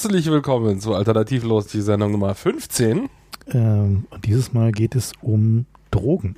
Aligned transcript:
Herzlich 0.00 0.30
willkommen 0.30 0.78
zu 0.78 0.94
Alternativlos, 0.94 1.66
die 1.66 1.80
Sendung 1.80 2.12
Nummer 2.12 2.32
15. 2.32 3.10
Ähm, 3.48 4.04
und 4.10 4.26
dieses 4.26 4.52
Mal 4.52 4.70
geht 4.70 4.94
es 4.94 5.10
um 5.22 5.66
Drogen. 5.90 6.36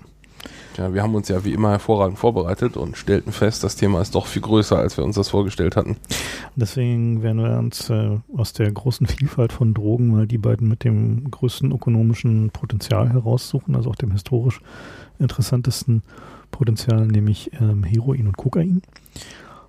Ja, 0.79 0.95
wir 0.95 1.03
haben 1.03 1.15
uns 1.15 1.29
ja 1.29 1.45
wie 1.45 1.53
immer 1.53 1.73
hervorragend 1.73 2.19
vorbereitet 2.19 2.79
und 2.79 2.97
stellten 2.97 3.33
fest, 3.33 3.63
das 3.63 3.77
Thema 3.77 4.01
ist 4.01 4.15
doch 4.15 4.25
viel 4.25 4.41
größer, 4.41 4.79
als 4.79 4.97
wir 4.97 5.05
uns 5.05 5.17
das 5.17 5.29
vorgestellt 5.29 5.77
hatten. 5.77 5.99
Deswegen 6.57 7.23
werden 7.23 7.43
wir 7.43 7.59
uns 7.59 7.91
äh, 7.91 8.17
aus 8.35 8.55
der 8.55 8.73
großen 8.73 9.07
Vielfalt 9.07 9.53
von 9.53 9.75
Drogen 9.75 10.09
mal 10.09 10.27
die 10.27 10.39
beiden 10.39 10.67
mit 10.67 10.83
dem 10.83 11.31
größten 11.31 11.71
ökonomischen 11.71 12.49
Potenzial 12.53 13.13
heraussuchen, 13.13 13.77
also 13.77 13.91
auch 13.91 13.97
dem 13.97 14.13
historisch 14.13 14.63
interessantesten 15.19 16.03
Potenzial, 16.51 17.07
nämlich 17.07 17.51
ähm, 17.61 17.85
Heroin 17.85 18.27
und 18.27 18.39
Kokain. 18.39 18.81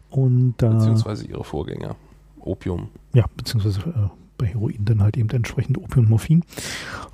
Und, 0.10 0.64
äh, 0.64 0.70
beziehungsweise 0.70 1.28
ihre 1.28 1.44
Vorgänger, 1.44 1.98
Opium. 2.46 2.90
Ja, 3.14 3.26
beziehungsweise 3.36 3.82
äh, 3.82 4.10
bei 4.38 4.48
Heroin 4.48 4.86
dann 4.86 5.02
halt 5.02 5.18
eben 5.18 5.30
entsprechend 5.30 5.78
Opium 5.78 6.06
und 6.06 6.10
Morphin. 6.10 6.44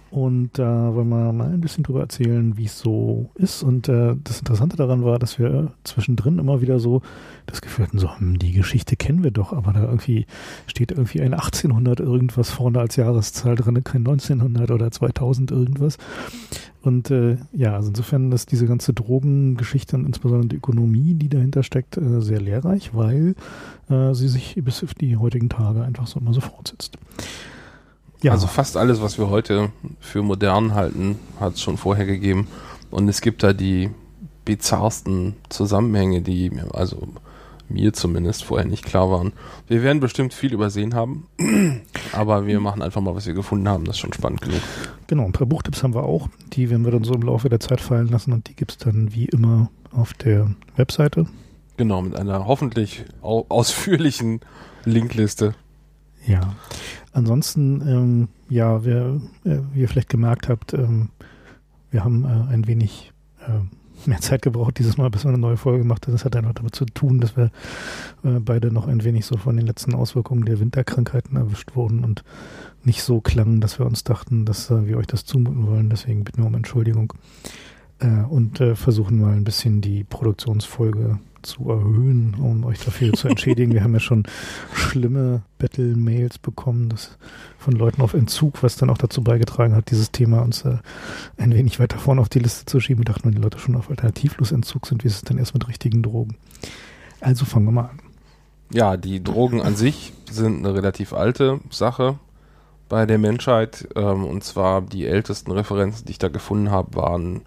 Und 0.10 0.58
da 0.58 0.90
äh, 0.90 0.96
wollen 0.96 1.10
wir 1.10 1.34
mal 1.34 1.52
ein 1.52 1.62
bisschen 1.62 1.84
drüber 1.84 2.00
erzählen, 2.00 2.58
wie 2.58 2.66
es 2.66 2.80
so 2.80 3.30
ist. 3.36 3.62
Und 3.64 3.90
äh, 3.90 4.16
das 4.24 4.40
Interessante 4.40 4.78
daran 4.78 5.04
war, 5.04 5.20
dass 5.20 5.38
wir 5.38 5.74
zwischendrin 5.84 6.40
immer 6.40 6.62
wieder 6.62 6.80
so 6.80 7.02
das 7.46 7.62
Gefühl 7.62 7.86
hatten, 7.86 8.00
so, 8.00 8.18
hm, 8.18 8.40
die 8.40 8.54
Geschichte 8.54 8.96
kennen 8.96 9.24
wir 9.24 9.32
doch, 9.32 9.52
aber 9.52 9.74
da 9.74 9.84
irgendwie 9.84 10.26
steht 10.66 10.92
irgendwie 10.92 11.22
ein 11.22 11.34
1800 11.34 12.00
irgendwas 12.00 12.50
vorne 12.50 12.80
als 12.80 12.96
Jahreszahl 12.96 13.56
drin, 13.56 13.84
kein 13.84 14.08
1900 14.08 14.72
oder 14.72 14.92
2000 14.92 15.52
irgendwas. 15.52 15.98
Und 16.88 17.12
äh, 17.12 17.36
ja, 17.52 17.76
also 17.76 17.90
insofern 17.90 18.32
ist 18.32 18.50
diese 18.50 18.66
ganze 18.66 18.94
Drogengeschichte 18.94 19.98
und 19.98 20.06
insbesondere 20.06 20.48
die 20.48 20.56
Ökonomie, 20.56 21.16
die 21.16 21.28
dahinter 21.28 21.62
steckt, 21.62 21.98
äh, 21.98 22.22
sehr 22.22 22.40
lehrreich, 22.40 22.96
weil 22.96 23.36
äh, 23.90 24.14
sie 24.14 24.30
sich 24.30 24.58
bis 24.64 24.86
auf 24.86 24.94
die 24.94 25.18
heutigen 25.18 25.50
Tage 25.50 25.84
einfach 25.84 26.08
so 26.08 26.18
immer 26.18 26.34
so 26.34 26.40
fortsetzt. 26.40 26.98
Ja. 28.22 28.32
Also 28.32 28.48
fast 28.48 28.78
alles, 28.78 29.02
was 29.02 29.18
wir 29.18 29.30
heute 29.30 29.74
für 30.00 30.24
modern 30.24 30.76
halten, 30.76 31.20
hat 31.42 31.56
es 31.56 31.62
schon 31.62 31.76
vorher 31.76 32.06
gegeben. 32.06 32.48
Und 32.90 33.10
es 33.10 33.20
gibt 33.20 33.44
da 33.44 33.52
die 33.52 33.90
bizarrsten 34.46 35.36
Zusammenhänge, 35.50 36.22
die 36.22 36.54
also 36.72 37.10
mir 37.70 37.94
zumindest 37.94 38.44
vorher 38.44 38.68
nicht 38.68 38.86
klar 38.86 39.10
waren. 39.12 39.34
Wir 39.68 39.84
werden 39.84 40.00
bestimmt 40.00 40.34
viel 40.34 40.54
übersehen 40.54 40.94
haben, 40.94 41.28
aber 42.14 42.46
wir 42.48 42.60
machen 42.60 42.82
einfach 42.82 43.02
mal, 43.02 43.16
was 43.16 43.28
wir 43.28 43.34
gefunden 43.34 43.68
haben. 43.68 43.86
Das 43.86 43.96
ist 43.96 44.00
schon 44.00 44.14
spannend 44.14 44.42
genug. 44.42 44.62
Genau, 45.08 45.26
ein 45.26 45.32
paar 45.32 45.48
Buchtipps 45.48 45.84
haben 45.84 45.94
wir 45.94 46.04
auch. 46.04 46.28
Die 46.54 46.70
werden 46.70 46.86
wir 46.86 46.92
dann 46.92 47.04
so 47.04 47.14
im 47.14 47.22
Laufe 47.22 47.50
der 47.50 47.60
Zeit 47.60 47.82
fallen 47.82 48.08
lassen 48.08 48.34
und 48.34 48.48
die 48.48 48.56
gibt 48.56 48.72
es 48.72 48.78
dann 48.78 49.14
wie 49.14 49.26
immer 49.26 49.70
auf 49.92 50.14
der 50.14 50.52
Webseite. 50.76 51.28
Genau, 51.78 52.02
mit 52.02 52.16
einer 52.16 52.48
hoffentlich 52.48 53.06
ausführlichen 53.22 54.42
Linkliste. 54.84 55.54
Ja. 56.26 56.56
Ansonsten, 57.14 57.82
ähm, 57.82 58.28
ja, 58.50 58.84
wer, 58.84 59.20
äh, 59.46 59.60
wie 59.74 59.82
ihr 59.82 59.90
vielleicht 59.90 60.10
gemerkt 60.10 60.50
habt, 60.50 60.74
ähm, 60.74 61.10
wir 61.90 62.04
haben 62.04 62.26
äh, 62.26 62.54
ein 62.54 62.68
wenig 62.68 63.12
äh, 63.42 63.62
mehr 64.08 64.20
Zeit 64.22 64.42
gebraucht 64.42 64.80
dieses 64.80 64.98
Mal, 64.98 65.10
bis 65.10 65.24
wir 65.26 65.30
eine 65.30 65.38
neue 65.38 65.58
Folge 65.58 65.80
gemacht 65.80 66.06
haben. 66.06 66.14
Das 66.14 66.26
hat 66.26 66.36
einfach 66.36 66.54
damit 66.54 66.76
zu 66.76 66.86
tun, 66.86 67.20
dass 67.20 67.36
wir 67.38 67.52
äh, 68.24 68.40
beide 68.40 68.72
noch 68.72 68.88
ein 68.88 69.04
wenig 69.04 69.26
so 69.26 69.38
von 69.38 69.58
den 69.58 69.68
letzten 69.68 69.94
Auswirkungen 69.94 70.46
der 70.46 70.60
Winterkrankheiten 70.60 71.38
erwischt 71.38 71.76
wurden 71.76 72.04
und 72.04 72.24
nicht 72.84 73.04
so 73.04 73.22
klangen, 73.22 73.62
dass 73.62 73.80
wir 73.80 73.86
uns 73.86 74.04
dachten, 74.04 74.46
dass 74.46 74.72
äh, 74.72 74.88
wir 74.88 74.98
euch 74.98 75.08
das 75.08 75.26
zumuten 75.26 75.68
wollen. 75.68 75.90
Deswegen 75.90 76.24
bitten 76.24 76.42
wir 76.42 76.48
um 76.48 76.56
Entschuldigung 76.56 77.14
äh, 78.00 78.24
und 78.24 78.62
äh, 78.62 78.76
versuchen 78.76 79.20
mal 79.20 79.34
ein 79.34 79.44
bisschen 79.44 79.82
die 79.82 80.04
Produktionsfolge 80.04 81.20
zu 81.48 81.70
erhöhen, 81.70 82.36
um 82.40 82.66
euch 82.66 82.84
dafür 82.84 83.14
zu 83.14 83.28
entschädigen. 83.28 83.74
Wir 83.74 83.84
haben 83.84 83.94
ja 83.94 84.00
schon 84.00 84.24
schlimme 84.74 85.42
Battle-Mails 85.58 86.38
bekommen 86.38 86.90
das 86.90 87.18
von 87.58 87.74
Leuten 87.74 88.02
auf 88.02 88.14
Entzug, 88.14 88.62
was 88.62 88.76
dann 88.76 88.90
auch 88.90 88.98
dazu 88.98 89.24
beigetragen 89.24 89.76
hat, 89.76 89.90
dieses 89.90 90.12
Thema 90.12 90.42
uns 90.42 90.64
äh, 90.64 90.78
ein 91.38 91.54
wenig 91.54 91.80
weiter 91.80 91.98
vorne 91.98 92.22
auf 92.22 92.30
die 92.30 92.40
Liste 92.40 92.66
zu 92.66 92.80
schieben. 92.80 93.02
Wir 93.02 93.14
dachten, 93.14 93.26
wenn 93.26 93.36
die 93.36 93.42
Leute 93.42 93.60
schon 93.60 93.76
auf 93.76 93.90
Alternativlosentzug 93.90 94.86
sind, 94.86 95.04
wie 95.04 95.08
ist 95.08 95.16
es 95.16 95.22
denn 95.24 95.38
erst 95.38 95.54
mit 95.54 95.68
richtigen 95.68 96.04
Drogen? 96.04 96.36
Also 97.22 97.46
fangen 97.46 97.66
wir 97.66 97.72
mal 97.72 97.90
an. 97.90 98.00
Ja, 98.72 98.98
die 98.98 99.24
Drogen 99.24 99.62
an 99.62 99.76
sich 99.76 100.14
sind 100.30 100.60
eine 100.60 100.76
relativ 100.76 101.14
alte 101.14 101.62
Sache 101.70 102.20
bei 102.90 103.06
der 103.06 103.18
Menschheit. 103.18 103.88
Ähm, 103.96 104.26
und 104.26 104.44
zwar 104.44 104.82
die 104.82 105.08
ältesten 105.08 105.52
Referenzen, 105.52 106.06
die 106.06 106.12
ich 106.12 106.20
da 106.20 106.28
gefunden 106.28 106.70
habe, 106.70 106.96
waren 106.96 107.42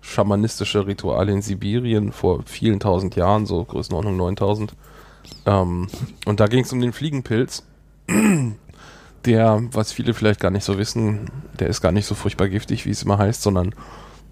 schamanistische 0.00 0.86
Rituale 0.86 1.32
in 1.32 1.42
Sibirien 1.42 2.12
vor 2.12 2.42
vielen 2.46 2.80
tausend 2.80 3.16
Jahren, 3.16 3.46
so 3.46 3.64
Größenordnung 3.64 4.16
9000. 4.16 4.74
Ähm, 5.46 5.88
und 6.26 6.40
da 6.40 6.46
ging 6.46 6.64
es 6.64 6.72
um 6.72 6.80
den 6.80 6.92
Fliegenpilz, 6.92 7.64
der, 9.24 9.62
was 9.72 9.92
viele 9.92 10.14
vielleicht 10.14 10.40
gar 10.40 10.50
nicht 10.50 10.64
so 10.64 10.78
wissen, 10.78 11.30
der 11.58 11.68
ist 11.68 11.80
gar 11.80 11.92
nicht 11.92 12.06
so 12.06 12.14
furchtbar 12.14 12.48
giftig, 12.48 12.86
wie 12.86 12.90
es 12.90 13.02
immer 13.02 13.18
heißt, 13.18 13.42
sondern 13.42 13.74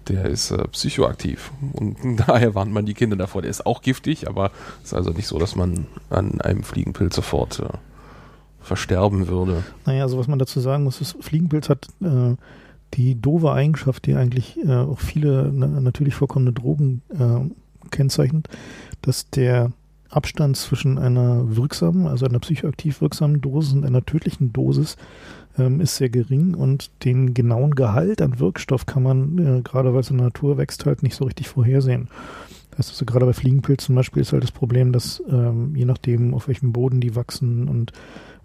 der 0.07 0.25
ist 0.25 0.51
äh, 0.51 0.67
psychoaktiv. 0.69 1.51
Und 1.73 1.97
daher 2.27 2.55
warnt 2.55 2.71
man 2.71 2.85
die 2.85 2.93
Kinder 2.93 3.15
davor. 3.15 3.41
Der 3.41 3.51
ist 3.51 3.65
auch 3.65 3.81
giftig, 3.81 4.27
aber 4.27 4.51
es 4.83 4.89
ist 4.89 4.93
also 4.93 5.11
nicht 5.11 5.27
so, 5.27 5.37
dass 5.37 5.55
man 5.55 5.85
an 6.09 6.41
einem 6.41 6.63
Fliegenpilz 6.63 7.15
sofort 7.15 7.59
äh, 7.59 7.69
versterben 8.61 9.27
würde. 9.27 9.63
Naja, 9.85 10.03
also 10.03 10.17
was 10.17 10.27
man 10.27 10.39
dazu 10.39 10.59
sagen 10.59 10.83
muss, 10.83 11.01
ist, 11.01 11.15
Fliegenpilz 11.21 11.69
hat 11.69 11.87
äh, 12.01 12.35
die 12.93 13.19
doofe 13.19 13.51
Eigenschaft, 13.51 14.05
die 14.05 14.15
eigentlich 14.15 14.57
äh, 14.65 14.73
auch 14.73 14.99
viele 14.99 15.51
na, 15.53 15.67
natürlich 15.67 16.15
vorkommende 16.15 16.53
Drogen 16.53 17.01
äh, 17.09 17.89
kennzeichnet, 17.91 18.47
dass 19.01 19.29
der 19.29 19.71
Abstand 20.09 20.57
zwischen 20.57 20.97
einer 20.97 21.55
wirksamen, 21.55 22.07
also 22.07 22.25
einer 22.25 22.39
psychoaktiv 22.39 23.01
wirksamen 23.01 23.41
Dosis 23.41 23.73
und 23.73 23.85
einer 23.85 24.03
tödlichen 24.03 24.51
Dosis 24.51 24.97
ähm, 25.57 25.81
ist 25.81 25.97
sehr 25.97 26.09
gering 26.09 26.55
und 26.55 26.91
den 27.03 27.33
genauen 27.33 27.75
Gehalt 27.75 28.21
an 28.21 28.39
Wirkstoff 28.39 28.85
kann 28.85 29.03
man, 29.03 29.37
äh, 29.37 29.61
gerade 29.61 29.93
weil 29.93 30.01
es 30.01 30.09
in 30.09 30.17
der 30.17 30.27
Natur 30.27 30.57
wächst, 30.57 30.85
halt 30.85 31.03
nicht 31.03 31.15
so 31.15 31.25
richtig 31.25 31.47
vorhersehen. 31.47 32.07
Das 32.71 32.87
heißt 32.87 32.91
also 32.91 33.05
gerade 33.05 33.25
bei 33.25 33.33
Fliegenpilzen 33.33 33.87
zum 33.87 33.95
Beispiel 33.95 34.21
ist 34.21 34.33
halt 34.33 34.43
das 34.43 34.51
Problem, 34.51 34.93
dass 34.93 35.21
ähm, 35.29 35.75
je 35.75 35.85
nachdem, 35.85 36.33
auf 36.33 36.47
welchem 36.47 36.71
Boden 36.71 37.01
die 37.01 37.15
wachsen 37.15 37.67
und 37.67 37.93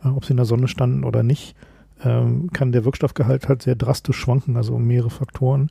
äh, 0.05 0.09
ob 0.09 0.25
sie 0.25 0.32
in 0.32 0.38
der 0.38 0.47
Sonne 0.47 0.69
standen 0.69 1.05
oder 1.05 1.22
nicht, 1.22 1.55
ähm, 2.03 2.50
kann 2.53 2.72
der 2.72 2.84
Wirkstoffgehalt 2.84 3.49
halt 3.49 3.62
sehr 3.62 3.77
drastisch 3.77 4.16
schwanken, 4.16 4.56
also 4.56 4.75
um 4.75 4.84
mehrere 4.84 5.10
Faktoren. 5.10 5.71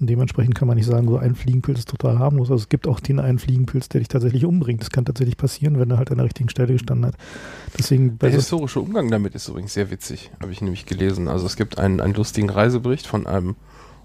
Und 0.00 0.10
dementsprechend 0.10 0.56
kann 0.56 0.66
man 0.66 0.76
nicht 0.76 0.86
sagen, 0.86 1.06
so 1.06 1.16
ein 1.16 1.36
Fliegenpilz 1.36 1.80
ist 1.80 1.88
total 1.88 2.18
harmlos. 2.18 2.50
Also 2.50 2.62
es 2.62 2.68
gibt 2.68 2.88
auch 2.88 2.98
den 2.98 3.20
einen 3.20 3.38
Fliegenpilz, 3.38 3.88
der 3.88 4.00
dich 4.00 4.08
tatsächlich 4.08 4.44
umbringt. 4.44 4.80
Das 4.80 4.90
kann 4.90 5.04
tatsächlich 5.04 5.36
passieren, 5.36 5.78
wenn 5.78 5.92
er 5.92 5.98
halt 5.98 6.10
an 6.10 6.16
der 6.16 6.24
richtigen 6.24 6.48
Stelle 6.48 6.72
gestanden 6.72 7.06
hat. 7.06 7.14
Deswegen 7.78 8.18
der 8.18 8.30
historische 8.30 8.80
Umgang 8.80 9.12
damit 9.12 9.36
ist 9.36 9.46
übrigens 9.46 9.74
sehr 9.74 9.92
witzig, 9.92 10.32
habe 10.40 10.50
ich 10.50 10.60
nämlich 10.60 10.86
gelesen. 10.86 11.28
Also 11.28 11.46
es 11.46 11.54
gibt 11.54 11.78
einen, 11.78 12.00
einen 12.00 12.14
lustigen 12.14 12.50
Reisebericht 12.50 13.06
von 13.06 13.28
einem 13.28 13.54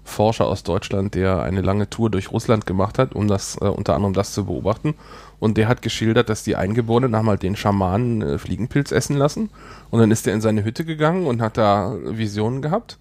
Forscher 0.08 0.46
aus 0.46 0.62
Deutschland, 0.62 1.14
der 1.14 1.42
eine 1.42 1.60
lange 1.60 1.88
Tour 1.88 2.10
durch 2.10 2.32
Russland 2.32 2.66
gemacht 2.66 2.98
hat, 2.98 3.14
um 3.14 3.28
das 3.28 3.56
äh, 3.60 3.66
unter 3.66 3.94
anderem 3.94 4.14
das 4.14 4.32
zu 4.32 4.46
beobachten. 4.46 4.94
Und 5.38 5.56
der 5.56 5.68
hat 5.68 5.82
geschildert, 5.82 6.28
dass 6.28 6.42
die 6.42 6.56
Eingeborenen 6.56 7.14
haben 7.14 7.28
halt 7.28 7.42
den 7.42 7.56
Schamanen 7.56 8.22
äh, 8.22 8.38
Fliegenpilz 8.38 8.92
essen 8.92 9.16
lassen. 9.16 9.50
Und 9.90 10.00
dann 10.00 10.10
ist 10.10 10.26
er 10.26 10.34
in 10.34 10.40
seine 10.40 10.64
Hütte 10.64 10.84
gegangen 10.84 11.26
und 11.26 11.40
hat 11.40 11.56
da 11.56 11.94
Visionen 12.04 12.62
gehabt. 12.62 12.98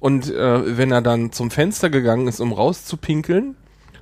Und 0.00 0.30
äh, 0.30 0.76
wenn 0.76 0.92
er 0.92 1.02
dann 1.02 1.32
zum 1.32 1.50
Fenster 1.50 1.90
gegangen 1.90 2.28
ist, 2.28 2.40
um 2.40 2.52
rauszupinkeln, 2.52 3.56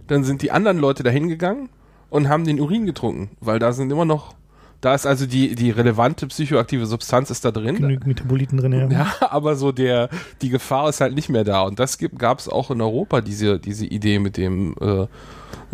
dann 0.09 0.25
sind 0.25 0.43
die 0.43 0.51
anderen 0.51 0.79
Leute 0.79 1.03
da 1.03 1.11
hingegangen 1.11 1.69
und 2.11 2.29
haben 2.29 2.45
den 2.45 2.61
Urin 2.61 2.87
getrunken, 2.87 3.31
weil 3.41 3.59
da 3.59 3.73
sind 3.73 3.91
immer 3.91 4.05
noch 4.05 4.35
da 4.81 4.95
ist 4.95 5.07
also 5.07 5.27
die, 5.27 5.55
die 5.55 5.71
relevante 5.71 6.27
psychoaktive 6.27 6.87
Substanz 6.87 7.31
ist 7.31 7.45
da 7.45 7.51
drin. 7.51 7.77
Genügend 7.77 8.07
Metaboliten 8.07 8.59
drin, 8.59 8.73
ja. 8.73 8.89
Ja, 8.89 9.15
aber 9.21 9.57
so 9.57 9.73
der, 9.73 10.09
die 10.43 10.51
Gefahr 10.51 10.89
ist 10.89 11.01
halt 11.01 11.15
nicht 11.15 11.29
mehr 11.29 11.45
da. 11.45 11.63
Und 11.63 11.79
das 11.79 11.99
gab 12.19 12.39
es 12.39 12.49
auch 12.49 12.71
in 12.71 12.81
Europa, 12.81 13.21
diese, 13.21 13.59
diese 13.59 13.87
Idee 13.87 14.19
mit 14.19 14.37
dem 14.37 14.75
äh, 14.81 15.07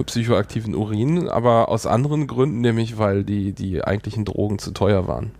psychoaktiven 0.02 0.74
Urin, 0.74 1.28
aber 1.28 1.68
aus 1.68 1.86
anderen 1.86 2.26
Gründen, 2.26 2.60
nämlich 2.60 2.98
weil 2.98 3.24
die, 3.24 3.52
die 3.52 3.84
eigentlichen 3.84 4.24
Drogen 4.24 4.58
zu 4.58 4.70
teuer 4.70 5.06
waren. 5.08 5.32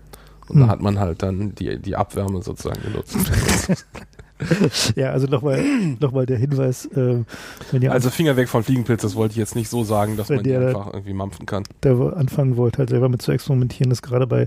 Und 0.48 0.56
hm. 0.56 0.60
da 0.62 0.68
hat 0.68 0.80
man 0.80 0.98
halt 0.98 1.22
dann 1.22 1.54
die, 1.54 1.78
die 1.78 1.96
Abwärme 1.96 2.42
sozusagen 2.42 2.82
genutzt. 2.82 3.16
ja, 4.96 5.10
also 5.10 5.26
nochmal 5.26 5.62
noch 6.00 6.12
mal 6.12 6.26
der 6.26 6.38
Hinweis. 6.38 6.86
Äh, 6.86 7.24
wenn 7.70 7.82
ihr 7.82 7.92
also 7.92 8.10
Finger 8.10 8.36
weg 8.36 8.48
von 8.48 8.62
Fliegenpilz, 8.62 9.02
das 9.02 9.14
wollte 9.14 9.32
ich 9.32 9.38
jetzt 9.38 9.54
nicht 9.54 9.68
so 9.68 9.84
sagen, 9.84 10.16
dass 10.16 10.28
man 10.28 10.42
die 10.42 10.54
einfach 10.54 10.92
irgendwie 10.92 11.12
mampfen 11.12 11.46
kann. 11.46 11.64
Der 11.82 11.98
anfangen 12.16 12.56
wollte, 12.56 12.78
halt 12.78 12.90
selber 12.90 13.08
mit 13.08 13.22
zu 13.22 13.32
experimentieren, 13.32 13.90
ist 13.90 14.02
gerade 14.02 14.26
bei 14.26 14.46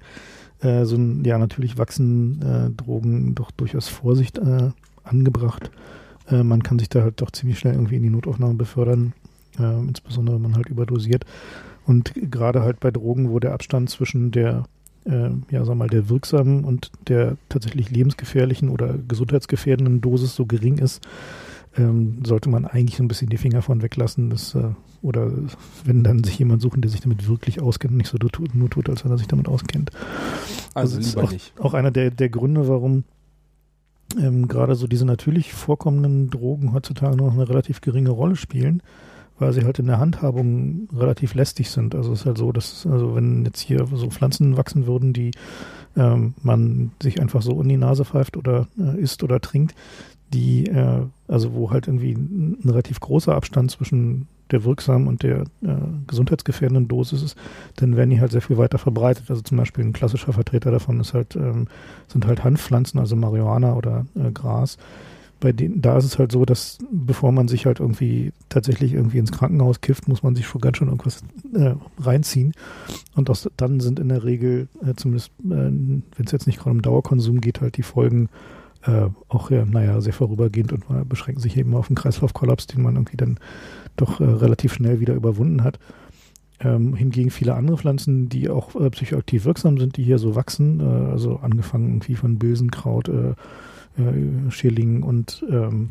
äh, 0.62 0.86
so 0.86 0.98
ja 1.24 1.38
natürlich 1.38 1.78
wachsenden 1.78 2.42
äh, 2.42 2.70
Drogen 2.72 3.36
doch 3.36 3.52
durchaus 3.52 3.88
Vorsicht 3.88 4.38
äh, 4.38 4.70
angebracht. 5.04 5.72
Äh, 6.30 6.44
man 6.44 6.64
kann 6.64 6.80
sich 6.80 6.90
da 6.90 7.02
halt 7.02 7.22
doch 7.22 7.32
ziemlich 7.32 7.60
schnell 7.60 7.74
irgendwie 7.74 7.98
in 7.98 8.04
die 8.04 8.10
Notaufnahme 8.10 8.56
befördern, 8.56 9.14
äh, 9.60 9.80
insbesondere 9.80 10.36
wenn 10.36 10.44
man 10.44 10.56
halt 10.56 10.70
überdosiert. 10.70 11.26
Und 11.86 12.14
gerade 12.16 12.64
halt 12.64 12.80
bei 12.80 12.90
Drogen, 12.90 13.30
wo 13.30 13.40
der 13.40 13.54
Abstand 13.54 13.90
zwischen 13.90 14.32
der 14.32 14.66
äh, 15.06 15.30
ja, 15.50 15.66
sag 15.66 15.76
mal, 15.76 15.88
der 15.88 16.10
wirksamen 16.10 16.64
und 16.64 16.92
der 17.08 17.38
tatsächlich 17.50 17.90
lebensgefährlichen 17.90 18.70
oder 18.70 18.96
gesundheitsgefährdenden 19.08 20.02
Dosis 20.02 20.36
so 20.36 20.46
gering 20.46 20.78
ist, 20.78 21.06
ähm, 21.78 22.20
sollte 22.26 22.50
man 22.50 22.66
eigentlich 22.66 22.98
so 22.98 23.04
ein 23.04 23.08
bisschen 23.08 23.30
die 23.30 23.38
Finger 23.38 23.62
von 23.62 23.82
weglassen. 23.82 24.30
Das, 24.30 24.56
äh, 24.56 24.70
oder 25.02 25.32
wenn 25.84 26.04
dann 26.04 26.24
sich 26.24 26.40
jemand 26.40 26.62
suchen, 26.62 26.82
der 26.82 26.90
sich 26.90 27.02
damit 27.02 27.28
wirklich 27.28 27.62
auskennt, 27.62 27.96
nicht 27.96 28.10
so 28.10 28.18
tut, 28.18 28.56
nur 28.56 28.70
tut, 28.70 28.90
als 28.90 29.04
wenn 29.04 29.12
er 29.12 29.18
sich 29.18 29.28
damit 29.28 29.48
auskennt. 29.48 29.92
Also, 30.74 30.98
das 30.98 31.08
ist 31.08 31.18
auch, 31.18 31.32
nicht. 31.32 31.54
auch 31.60 31.74
einer 31.74 31.92
der, 31.92 32.12
der 32.12 32.30
Gründe, 32.30 32.68
warum 32.68 33.04
ähm, 34.20 34.48
gerade 34.48 34.76
so 34.76 34.88
diese 34.88 35.06
natürlich 35.06 35.54
vorkommenden 35.54 36.30
Drogen 36.30 36.74
heutzutage 36.74 37.16
noch 37.18 37.34
eine 37.34 37.48
relativ 37.48 37.82
geringe 37.82 38.12
Rolle 38.12 38.36
spielen, 38.36 38.82
weil 39.38 39.54
sie 39.54 39.64
halt 39.66 39.80
in 39.80 39.88
der 39.88 40.00
Handhabung 40.00 40.88
relativ 40.96 41.34
lästig 41.34 41.70
sind. 41.70 41.96
Also 41.96 42.14
es 42.14 42.22
ist 42.22 42.26
halt 42.26 42.38
so, 42.38 42.52
dass, 42.52 42.86
also 42.88 43.16
wenn 43.16 43.46
jetzt 43.46 43.60
hier 43.60 43.86
so 43.94 44.10
Pflanzen 44.10 44.58
wachsen 44.58 44.88
würden, 44.88 45.14
die 45.14 45.32
ähm, 45.98 46.34
man 46.42 46.92
sich 47.02 47.22
einfach 47.22 47.42
so 47.42 47.62
in 47.62 47.70
die 47.70 47.78
Nase 47.78 48.06
pfeift 48.06 48.38
oder 48.38 48.68
äh, 48.80 49.00
isst 49.00 49.24
oder 49.24 49.42
trinkt, 49.42 49.76
die, 50.34 50.66
äh, 50.68 51.02
also 51.28 51.54
wo 51.54 51.72
halt 51.72 51.88
irgendwie 51.88 52.14
ein, 52.14 52.58
relativ 52.66 53.00
großer 53.00 53.36
Abstand 53.36 53.72
zwischen 53.72 54.28
der 54.52 54.64
wirksamen 54.64 55.08
und 55.08 55.24
der 55.24 55.42
äh, 55.64 55.76
gesundheitsgefährdenden 56.06 56.88
Dosis 56.88 57.24
ist, 57.24 57.38
dann 57.78 57.96
werden 57.96 58.12
die 58.12 58.22
halt 58.22 58.32
sehr 58.32 58.42
viel 58.42 58.58
weiter 58.58 58.78
verbreitet. 58.78 59.30
Also 59.30 59.42
zum 59.42 59.58
Beispiel 59.58 59.84
ein 59.84 59.94
klassischer 59.94 60.34
Vertreter 60.34 60.72
davon 60.72 61.00
ist 61.00 61.14
halt, 61.14 61.36
ähm, 61.36 61.68
sind 62.08 62.28
halt 62.28 62.44
Hanfpflanzen, 62.44 63.00
also 63.00 63.16
Marihuana 63.16 63.76
oder 63.76 64.06
äh, 64.16 64.32
Gras. 64.32 64.78
Bei 65.40 65.52
denen, 65.52 65.82
da 65.82 65.98
ist 65.98 66.06
es 66.06 66.18
halt 66.18 66.32
so, 66.32 66.46
dass 66.46 66.78
bevor 66.92 67.32
man 67.32 67.48
sich 67.48 67.66
halt 67.66 67.80
irgendwie 67.80 68.32
tatsächlich 68.50 68.94
irgendwie 68.94 69.18
ins 69.18 69.32
Krankenhaus 69.32 69.82
kifft, 69.82 70.08
muss 70.08 70.24
man 70.24 70.36
sich 70.36 70.48
schon 70.48 70.62
ganz 70.62 70.78
schön 70.78 70.88
irgendwas 70.88 71.24
äh, 71.54 71.76
reinziehen. 72.00 72.54
Und 73.16 73.30
aus, 73.30 73.50
dann 73.58 73.80
sind 73.80 74.00
in 74.00 74.10
der 74.10 74.24
Regel, 74.24 74.68
äh, 74.82 74.94
zumindest 74.96 75.32
äh, 75.44 75.50
wenn 75.50 76.04
es 76.26 76.32
jetzt 76.32 76.48
nicht 76.48 76.60
gerade 76.60 76.72
um 76.72 76.82
Dauerkonsum 76.82 77.42
geht, 77.42 77.62
halt 77.62 77.78
die 77.78 77.84
Folgen 77.84 78.30
äh, 78.84 79.10
auch 79.30 79.52
ja, 79.52 79.66
naja, 79.66 80.00
sehr 80.02 80.14
vorübergehend 80.14 80.72
und 80.72 81.10
beschränken 81.10 81.42
sich 81.42 81.58
eben 81.58 81.76
auf 81.76 81.90
einen 81.90 81.96
Kreislaufkollaps, 81.96 82.68
den 82.68 82.82
man 82.82 82.96
irgendwie 82.96 83.18
dann 83.18 83.40
doch 83.96 84.20
äh, 84.20 84.26
relativ 84.26 84.74
schnell 84.74 85.00
wieder 85.00 85.16
überwunden 85.16 85.64
hat. 85.64 85.80
Ähm, 86.60 86.96
hingegen 86.96 87.32
viele 87.32 87.56
andere 87.56 87.78
Pflanzen, 87.78 88.30
die 88.30 88.50
auch 88.50 88.76
äh, 88.76 88.90
psychoaktiv 88.90 89.44
wirksam 89.44 89.78
sind, 89.78 89.98
die 89.98 90.04
hier 90.04 90.20
so 90.20 90.36
wachsen, 90.36 90.80
äh, 90.80 91.12
also 91.12 91.38
angefangen 91.38 91.90
irgendwie 91.90 92.16
von 92.16 92.38
Bilsenkraut, 92.38 93.10
äh, 93.10 93.34
äh, 93.98 95.02
und 95.04 95.46
ähm, 95.50 95.90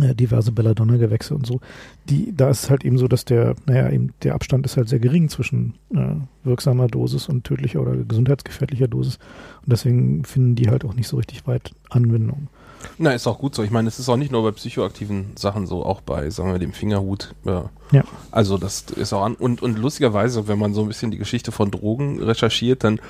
äh, 0.00 0.14
diverse 0.14 0.52
Belladonna-Gewächse 0.52 1.34
und 1.34 1.46
so. 1.46 1.60
Die, 2.08 2.32
da 2.36 2.50
ist 2.50 2.64
es 2.64 2.70
halt 2.70 2.84
eben 2.84 2.98
so, 2.98 3.08
dass 3.08 3.24
der, 3.24 3.56
naja, 3.66 3.90
eben 3.90 4.12
der 4.22 4.34
Abstand 4.34 4.64
ist 4.64 4.76
halt 4.76 4.88
sehr 4.88 5.00
gering 5.00 5.28
zwischen 5.28 5.74
äh, 5.94 6.14
wirksamer 6.44 6.86
Dosis 6.86 7.28
und 7.28 7.44
tödlicher 7.44 7.80
oder 7.80 7.96
gesundheitsgefährlicher 7.96 8.88
Dosis. 8.88 9.18
Und 9.62 9.72
deswegen 9.72 10.24
finden 10.24 10.54
die 10.54 10.68
halt 10.68 10.84
auch 10.84 10.94
nicht 10.94 11.08
so 11.08 11.16
richtig 11.16 11.46
weit 11.46 11.72
Anwendung. 11.88 12.48
Na, 12.98 13.12
ist 13.12 13.26
auch 13.26 13.38
gut 13.38 13.54
so. 13.54 13.62
Ich 13.62 13.70
meine, 13.70 13.88
es 13.88 13.98
ist 13.98 14.08
auch 14.08 14.16
nicht 14.16 14.32
nur 14.32 14.42
bei 14.42 14.52
psychoaktiven 14.52 15.36
Sachen 15.36 15.66
so, 15.66 15.84
auch 15.84 16.00
bei, 16.00 16.30
sagen 16.30 16.52
wir, 16.52 16.58
dem 16.58 16.72
Fingerhut. 16.72 17.34
Ja. 17.44 17.70
Ja. 17.92 18.04
Also 18.30 18.58
das 18.58 18.82
ist 18.96 19.12
auch 19.12 19.22
an. 19.22 19.34
Und, 19.34 19.62
und 19.62 19.78
lustigerweise, 19.78 20.48
wenn 20.48 20.58
man 20.58 20.74
so 20.74 20.82
ein 20.82 20.88
bisschen 20.88 21.10
die 21.10 21.18
Geschichte 21.18 21.52
von 21.52 21.70
Drogen 21.70 22.22
recherchiert, 22.22 22.84
dann 22.84 23.00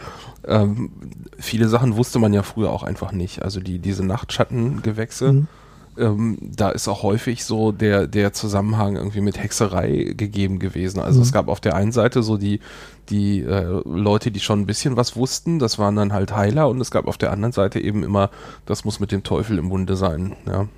ähm, 0.47 0.91
viele 1.39 1.69
Sachen 1.69 1.97
wusste 1.97 2.19
man 2.19 2.33
ja 2.33 2.43
früher 2.43 2.71
auch 2.71 2.83
einfach 2.83 3.13
nicht. 3.13 3.43
Also 3.43 3.61
die, 3.61 3.79
diese 3.79 4.05
Nachtschattengewächse. 4.05 5.33
Mhm. 5.33 5.49
Ähm, 6.01 6.39
da 6.41 6.71
ist 6.71 6.89
auch 6.89 7.03
häufig 7.03 7.45
so 7.45 7.73
der, 7.73 8.07
der 8.07 8.33
Zusammenhang 8.33 8.97
irgendwie 8.97 9.21
mit 9.21 9.39
Hexerei 9.43 10.15
gegeben 10.17 10.59
gewesen. 10.59 11.01
Also 11.01 11.19
Mhm. 11.21 11.23
es 11.25 11.33
gab 11.33 11.49
auf 11.49 11.61
der 11.61 11.75
einen 11.77 11.93
Seite 11.93 12.23
so 12.23 12.37
die, 12.37 12.61
die 13.11 13.41
äh, 13.41 13.83
Leute, 13.85 14.31
die 14.31 14.41
schon 14.41 14.61
ein 14.61 14.67
bisschen 14.67 14.97
was 14.97 15.17
wussten, 15.17 15.59
das 15.59 15.79
waren 15.79 15.97
dann 15.97 16.13
halt 16.13 16.35
Heiler 16.35 16.69
und 16.69 16.81
es 16.81 16.91
gab 16.91 17.07
auf 17.07 17.19
der 17.19 17.33
anderen 17.33 17.53
Seite 17.53 17.81
eben 17.81 18.03
immer, 18.03 18.31
das 18.67 18.85
muss 18.85 19.01
mit 19.01 19.13
dem 19.13 19.23
Teufel 19.23 19.59
im 19.59 19.69
Bunde 19.69 19.97
sein. 19.97 20.37
Ja. 20.47 20.69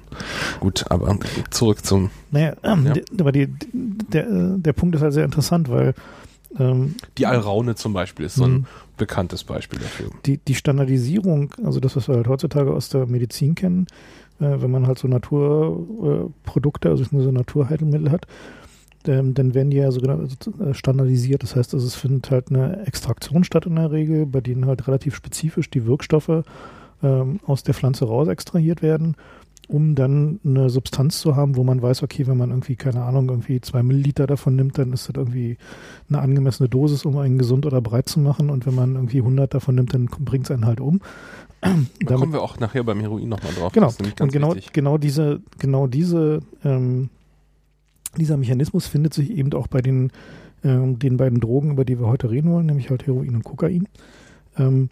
Gut, 0.60 0.84
aber 0.90 1.18
zurück 1.50 1.84
zum 1.84 2.10
Naja, 2.30 2.54
ähm, 2.62 2.86
Ja. 2.86 2.92
die, 2.94 3.02
aber 3.20 3.32
die, 3.32 3.48
der, 3.72 4.26
äh, 4.28 4.58
der 4.58 4.72
Punkt 4.72 4.94
ist 4.96 5.02
halt 5.02 5.12
sehr 5.12 5.24
interessant, 5.24 5.70
weil 5.70 5.94
ähm, 6.58 6.96
Die 7.16 7.26
Alraune 7.26 7.74
zum 7.76 7.92
Beispiel 7.94 8.26
ist 8.26 8.34
so 8.34 8.44
ein 8.44 8.52
Mhm. 8.52 8.66
bekanntes 8.98 9.42
Beispiel 9.44 9.78
dafür. 9.78 10.10
die, 10.26 10.36
die 10.38 10.54
Standardisierung, 10.54 11.54
also 11.64 11.80
das, 11.80 11.96
was 11.96 12.08
wir 12.08 12.16
halt 12.16 12.28
heutzutage 12.28 12.72
aus 12.72 12.88
der 12.90 13.06
Medizin 13.06 13.54
kennen, 13.54 13.86
wenn 14.42 14.70
man 14.70 14.86
halt 14.86 14.98
so 14.98 15.08
Naturprodukte, 15.08 16.88
äh, 16.88 16.90
also 16.90 17.04
so 17.04 17.30
Naturheilmittel 17.30 18.10
hat, 18.10 18.26
ähm, 19.06 19.34
dann 19.34 19.54
werden 19.54 19.70
die 19.70 19.78
ja 19.78 19.90
sogenannt 19.90 20.48
äh, 20.60 20.74
standardisiert. 20.74 21.42
Das 21.42 21.56
heißt, 21.56 21.74
also 21.74 21.86
es 21.86 21.94
findet 21.94 22.30
halt 22.30 22.50
eine 22.50 22.86
Extraktion 22.86 23.44
statt 23.44 23.66
in 23.66 23.76
der 23.76 23.90
Regel, 23.90 24.26
bei 24.26 24.40
denen 24.40 24.66
halt 24.66 24.86
relativ 24.86 25.14
spezifisch 25.14 25.70
die 25.70 25.86
Wirkstoffe 25.86 26.44
ähm, 27.02 27.40
aus 27.46 27.62
der 27.62 27.74
Pflanze 27.74 28.04
raus 28.04 28.28
extrahiert 28.28 28.82
werden, 28.82 29.16
um 29.68 29.94
dann 29.94 30.40
eine 30.44 30.70
Substanz 30.70 31.20
zu 31.20 31.34
haben, 31.34 31.56
wo 31.56 31.64
man 31.64 31.82
weiß, 31.82 32.02
okay, 32.02 32.26
wenn 32.26 32.36
man 32.36 32.50
irgendwie, 32.50 32.76
keine 32.76 33.02
Ahnung, 33.02 33.28
irgendwie 33.28 33.60
zwei 33.60 33.82
Milliliter 33.82 34.26
davon 34.26 34.54
nimmt, 34.54 34.78
dann 34.78 34.92
ist 34.92 35.08
das 35.08 35.16
irgendwie 35.16 35.56
eine 36.08 36.20
angemessene 36.20 36.68
Dosis, 36.68 37.04
um 37.04 37.18
einen 37.18 37.38
gesund 37.38 37.66
oder 37.66 37.80
breit 37.80 38.08
zu 38.08 38.20
machen. 38.20 38.50
Und 38.50 38.66
wenn 38.66 38.74
man 38.74 38.94
irgendwie 38.94 39.18
100 39.18 39.52
davon 39.52 39.74
nimmt, 39.74 39.94
dann 39.94 40.06
bringt 40.06 40.44
es 40.44 40.50
einen 40.50 40.66
halt 40.66 40.80
um. 40.80 41.00
Da 41.62 42.16
kommen 42.16 42.32
wir 42.32 42.42
auch 42.42 42.58
nachher 42.58 42.82
beim 42.82 42.98
Heroin 43.00 43.28
nochmal 43.28 43.52
drauf. 43.54 43.72
Genau. 43.72 43.86
Das 43.86 43.94
ist 43.94 44.00
nämlich 44.00 44.20
Und 44.20 44.32
genau, 44.32 44.54
wichtig. 44.56 44.72
genau 44.72 44.98
diese, 44.98 45.40
genau 45.58 45.86
diese, 45.86 46.40
ähm, 46.64 47.08
dieser 48.16 48.36
Mechanismus 48.36 48.86
findet 48.86 49.14
sich 49.14 49.30
eben 49.30 49.52
auch 49.54 49.68
bei 49.68 49.80
den, 49.80 50.10
ähm, 50.64 50.98
den 50.98 51.16
beiden 51.16 51.40
Drogen, 51.40 51.70
über 51.70 51.84
die 51.84 52.00
wir 52.00 52.08
heute 52.08 52.30
reden 52.30 52.50
wollen, 52.50 52.66
nämlich 52.66 52.90
halt 52.90 53.06
Heroin 53.06 53.36
und 53.36 53.44
Kokain. 53.44 53.86
Ähm, 54.58 54.90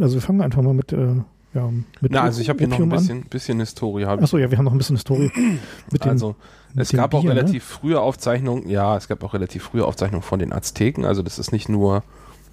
also 0.00 0.14
wir 0.14 0.22
fangen 0.22 0.40
einfach 0.40 0.62
mal 0.62 0.72
mit, 0.72 0.92
äh, 0.92 1.16
ja, 1.54 1.70
mit 2.00 2.12
Na, 2.12 2.22
also 2.22 2.40
ich 2.40 2.48
habe 2.48 2.58
hier 2.60 2.68
noch 2.68 2.80
ein 2.80 2.88
bisschen, 2.88 3.22
bisschen 3.24 3.60
Historie. 3.60 4.04
Achso, 4.06 4.38
ja, 4.38 4.50
wir 4.50 4.56
haben 4.56 4.64
noch 4.64 4.72
ein 4.72 4.78
bisschen 4.78 4.96
Historie. 4.96 5.30
mit 5.92 6.04
dem, 6.04 6.10
Also, 6.10 6.34
mit 6.74 6.84
es 6.84 6.92
gab 6.92 7.12
auch 7.12 7.22
Bier, 7.22 7.34
ne? 7.34 7.40
relativ 7.40 7.64
frühe 7.64 8.00
Aufzeichnungen, 8.00 8.68
ja, 8.68 8.96
es 8.96 9.06
gab 9.08 9.22
auch 9.22 9.34
relativ 9.34 9.64
frühe 9.64 9.84
Aufzeichnungen 9.84 10.22
von 10.22 10.38
den 10.38 10.52
Azteken. 10.52 11.04
Also 11.04 11.22
das 11.22 11.38
ist 11.38 11.52
nicht 11.52 11.68
nur 11.68 12.02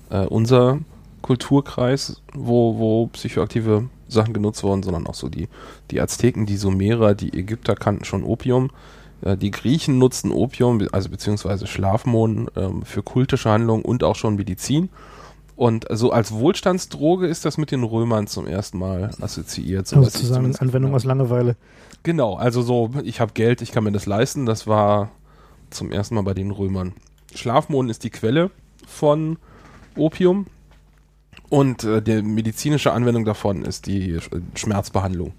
äh, 0.09 0.25
unser 0.25 0.79
Kulturkreis, 1.25 2.21
wo, 2.35 2.77
wo 2.77 3.07
psychoaktive 3.07 3.89
Sachen 4.07 4.31
genutzt 4.31 4.61
wurden, 4.61 4.83
sondern 4.83 5.07
auch 5.07 5.15
so 5.15 5.27
die, 5.27 5.47
die 5.89 5.99
Azteken, 5.99 6.45
die 6.45 6.55
Sumerer, 6.55 7.15
die 7.15 7.33
Ägypter 7.35 7.73
kannten 7.73 8.05
schon 8.05 8.23
Opium. 8.23 8.69
Äh, 9.21 9.35
die 9.35 9.49
Griechen 9.49 9.97
nutzten 9.97 10.31
Opium, 10.31 10.87
also 10.91 11.09
beziehungsweise 11.09 11.65
Schlafmohn 11.65 12.51
ähm, 12.55 12.83
für 12.83 13.01
kultische 13.01 13.49
Handlungen 13.49 13.81
und 13.81 14.03
auch 14.03 14.15
schon 14.15 14.35
Medizin. 14.35 14.89
Und 15.55 15.87
so 15.89 16.11
als 16.11 16.31
Wohlstandsdroge 16.31 17.25
ist 17.25 17.43
das 17.43 17.57
mit 17.57 17.71
den 17.71 17.83
Römern 17.83 18.27
zum 18.27 18.45
ersten 18.45 18.77
Mal 18.77 19.09
assoziiert. 19.19 19.87
so 19.87 19.95
Also 19.95 20.11
sozusagen 20.11 20.35
zumindest 20.35 20.61
Anwendung 20.61 20.93
aus 20.93 21.05
Langeweile. 21.05 21.55
Genau, 22.03 22.35
also 22.35 22.61
so, 22.61 22.91
ich 23.03 23.19
habe 23.19 23.33
Geld, 23.33 23.63
ich 23.63 23.71
kann 23.71 23.83
mir 23.83 23.91
das 23.91 24.05
leisten. 24.05 24.45
Das 24.45 24.67
war 24.67 25.09
zum 25.71 25.91
ersten 25.91 26.13
Mal 26.13 26.23
bei 26.23 26.35
den 26.35 26.51
Römern. 26.51 26.93
Schlafmohn 27.33 27.89
ist 27.89 28.03
die 28.03 28.11
Quelle 28.11 28.51
von 28.85 29.37
Opium 29.95 30.45
und 31.49 31.83
äh, 31.83 32.01
die 32.01 32.21
medizinische 32.21 32.91
Anwendung 32.93 33.25
davon 33.25 33.63
ist 33.63 33.87
die 33.87 34.17
Sch- 34.17 34.41
Schmerzbehandlung. 34.55 35.33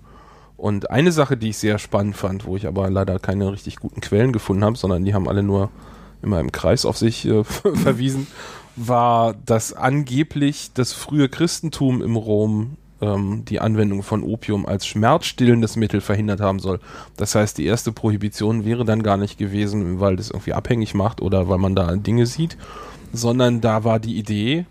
Und 0.57 0.91
eine 0.91 1.13
Sache, 1.13 1.37
die 1.37 1.51
ich 1.51 1.59
sehr 1.59 1.79
spannend 1.79 2.17
fand, 2.17 2.47
wo 2.47 2.57
ich 2.57 2.67
aber 2.67 2.89
leider 2.89 3.19
keine 3.19 3.53
richtig 3.53 3.77
guten 3.77 4.01
Quellen 4.01 4.33
gefunden 4.33 4.65
habe, 4.65 4.77
sondern 4.77 5.05
die 5.05 5.13
haben 5.13 5.29
alle 5.29 5.43
nur 5.43 5.71
immer 6.23 6.41
im 6.41 6.51
Kreis 6.53 6.85
auf 6.87 6.97
sich 6.97 7.27
äh, 7.27 7.45
verwiesen, 7.45 8.27
war, 8.75 9.35
dass 9.45 9.73
angeblich 9.73 10.71
das 10.75 10.93
frühe 10.93 11.29
Christentum 11.29 12.03
im 12.03 12.17
Rom 12.17 12.77
ähm, 13.01 13.45
die 13.47 13.61
Anwendung 13.61 14.03
von 14.03 14.23
Opium 14.23 14.65
als 14.67 14.87
schmerzstillendes 14.87 15.77
Mittel 15.77 16.01
verhindert 16.01 16.41
haben 16.41 16.59
soll. 16.59 16.81
Das 17.17 17.35
heißt, 17.35 17.59
die 17.59 17.67
erste 17.67 17.93
Prohibition 17.93 18.65
wäre 18.65 18.85
dann 18.85 19.03
gar 19.03 19.17
nicht 19.19 19.39
gewesen, 19.39 20.01
weil 20.01 20.17
das 20.17 20.31
irgendwie 20.31 20.55
abhängig 20.55 20.95
macht 20.95 21.21
oder 21.21 21.49
weil 21.49 21.59
man 21.59 21.75
da 21.75 21.95
Dinge 21.97 22.27
sieht, 22.27 22.57
sondern 23.13 23.61
da 23.61 23.85
war 23.85 23.99
die 23.99 24.17
Idee, 24.17 24.61
äh, 24.61 24.65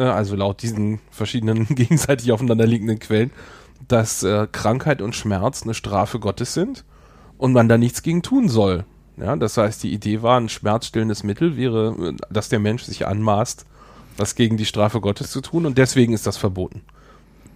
also 0.00 0.36
laut 0.36 0.62
diesen 0.62 1.00
verschiedenen 1.10 1.66
gegenseitig 1.74 2.32
aufeinanderliegenden 2.32 2.98
Quellen, 2.98 3.30
dass 3.88 4.22
äh, 4.22 4.46
Krankheit 4.50 5.02
und 5.02 5.14
Schmerz 5.14 5.62
eine 5.62 5.74
Strafe 5.74 6.18
Gottes 6.18 6.54
sind 6.54 6.84
und 7.38 7.52
man 7.52 7.68
da 7.68 7.78
nichts 7.78 8.02
gegen 8.02 8.22
tun 8.22 8.48
soll. 8.48 8.84
Ja, 9.16 9.36
das 9.36 9.56
heißt, 9.56 9.82
die 9.82 9.92
Idee 9.92 10.22
war, 10.22 10.40
ein 10.40 10.48
schmerzstillendes 10.48 11.22
Mittel 11.22 11.56
wäre, 11.56 11.94
äh, 12.00 12.16
dass 12.30 12.48
der 12.48 12.58
Mensch 12.58 12.84
sich 12.84 13.06
anmaßt, 13.06 13.66
was 14.16 14.34
gegen 14.34 14.56
die 14.56 14.66
Strafe 14.66 15.00
Gottes 15.00 15.30
zu 15.30 15.40
tun 15.40 15.66
und 15.66 15.78
deswegen 15.78 16.12
ist 16.12 16.26
das 16.26 16.36
verboten. 16.36 16.82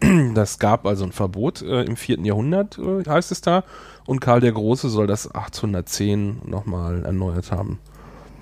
Das 0.34 0.58
gab 0.58 0.86
also 0.86 1.04
ein 1.04 1.12
Verbot 1.12 1.62
äh, 1.62 1.82
im 1.84 1.96
vierten 1.96 2.26
Jahrhundert, 2.26 2.78
äh, 2.78 3.08
heißt 3.08 3.32
es 3.32 3.40
da, 3.40 3.64
und 4.04 4.20
Karl 4.20 4.40
der 4.40 4.52
Große 4.52 4.90
soll 4.90 5.06
das 5.06 5.26
1810 5.26 6.42
nochmal 6.44 7.04
erneuert 7.04 7.50
haben. 7.50 7.78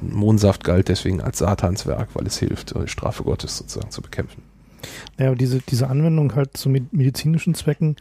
Mohnsaft 0.00 0.64
galt 0.64 0.88
deswegen 0.88 1.20
als 1.20 1.38
Satanswerk, 1.38 2.08
weil 2.14 2.26
es 2.26 2.38
hilft, 2.38 2.72
äh, 2.72 2.80
die 2.82 2.88
Strafe 2.88 3.24
Gottes 3.24 3.58
sozusagen 3.58 3.90
zu 3.90 4.02
bekämpfen. 4.02 4.42
Ja, 5.18 5.28
aber 5.28 5.36
diese, 5.36 5.60
diese 5.60 5.88
Anwendung 5.88 6.34
halt 6.34 6.56
zu 6.56 6.68
med- 6.68 6.92
medizinischen 6.92 7.54
Zwecken 7.54 7.96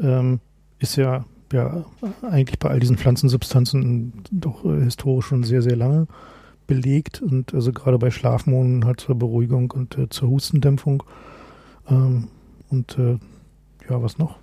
ähm, 0.00 0.40
ist 0.78 0.96
ja, 0.96 1.24
ja 1.52 1.84
eigentlich 2.22 2.58
bei 2.58 2.70
all 2.70 2.78
diesen 2.80 2.96
Pflanzensubstanzen 2.96 4.12
doch 4.30 4.64
äh, 4.64 4.82
historisch 4.84 5.26
schon 5.26 5.42
sehr, 5.44 5.62
sehr 5.62 5.76
lange 5.76 6.06
belegt 6.66 7.22
und 7.22 7.54
also 7.54 7.72
gerade 7.72 7.98
bei 7.98 8.10
Schlafmohn 8.10 8.84
halt 8.84 9.00
zur 9.00 9.18
Beruhigung 9.18 9.70
und 9.70 9.96
äh, 9.98 10.08
zur 10.10 10.28
Hustendämpfung. 10.28 11.02
Ähm, 11.88 12.28
und 12.70 12.98
äh, 12.98 13.18
ja, 13.88 14.02
was 14.02 14.18
noch? 14.18 14.36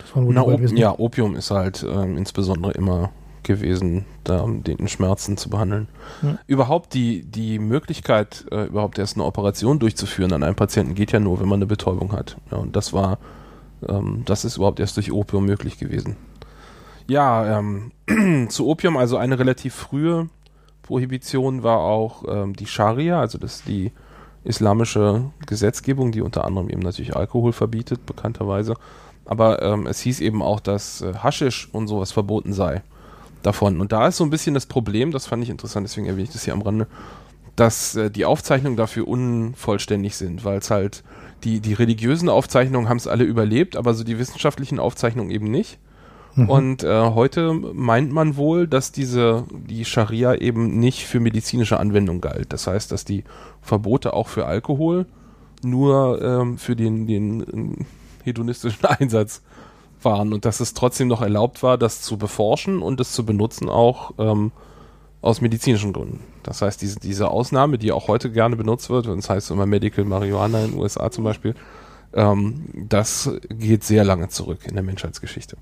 Das 0.00 0.14
waren 0.14 0.26
wohl 0.26 0.34
Na, 0.34 0.42
die 0.42 0.46
beiden 0.46 0.54
Op 0.54 0.60
wesentlichen. 0.62 0.82
ja, 0.82 0.98
Opium 0.98 1.34
ist 1.36 1.50
halt 1.50 1.84
ähm, 1.86 2.16
insbesondere 2.16 2.72
immer 2.72 3.10
gewesen, 3.48 4.04
da 4.22 4.46
den 4.46 4.86
Schmerzen 4.86 5.36
zu 5.36 5.50
behandeln. 5.50 5.88
Ja. 6.22 6.38
Überhaupt 6.46 6.94
die, 6.94 7.24
die 7.24 7.58
Möglichkeit, 7.58 8.44
äh, 8.52 8.66
überhaupt 8.66 8.98
erst 8.98 9.16
eine 9.16 9.24
Operation 9.24 9.80
durchzuführen 9.80 10.32
an 10.32 10.44
einem 10.44 10.54
Patienten 10.54 10.94
geht 10.94 11.10
ja 11.10 11.18
nur, 11.18 11.40
wenn 11.40 11.48
man 11.48 11.58
eine 11.58 11.66
Betäubung 11.66 12.12
hat. 12.12 12.36
Ja, 12.52 12.58
und 12.58 12.76
das 12.76 12.92
war, 12.92 13.18
ähm, 13.88 14.22
das 14.26 14.44
ist 14.44 14.58
überhaupt 14.58 14.78
erst 14.78 14.96
durch 14.96 15.10
Opium 15.10 15.46
möglich 15.46 15.78
gewesen. 15.78 16.16
Ja, 17.08 17.58
ähm, 17.58 17.90
zu 18.50 18.68
Opium, 18.68 18.96
also 18.96 19.16
eine 19.16 19.38
relativ 19.38 19.74
frühe 19.74 20.28
Prohibition 20.82 21.64
war 21.64 21.78
auch 21.78 22.24
ähm, 22.28 22.54
die 22.54 22.66
Scharia, 22.66 23.20
also 23.20 23.38
das 23.38 23.56
ist 23.56 23.68
die 23.68 23.92
islamische 24.44 25.30
Gesetzgebung, 25.46 26.12
die 26.12 26.20
unter 26.20 26.44
anderem 26.44 26.70
eben 26.70 26.80
natürlich 26.80 27.16
Alkohol 27.16 27.52
verbietet, 27.52 28.06
bekannterweise. 28.06 28.74
Aber 29.24 29.60
ähm, 29.62 29.86
es 29.86 30.00
hieß 30.00 30.20
eben 30.20 30.42
auch, 30.42 30.60
dass 30.60 31.02
äh, 31.02 31.14
Haschisch 31.14 31.68
und 31.72 31.88
sowas 31.88 32.12
verboten 32.12 32.52
sei 32.52 32.82
davon. 33.42 33.80
Und 33.80 33.92
da 33.92 34.08
ist 34.08 34.16
so 34.16 34.24
ein 34.24 34.30
bisschen 34.30 34.54
das 34.54 34.66
Problem, 34.66 35.10
das 35.10 35.26
fand 35.26 35.42
ich 35.42 35.50
interessant, 35.50 35.86
deswegen 35.86 36.06
erwähne 36.06 36.24
ich 36.24 36.32
das 36.32 36.44
hier 36.44 36.54
am 36.54 36.62
Rande, 36.62 36.86
dass 37.56 37.96
äh, 37.96 38.10
die 38.10 38.24
Aufzeichnungen 38.24 38.76
dafür 38.76 39.08
unvollständig 39.08 40.16
sind, 40.16 40.44
weil 40.44 40.58
es 40.58 40.70
halt 40.70 41.02
die, 41.44 41.60
die 41.60 41.74
religiösen 41.74 42.28
Aufzeichnungen 42.28 42.88
haben 42.88 42.96
es 42.96 43.06
alle 43.06 43.24
überlebt, 43.24 43.76
aber 43.76 43.94
so 43.94 44.04
die 44.04 44.18
wissenschaftlichen 44.18 44.78
Aufzeichnungen 44.78 45.30
eben 45.30 45.50
nicht. 45.50 45.78
Mhm. 46.34 46.48
Und 46.48 46.84
äh, 46.84 47.10
heute 47.10 47.52
meint 47.52 48.12
man 48.12 48.36
wohl, 48.36 48.68
dass 48.68 48.92
diese 48.92 49.44
die 49.50 49.84
Scharia 49.84 50.34
eben 50.34 50.78
nicht 50.78 51.04
für 51.04 51.20
medizinische 51.20 51.80
Anwendung 51.80 52.20
galt. 52.20 52.52
Das 52.52 52.66
heißt, 52.66 52.92
dass 52.92 53.04
die 53.04 53.24
Verbote 53.60 54.12
auch 54.12 54.28
für 54.28 54.46
Alkohol 54.46 55.06
nur 55.62 56.22
ähm, 56.22 56.58
für 56.58 56.76
den, 56.76 57.06
den 57.06 57.76
äh, 57.80 57.84
hedonistischen 58.24 58.84
Einsatz 58.86 59.42
waren 60.04 60.32
und 60.32 60.44
dass 60.44 60.60
es 60.60 60.74
trotzdem 60.74 61.08
noch 61.08 61.22
erlaubt 61.22 61.62
war, 61.62 61.78
das 61.78 62.00
zu 62.02 62.16
beforschen 62.16 62.80
und 62.82 63.00
es 63.00 63.12
zu 63.12 63.24
benutzen 63.24 63.68
auch 63.68 64.12
ähm, 64.18 64.52
aus 65.20 65.40
medizinischen 65.40 65.92
Gründen. 65.92 66.20
Das 66.42 66.62
heißt, 66.62 66.80
diese, 66.80 67.00
diese 67.00 67.28
Ausnahme, 67.30 67.78
die 67.78 67.92
auch 67.92 68.08
heute 68.08 68.30
gerne 68.30 68.56
benutzt 68.56 68.88
wird, 68.90 69.06
und 69.08 69.16
das 69.18 69.30
heißt 69.30 69.50
immer 69.50 69.66
Medical 69.66 70.04
Marihuana 70.04 70.64
in 70.64 70.70
den 70.72 70.80
USA 70.80 71.10
zum 71.10 71.24
Beispiel, 71.24 71.54
ähm, 72.14 72.64
das 72.74 73.30
geht 73.50 73.84
sehr 73.84 74.04
lange 74.04 74.28
zurück 74.28 74.60
in 74.66 74.74
der 74.74 74.82
Menschheitsgeschichte. 74.82 75.56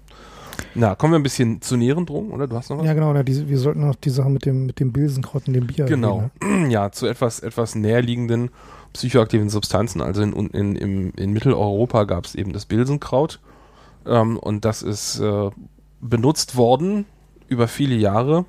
Na, 0.75 0.95
kommen 0.95 1.13
wir 1.13 1.19
ein 1.19 1.23
bisschen 1.23 1.61
zu 1.61 1.77
Nierendrungen, 1.77 2.31
oder? 2.31 2.47
Du 2.47 2.57
hast 2.57 2.71
noch 2.71 2.79
was? 2.79 2.87
Ja, 2.87 2.95
genau. 2.95 3.11
oder 3.11 3.25
Diese, 3.25 3.49
wir 3.49 3.59
sollten 3.59 3.87
noch 3.87 3.95
die 3.97 4.11
Sache 4.11 4.31
mit 4.31 4.47
dem, 4.47 4.67
mit 4.67 4.81
dem 4.81 4.93
Bilsenkraut 4.93 5.49
und 5.49 5.55
dem 5.55 5.67
Bier 5.67 5.85
Genau. 5.87 6.31
erwähnen, 6.41 6.63
ne? 6.63 6.69
Ja, 6.73 6.93
zu 6.93 7.07
etwas, 7.07 7.41
etwas 7.41 7.75
näherliegenden 7.75 8.51
psychoaktiven 8.93 9.51
Substanzen. 9.51 10.01
Also 10.01 10.23
in, 10.23 10.33
in, 10.33 10.77
im, 10.77 11.13
in 11.17 11.33
Mitteleuropa 11.33 12.05
gab 12.05 12.25
es 12.25 12.35
eben 12.35 12.53
das 12.53 12.65
Bilsenkraut. 12.67 13.41
Ähm, 14.07 14.39
und 14.39 14.65
das 14.65 14.83
ist 14.83 15.21
äh, 15.21 15.51
benutzt 16.01 16.57
worden 16.57 17.07
über 17.49 17.69
viele 17.69 17.95
Jahre, 17.95 18.45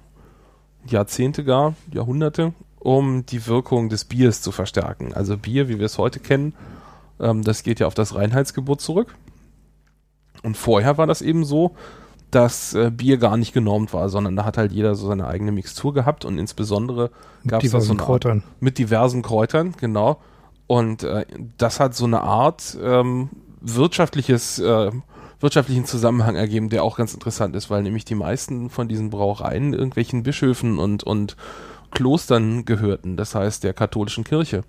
Jahrzehnte 0.86 1.44
gar, 1.44 1.76
Jahrhunderte, 1.92 2.54
um 2.80 3.26
die 3.26 3.48
Wirkung 3.48 3.90
des 3.90 4.06
Biers 4.06 4.42
zu 4.42 4.52
verstärken. 4.52 5.14
Also 5.14 5.38
Bier, 5.38 5.68
wie 5.70 5.80
wir 5.80 5.86
es 5.86 5.98
heute 5.98 6.20
kennen, 6.20 6.54
ähm, 7.20 7.44
das 7.44 7.64
geht 7.64 7.80
ja 7.80 7.88
auf 7.88 7.94
das 7.94 8.16
Reinheitsgebot 8.16 8.82
zurück. 8.82 9.16
Und 10.44 10.56
vorher 10.56 10.98
war 10.98 11.08
das 11.08 11.22
eben 11.22 11.46
so, 11.46 11.76
dass 12.32 12.74
äh, 12.74 12.92
Bier 12.92 13.18
gar 13.18 13.38
nicht 13.38 13.54
genormt 13.54 13.94
war, 13.94 14.10
sondern 14.10 14.36
da 14.36 14.46
hat 14.46 14.58
halt 14.58 14.72
jeder 14.72 14.96
so 14.96 15.08
seine 15.08 15.28
eigene 15.28 15.52
Mixtur 15.52 15.94
gehabt 15.94 16.26
und 16.26 16.38
insbesondere 16.38 17.10
Mit 17.44 17.52
gab 17.52 17.64
es 17.64 17.72
so 17.72 17.78
diversen 17.78 17.92
eine 17.92 18.00
Art, 18.02 18.08
Kräutern. 18.08 18.44
mit 18.60 18.78
diversen 18.78 19.22
Kräutern, 19.22 19.74
genau. 19.80 20.20
Und 20.68 21.04
äh, 21.04 21.26
das 21.58 21.80
hat 21.80 21.96
so 21.96 22.06
eine 22.06 22.22
Art 22.22 22.78
ähm, 22.82 23.30
wirtschaftliches, 23.62 24.60
äh, 24.60 24.92
wirtschaftlichen 25.40 25.86
Zusammenhang 25.86 26.36
ergeben, 26.36 26.70
der 26.70 26.84
auch 26.84 26.98
ganz 26.98 27.14
interessant 27.14 27.56
ist, 27.56 27.70
weil 27.70 27.84
nämlich 27.84 28.06
die 28.06 28.16
meisten 28.16 28.70
von 28.70 28.88
diesen 28.88 29.10
Brauereien 29.10 29.74
irgendwelchen 29.74 30.24
Bischöfen 30.24 30.80
und, 30.80 31.04
und 31.04 31.36
Klostern 31.92 32.66
gehörten, 32.66 33.18
das 33.18 33.36
heißt 33.36 33.64
der 33.64 33.74
katholischen 33.74 34.24
Kirche. 34.24 34.64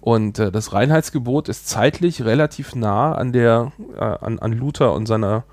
Und 0.00 0.38
äh, 0.38 0.50
das 0.50 0.72
Reinheitsgebot 0.72 1.48
ist 1.48 1.68
zeitlich 1.68 2.24
relativ 2.24 2.74
nah 2.74 3.14
an 3.14 3.32
der, 3.32 3.72
äh, 3.96 4.00
an, 4.02 4.38
an 4.38 4.52
Luther 4.52 4.94
und 4.94 5.06
seiner, 5.06 5.44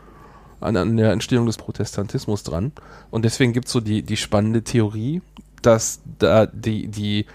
an, 0.62 0.78
an 0.78 0.98
der 0.98 1.12
Entstehung 1.12 1.46
des 1.46 1.58
Protestantismus 1.58 2.44
dran. 2.44 2.72
Und 3.12 3.26
deswegen 3.26 3.54
gibt 3.54 3.68
es 3.68 3.74
so 3.74 3.82
die, 3.82 4.04
die 4.04 4.18
spannende 4.18 4.64
Theorie, 4.64 5.22
dass 5.62 6.02
da 6.20 6.46
die, 6.46 6.88
die 6.88 7.26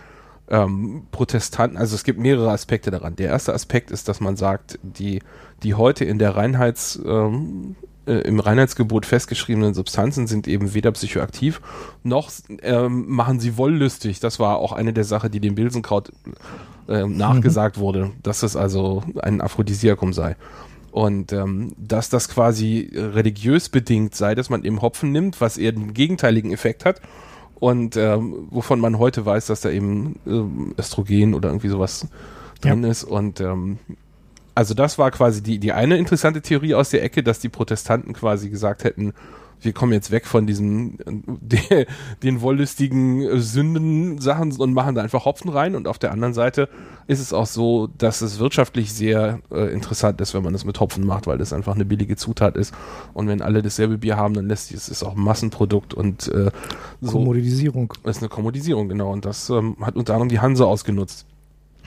ähm, 0.48 1.06
Protestanten, 1.10 1.76
also 1.76 1.94
es 1.94 2.04
gibt 2.04 2.18
mehrere 2.18 2.50
Aspekte 2.50 2.90
daran. 2.90 3.16
Der 3.16 3.28
erste 3.28 3.54
Aspekt 3.54 3.90
ist, 3.90 4.08
dass 4.08 4.20
man 4.20 4.36
sagt, 4.36 4.78
die, 4.82 5.20
die 5.62 5.74
heute 5.74 6.04
in 6.04 6.18
der 6.18 6.36
Reinheits, 6.36 7.00
ähm, 7.04 7.76
äh, 8.06 8.14
im 8.14 8.40
Reinheitsgebot 8.40 9.06
festgeschriebenen 9.06 9.74
Substanzen 9.74 10.26
sind 10.26 10.48
eben 10.48 10.74
weder 10.74 10.90
psychoaktiv 10.92 11.60
noch 12.02 12.30
ähm, 12.62 13.08
machen 13.08 13.38
sie 13.38 13.56
wollüstig. 13.56 14.20
Das 14.20 14.40
war 14.40 14.56
auch 14.56 14.72
eine 14.72 14.92
der 14.92 15.04
Sachen, 15.04 15.30
die 15.30 15.40
dem 15.40 15.54
Bilsenkraut 15.54 16.12
ähm, 16.88 17.16
nachgesagt 17.16 17.78
wurde, 17.78 18.10
dass 18.22 18.42
es 18.42 18.56
also 18.56 19.02
ein 19.20 19.40
Aphrodisiakum 19.40 20.12
sei. 20.12 20.36
Und 20.90 21.32
ähm, 21.32 21.72
dass 21.78 22.10
das 22.10 22.28
quasi 22.28 22.90
religiös 22.94 23.70
bedingt 23.70 24.14
sei, 24.14 24.34
dass 24.34 24.50
man 24.50 24.64
eben 24.64 24.82
Hopfen 24.82 25.10
nimmt, 25.10 25.40
was 25.40 25.56
eher 25.56 25.72
den 25.72 25.94
gegenteiligen 25.94 26.52
Effekt 26.52 26.84
hat. 26.84 27.00
Und 27.56 27.96
ähm, 27.96 28.48
wovon 28.50 28.80
man 28.80 28.98
heute 28.98 29.24
weiß, 29.24 29.46
dass 29.46 29.60
da 29.60 29.70
eben 29.70 30.18
ähm, 30.26 30.74
Östrogen 30.78 31.34
oder 31.34 31.48
irgendwie 31.50 31.68
sowas 31.68 32.08
drin 32.60 32.84
ist. 32.84 33.04
Und 33.04 33.40
ähm, 33.40 33.78
also 34.54 34.74
das 34.74 34.98
war 34.98 35.10
quasi 35.10 35.42
die, 35.42 35.58
die 35.58 35.72
eine 35.72 35.96
interessante 35.96 36.42
Theorie 36.42 36.74
aus 36.74 36.90
der 36.90 37.02
Ecke, 37.02 37.22
dass 37.22 37.38
die 37.38 37.48
Protestanten 37.48 38.12
quasi 38.12 38.50
gesagt 38.50 38.84
hätten, 38.84 39.14
wir 39.64 39.72
kommen 39.72 39.92
jetzt 39.92 40.10
weg 40.10 40.26
von 40.26 40.46
diesen 40.46 40.98
äh, 41.00 41.36
de, 41.40 41.86
den 42.22 42.40
wollüstigen 42.40 43.22
äh, 43.22 43.38
Sündensachen 43.38 44.52
und 44.52 44.72
machen 44.72 44.94
da 44.94 45.02
einfach 45.02 45.24
Hopfen 45.24 45.50
rein. 45.50 45.74
Und 45.74 45.88
auf 45.88 45.98
der 45.98 46.12
anderen 46.12 46.34
Seite 46.34 46.68
ist 47.06 47.20
es 47.20 47.32
auch 47.32 47.46
so, 47.46 47.88
dass 47.98 48.20
es 48.20 48.38
wirtschaftlich 48.38 48.92
sehr 48.92 49.40
äh, 49.50 49.72
interessant 49.72 50.20
ist, 50.20 50.34
wenn 50.34 50.42
man 50.42 50.52
das 50.52 50.64
mit 50.64 50.80
Hopfen 50.80 51.06
macht, 51.06 51.26
weil 51.26 51.38
das 51.38 51.52
einfach 51.52 51.74
eine 51.74 51.84
billige 51.84 52.16
Zutat 52.16 52.56
ist. 52.56 52.74
Und 53.14 53.28
wenn 53.28 53.42
alle 53.42 53.62
dasselbe 53.62 53.98
Bier 53.98 54.16
haben, 54.16 54.34
dann 54.34 54.48
lässt 54.48 54.68
sich 54.68 54.76
es 54.76 54.88
ist 54.88 55.02
auch 55.02 55.16
ein 55.16 55.22
Massenprodukt 55.22 55.94
und 55.94 56.28
äh, 56.28 56.50
so 57.00 57.18
Kommodisierung. 57.18 57.92
ist 58.04 58.18
eine 58.18 58.28
Kommodisierung, 58.28 58.88
genau. 58.88 59.12
Und 59.12 59.24
das 59.24 59.50
ähm, 59.50 59.76
hat 59.80 59.96
unter 59.96 60.14
anderem 60.14 60.28
die 60.28 60.40
Hanse 60.40 60.66
ausgenutzt. 60.66 61.26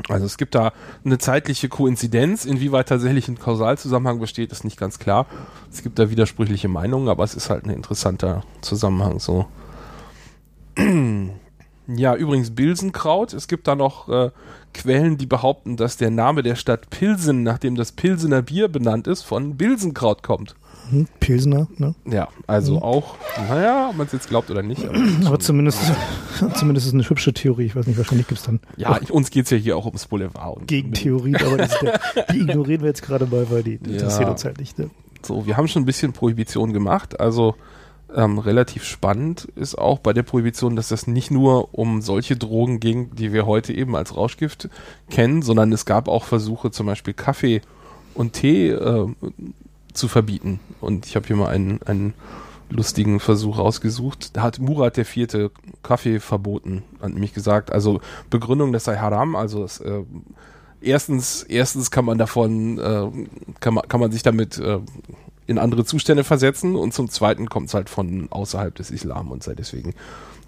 Also 0.10 0.26
es 0.26 0.38
gibt 0.38 0.56
da 0.56 0.74
eine 1.04 1.18
zeitliche 1.18 1.70
Koinzidenz, 1.70 2.46
inwieweit 2.46 2.90
tatsächlich 2.90 3.28
ein 3.28 3.40
Kausalzusammenhang 3.40 4.20
besteht, 4.20 4.52
ist 4.52 4.64
nicht 4.64 4.78
ganz 4.78 5.00
klar. 5.00 5.26
Es 5.72 5.84
gibt 5.84 5.98
da 6.00 6.10
widersprüchliche 6.10 6.68
Meinungen, 6.68 7.08
aber 7.10 7.24
es 7.24 7.34
ist 7.34 7.50
halt 7.50 7.66
ein 7.66 7.72
interessanter 7.72 8.44
Zusammenhang 8.62 9.20
so. 9.20 9.48
Ja, 11.88 12.16
übrigens 12.16 12.56
Bilsenkraut. 12.56 13.34
Es 13.34 13.48
gibt 13.48 13.68
da 13.68 13.76
noch 13.76 14.10
äh, 14.10 14.32
Quellen, 14.74 15.18
die 15.18 15.28
behaupten, 15.28 15.78
dass 15.78 15.98
der 15.98 16.10
Name 16.10 16.42
der 16.42 16.56
Stadt 16.56 16.90
Pilsen, 16.90 17.44
nachdem 17.44 17.76
das 17.76 17.92
Pilsener 17.92 18.42
Bier 18.42 18.70
benannt 18.70 19.06
ist, 19.06 19.22
von 19.22 19.56
Bilsenkraut 19.56 20.24
kommt. 20.24 20.56
Hm, 20.90 21.08
Pilsner, 21.20 21.68
ne? 21.78 21.96
Ja, 22.06 22.28
also 22.48 22.76
Mhm. 22.78 22.84
auch, 22.84 23.16
naja, 23.50 23.88
ob 23.90 23.98
man 23.98 24.06
es 24.08 24.14
jetzt 24.14 24.30
glaubt 24.30 24.50
oder 24.52 24.62
nicht. 24.62 24.86
Aber, 24.88 24.98
Aber 25.26 25.40
zumindest, 25.40 25.80
zumindest 26.56 26.86
ist 26.86 26.90
es 26.90 26.94
eine 26.94 27.10
hübsche 27.10 27.34
Theorie. 27.34 27.66
Ich 27.66 27.76
weiß 27.76 27.88
nicht, 27.88 27.98
wahrscheinlich 27.98 28.28
gibt 28.28 28.40
es 28.40 28.46
dann 28.46 28.60
ja, 28.78 28.98
uns 29.10 29.30
geht's 29.32 29.50
ja 29.50 29.58
hier 29.58 29.78
auch 29.78 29.86
ums 29.86 30.06
Boulevard. 30.08 30.58
Und 30.58 30.68
Gegentheorien, 30.68 31.36
aber 31.38 31.58
der, 31.58 31.70
die 32.32 32.40
ignorieren 32.42 32.82
wir 32.82 32.88
jetzt 32.90 33.02
gerade 33.04 33.26
mal, 33.26 33.50
weil 33.50 33.64
die 33.64 33.80
Ja. 33.84 33.90
interessiert 33.94 34.30
uns 34.30 34.46
halt 34.46 34.60
nicht. 34.60 34.78
Ne? 34.80 34.90
So, 35.24 35.46
wir 35.48 35.58
haben 35.58 35.68
schon 35.68 35.82
ein 35.84 35.86
bisschen 35.86 36.14
Prohibition 36.14 36.72
gemacht, 36.74 37.20
also 37.20 37.56
ähm, 38.16 38.38
relativ 38.38 38.84
spannend 38.86 39.48
ist 39.56 39.76
auch 39.78 39.98
bei 40.00 40.14
der 40.14 40.22
Prohibition, 40.24 40.76
dass 40.76 40.90
das 40.90 41.08
nicht 41.08 41.32
nur 41.32 41.74
um 41.74 42.02
solche 42.02 42.38
Drogen 42.38 42.80
ging, 42.80 43.14
die 43.16 43.34
wir 43.34 43.46
heute 43.48 43.74
eben 43.74 43.96
als 43.96 44.16
Rauschgift 44.16 44.70
kennen, 45.10 45.42
sondern 45.42 45.74
es 45.74 45.86
gab 45.86 46.08
auch 46.08 46.24
Versuche, 46.24 46.70
zum 46.72 46.86
Beispiel 46.86 47.14
Kaffee 47.16 47.62
und 48.14 48.34
Tee 48.34 48.70
äh, 48.70 49.08
zu 49.98 50.08
verbieten. 50.08 50.60
Und 50.82 51.06
ich 51.06 51.16
habe 51.16 51.28
hier 51.28 51.36
mal 51.36 51.50
einen, 51.50 51.82
einen 51.84 52.14
lustigen 52.70 53.20
Versuch 53.20 53.58
rausgesucht. 53.58 54.36
Da 54.36 54.42
hat 54.42 54.60
Murat 54.60 54.98
Vierte 54.98 55.52
Kaffee 55.84 56.20
verboten, 56.20 56.84
hat 57.02 57.12
nämlich 57.12 57.34
gesagt. 57.34 57.72
Also 57.72 58.02
Begründung, 58.30 58.74
das 58.74 58.86
sei 58.86 58.98
haram, 58.98 59.36
also 59.36 59.64
es, 59.64 59.80
äh, 59.80 60.04
erstens, 60.82 61.44
erstens 61.44 61.92
kann 61.92 62.06
man 62.06 62.18
davon, 62.18 62.80
äh, 62.80 63.12
kann 63.60 63.74
man, 63.74 63.88
kann 63.88 64.00
man 64.00 64.12
sich 64.12 64.24
damit 64.24 64.58
äh, 64.58 64.80
in 65.48 65.60
andere 65.60 65.86
Zustände 65.86 66.24
versetzen 66.24 66.76
und 66.76 66.94
zum 66.94 67.10
Zweiten 67.10 67.50
kommt 67.50 67.68
es 67.68 67.74
halt 67.74 67.90
von 67.90 68.28
außerhalb 68.32 68.74
des 68.74 68.90
Islam 68.90 69.32
und 69.32 69.44
sei 69.44 69.54
deswegen 69.54 69.94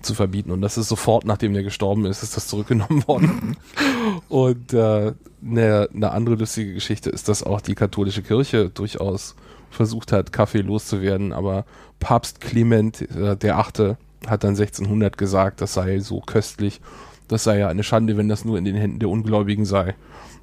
zu 0.02 0.14
verbieten. 0.14 0.52
Und 0.52 0.62
das 0.62 0.78
ist 0.78 0.90
sofort, 0.90 1.26
nachdem 1.26 1.54
der 1.54 1.64
gestorben 1.64 2.06
ist, 2.06 2.24
ist 2.24 2.36
das 2.36 2.48
zurückgenommen 2.48 3.08
worden. 3.08 3.58
und 4.30 4.74
äh, 4.74 5.14
eine 5.44 5.90
ne 5.92 6.12
andere 6.12 6.36
lustige 6.36 6.74
Geschichte 6.74 7.10
ist, 7.10 7.28
dass 7.30 7.44
auch 7.44 7.62
die 7.62 7.76
katholische 7.76 8.22
Kirche 8.22 8.70
durchaus 8.70 9.36
versucht 9.70 10.12
hat, 10.12 10.32
Kaffee 10.32 10.62
loszuwerden, 10.62 11.34
aber 11.34 11.66
Papst 12.00 12.42
Clement 12.42 13.02
äh, 13.12 13.36
der 13.36 13.58
Achte 13.58 13.98
hat 14.26 14.44
dann 14.44 14.52
1600 14.52 15.18
gesagt, 15.18 15.62
das 15.62 15.74
sei 15.74 16.00
so 16.00 16.22
köstlich, 16.22 16.82
das 17.28 17.44
sei 17.44 17.60
ja 17.60 17.68
eine 17.68 17.84
Schande, 17.84 18.18
wenn 18.18 18.30
das 18.30 18.46
nur 18.46 18.58
in 18.58 18.66
den 18.66 18.76
Händen 18.76 19.00
der 19.00 19.10
Ungläubigen 19.10 19.66
sei. 19.66 19.96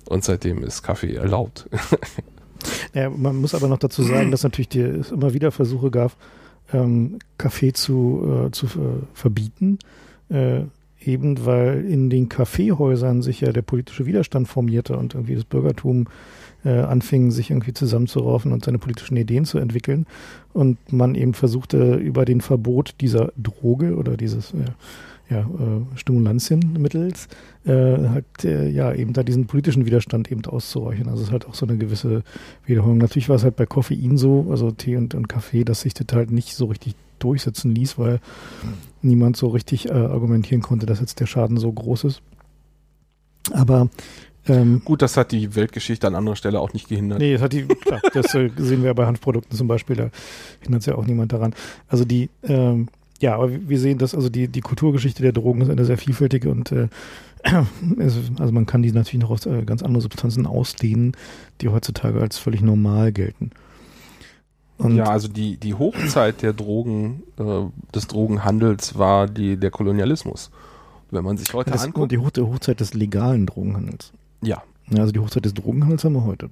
Und 0.06 0.23
seitdem 0.23 0.62
ist 0.62 0.82
Kaffee 0.82 1.14
erlaubt. 1.14 1.68
Ja, 2.94 3.11
man 3.11 3.37
muss 3.37 3.54
aber 3.54 3.68
noch 3.68 3.78
dazu 3.78 4.02
sagen, 4.02 4.30
dass 4.30 4.42
natürlich 4.42 4.70
die, 4.70 4.80
es 4.80 5.11
immer 5.11 5.34
wieder 5.34 5.50
Versuche 5.50 5.90
gab, 5.90 6.12
ähm, 6.75 7.19
Kaffee 7.38 7.73
zu, 7.73 8.47
äh, 8.47 8.50
zu 8.50 8.66
äh, 8.66 9.02
verbieten, 9.14 9.78
äh, 10.28 10.62
eben 11.00 11.47
weil 11.47 11.85
in 11.85 12.11
den 12.11 12.28
Kaffeehäusern 12.28 13.23
sich 13.23 13.40
ja 13.40 13.52
der 13.52 13.62
politische 13.62 14.07
Widerstand 14.07 14.49
formierte 14.49 14.97
und 14.97 15.14
irgendwie 15.14 15.35
das 15.35 15.45
Bürgertum 15.45 16.07
äh, 16.64 16.71
anfing, 16.71 17.31
sich 17.31 17.50
irgendwie 17.50 17.75
zusammenzuraufen 17.75 18.52
und 18.52 18.64
seine 18.64 18.78
politischen 18.78 19.16
Ideen 19.16 19.45
zu 19.45 19.59
entwickeln. 19.59 20.07
Und 20.52 20.78
man 20.93 21.14
eben 21.14 21.35
versuchte 21.35 21.95
über 21.97 22.25
den 22.25 22.40
Verbot 22.40 22.95
dieser 23.00 23.33
Droge 23.37 23.97
oder 23.97 24.16
dieses 24.16 24.54
ja, 25.31 25.40
äh, 25.40 25.97
Stimulantienmittels 25.97 27.28
äh, 27.64 28.09
halt 28.09 28.45
äh, 28.45 28.69
ja 28.69 28.93
eben 28.93 29.12
da 29.12 29.23
diesen 29.23 29.47
politischen 29.47 29.87
Widerstand 29.87 30.31
eben 30.31 30.45
auszuräuchern. 30.45 31.09
Also 31.09 31.23
es 31.23 31.28
ist 31.28 31.33
halt 31.33 31.47
auch 31.47 31.54
so 31.54 31.66
eine 31.66 31.78
gewisse 31.78 32.23
Wiederholung. 32.66 32.99
Natürlich 32.99 33.28
war 33.28 33.37
es 33.37 33.45
halt 33.45 33.57
bei 33.57 33.66
Koffein 33.66 34.19
so, 34.19 34.47
also 34.50 34.71
Tee 34.71 34.97
und, 34.97 35.14
und 35.14 35.28
Kaffee, 35.28 35.64
dass 35.64 35.83
sich 35.83 35.95
das 35.95 36.07
halt 36.12 36.31
nicht 36.31 36.54
so 36.54 36.66
richtig 36.66 36.95
durchsetzen 37.19 37.75
ließ, 37.75 37.99
weil 37.99 38.21
niemand 39.00 39.37
so 39.37 39.49
richtig 39.49 39.88
äh, 39.88 39.93
argumentieren 39.93 40.62
konnte, 40.62 40.85
dass 40.85 41.00
jetzt 41.00 41.21
der 41.21 41.26
Schaden 41.26 41.57
so 41.57 41.73
groß 41.73 42.04
ist. 42.04 42.23
Aber 43.52 43.88
ähm, 44.47 44.83
Gut, 44.85 45.00
das 45.00 45.16
hat 45.16 45.33
die 45.33 45.54
Weltgeschichte 45.54 46.07
an 46.07 46.14
anderer 46.14 46.37
Stelle 46.37 46.61
auch 46.61 46.73
nicht 46.75 46.88
gehindert. 46.88 47.19
Nee, 47.19 47.33
das 47.33 47.43
hat 47.43 47.52
die, 47.52 47.62
klar, 47.64 48.00
das 48.12 48.35
äh, 48.35 48.50
sehen 48.57 48.83
wir 48.83 48.93
bei 48.95 49.07
Hanfprodukten 49.07 49.57
zum 49.57 49.69
Beispiel, 49.69 49.97
da 49.97 50.11
hindert 50.61 50.81
es 50.81 50.87
ja 50.87 50.97
auch 50.97 51.07
niemand 51.07 51.33
daran. 51.33 51.54
Also 51.88 52.04
die, 52.04 52.28
ähm, 52.43 52.88
ja, 53.21 53.35
aber 53.35 53.50
wir 53.50 53.78
sehen, 53.78 53.99
dass 53.99 54.14
also 54.14 54.28
die, 54.28 54.49
die 54.49 54.61
Kulturgeschichte 54.61 55.23
der 55.23 55.33
Drogen 55.33 55.61
ist 55.61 55.71
eine 55.71 55.85
sehr 55.85 55.99
vielfältige 55.99 56.50
und 56.50 56.73
äh, 56.73 56.88
also 57.99 58.52
man 58.52 58.66
kann 58.66 58.83
die 58.83 58.92
natürlich 58.92 59.23
noch 59.23 59.30
auf 59.30 59.47
äh, 59.47 59.64
ganz 59.64 59.83
andere 59.83 60.00
Substanzen 60.00 60.47
ausdehnen, 60.47 61.12
die 61.61 61.68
heutzutage 61.68 62.21
als 62.21 62.38
völlig 62.38 62.62
normal 62.62 63.12
gelten. 63.12 63.50
Und 64.78 64.97
ja, 64.97 65.04
also 65.04 65.28
die, 65.28 65.56
die 65.56 65.75
Hochzeit 65.75 66.42
der 66.42 66.52
Drogen, 66.52 67.23
äh, 67.38 67.44
des 67.94 68.09
Drogenhandels 68.09 68.99
war 68.99 69.28
die, 69.28 69.56
der 69.56 69.71
Kolonialismus. 69.71 70.50
Wenn 71.11 71.23
man 71.23 71.37
sich 71.37 71.52
heute 71.54 71.71
das 71.71 71.85
anguckt. 71.85 72.11
Die 72.11 72.18
Hoch 72.18 72.30
Hochzeit 72.37 72.80
des 72.80 72.92
legalen 72.94 73.47
Drogenhandels. 73.47 74.12
Ja. 74.42 74.62
ja. 74.90 75.00
Also 75.00 75.12
die 75.12 75.21
Hochzeit 75.21 75.44
des 75.44 75.54
Drogenhandels 75.54 76.02
haben 76.04 76.14
wir 76.14 76.25
heute, 76.25 76.50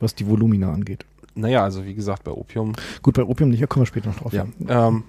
was 0.00 0.16
die 0.16 0.26
Volumina 0.26 0.72
angeht. 0.72 1.04
Naja, 1.36 1.62
also 1.62 1.84
wie 1.84 1.94
gesagt, 1.94 2.24
bei 2.24 2.32
Opium. 2.32 2.72
Gut, 3.02 3.14
bei 3.14 3.22
Opium 3.22 3.50
nicht, 3.50 3.62
da 3.62 3.66
kommen 3.66 3.82
wir 3.82 3.86
später 3.86 4.08
noch 4.08 4.16
drauf. 4.16 4.32
Ja. 4.32 4.46
Ähm, 4.68 5.04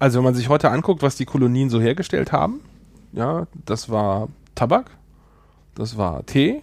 also 0.00 0.18
wenn 0.18 0.24
man 0.24 0.34
sich 0.34 0.48
heute 0.48 0.70
anguckt, 0.70 1.02
was 1.02 1.14
die 1.14 1.26
Kolonien 1.26 1.70
so 1.70 1.80
hergestellt 1.80 2.32
haben, 2.32 2.60
ja, 3.12 3.46
das 3.66 3.88
war 3.88 4.28
Tabak, 4.56 4.90
das 5.76 5.96
war 5.96 6.26
Tee, 6.26 6.62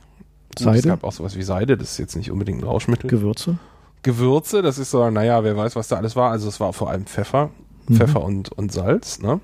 Seide. 0.57 0.79
es 0.79 0.85
gab 0.85 1.03
auch 1.03 1.11
sowas 1.11 1.37
wie 1.37 1.43
Seide, 1.43 1.77
das 1.77 1.91
ist 1.91 1.97
jetzt 1.99 2.15
nicht 2.15 2.31
unbedingt 2.31 2.61
ein 2.61 2.65
Rauschmittel. 2.65 3.09
Gewürze. 3.09 3.57
Gewürze, 4.03 4.61
das 4.61 4.77
ist 4.79 4.91
so, 4.91 5.09
naja, 5.09 5.43
wer 5.43 5.55
weiß, 5.55 5.75
was 5.75 5.87
da 5.87 5.97
alles 5.97 6.15
war. 6.15 6.31
Also 6.31 6.47
es 6.47 6.59
war 6.59 6.73
vor 6.73 6.89
allem 6.89 7.05
Pfeffer, 7.05 7.51
mhm. 7.87 7.95
Pfeffer 7.95 8.23
und, 8.23 8.51
und 8.51 8.71
Salz, 8.71 9.19
ne? 9.19 9.39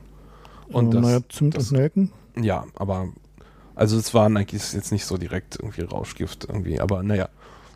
Und 0.69 0.93
das, 0.93 1.01
naja, 1.01 1.19
Zimt 1.29 1.55
das, 1.55 1.71
und 1.71 1.77
Nelken? 1.77 2.11
Ja, 2.39 2.65
aber 2.75 3.09
also 3.75 3.97
es 3.97 4.13
war 4.13 4.25
eigentlich 4.25 4.73
jetzt 4.73 4.91
nicht 4.91 5.05
so 5.05 5.17
direkt 5.17 5.57
irgendwie 5.57 5.81
Rauschgift 5.81 6.45
irgendwie, 6.45 6.79
aber 6.79 7.03
naja. 7.03 7.29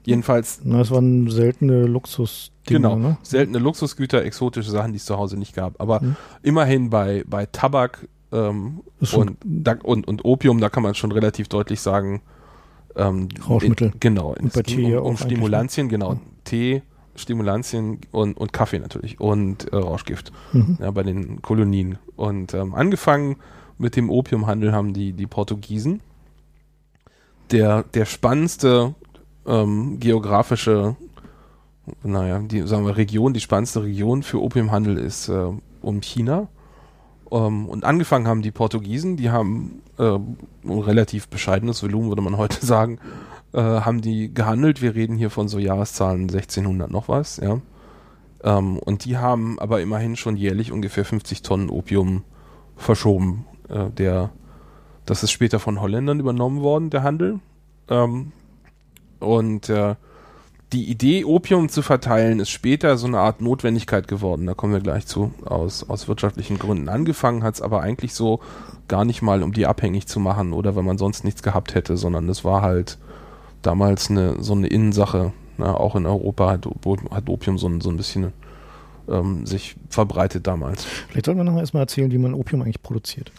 Jedenfalls. 0.08 0.62
Na, 0.64 0.80
es 0.80 0.90
waren 0.90 1.30
seltene 1.30 1.86
Luxus. 1.86 2.52
Genau, 2.66 2.96
ne? 2.96 3.18
seltene 3.24 3.60
Luxusgüter, 3.60 4.24
exotische 4.24 4.72
Sachen, 4.72 4.94
die 4.94 4.98
es 4.98 5.06
zu 5.06 5.18
Hause 5.18 5.36
nicht 5.36 5.54
gab. 5.54 5.82
Aber 5.82 6.02
mhm. 6.02 6.16
immerhin 6.44 6.90
bei, 6.90 7.26
bei 7.28 7.46
Tabak 7.46 8.08
ähm, 8.32 8.84
und, 9.12 9.38
und, 9.84 10.08
und 10.08 10.26
Opium, 10.26 10.62
da 10.62 10.70
kann 10.70 10.84
man 10.84 10.96
schon 10.96 11.12
relativ 11.12 11.50
deutlich 11.50 11.82
sagen, 11.82 12.22
ähm, 12.96 13.28
Rauschmittel. 13.50 13.92
In, 13.94 14.00
genau, 14.00 14.34
und 14.40 14.54
bei 14.54 14.64
Tee 14.64 14.96
um, 14.96 15.08
um 15.08 15.12
ne? 15.12 15.18
Stimulantien, 15.18 15.90
genau. 15.90 16.14
Ja. 16.14 16.20
Tee, 16.46 16.82
Stimulantien 17.16 18.00
und, 18.12 18.38
und 18.38 18.54
Kaffee 18.54 18.80
natürlich 18.80 19.20
und 19.20 19.72
äh, 19.74 19.76
Rauschgift 19.76 20.32
mhm. 20.54 20.78
ja, 20.80 20.90
bei 20.92 21.04
den 21.04 21.42
Kolonien. 21.42 21.98
Und 22.16 22.54
ähm, 22.54 22.74
angefangen 22.76 23.36
mit 23.78 23.98
dem 23.98 24.10
Opiumhandel 24.10 24.72
haben 24.72 24.94
die, 24.94 25.12
die 25.12 25.28
Portugiesen. 25.28 26.00
Der, 27.52 27.84
der 27.84 28.06
spannendste 28.06 28.96
ähm, 29.48 30.00
geografische, 30.00 30.96
naja, 32.04 32.40
die, 32.40 32.62
sagen 32.68 32.86
wir 32.86 32.98
Region, 32.98 33.34
die 33.34 33.40
spannendste 33.40 33.84
Region 33.84 34.24
für 34.24 34.42
Opiumhandel 34.42 34.98
ist 34.98 35.30
äh, 35.30 35.50
um 35.82 36.02
China. 36.02 36.48
Ähm, 37.32 37.68
und 37.68 37.84
angefangen 37.84 38.28
haben 38.28 38.42
die 38.42 38.52
Portugiesen, 38.52 39.18
die 39.18 39.30
haben 39.30 39.82
äh, 39.98 40.16
ein 40.16 40.80
relativ 40.80 41.28
bescheidenes 41.30 41.82
Volumen, 41.82 42.10
würde 42.10 42.22
man 42.22 42.38
heute 42.38 42.66
sagen, 42.66 43.00
äh, 43.54 43.62
haben 43.62 44.02
die 44.02 44.34
gehandelt. 44.34 44.82
Wir 44.82 44.96
reden 44.96 45.16
hier 45.16 45.30
von 45.30 45.48
so 45.48 45.60
Jahreszahlen 45.60 46.24
1600 46.24 46.92
noch 46.92 47.08
was, 47.08 47.38
ja. 47.38 47.60
Ähm, 48.44 48.78
und 48.78 49.06
die 49.06 49.18
haben 49.18 49.58
aber 49.60 49.82
immerhin 49.82 50.16
schon 50.16 50.38
jährlich 50.38 50.72
ungefähr 50.72 51.06
50 51.06 51.42
Tonnen 51.42 51.70
Opium 51.70 52.24
verschoben. 52.76 53.46
Äh, 53.70 53.90
der, 53.90 54.30
das 55.06 55.24
ist 55.24 55.32
später 55.32 55.60
von 55.60 55.82
Holländern 55.82 56.20
übernommen 56.20 56.62
worden, 56.62 56.90
der 56.90 57.04
Handel. 57.04 57.40
Ähm, 57.90 58.32
und 59.20 59.70
äh, 59.70 59.96
die 60.74 60.90
Idee, 60.90 61.24
Opium 61.24 61.70
zu 61.70 61.82
verteilen, 61.82 62.40
ist 62.40 62.50
später 62.50 62.98
so 62.98 63.08
eine 63.08 63.20
Art 63.20 63.42
Notwendigkeit 63.42 64.08
geworden. 64.08 64.46
Da 64.46 64.54
kommen 64.54 64.74
wir 64.74 64.82
gleich 64.82 65.08
zu, 65.08 65.32
aus, 65.46 65.90
aus 65.90 66.10
wirtschaftlichen 66.10 66.60
Gründen. 66.60 66.90
Angefangen 66.90 67.44
hat 67.44 67.56
es 67.56 67.62
aber 67.62 67.82
eigentlich 67.82 68.14
so 68.14 68.42
gar 68.90 69.06
nicht 69.06 69.22
mal, 69.22 69.44
um 69.44 69.54
die 69.54 69.66
abhängig 69.66 70.08
zu 70.08 70.20
machen 70.20 70.52
oder 70.52 70.76
weil 70.76 70.84
man 70.84 70.98
sonst 70.98 71.24
nichts 71.24 71.42
gehabt 71.42 71.74
hätte, 71.74 71.96
sondern 71.96 72.28
es 72.28 72.44
war 72.44 72.62
halt 72.62 72.98
damals 73.62 74.10
eine, 74.10 74.44
so 74.44 74.54
eine 74.54 74.68
Innensache. 74.68 75.32
Na, 75.58 75.74
auch 75.74 75.96
in 75.96 76.06
Europa 76.06 76.52
hat, 76.52 76.68
hat 77.12 77.30
Opium 77.30 77.58
so 77.58 77.68
ein, 77.68 77.82
so 77.82 77.90
ein 77.90 77.98
bisschen 77.98 78.34
ähm, 79.10 79.46
sich 79.46 79.76
verbreitet 79.90 80.46
damals. 80.46 80.84
Vielleicht 80.84 81.26
sollten 81.26 81.40
wir 81.40 81.46
noch 81.46 81.58
erstmal 81.58 81.84
erzählen, 81.84 82.12
wie 82.12 82.18
man 82.18 82.34
Opium 82.34 82.62
eigentlich 82.62 82.84
produziert. 82.84 83.32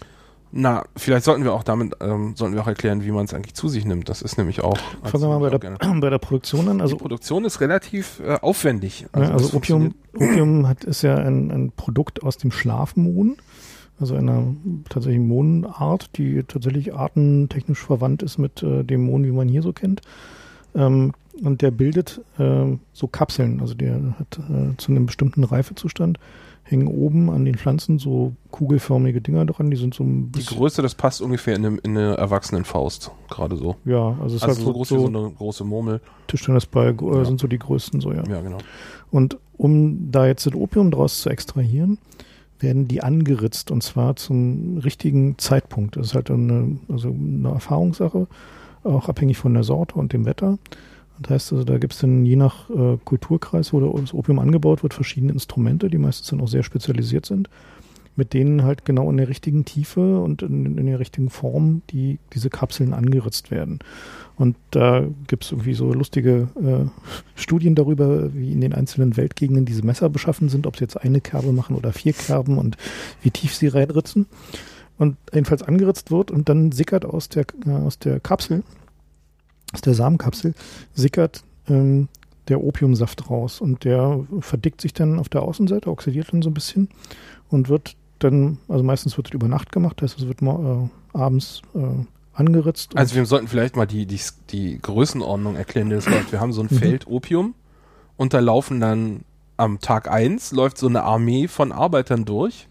Na, 0.51 0.85
vielleicht 0.97 1.25
sollten 1.25 1.45
wir 1.45 1.53
auch 1.53 1.63
damit, 1.63 1.95
ähm, 2.01 2.35
sollten 2.35 2.55
wir 2.55 2.63
auch 2.63 2.69
erklären, 2.69 3.05
wie 3.05 3.11
man 3.11 3.27
es 3.27 3.35
eigentlich 3.35 3.55
zu 3.55 3.69
sich 3.69 3.85
nimmt. 3.85 4.09
Das 4.09 4.23
ist 4.23 4.39
nämlich 4.39 4.63
auch. 4.63 4.79
Fangen 5.05 5.23
wir 5.23 5.29
mal 5.29 5.51
bei 5.51 5.51
der, 5.51 5.77
bei 6.01 6.11
der, 6.11 6.19
Produktion 6.19 6.69
an. 6.69 6.81
Also 6.81 6.97
Die 6.97 7.03
Produktion 7.03 7.45
ist 7.45 7.61
relativ 7.61 8.21
äh, 8.21 8.39
aufwendig. 8.41 9.07
Also, 9.13 9.31
ja, 9.31 9.37
also 9.37 9.57
Opium, 9.57 9.95
Opium 10.15 10.67
hat, 10.67 10.85
ist 10.85 11.03
ja 11.03 11.17
ein, 11.17 11.51
ein 11.51 11.73
Produkt 11.77 12.23
aus 12.23 12.39
dem 12.39 12.51
Schlafmohn, 12.51 13.37
also 14.01 14.15
einer 14.15 14.55
tatsächlich 14.89 15.21
Mohnenart, 15.21 16.17
die 16.17 16.43
tatsächlich 16.45 16.95
artentechnisch 16.95 17.81
verwandt 17.81 18.23
ist 18.23 18.39
mit 18.39 18.63
äh, 18.63 18.85
dem 18.85 19.05
Mohn, 19.05 19.25
wie 19.25 19.33
man 19.33 19.49
hier 19.49 19.63
so 19.63 19.73
kennt. 19.73 20.01
Ähm, 20.75 21.13
und 21.43 21.63
der 21.63 21.71
bildet 21.71 22.21
äh, 22.39 22.77
so 22.93 23.07
Kapseln, 23.07 23.61
also 23.61 23.75
der 23.75 24.01
hat 24.19 24.39
äh, 24.39 24.77
zu 24.77 24.93
einem 24.93 25.07
bestimmten 25.07 25.45
Reifezustand 25.45 26.19
hängen 26.71 26.87
oben 26.87 27.31
an 27.31 27.45
den 27.45 27.57
Pflanzen 27.57 27.99
so 27.99 28.35
kugelförmige 28.51 29.21
Dinger 29.21 29.47
dran, 29.47 29.71
die 29.71 29.77
sind 29.77 29.95
so 29.95 30.05
ein 30.05 30.31
bisschen. 30.31 30.51
Die 30.51 30.59
Größe, 30.59 30.83
das 30.83 30.95
passt 30.95 31.23
ungefähr 31.23 31.57
in, 31.57 31.65
eine, 31.65 31.79
in 31.79 31.97
eine 31.97 32.17
Erwachsenenfaust, 32.17 33.11
gerade 33.31 33.57
so. 33.57 33.77
Ja, 33.85 34.17
also 34.21 34.37
es 34.37 34.43
also 34.43 34.47
ist 34.47 34.47
halt 34.47 34.57
so, 34.57 34.65
so 34.65 34.73
groß 34.73 34.89
so 34.89 34.97
wie 34.97 35.01
so 35.01 35.07
eine 35.07 35.31
große 35.31 35.65
Murmel. 35.65 36.01
Tischtennisball 36.27 36.95
äh, 37.01 37.17
ja. 37.17 37.25
sind 37.25 37.41
so 37.41 37.49
die 37.49 37.59
größten, 37.59 38.01
so 38.01 38.13
ja. 38.13 38.23
Ja, 38.29 38.43
genau. 38.43 38.59
Und 39.11 39.39
um 39.57 40.11
da 40.11 40.27
jetzt 40.27 40.47
das 40.47 40.55
Opium 40.55 40.91
draus 40.91 41.23
zu 41.23 41.31
extrahieren, 41.31 41.99
werden 42.61 42.87
die 42.87 43.03
angeritzt 43.03 43.71
und 43.71 43.83
zwar 43.83 44.17
zum 44.17 44.79
richtigen 44.79 45.39
Zeitpunkt. 45.39 45.97
Das 45.97 46.09
ist 46.09 46.15
halt 46.15 46.31
eine, 46.31 46.79
also 46.89 47.09
eine 47.09 47.49
Erfahrungssache, 47.49 48.27
auch 48.85 49.09
abhängig 49.09 49.39
von 49.39 49.55
der 49.55 49.63
Sorte 49.63 49.95
und 49.95 50.13
dem 50.13 50.27
Wetter. 50.27 50.59
Das 51.21 51.31
heißt 51.31 51.53
also, 51.53 51.65
da 51.65 51.79
gibt 51.79 51.95
es 51.95 52.01
dann 52.01 52.25
je 52.25 52.37
nach 52.37 52.71
äh, 52.71 52.97
Kulturkreis, 53.05 53.73
wo 53.73 53.81
das 53.81 54.15
Opium 54.15 54.39
angebaut 54.39 54.83
wird, 54.83 54.95
verschiedene 54.95 55.33
Instrumente, 55.33 55.89
die 55.89 55.99
meistens 55.99 56.29
dann 56.29 56.41
auch 56.41 56.49
sehr 56.49 56.63
spezialisiert 56.63 57.27
sind, 57.27 57.49
mit 58.17 58.35
denen 58.35 58.63
halt 58.63 58.85
genau 58.85 59.11
in 59.11 59.17
der 59.17 59.29
richtigen 59.29 59.65
Tiefe 59.65 60.21
und 60.21 60.43
in, 60.43 60.79
in 60.79 60.87
der 60.87 60.99
richtigen 60.99 61.31
Form 61.31 61.83
die, 61.91 62.19
diese 62.35 62.51
Kapseln 62.51 62.95
angeritzt 62.95 63.51
werden. 63.51 63.81
Und 64.37 64.57
da 64.71 65.05
gibt 65.27 65.45
es 65.45 65.51
irgendwie 65.53 65.75
so 65.75 65.93
lustige 65.93 66.49
äh, 66.57 66.89
Studien 67.35 67.75
darüber, 67.75 68.33
wie 68.35 68.53
in 68.53 68.61
den 68.61 68.73
einzelnen 68.73 69.17
Weltgegenden 69.17 69.65
diese 69.65 69.85
Messer 69.85 70.09
beschaffen 70.09 70.49
sind, 70.49 70.67
ob 70.67 70.77
sie 70.77 70.85
jetzt 70.85 70.97
eine 70.97 71.21
Kerbe 71.21 71.53
machen 71.53 71.75
oder 71.75 71.93
vier 71.93 72.13
Kerben 72.13 72.59
und 72.59 72.77
wie 73.23 73.31
tief 73.31 73.55
sie 73.55 73.69
reinritzen. 73.69 74.27
Und 74.97 75.17
jedenfalls 75.33 75.63
angeritzt 75.63 76.11
wird 76.11 76.31
und 76.31 76.49
dann 76.49 76.73
sickert 76.73 77.05
aus 77.05 77.29
der, 77.29 77.47
äh, 77.67 77.71
aus 77.71 77.99
der 77.99 78.21
Kapsel 78.21 78.63
aus 79.73 79.81
der 79.81 79.95
Samenkapsel 79.95 80.55
sickert 80.95 81.43
ähm, 81.69 82.09
der 82.49 82.63
Opiumsaft 82.63 83.29
raus 83.29 83.61
und 83.61 83.85
der 83.85 84.25
verdickt 84.41 84.81
sich 84.81 84.95
dann 84.95 85.19
auf 85.19 85.29
der 85.29 85.43
Außenseite, 85.43 85.91
oxidiert 85.91 86.33
dann 86.33 86.43
so 86.43 86.51
ein 86.51 86.55
bisschen 86.55 86.89
und 87.51 87.69
wird 87.69 87.97
dann, 88.19 88.59
also 88.69 88.83
meistens 88.83 89.17
wird 89.17 89.29
es 89.29 89.35
über 89.35 89.49
Nacht 89.49 89.71
gemacht, 89.71 90.01
das 90.01 90.13
heißt, 90.13 90.23
es 90.23 90.29
wird 90.29 90.43
äh, 90.43 90.89
abends 91.17 91.63
äh, 91.75 92.05
angeritzt. 92.33 92.97
Also 92.97 93.17
wir 93.17 93.27
sollten 93.27 93.49
vielleicht 93.49 93.77
mal 93.77 93.87
die, 93.87 94.07
die, 94.07 94.21
die 94.51 94.79
Größenordnung 94.79 95.57
erklären, 95.57 95.91
das 95.91 96.09
läuft. 96.09 96.33
Wir 96.33 96.41
haben 96.41 96.53
so 96.53 96.63
ein 96.63 96.69
mhm. 96.71 96.77
Feld 96.77 97.07
Opium 97.07 97.55
und 98.17 98.33
da 98.33 98.41
laufen 98.41 98.81
dann 98.81 99.25
am 99.57 99.81
Tag 99.81 100.09
eins 100.09 100.53
läuft 100.53 100.79
so 100.79 100.87
eine 100.87 101.03
Armee 101.03 101.49
von 101.49 101.73
Arbeitern 101.73 102.25
durch 102.25 102.69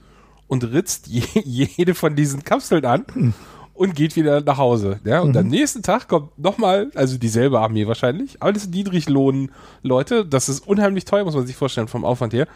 und 0.48 0.64
ritzt 0.64 1.08
je, 1.08 1.24
jede 1.44 1.94
von 1.94 2.16
diesen 2.16 2.44
Kapseln 2.44 2.86
an. 2.86 3.34
Mhm 3.78 3.88
und 3.88 3.96
geht 3.96 4.16
wieder 4.16 4.42
nach 4.42 4.58
Hause. 4.58 5.00
Ja? 5.04 5.22
Und 5.22 5.32
mhm. 5.32 5.38
am 5.38 5.48
nächsten 5.48 5.84
Tag 5.84 6.08
kommt 6.08 6.38
nochmal, 6.38 6.92
also 6.96 7.18
dieselbe 7.18 7.60
Armee 7.60 7.88
wahrscheinlich, 7.88 8.42
aber 8.42 8.52
das 8.54 8.64
sind 8.64 8.76
Niedriglohn-Leute. 8.76 10.26
Das 10.26 10.50
ist 10.50 10.68
unheimlich 10.68 11.06
teuer, 11.06 11.24
muss 11.24 11.36
man 11.36 11.46
sich 11.48 11.56
vorstellen, 11.56 11.88
vom 11.88 12.04
Aufwand 12.04 12.34
her. 12.34 12.48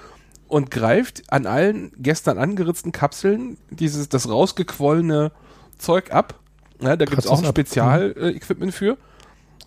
und 0.48 0.70
greift 0.70 1.32
an 1.32 1.46
allen 1.46 1.92
gestern 1.98 2.38
angeritzten 2.38 2.92
Kapseln 2.92 3.58
dieses, 3.70 4.10
das 4.10 4.28
rausgequollene 4.28 5.32
Zeug 5.78 6.12
ab. 6.12 6.40
Ja, 6.82 6.98
da 6.98 7.06
gibt 7.06 7.20
es 7.20 7.28
auch 7.28 7.40
ein. 7.40 7.46
Spezial-Equipment 7.46 8.74
für. 8.74 8.98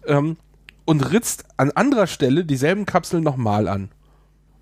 Ähm, 0.07 0.37
und 0.85 1.13
ritzt 1.13 1.47
an 1.57 1.71
anderer 1.71 2.07
Stelle 2.07 2.45
dieselben 2.45 2.85
Kapseln 2.85 3.23
nochmal 3.23 3.69
an. 3.69 3.91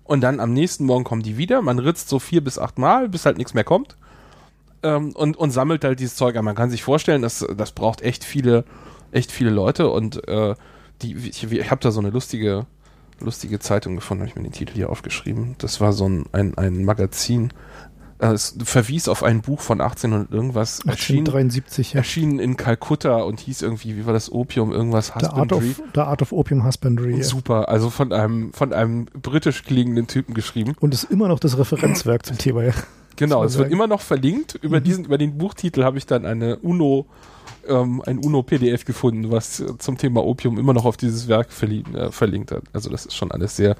Und 0.05 0.21
dann 0.21 0.39
am 0.39 0.53
nächsten 0.53 0.85
Morgen 0.85 1.03
kommen 1.03 1.23
die 1.23 1.37
wieder. 1.37 1.61
Man 1.61 1.79
ritzt 1.79 2.07
so 2.07 2.19
vier 2.19 2.41
bis 2.41 2.57
acht 2.57 2.77
Mal, 2.77 3.09
bis 3.09 3.25
halt 3.25 3.37
nichts 3.37 3.53
mehr 3.53 3.63
kommt. 3.63 3.97
Ähm, 4.83 5.11
und, 5.15 5.37
und 5.37 5.51
sammelt 5.51 5.83
halt 5.83 5.99
dieses 5.99 6.15
Zeug 6.15 6.35
an. 6.35 6.45
Man 6.45 6.55
kann 6.55 6.69
sich 6.69 6.83
vorstellen, 6.83 7.21
dass 7.21 7.45
das 7.55 7.71
braucht 7.71 8.01
echt 8.01 8.23
viele, 8.23 8.65
echt 9.11 9.31
viele 9.31 9.49
Leute. 9.49 9.89
Und 9.89 10.27
äh, 10.27 10.55
die, 11.01 11.15
ich, 11.15 11.51
ich 11.51 11.71
habe 11.71 11.81
da 11.81 11.91
so 11.91 11.99
eine 11.99 12.09
lustige, 12.09 12.65
lustige 13.19 13.59
Zeitung 13.59 13.95
gefunden, 13.95 14.21
habe 14.21 14.29
ich 14.29 14.35
mir 14.35 14.43
den 14.43 14.51
Titel 14.51 14.73
hier 14.73 14.89
aufgeschrieben. 14.89 15.55
Das 15.57 15.81
war 15.81 15.93
so 15.93 16.07
ein, 16.07 16.25
ein, 16.31 16.57
ein 16.57 16.85
Magazin. 16.85 17.51
Äh, 18.19 18.33
Es 18.33 18.57
verwies 18.63 19.07
auf 19.07 19.23
ein 19.23 19.41
Buch 19.41 19.59
von 19.59 19.81
1800 19.81 20.31
irgendwas. 20.31 20.79
Erschien, 20.85 21.19
1873, 21.19 21.93
ja. 21.93 21.97
erschienen 21.99 22.39
in 22.39 22.57
Kalkutta 22.57 23.21
und 23.21 23.39
hieß 23.39 23.61
irgendwie, 23.61 23.97
wie 23.97 24.05
war 24.05 24.13
das 24.13 24.31
Opium, 24.31 24.71
irgendwas 24.71 25.07
The 25.07 25.25
Art, 25.27 25.51
of, 25.51 25.61
Husbandry. 25.61 25.75
The 25.93 26.01
Art 26.01 26.21
of 26.21 26.31
Opium 26.31 26.65
Husbandry. 26.65 27.17
Ja. 27.17 27.23
Super, 27.23 27.69
also 27.69 27.89
von 27.89 28.13
einem, 28.13 28.53
von 28.53 28.73
einem 28.73 29.05
britisch 29.05 29.63
klingenden 29.63 30.07
Typen 30.07 30.33
geschrieben. 30.33 30.75
Und 30.79 30.93
ist 30.93 31.05
immer 31.05 31.27
noch 31.27 31.39
das 31.39 31.57
Referenzwerk 31.57 32.25
zum 32.25 32.37
Thema. 32.37 32.63
Ja. 32.63 32.73
Genau, 33.15 33.43
es 33.43 33.57
wird 33.57 33.71
immer 33.71 33.87
noch 33.87 34.01
verlinkt. 34.01 34.55
Über 34.61 34.79
Mhm. 34.79 34.83
diesen, 34.83 35.05
über 35.05 35.17
den 35.17 35.37
Buchtitel 35.37 35.83
habe 35.83 35.97
ich 35.97 36.05
dann 36.05 36.25
eine 36.25 36.57
UNO, 36.57 37.05
ähm, 37.67 38.01
ein 38.05 38.17
UNO-PDF 38.19 38.85
gefunden, 38.85 39.31
was 39.31 39.63
zum 39.79 39.97
Thema 39.97 40.23
Opium 40.25 40.57
immer 40.57 40.73
noch 40.73 40.85
auf 40.85 40.97
dieses 40.97 41.27
Werk 41.27 41.51
verli 41.51 41.83
äh, 41.93 42.11
verlinkt 42.11 42.51
hat. 42.51 42.63
Also 42.73 42.89
das 42.89 43.05
ist 43.05 43.15
schon 43.15 43.31
alles 43.31 43.55
sehr, 43.55 43.75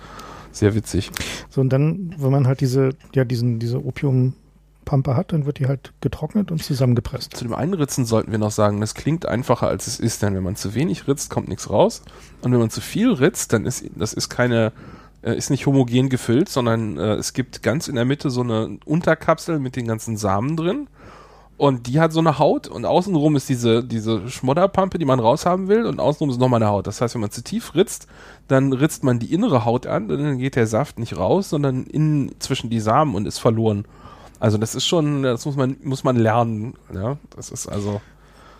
sehr 0.51 0.75
witzig. 0.75 1.11
So, 1.49 1.61
und 1.61 1.69
dann, 1.69 2.13
wenn 2.17 2.31
man 2.31 2.47
halt 2.47 2.61
diese, 2.61 2.89
ja, 3.15 3.25
diesen, 3.25 3.59
diese 3.59 3.83
Opiumpampe 3.83 5.15
hat, 5.15 5.33
dann 5.33 5.45
wird 5.45 5.59
die 5.59 5.67
halt 5.67 5.93
getrocknet 6.01 6.51
und 6.51 6.63
zusammengepresst. 6.63 7.35
Zu 7.35 7.43
dem 7.45 7.53
Einritzen 7.53 8.05
sollten 8.05 8.31
wir 8.31 8.39
noch 8.39 8.51
sagen, 8.51 8.79
das 8.79 8.93
klingt 8.93 9.25
einfacher 9.25 9.67
als 9.67 9.87
es 9.87 9.99
ist, 9.99 10.21
denn 10.21 10.35
wenn 10.35 10.43
man 10.43 10.55
zu 10.55 10.75
wenig 10.75 11.07
ritzt, 11.07 11.29
kommt 11.29 11.47
nichts 11.47 11.69
raus. 11.69 12.03
Und 12.41 12.51
wenn 12.51 12.59
man 12.59 12.69
zu 12.69 12.81
viel 12.81 13.11
ritzt, 13.11 13.51
dann 13.53 13.65
ist 13.65 13.83
das 13.95 14.13
ist 14.13 14.29
keine, 14.29 14.71
äh, 15.23 15.35
ist 15.35 15.49
nicht 15.49 15.65
homogen 15.65 16.09
gefüllt, 16.09 16.49
sondern 16.49 16.97
äh, 16.97 17.13
es 17.15 17.33
gibt 17.33 17.63
ganz 17.63 17.87
in 17.87 17.95
der 17.95 18.05
Mitte 18.05 18.29
so 18.29 18.41
eine 18.41 18.77
Unterkapsel 18.85 19.59
mit 19.59 19.75
den 19.75 19.87
ganzen 19.87 20.17
Samen 20.17 20.57
drin. 20.57 20.87
Und 21.55 21.87
die 21.87 21.99
hat 21.99 22.11
so 22.11 22.19
eine 22.19 22.39
Haut 22.39 22.67
und 22.67 22.83
außenrum 22.83 23.35
ist 23.35 23.47
diese, 23.47 23.83
diese 23.83 24.27
Schmodderpampe, 24.27 24.97
die 24.97 25.05
man 25.05 25.19
raushaben 25.19 25.67
will 25.67 25.85
und 25.85 25.99
außenrum 25.99 26.31
ist 26.31 26.39
nochmal 26.39 26.61
eine 26.61 26.71
Haut. 26.71 26.87
Das 26.87 26.99
heißt, 26.99 27.13
wenn 27.13 27.21
man 27.21 27.31
zu 27.31 27.43
tief 27.43 27.75
ritzt, 27.75 28.07
dann 28.47 28.73
ritzt 28.73 29.03
man 29.03 29.19
die 29.19 29.31
innere 29.31 29.63
Haut 29.63 29.85
an 29.85 30.09
und 30.09 30.17
dann 30.17 30.39
geht 30.39 30.55
der 30.55 30.67
Saft 30.67 30.97
nicht 30.97 31.15
raus, 31.15 31.49
sondern 31.49 31.85
in, 31.85 32.33
zwischen 32.39 32.69
die 32.69 32.79
Samen 32.79 33.13
und 33.15 33.27
ist 33.27 33.37
verloren. 33.37 33.85
Also 34.39 34.57
das 34.57 34.75
ist 34.75 34.85
schon, 34.85 35.23
das 35.23 35.45
muss 35.45 35.55
man, 35.55 35.77
muss 35.83 36.03
man 36.03 36.17
lernen. 36.17 36.73
Ja? 36.93 37.17
Das 37.35 37.49
ist 37.49 37.67
also 37.67 38.01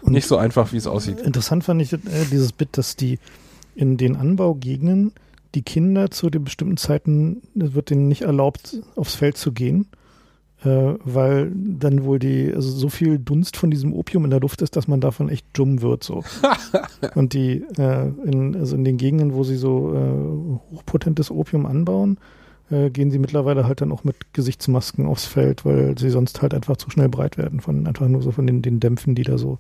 Und 0.02 0.14
nicht 0.14 0.28
so 0.28 0.38
einfach, 0.38 0.72
wie 0.72 0.78
es 0.78 0.88
aussieht. 0.88 1.20
Interessant 1.20 1.64
fand 1.64 1.82
ich 1.82 1.92
äh, 1.94 2.00
dieses 2.32 2.54
Bit, 2.54 2.78
dass 2.78 2.96
die 2.96 3.20
in 3.76 3.98
den 3.98 4.16
Anbaugegenden 4.16 5.14
die 5.56 5.62
Kinder 5.62 6.12
zu 6.12 6.30
den 6.30 6.44
bestimmten 6.44 6.78
Zeiten, 6.78 7.42
es 7.60 7.74
wird 7.74 7.90
denen 7.90 8.08
nicht 8.08 8.24
erlaubt, 8.24 8.78
aufs 8.96 9.16
Feld 9.16 9.38
zu 9.38 9.52
gehen, 9.52 9.88
äh, 10.64 10.94
weil 11.04 11.52
dann 11.54 12.04
wohl 12.04 12.20
die, 12.20 12.52
also 12.54 12.72
so 12.72 12.90
viel 12.90 13.20
Dunst 13.20 13.58
von 13.58 13.70
diesem 13.70 13.94
Opium 13.94 14.24
in 14.26 14.32
der 14.32 14.40
Luft 14.40 14.62
ist, 14.62 14.76
dass 14.76 14.88
man 14.88 15.02
davon 15.02 15.30
echt 15.30 15.46
dumm 15.54 15.82
wird 15.82 16.04
so. 16.04 16.24
Und 17.16 17.34
die, 17.34 17.64
äh, 17.78 18.08
in, 18.26 18.56
also 18.56 18.76
in 18.76 18.84
den 18.84 18.98
Gegenden, 18.98 19.34
wo 19.34 19.44
sie 19.44 19.58
so 19.58 19.94
äh, 19.94 20.76
hochpotentes 20.76 21.30
Opium 21.30 21.66
anbauen, 21.66 22.18
äh, 22.72 22.90
gehen 22.90 23.12
sie 23.12 23.20
mittlerweile 23.20 23.68
halt 23.68 23.82
dann 23.82 23.92
auch 23.92 24.04
mit 24.04 24.34
Gesichtsmasken 24.34 25.06
aufs 25.06 25.26
Feld, 25.26 25.66
weil 25.66 25.98
sie 25.98 26.10
sonst 26.10 26.42
halt 26.42 26.54
einfach 26.54 26.78
zu 26.78 26.90
schnell 26.90 27.10
breit 27.10 27.38
werden 27.38 27.60
von 27.60 27.86
einfach 27.86 28.08
nur 28.08 28.22
so 28.22 28.32
von 28.32 28.48
den, 28.48 28.62
den 28.62 28.80
Dämpfen, 28.80 29.16
die 29.16 29.24
da 29.24 29.38
so 29.38 29.60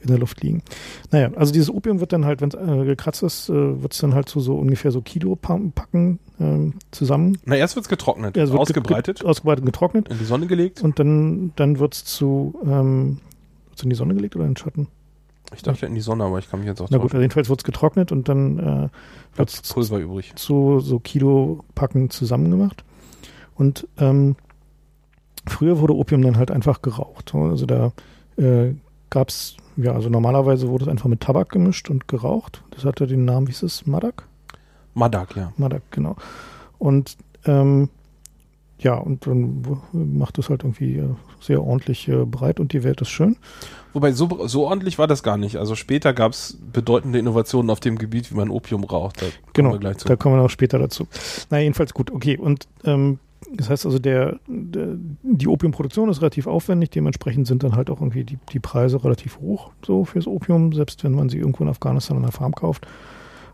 in 0.00 0.08
der 0.08 0.18
Luft 0.18 0.42
liegen. 0.42 0.62
Naja, 1.10 1.30
also 1.36 1.52
dieses 1.52 1.70
Opium 1.70 2.00
wird 2.00 2.12
dann 2.12 2.24
halt, 2.24 2.40
wenn 2.40 2.48
es 2.50 2.54
äh, 2.54 2.84
gekratzt 2.84 3.22
ist, 3.22 3.48
äh, 3.48 3.82
wird 3.82 3.92
es 3.92 3.98
dann 3.98 4.14
halt 4.14 4.28
zu 4.28 4.40
so 4.40 4.56
ungefähr 4.56 4.90
so 4.92 5.00
Kilo 5.00 5.34
pa- 5.36 5.60
packen 5.74 6.18
ähm, 6.40 6.74
zusammen. 6.90 7.38
Na, 7.44 7.56
erst 7.56 7.74
wird's 7.76 7.88
getrocknet, 7.88 8.36
Ja, 8.36 8.44
es 8.44 8.50
wird 8.50 8.60
ausgebreitet, 8.60 9.16
Ge 9.18 9.22
ge 9.24 9.30
ausgebreitet 9.30 9.62
und 9.62 9.66
getrocknet. 9.66 10.08
in 10.08 10.18
die 10.18 10.24
Sonne 10.24 10.46
gelegt. 10.46 10.82
Und 10.82 10.98
dann, 10.98 11.52
dann 11.56 11.78
wird 11.78 11.94
es 11.94 12.04
zu, 12.04 12.54
ähm, 12.64 13.18
wird's 13.68 13.82
in 13.82 13.90
die 13.90 13.96
Sonne 13.96 14.14
gelegt 14.14 14.36
oder 14.36 14.44
in 14.44 14.52
den 14.52 14.56
Schatten? 14.56 14.86
Ich 15.54 15.62
dachte 15.62 15.86
in 15.86 15.94
die 15.94 16.00
Sonne, 16.02 16.24
aber 16.24 16.38
ich 16.38 16.50
kann 16.50 16.60
mich 16.60 16.68
jetzt 16.68 16.80
auch 16.82 16.88
Na 16.90 16.98
gut, 16.98 17.12
also 17.12 17.22
jedenfalls 17.22 17.48
wird 17.48 17.60
es 17.60 17.64
getrocknet 17.64 18.12
und 18.12 18.28
dann 18.28 18.58
äh, 18.58 18.62
wird 18.62 18.90
Bleibt 19.34 19.68
Pulver 19.72 19.98
übrig. 19.98 20.34
zu 20.36 20.78
so 20.80 20.98
Kilo 20.98 21.64
Packen 21.74 22.10
zusammengemacht. 22.10 22.84
Und 23.54 23.88
ähm, 23.98 24.36
früher 25.46 25.80
wurde 25.80 25.94
Opium 25.96 26.22
dann 26.22 26.36
halt 26.36 26.50
einfach 26.50 26.82
geraucht. 26.82 27.34
Also 27.34 27.66
da 27.66 27.92
äh, 28.36 28.74
gab 29.10 29.28
es, 29.28 29.56
ja, 29.76 29.92
also 29.92 30.08
normalerweise 30.08 30.68
wurde 30.68 30.84
es 30.84 30.90
einfach 30.90 31.08
mit 31.08 31.20
Tabak 31.20 31.50
gemischt 31.50 31.90
und 31.90 32.08
geraucht. 32.08 32.62
Das 32.70 32.84
hatte 32.84 33.06
den 33.06 33.24
Namen, 33.24 33.46
wie 33.46 33.52
hieß 33.52 33.62
es? 33.62 33.86
Madak? 33.86 34.24
Madak, 34.94 35.36
ja. 35.36 35.52
Madak, 35.56 35.82
genau. 35.90 36.16
Und 36.78 37.16
ähm, 37.44 37.88
ja, 38.80 38.94
und 38.94 39.26
dann 39.26 39.64
macht 39.92 40.38
es 40.38 40.48
halt 40.50 40.62
irgendwie 40.62 40.98
äh, 40.98 41.08
sehr 41.40 41.62
ordentlich 41.64 42.06
äh, 42.08 42.24
breit 42.24 42.60
und 42.60 42.72
die 42.72 42.84
Welt 42.84 43.00
ist 43.00 43.08
schön. 43.08 43.36
Wobei, 43.92 44.12
so, 44.12 44.46
so 44.46 44.66
ordentlich 44.68 44.98
war 44.98 45.08
das 45.08 45.24
gar 45.24 45.36
nicht. 45.36 45.56
Also 45.56 45.74
später 45.74 46.12
gab's 46.12 46.56
bedeutende 46.72 47.18
Innovationen 47.18 47.70
auf 47.70 47.80
dem 47.80 47.98
Gebiet, 47.98 48.30
wie 48.30 48.36
man 48.36 48.50
Opium 48.50 48.84
raucht. 48.84 49.20
Da 49.20 49.26
kommen 49.26 49.42
Genau, 49.54 49.72
wir 49.72 49.78
gleich 49.78 49.96
zu. 49.98 50.06
da 50.06 50.14
kommen 50.14 50.36
wir 50.36 50.42
noch 50.42 50.50
später 50.50 50.78
dazu. 50.78 51.08
Na, 51.50 51.58
jedenfalls 51.58 51.92
gut, 51.92 52.12
okay. 52.12 52.36
Und 52.38 52.68
ähm, 52.84 53.18
das 53.52 53.70
heißt 53.70 53.86
also, 53.86 53.98
der, 53.98 54.40
der, 54.46 54.96
die 55.22 55.46
Opiumproduktion 55.46 56.08
ist 56.08 56.20
relativ 56.20 56.46
aufwendig, 56.46 56.90
dementsprechend 56.90 57.46
sind 57.46 57.62
dann 57.62 57.76
halt 57.76 57.90
auch 57.90 58.00
irgendwie 58.00 58.24
die, 58.24 58.38
die 58.52 58.60
Preise 58.60 59.02
relativ 59.02 59.38
hoch 59.38 59.70
so 59.84 60.04
fürs 60.04 60.26
Opium, 60.26 60.72
selbst 60.72 61.04
wenn 61.04 61.12
man 61.12 61.28
sie 61.28 61.38
irgendwo 61.38 61.62
in 61.62 61.70
Afghanistan 61.70 62.16
an 62.16 62.24
der 62.24 62.32
Farm 62.32 62.54
kauft. 62.54 62.86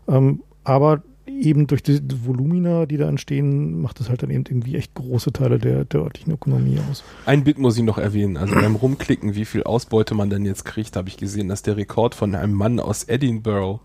Ähm, 0.07 0.41
aber 0.63 1.03
eben 1.27 1.67
durch 1.67 1.83
die 1.83 1.99
Volumina, 2.23 2.85
die 2.85 2.97
da 2.97 3.07
entstehen, 3.07 3.81
macht 3.81 3.99
es 3.99 4.09
halt 4.09 4.23
dann 4.23 4.29
eben 4.29 4.43
irgendwie 4.47 4.75
echt 4.75 4.93
große 4.93 5.31
Teile 5.33 5.59
der, 5.59 5.85
der 5.85 6.01
örtlichen 6.01 6.33
Ökonomie 6.33 6.79
aus. 6.89 7.03
Ein 7.25 7.43
Bit 7.43 7.57
muss 7.57 7.77
ich 7.77 7.83
noch 7.83 7.97
erwähnen. 7.97 8.37
Also 8.37 8.53
beim 8.55 8.75
Rumklicken, 8.75 9.35
wie 9.35 9.45
viel 9.45 9.63
Ausbeute 9.63 10.13
man 10.15 10.29
denn 10.29 10.45
jetzt 10.45 10.65
kriegt, 10.65 10.95
habe 10.95 11.09
ich 11.09 11.17
gesehen, 11.17 11.49
dass 11.49 11.63
der 11.63 11.77
Rekord 11.77 12.15
von 12.15 12.35
einem 12.35 12.53
Mann 12.53 12.79
aus 12.79 13.03
Edinburgh 13.03 13.79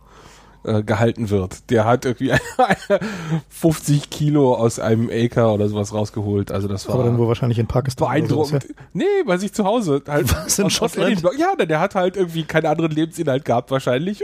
äh, 0.64 0.82
gehalten 0.82 1.30
wird. 1.30 1.70
Der 1.70 1.84
hat 1.84 2.04
irgendwie 2.04 2.32
50 3.48 4.10
Kilo 4.10 4.54
aus 4.54 4.78
einem 4.78 5.08
Acre 5.10 5.46
oder 5.50 5.68
sowas 5.68 5.92
rausgeholt. 5.92 6.50
Also 6.52 6.68
das 6.68 6.86
war 6.88 6.94
Aber 6.96 7.04
dann 7.04 7.18
wohl 7.18 7.28
wahrscheinlich 7.28 7.58
in 7.58 7.66
Pakistan. 7.66 8.08
beeindruckend. 8.08 8.66
Nee, 8.92 9.04
bei 9.26 9.38
sich 9.38 9.52
zu 9.52 9.64
Hause. 9.64 10.02
Halt 10.06 10.32
Was, 10.44 10.58
in 10.58 10.70
Schottland? 10.70 11.12
Edinburgh. 11.12 11.36
Ja, 11.38 11.54
der, 11.56 11.66
der 11.66 11.80
hat 11.80 11.94
halt 11.94 12.16
irgendwie 12.16 12.42
keinen 12.44 12.66
anderen 12.66 12.90
Lebensinhalt 12.92 13.44
gehabt 13.44 13.70
wahrscheinlich. 13.70 14.22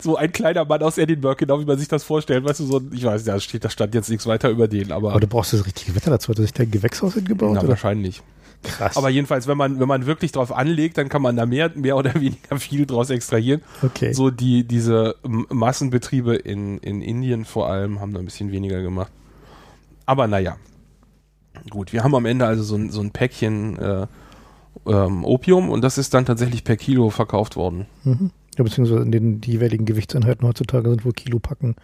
So 0.00 0.16
ein 0.16 0.32
kleiner 0.32 0.64
Mann 0.64 0.82
aus 0.82 0.98
Edinburgh, 0.98 1.36
genau 1.38 1.60
wie 1.60 1.64
man 1.64 1.78
sich 1.78 1.88
das 1.88 2.04
vorstellt. 2.04 2.44
Weißt 2.44 2.60
du, 2.60 2.64
so, 2.64 2.78
ein- 2.78 2.90
ich 2.92 3.04
weiß, 3.04 3.24
da 3.24 3.38
steht, 3.40 3.64
da 3.64 3.70
stand 3.70 3.94
jetzt 3.94 4.10
nichts 4.10 4.26
weiter 4.26 4.50
über 4.50 4.68
den, 4.68 4.92
aber, 4.92 5.10
Aber 5.10 5.20
du 5.20 5.26
brauchst 5.26 5.52
das 5.52 5.64
richtige 5.66 5.94
Wetter 5.94 6.10
dazu. 6.10 6.28
Hat 6.30 6.38
er 6.38 6.42
sich 6.42 6.52
da 6.52 6.62
ein 6.62 6.70
Gewächshaus 6.70 7.14
hingebaut? 7.14 7.52
na, 7.54 7.60
oder? 7.60 7.68
wahrscheinlich. 7.70 8.22
Krass. 8.62 8.96
Aber 8.96 9.08
jedenfalls, 9.08 9.46
wenn 9.46 9.56
man, 9.56 9.80
wenn 9.80 9.88
man 9.88 10.04
wirklich 10.06 10.32
drauf 10.32 10.52
anlegt, 10.52 10.98
dann 10.98 11.08
kann 11.08 11.22
man 11.22 11.36
da 11.36 11.46
mehr, 11.46 11.70
mehr 11.74 11.96
oder 11.96 12.14
weniger 12.14 12.58
viel 12.58 12.86
draus 12.86 13.10
extrahieren. 13.10 13.62
okay. 13.82 14.12
So 14.12 14.30
die, 14.30 14.64
diese 14.64 15.16
Massenbetriebe 15.22 16.36
in, 16.36 16.78
in 16.78 17.00
Indien 17.00 17.44
vor 17.44 17.70
allem 17.70 18.00
haben 18.00 18.12
da 18.12 18.18
ein 18.18 18.26
bisschen 18.26 18.52
weniger 18.52 18.82
gemacht. 18.82 19.12
Aber 20.06 20.26
naja. 20.26 20.56
Gut, 21.68 21.92
wir 21.92 22.04
haben 22.04 22.14
am 22.14 22.26
Ende 22.26 22.46
also 22.46 22.62
so 22.62 22.76
ein, 22.76 22.90
so 22.90 23.00
ein 23.00 23.10
Päckchen 23.10 23.78
äh, 23.78 24.06
ähm, 24.86 25.24
Opium 25.24 25.68
und 25.70 25.82
das 25.82 25.98
ist 25.98 26.14
dann 26.14 26.24
tatsächlich 26.24 26.64
per 26.64 26.76
Kilo 26.76 27.10
verkauft 27.10 27.56
worden. 27.56 27.86
Mhm. 28.04 28.30
Ja, 28.56 28.64
beziehungsweise 28.64 29.02
in 29.02 29.12
den 29.12 29.40
jeweiligen 29.42 29.84
Gewichtseinheiten 29.84 30.46
heutzutage 30.46 30.88
sind 30.90 31.04
wohl 31.04 31.12
Kilopacken. 31.12 31.76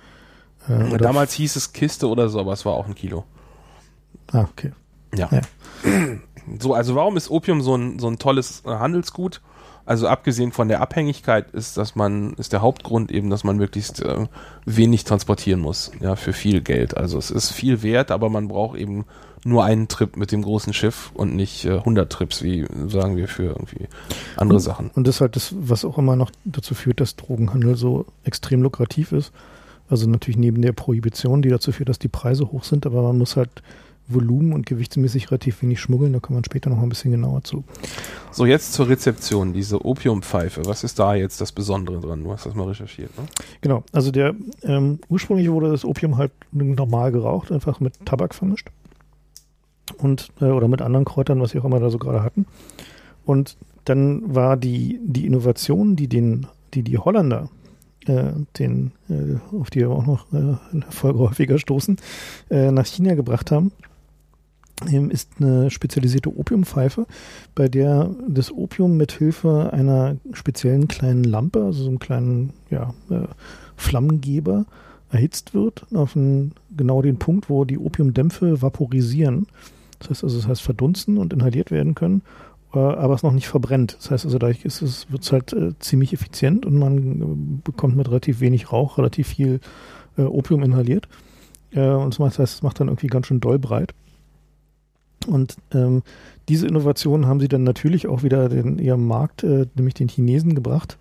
Äh, 0.69 0.99
Damals 0.99 1.33
hieß 1.35 1.57
es 1.57 1.73
Kiste 1.73 2.09
oder 2.09 2.29
so, 2.29 2.41
aber 2.41 2.53
es 2.53 2.65
war 2.65 2.75
auch 2.75 2.87
ein 2.87 2.95
Kilo. 2.95 3.25
Ah, 4.33 4.43
okay. 4.51 4.73
Ja. 5.15 5.31
Ja. 5.31 5.41
So, 6.61 6.75
also 6.75 6.95
warum 6.95 7.17
ist 7.17 7.31
Opium 7.31 7.61
so 7.63 7.75
ein, 7.77 7.99
so 7.99 8.09
ein 8.09 8.19
tolles 8.19 8.63
äh, 8.65 8.71
Handelsgut? 8.71 9.41
Also 9.85 10.09
abgesehen 10.09 10.51
von 10.51 10.67
der 10.67 10.81
Abhängigkeit 10.81 11.53
ist, 11.53 11.77
dass 11.77 11.95
man, 11.95 12.35
ist 12.35 12.53
der 12.53 12.61
Hauptgrund 12.61 13.13
eben, 13.13 13.31
dass 13.31 13.45
man 13.45 13.57
möglichst 13.57 14.03
äh, 14.03 14.27
wenig 14.65 15.05
transportieren 15.05 15.61
muss, 15.61 15.93
ja, 16.01 16.17
für 16.17 16.33
viel 16.33 16.61
Geld. 16.61 16.97
Also 16.97 17.19
es 17.19 17.31
ist 17.31 17.53
viel 17.53 17.85
wert, 17.85 18.11
aber 18.11 18.29
man 18.29 18.49
braucht 18.49 18.77
eben 18.77 19.05
nur 19.45 19.65
einen 19.65 19.87
Trip 19.87 20.17
mit 20.17 20.33
dem 20.33 20.43
großen 20.43 20.73
Schiff 20.73 21.13
und 21.15 21.37
nicht 21.37 21.65
äh, 21.67 21.79
100 21.79 22.11
Trips, 22.11 22.43
wie 22.43 22.67
sagen 22.89 23.17
wir, 23.17 23.29
für 23.29 23.45
irgendwie 23.45 23.87
andere 24.37 24.59
Sachen. 24.59 24.91
Und 24.91 25.07
das 25.07 25.17
ist 25.17 25.21
halt 25.21 25.37
das, 25.37 25.55
was 25.57 25.85
auch 25.85 25.99
immer 25.99 26.17
noch 26.17 26.33
dazu 26.45 26.75
führt, 26.75 27.01
dass 27.01 27.15
Drogenhandel 27.15 27.77
so 27.77 28.07
extrem 28.25 28.63
lukrativ 28.63 29.13
ist. 29.13 29.33
Also 29.89 30.09
natürlich 30.11 30.37
neben 30.37 30.63
der 30.63 30.73
Prohibition, 30.73 31.43
die 31.43 31.49
dazu 31.49 31.71
führt, 31.71 31.89
dass 31.89 32.01
die 32.01 32.09
Preise 32.09 32.51
hoch 32.51 32.65
sind, 32.65 32.87
aber 32.87 33.03
man 33.03 33.19
muss 33.19 33.37
halt 33.37 33.63
volumen- 34.09 34.53
und 34.53 34.67
gewichtsmäßig 34.67 35.31
relativ 35.31 35.63
wenig 35.63 35.81
schmuggeln. 35.81 36.13
Da 36.13 36.21
kommen 36.21 36.39
wir 36.39 36.45
später 36.45 36.71
noch 36.71 36.77
mal 36.77 36.85
ein 36.85 36.89
bisschen 36.89 37.11
genauer 37.11 37.43
zu. 37.45 37.65
So, 38.31 38.47
jetzt 38.47 38.73
zur 38.73 38.89
Rezeption, 38.89 39.53
diese 39.53 39.85
Opiumpfeife. 39.85 40.67
Was 40.67 40.85
ist 40.85 40.99
da 40.99 41.15
jetzt 41.15 41.41
das 41.41 41.53
Besondere 41.53 42.01
dran? 42.01 42.23
Du 42.23 42.33
hast 42.33 42.47
das 42.47 42.55
mal 42.55 42.69
recherchiert, 42.69 43.17
ne? 43.19 43.25
Genau, 43.61 43.83
also 43.93 44.11
der 44.11 44.35
ähm, 44.63 45.01
ursprünglich 45.09 45.51
wurde 45.51 45.71
das 45.71 45.85
Opium 45.85 46.17
halt 46.17 46.33
normal 46.53 47.13
geraucht, 47.13 47.51
einfach 47.51 47.81
mit 47.81 47.95
Tabak 48.05 48.35
vermischt. 48.35 48.69
und 49.99 50.31
äh, 50.41 50.47
oder 50.47 50.69
mit 50.69 50.83
anderen 50.83 51.05
Kräutern, 51.05 51.41
was 51.41 51.51
sie 51.51 51.59
auch 51.59 51.65
immer 51.65 51.81
da 51.81 51.91
so 51.91 51.99
gerade 51.99 52.23
hatten. 52.23 52.47
Und 53.25 53.57
dann 53.85 54.35
war 54.35 54.57
die, 54.57 55.01
die 55.03 55.27
Innovation, 55.27 55.97
die 55.97 56.09
den, 56.09 56.47
die 56.75 56.83
die 56.83 56.99
Holländer 56.99 57.49
äh, 58.07 58.33
den, 58.59 58.93
äh, 59.09 59.37
auf 59.57 59.71
die 59.71 59.81
wir 59.81 59.91
auch 59.91 60.07
noch 60.07 60.33
äh, 60.33 60.57
Folge 60.91 61.19
häufiger 61.21 61.59
stoßen, 61.59 61.97
äh, 62.51 62.71
nach 62.71 62.87
China 62.87 63.15
gebracht 63.15 63.51
haben, 63.51 63.73
ist 65.11 65.31
eine 65.41 65.71
spezialisierte 65.71 66.37
Opiumpfeife, 66.37 67.07
bei 67.55 67.69
der 67.69 68.11
das 68.29 68.53
Opium 68.53 68.97
mit 68.97 69.13
Hilfe 69.13 69.73
einer 69.73 70.17
speziellen 70.33 70.87
kleinen 70.87 71.25
Lampe, 71.25 71.65
also 71.65 71.85
so 71.85 71.89
einem 71.89 71.99
kleinen 71.99 72.53
ja, 72.71 72.93
äh, 73.11 73.27
Flammengeber, 73.77 74.67
erhitzt 75.11 75.55
wird 75.55 75.87
auf 75.95 76.17
einen, 76.17 76.53
genau 76.77 77.01
den 77.01 77.19
Punkt, 77.19 77.49
wo 77.49 77.65
die 77.65 77.79
Opiumdämpfe 77.79 78.61
vaporisieren. 78.61 79.47
Das 79.99 80.11
heißt 80.11 80.25
also, 80.25 80.37
das 80.39 80.49
heißt 80.49 80.63
verdunsten 80.63 81.17
und 81.17 81.33
inhaliert 81.33 81.71
werden 81.71 81.95
können, 81.95 82.23
äh, 82.75 82.79
aber 82.79 83.15
es 83.15 83.23
noch 83.23 83.33
nicht 83.33 83.49
verbrennt. 83.49 83.97
Das 83.99 84.11
heißt 84.11 84.25
also, 84.27 84.39
dadurch 84.39 84.65
ist 84.65 84.83
es, 84.83 85.11
wird 85.11 85.23
es 85.23 85.33
halt 85.33 85.53
äh, 85.53 85.79
ziemlich 85.79 86.13
effizient 86.13 86.67
und 86.67 86.79
man 86.79 87.23
äh, 87.23 87.61
bekommt 87.65 87.97
mit 87.97 88.09
relativ 88.09 88.41
wenig 88.41 88.73
Rauch 88.73 88.99
relativ 88.99 89.29
viel 89.29 89.61
äh, 90.19 90.23
Opium 90.23 90.63
inhaliert. 90.63 91.09
Äh, 91.71 91.89
und 91.89 92.19
das 92.19 92.39
heißt, 92.39 92.55
es 92.57 92.63
macht 92.63 92.81
dann 92.81 92.89
irgendwie 92.89 93.07
ganz 93.07 93.27
schön 93.27 93.41
doll 93.41 93.59
breit. 93.59 93.95
Und 95.27 95.57
ähm, 95.73 96.03
diese 96.49 96.67
Innovationen 96.67 97.27
haben 97.27 97.41
sie 97.41 97.49
dann 97.49 97.65
natürlich 97.65 98.07
auch 98.07 98.23
wieder 98.23 98.51
in 98.51 98.79
ihrem 98.79 99.07
Markt, 99.07 99.43
äh, 99.43 99.67
nämlich 99.75 99.95
den 99.95 100.09
Chinesen, 100.09 100.55
gebracht. 100.55 100.97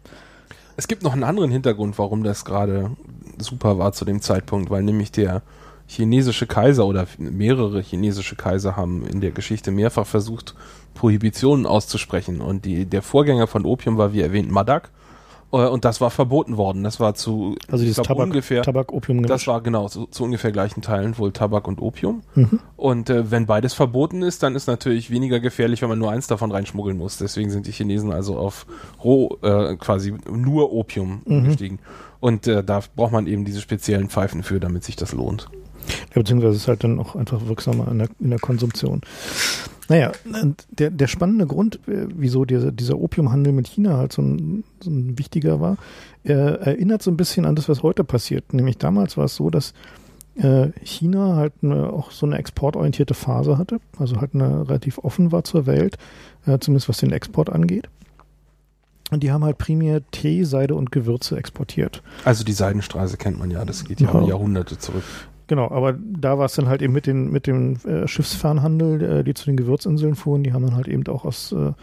Es 0.78 0.88
gibt 0.88 1.04
noch 1.04 1.14
einen 1.14 1.24
anderen 1.24 1.52
Hintergrund, 1.52 1.98
warum 1.98 2.24
das 2.24 2.44
gerade 2.44 2.92
super 3.38 3.78
war 3.78 3.94
zu 3.94 4.06
dem 4.06 4.22
Zeitpunkt, 4.22 4.70
weil 4.70 4.84
nämlich 4.84 5.12
der 5.12 5.42
chinesische 5.88 6.48
Kaiser 6.48 6.86
oder 6.86 7.08
mehrere 7.18 7.82
chinesische 7.82 8.36
Kaiser 8.36 8.76
haben 8.76 9.06
in 9.06 9.22
der 9.22 9.32
Geschichte 9.32 9.72
mehrfach 9.72 10.08
versucht, 10.08 10.56
Prohibitionen 10.96 11.66
auszusprechen. 11.66 12.42
Und 12.42 12.66
die, 12.66 12.86
der 12.86 13.02
Vorgänger 13.02 13.48
von 13.48 13.66
Opium 13.66 13.98
war, 13.98 14.14
wie 14.14 14.22
erwähnt, 14.22 14.52
Madak. 14.52 14.90
Äh, 15.56 15.68
und 15.68 15.86
das 15.86 16.02
war 16.02 16.12
verboten 16.12 16.58
worden. 16.58 16.84
Das 16.84 17.00
war 17.00 17.16
zu 17.16 17.56
Also 17.70 17.84
dieses 17.84 17.96
glaub, 17.96 18.08
Tabak, 18.08 18.28
ungefähr, 18.28 18.62
Tabak 18.62 18.92
Opium 18.92 19.24
das 19.26 19.48
war 19.48 19.62
genau 19.62 19.88
zu, 19.88 20.06
zu 20.08 20.24
ungefähr 20.24 20.52
gleichen 20.52 20.82
Teilen 20.82 21.18
wohl 21.18 21.32
Tabak 21.32 21.68
und 21.68 21.82
Opium. 21.82 22.22
Mhm. 22.36 22.60
Und 22.76 23.10
äh, 23.10 23.32
wenn 23.32 23.46
beides 23.46 23.74
verboten 23.74 24.22
ist, 24.22 24.44
dann 24.44 24.56
ist 24.56 24.68
natürlich 24.68 25.10
weniger 25.10 25.40
gefährlich, 25.40 25.82
wenn 25.82 25.90
man 25.90 26.00
nur 26.00 26.12
eins 26.12 26.28
davon 26.28 26.52
reinschmuggeln 26.52 26.98
muss. 26.98 27.18
Deswegen 27.18 27.50
sind 27.50 27.68
die 27.68 27.72
Chinesen 27.72 28.12
also 28.12 28.38
auf 28.38 28.66
roh 29.04 29.38
äh, 29.42 29.76
quasi 29.78 30.14
nur 30.30 30.74
Opium 30.74 31.22
Mhm. 31.26 31.38
umgestiegen. 31.38 31.80
Und 32.20 32.48
äh, 32.48 32.64
da 32.64 32.82
braucht 32.96 33.12
man 33.12 33.28
eben 33.28 33.46
diese 33.46 33.62
speziellen 33.62 34.10
Pfeifen 34.10 34.44
für, 34.44 34.60
damit 34.60 34.84
sich 34.84 34.96
das 34.96 35.14
lohnt. 35.14 35.48
Ja, 36.10 36.22
beziehungsweise 36.22 36.56
ist 36.56 36.68
halt 36.68 36.84
dann 36.84 37.00
auch 37.00 37.16
einfach 37.16 37.46
wirksamer 37.48 37.90
in 37.92 38.00
der, 38.00 38.08
in 38.20 38.32
der 38.32 38.40
Konsumption. 38.40 39.02
Naja, 39.88 40.12
der, 40.72 40.90
der 40.90 41.08
spannende 41.08 41.46
Grund, 41.46 41.76
äh, 41.88 42.08
wieso 42.16 42.46
dieser, 42.46 42.72
dieser 42.72 42.98
Opiumhandel 42.98 43.54
mit 43.54 43.68
China 43.68 43.98
halt 43.98 44.14
so 44.14 44.22
ein, 44.22 44.64
so 44.80 44.90
ein 44.90 45.18
wichtiger 45.20 45.60
war, 45.60 45.78
äh, 46.24 46.34
erinnert 46.34 47.04
so 47.04 47.12
ein 47.12 47.18
bisschen 47.18 47.46
an 47.46 47.56
das, 47.56 47.70
was 47.70 47.84
heute 47.84 48.04
passiert. 48.04 48.54
Nämlich 48.54 48.78
damals 48.78 49.16
war 49.18 49.26
es 49.26 49.36
so, 49.36 49.50
dass 49.50 49.74
äh, 50.36 50.70
China 50.84 51.36
halt 51.36 51.54
eine, 51.62 51.92
auch 51.94 52.12
so 52.12 52.26
eine 52.26 52.38
exportorientierte 52.38 53.14
Phase 53.14 53.58
hatte, 53.58 53.80
also 54.00 54.20
halt 54.20 54.34
eine 54.34 54.68
relativ 54.68 54.98
offen 54.98 55.32
war 55.32 55.44
zur 55.44 55.66
Welt, 55.66 55.98
äh, 56.46 56.58
zumindest 56.60 56.90
was 56.90 56.98
den 56.98 57.12
Export 57.12 57.50
angeht. 57.50 57.88
Und 59.12 59.22
die 59.22 59.32
haben 59.32 59.44
halt 59.44 59.60
primär 59.60 60.02
Tee, 60.10 60.44
Seide 60.46 60.74
und 60.74 60.92
Gewürze 60.92 61.38
exportiert. 61.38 62.02
Also 62.24 62.44
die 62.44 62.54
Seidenstraße 62.54 63.18
kennt 63.18 63.38
man 63.38 63.52
ja, 63.52 63.64
das 63.64 63.86
geht 63.86 64.02
ja, 64.02 64.12
Ja. 64.12 64.28
Jahrhunderte 64.28 64.80
zurück. 64.80 65.04
Genau, 65.48 65.70
aber 65.70 65.94
da 65.94 66.38
war 66.38 66.46
es 66.46 66.56
dann 66.56 66.68
halt 66.68 66.82
eben 66.82 66.94
mit, 66.94 67.06
den, 67.06 67.32
mit 67.32 67.46
dem 67.46 67.76
äh, 67.86 68.08
Schiffsfernhandel, 68.08 69.02
äh, 69.02 69.24
die 69.24 69.34
zu 69.36 69.46
den 69.46 69.58
Gewürzinseln 69.58 70.16
fuhren, 70.16 70.44
die 70.44 70.54
haben 70.54 70.66
dann 70.66 70.76
halt 70.76 70.88
eben 70.88 71.06
auch 71.08 71.24
aus, 71.24 71.52
äh, 71.52 71.74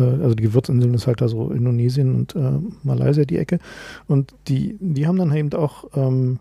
äh, 0.00 0.22
also 0.22 0.34
die 0.34 0.44
Gewürzinseln 0.44 0.94
ist 0.94 1.06
halt 1.06 1.20
da 1.20 1.28
so 1.28 1.50
Indonesien 1.50 2.14
und 2.14 2.36
äh, 2.36 2.58
Malaysia 2.84 3.24
die 3.24 3.38
Ecke. 3.38 3.58
Und 4.06 4.34
die, 4.46 4.76
die 4.80 5.06
haben 5.06 5.16
dann 5.16 5.34
eben 5.34 5.52
auch 5.54 5.84
ähm, 5.96 6.38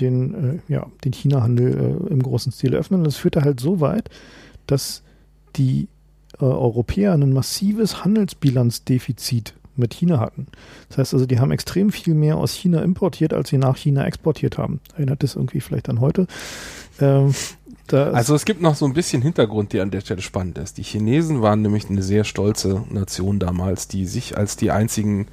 den, 0.00 0.34
äh, 0.34 0.58
ja, 0.72 0.86
den 1.04 1.12
China-Handel 1.12 2.08
im 2.10 2.22
großen 2.22 2.50
Stil 2.50 2.74
eröffnet. 2.74 2.98
Und 2.98 3.04
das 3.04 3.16
führte 3.16 3.42
halt 3.42 3.60
so 3.60 3.80
weit, 3.80 4.10
dass 4.66 5.02
die 5.56 5.88
Europäer 6.38 7.12
ein 7.12 7.32
massives 7.32 8.04
Handelsbilanzdefizit 8.04 9.54
mit 9.80 9.92
China 9.92 10.20
hatten. 10.20 10.46
Das 10.88 10.98
heißt 10.98 11.14
also, 11.14 11.26
die 11.26 11.40
haben 11.40 11.50
extrem 11.50 11.90
viel 11.90 12.14
mehr 12.14 12.36
aus 12.36 12.52
China 12.52 12.82
importiert, 12.82 13.34
als 13.34 13.48
sie 13.48 13.58
nach 13.58 13.76
China 13.76 14.06
exportiert 14.06 14.58
haben. 14.58 14.80
Erinnert 14.94 15.22
das 15.22 15.34
irgendwie 15.34 15.60
vielleicht 15.60 15.88
an 15.88 16.00
heute? 16.00 16.28
Ähm, 17.00 17.34
Also 18.14 18.34
es 18.36 18.44
gibt 18.44 18.62
noch 18.62 18.76
so 18.76 18.84
ein 18.84 18.92
bisschen 18.92 19.20
Hintergrund, 19.22 19.72
der 19.72 19.82
an 19.82 19.90
der 19.90 20.00
Stelle 20.00 20.22
spannend 20.22 20.58
ist. 20.58 20.78
Die 20.78 20.84
Chinesen 20.84 21.42
waren 21.42 21.62
nämlich 21.62 21.90
eine 21.90 22.02
sehr 22.02 22.22
stolze 22.24 22.84
Nation 22.90 23.40
damals, 23.40 23.88
die 23.88 24.06
sich 24.06 24.36
als 24.36 24.56
die 24.56 24.70
einzigen 24.70 25.26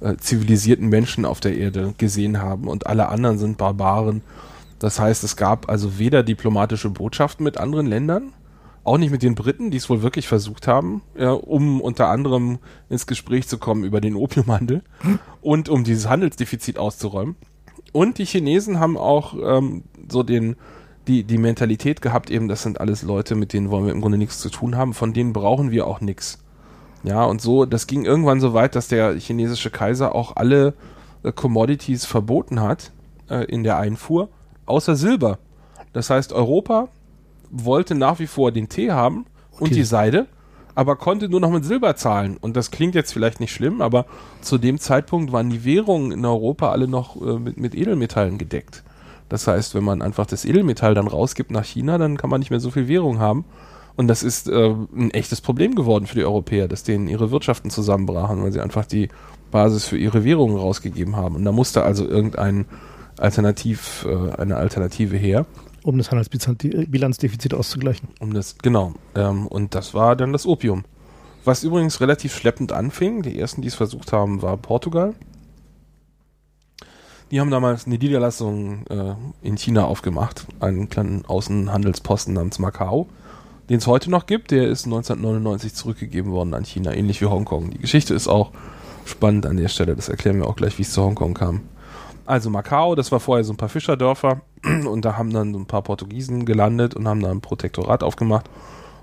äh, 0.00 0.16
zivilisierten 0.16 0.88
Menschen 0.88 1.24
auf 1.24 1.40
der 1.40 1.56
Erde 1.56 1.94
gesehen 1.98 2.40
haben 2.40 2.66
und 2.66 2.86
alle 2.86 3.08
anderen 3.08 3.38
sind 3.38 3.58
Barbaren. 3.58 4.22
Das 4.80 4.98
heißt, 4.98 5.22
es 5.24 5.36
gab 5.36 5.68
also 5.68 5.98
weder 5.98 6.22
diplomatische 6.22 6.90
Botschaften 6.90 7.44
mit 7.44 7.58
anderen 7.58 7.86
Ländern, 7.86 8.32
auch 8.84 8.98
nicht 8.98 9.10
mit 9.10 9.22
den 9.22 9.34
Briten, 9.34 9.70
die 9.70 9.76
es 9.76 9.90
wohl 9.90 10.02
wirklich 10.02 10.26
versucht 10.26 10.66
haben, 10.66 11.02
ja, 11.16 11.32
um 11.32 11.80
unter 11.80 12.08
anderem 12.08 12.58
ins 12.88 13.06
Gespräch 13.06 13.46
zu 13.46 13.58
kommen 13.58 13.84
über 13.84 14.00
den 14.00 14.16
Opiumhandel 14.16 14.82
und 15.42 15.68
um 15.68 15.84
dieses 15.84 16.08
Handelsdefizit 16.08 16.78
auszuräumen. 16.78 17.36
Und 17.92 18.18
die 18.18 18.24
Chinesen 18.24 18.78
haben 18.80 18.96
auch 18.96 19.34
ähm, 19.42 19.84
so 20.08 20.22
den, 20.22 20.56
die, 21.08 21.24
die 21.24 21.38
Mentalität 21.38 22.00
gehabt, 22.02 22.30
eben, 22.30 22.48
das 22.48 22.62
sind 22.62 22.80
alles 22.80 23.02
Leute, 23.02 23.34
mit 23.34 23.52
denen 23.52 23.70
wollen 23.70 23.84
wir 23.84 23.92
im 23.92 24.00
Grunde 24.00 24.18
nichts 24.18 24.38
zu 24.38 24.48
tun 24.48 24.76
haben, 24.76 24.94
von 24.94 25.12
denen 25.12 25.32
brauchen 25.32 25.70
wir 25.70 25.86
auch 25.86 26.00
nichts. 26.00 26.38
Ja, 27.02 27.24
und 27.24 27.40
so, 27.40 27.64
das 27.64 27.86
ging 27.86 28.04
irgendwann 28.04 28.40
so 28.40 28.54
weit, 28.54 28.76
dass 28.76 28.88
der 28.88 29.14
chinesische 29.14 29.70
Kaiser 29.70 30.14
auch 30.14 30.36
alle 30.36 30.74
äh, 31.22 31.32
Commodities 31.32 32.04
verboten 32.04 32.60
hat 32.60 32.92
äh, 33.28 33.44
in 33.44 33.64
der 33.64 33.78
Einfuhr, 33.78 34.28
außer 34.66 34.96
Silber. 34.96 35.38
Das 35.92 36.10
heißt, 36.10 36.32
Europa 36.32 36.88
wollte 37.50 37.94
nach 37.94 38.18
wie 38.18 38.26
vor 38.26 38.52
den 38.52 38.68
Tee 38.68 38.90
haben 38.92 39.26
und 39.58 39.70
die- 39.70 39.74
die 39.76 39.84
Seide, 39.84 40.26
aber 40.74 40.96
konnte 40.96 41.28
nur 41.28 41.40
noch 41.40 41.50
mit 41.50 41.64
Silber 41.64 41.96
zahlen. 41.96 42.36
Und 42.40 42.56
das 42.56 42.70
klingt 42.70 42.94
jetzt 42.94 43.12
vielleicht 43.12 43.40
nicht 43.40 43.52
schlimm, 43.52 43.82
aber 43.82 44.06
zu 44.40 44.56
dem 44.56 44.78
Zeitpunkt 44.78 45.32
waren 45.32 45.50
die 45.50 45.64
Währungen 45.64 46.12
in 46.12 46.24
Europa 46.24 46.70
alle 46.70 46.88
noch 46.88 47.20
äh, 47.20 47.38
mit, 47.38 47.58
mit 47.58 47.74
Edelmetallen 47.74 48.38
gedeckt. 48.38 48.82
Das 49.28 49.46
heißt, 49.46 49.74
wenn 49.74 49.84
man 49.84 50.02
einfach 50.02 50.26
das 50.26 50.44
Edelmetall 50.44 50.94
dann 50.94 51.06
rausgibt 51.06 51.50
nach 51.50 51.64
China, 51.64 51.98
dann 51.98 52.16
kann 52.16 52.30
man 52.30 52.40
nicht 52.40 52.50
mehr 52.50 52.60
so 52.60 52.70
viel 52.70 52.88
Währung 52.88 53.18
haben. 53.20 53.44
Und 53.96 54.08
das 54.08 54.22
ist 54.22 54.48
äh, 54.48 54.70
ein 54.96 55.10
echtes 55.10 55.40
Problem 55.40 55.74
geworden 55.74 56.06
für 56.06 56.14
die 56.14 56.24
Europäer, 56.24 56.68
dass 56.68 56.84
denen 56.84 57.06
ihre 57.08 57.30
Wirtschaften 57.30 57.70
zusammenbrachen, 57.70 58.42
weil 58.42 58.50
sie 58.52 58.60
einfach 58.60 58.86
die 58.86 59.08
Basis 59.50 59.86
für 59.86 59.98
ihre 59.98 60.24
Währungen 60.24 60.56
rausgegeben 60.56 61.16
haben. 61.16 61.34
Und 61.36 61.44
da 61.44 61.52
musste 61.52 61.82
also 61.82 62.06
irgendein 62.08 62.66
Alternativ, 63.18 64.06
äh, 64.08 64.40
eine 64.40 64.56
Alternative 64.56 65.16
her, 65.16 65.46
um 65.82 65.98
das 65.98 66.10
Handelsbilanzdefizit 66.10 67.54
auszugleichen. 67.54 68.08
um 68.20 68.34
das, 68.34 68.56
genau. 68.58 68.94
Ähm, 69.14 69.46
und 69.46 69.74
das 69.74 69.94
war 69.94 70.16
dann 70.16 70.32
das 70.32 70.46
Opium. 70.46 70.84
Was 71.44 71.64
übrigens 71.64 72.00
relativ 72.00 72.34
schleppend 72.34 72.72
anfing. 72.72 73.22
Die 73.22 73.38
ersten, 73.38 73.62
die 73.62 73.68
es 73.68 73.74
versucht 73.74 74.12
haben, 74.12 74.42
war 74.42 74.56
Portugal. 74.56 75.14
Die 77.30 77.40
haben 77.40 77.50
damals 77.50 77.86
eine 77.86 77.96
Niederlassung 77.96 78.86
äh, 78.88 79.14
in 79.42 79.56
China 79.56 79.84
aufgemacht, 79.84 80.46
einen 80.58 80.88
kleinen 80.88 81.24
Außenhandelsposten 81.24 82.34
namens 82.34 82.58
Macau, 82.58 83.06
den 83.68 83.78
es 83.78 83.86
heute 83.86 84.10
noch 84.10 84.26
gibt. 84.26 84.50
Der 84.50 84.66
ist 84.66 84.84
1999 84.84 85.72
zurückgegeben 85.74 86.32
worden 86.32 86.54
an 86.54 86.64
China, 86.64 86.92
ähnlich 86.92 87.20
wie 87.20 87.26
Hongkong. 87.26 87.70
Die 87.70 87.78
Geschichte 87.78 88.14
ist 88.14 88.26
auch 88.26 88.50
spannend 89.04 89.46
an 89.46 89.56
der 89.56 89.68
Stelle. 89.68 89.94
Das 89.94 90.08
erklären 90.08 90.38
wir 90.38 90.48
auch 90.48 90.56
gleich, 90.56 90.76
wie 90.78 90.82
es 90.82 90.92
zu 90.92 91.02
Hongkong 91.02 91.34
kam. 91.34 91.62
Also 92.26 92.50
Macau, 92.50 92.96
das 92.96 93.12
war 93.12 93.20
vorher 93.20 93.44
so 93.44 93.52
ein 93.52 93.56
paar 93.56 93.68
Fischerdörfer 93.68 94.42
und 94.86 95.04
da 95.04 95.16
haben 95.16 95.32
dann 95.32 95.52
so 95.52 95.58
ein 95.58 95.66
paar 95.66 95.82
Portugiesen 95.82 96.44
gelandet 96.44 96.94
und 96.94 97.08
haben 97.08 97.20
da 97.20 97.30
ein 97.30 97.40
Protektorat 97.40 98.02
aufgemacht. 98.02 98.48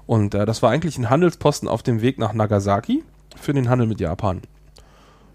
Und 0.05 0.33
äh, 0.35 0.45
das 0.45 0.63
war 0.63 0.71
eigentlich 0.71 0.97
ein 0.97 1.09
Handelsposten 1.09 1.67
auf 1.67 1.83
dem 1.83 2.01
Weg 2.01 2.17
nach 2.17 2.33
Nagasaki 2.33 3.03
für 3.35 3.53
den 3.53 3.69
Handel 3.69 3.87
mit 3.87 3.99
Japan. 3.99 4.41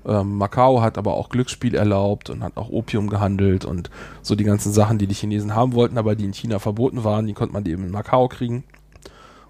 Ähm, 0.04 0.36
Macau 0.36 0.80
hat 0.80 0.98
aber 0.98 1.14
auch 1.14 1.28
Glücksspiel 1.28 1.74
erlaubt 1.74 2.30
und 2.30 2.42
hat 2.42 2.56
auch 2.56 2.70
Opium 2.70 3.08
gehandelt 3.08 3.64
und 3.64 3.90
so 4.20 4.34
die 4.34 4.44
ganzen 4.44 4.72
Sachen, 4.72 4.98
die 4.98 5.06
die 5.06 5.14
Chinesen 5.14 5.54
haben 5.54 5.74
wollten, 5.74 5.98
aber 5.98 6.16
die 6.16 6.24
in 6.24 6.32
China 6.32 6.58
verboten 6.58 7.04
waren, 7.04 7.26
die 7.26 7.34
konnte 7.34 7.52
man 7.52 7.64
eben 7.66 7.84
in 7.84 7.90
Macau 7.90 8.28
kriegen. 8.28 8.64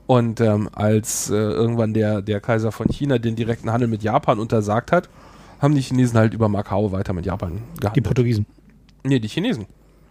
Und 0.06 0.40
ähm, 0.40 0.68
als 0.72 1.30
äh, 1.30 1.36
irgendwann 1.36 1.94
der, 1.94 2.20
der 2.20 2.40
Kaiser 2.40 2.72
von 2.72 2.88
China 2.88 3.18
den 3.18 3.36
direkten 3.36 3.72
Handel 3.72 3.88
mit 3.88 4.02
Japan 4.02 4.40
untersagt 4.40 4.92
hat, 4.92 5.08
haben 5.60 5.74
die 5.74 5.80
Chinesen 5.80 6.18
halt 6.18 6.34
über 6.34 6.48
Macau 6.48 6.92
weiter 6.92 7.12
mit 7.12 7.24
Japan 7.24 7.62
Die 7.76 7.80
gehandelt. 7.80 8.04
Portugiesen. 8.04 8.46
nee, 9.04 9.20
die 9.20 9.28
Chinesen. 9.28 9.66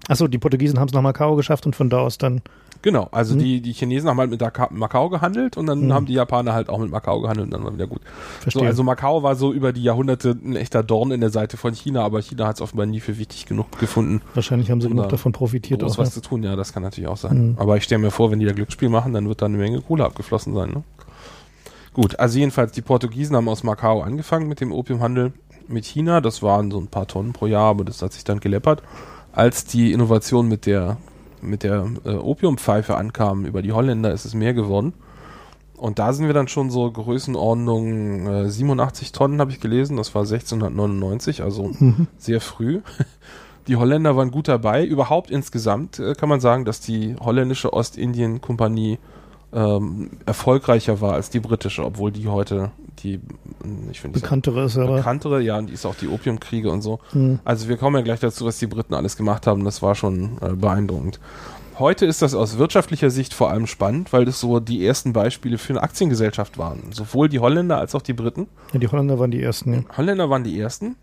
Achso, 0.08 0.28
die 0.28 0.38
Portugiesen 0.38 0.80
haben 0.80 0.88
es 0.88 0.94
nach 0.94 1.02
Macau 1.02 1.36
geschafft 1.36 1.66
und 1.66 1.76
von 1.76 1.90
da 1.90 2.00
aus 2.00 2.18
dann. 2.18 2.42
Genau, 2.82 3.10
also 3.12 3.36
mhm. 3.36 3.40
die, 3.40 3.62
die 3.62 3.74
Chinesen 3.74 4.10
haben 4.10 4.20
halt 4.20 4.32
mit 4.32 4.42
Macau 4.72 5.10
gehandelt 5.10 5.56
und 5.56 5.68
dann 5.68 5.86
mhm. 5.86 5.94
haben 5.94 6.06
die 6.08 6.14
Japaner 6.14 6.54
halt 6.54 6.70
auch 6.70 6.80
mit 6.80 6.90
Macau 6.90 7.22
gehandelt 7.22 7.46
und 7.46 7.52
dann 7.52 7.64
war 7.64 7.74
wieder 7.74 7.86
gut. 7.86 8.02
Verstehe. 8.40 8.64
So, 8.64 8.66
also 8.68 8.84
Macau 8.84 9.22
war 9.22 9.36
so 9.36 9.54
über 9.54 9.72
die 9.72 9.84
Jahrhunderte 9.84 10.32
ein 10.32 10.56
echter 10.56 10.82
Dorn 10.82 11.12
in 11.12 11.22
der 11.22 11.30
Seite 11.30 11.58
von 11.58 11.76
China, 11.76 12.04
aber 12.04 12.22
China 12.22 12.48
hat 12.48 12.56
es 12.56 12.62
offenbar 12.62 12.88
nie 12.88 13.00
für 13.00 13.20
wichtig 13.20 13.46
genug 13.46 13.78
gefunden. 13.80 14.22
Wahrscheinlich 14.34 14.72
haben 14.72 14.82
sie 14.82 14.88
genug 14.88 15.10
davon 15.10 15.32
profitiert. 15.32 15.82
Groß 15.82 15.94
auch, 15.94 15.98
was 16.00 16.10
ja. 16.10 16.22
zu 16.22 16.28
tun, 16.28 16.42
ja, 16.42 16.56
das 16.56 16.74
kann 16.74 16.82
natürlich 16.82 17.08
auch 17.08 17.18
sein. 17.18 17.52
Mhm. 17.52 17.56
Aber 17.60 17.78
ich 17.78 17.84
stelle 17.84 18.02
mir 18.02 18.12
vor, 18.12 18.32
wenn 18.32 18.40
die 18.40 18.48
da 18.48 18.54
Glücksspiel 18.54 18.90
machen, 18.90 19.14
dann 19.14 19.28
wird 19.28 19.44
da 19.44 19.46
eine 19.46 19.58
Menge 19.58 19.82
Kohle 19.82 20.04
abgeflossen 20.04 20.56
sein. 20.56 20.72
Ne? 20.72 20.84
Gut, 21.94 22.20
also 22.20 22.40
jedenfalls, 22.40 22.72
die 22.72 22.82
Portugiesen 22.82 23.36
haben 23.36 23.48
aus 23.48 23.64
Macau 23.64 24.02
angefangen 24.02 24.48
mit 24.48 24.60
dem 24.60 24.72
Opiumhandel 24.72 25.34
mit 25.68 25.86
China. 25.86 26.22
Das 26.22 26.42
waren 26.42 26.72
so 26.72 26.80
ein 26.80 26.88
paar 26.88 27.08
Tonnen 27.08 27.34
pro 27.34 27.48
Jahr, 27.48 27.70
aber 27.70 27.84
das 27.84 28.02
hat 28.02 28.14
sich 28.14 28.24
dann 28.24 28.40
geleppert. 28.40 28.82
Als 29.34 29.66
die 29.66 29.92
Innovation 29.92 30.48
mit 30.48 30.66
der 30.66 30.98
mit 31.42 31.64
der 31.64 31.88
äh, 32.06 32.14
Opiumpfeife 32.14 32.96
ankamen 32.96 33.46
über 33.46 33.62
die 33.62 33.72
Holländer, 33.72 34.12
ist 34.12 34.26
es 34.26 34.34
mehr 34.34 34.54
geworden. 34.54 34.94
Und 35.76 35.98
da 35.98 36.14
sind 36.14 36.28
wir 36.28 36.34
dann 36.34 36.48
schon 36.48 36.70
so 36.70 36.92
Größenordnung 36.92 38.28
äh, 38.28 38.50
87 38.50 39.12
Tonnen, 39.12 39.40
habe 39.40 39.50
ich 39.50 39.60
gelesen. 39.60 39.98
Das 39.98 40.14
war 40.14 40.22
1699, 40.22 41.42
also 41.42 41.72
mhm. 41.80 42.08
sehr 42.18 42.40
früh. 42.40 42.82
Die 43.68 43.76
Holländer 43.76 44.16
waren 44.16 44.32
gut 44.32 44.48
dabei. 44.48 44.86
Überhaupt 44.86 45.32
insgesamt 45.32 46.00
äh, 46.00 46.14
kann 46.14 46.30
man 46.30 46.40
sagen, 46.40 46.66
dass 46.66 46.82
die 46.82 47.16
holländische 47.20 47.74
Ostindien-Kompanie 47.74 48.98
ähm, 49.54 50.12
erfolgreicher 50.26 51.00
war 51.00 51.14
als 51.14 51.30
die 51.30 51.40
britische, 51.40 51.86
obwohl 51.86 52.12
die 52.12 52.28
heute 52.28 52.72
die 53.00 53.20
ich 53.92 54.02
finde 54.02 54.20
bekanntere 54.20 54.66
ist, 54.66 54.78
aber 54.78 54.98
bekanntere, 54.98 55.42
ja, 55.42 55.58
und 55.58 55.68
die 55.68 55.74
ist 55.74 55.86
auch 55.86 55.96
die 55.96 56.08
Opiumkriege 56.08 56.70
und 56.70 56.82
so. 56.82 57.00
Mhm. 57.14 57.40
Also 57.44 57.68
wir 57.68 57.78
kommen 57.78 57.96
ja 57.96 58.02
gleich 58.02 58.20
dazu, 58.20 58.46
was 58.46 58.60
die 58.60 58.68
Briten 58.68 58.94
alles 58.94 59.18
gemacht 59.18 59.48
haben. 59.48 59.64
Das 59.64 59.82
war 59.82 59.96
schon 59.96 60.38
äh, 60.42 60.54
beeindruckend. 60.54 61.20
Heute 61.80 62.06
ist 62.06 62.22
das 62.22 62.36
aus 62.36 62.58
wirtschaftlicher 62.58 63.10
Sicht 63.10 63.34
vor 63.34 63.50
allem 63.50 63.66
spannend, 63.66 64.14
weil 64.14 64.26
das 64.26 64.40
so 64.40 64.60
die 64.60 64.86
ersten 64.86 65.14
Beispiele 65.14 65.58
für 65.58 65.74
eine 65.74 65.82
Aktiengesellschaft 65.82 66.58
waren. 66.58 66.92
Sowohl 66.92 67.28
die 67.28 67.40
Holländer 67.40 67.80
als 67.80 67.96
auch 67.96 68.02
die 68.02 68.14
Briten. 68.14 68.48
Ja, 68.74 68.80
die 68.80 68.88
Holländer 68.88 69.18
waren 69.18 69.32
die 69.32 69.42
ersten. 69.42 69.74
Ja. 69.74 69.98
Holländer 69.98 70.30
waren 70.30 70.44
die 70.44 70.60
ersten 70.60 70.96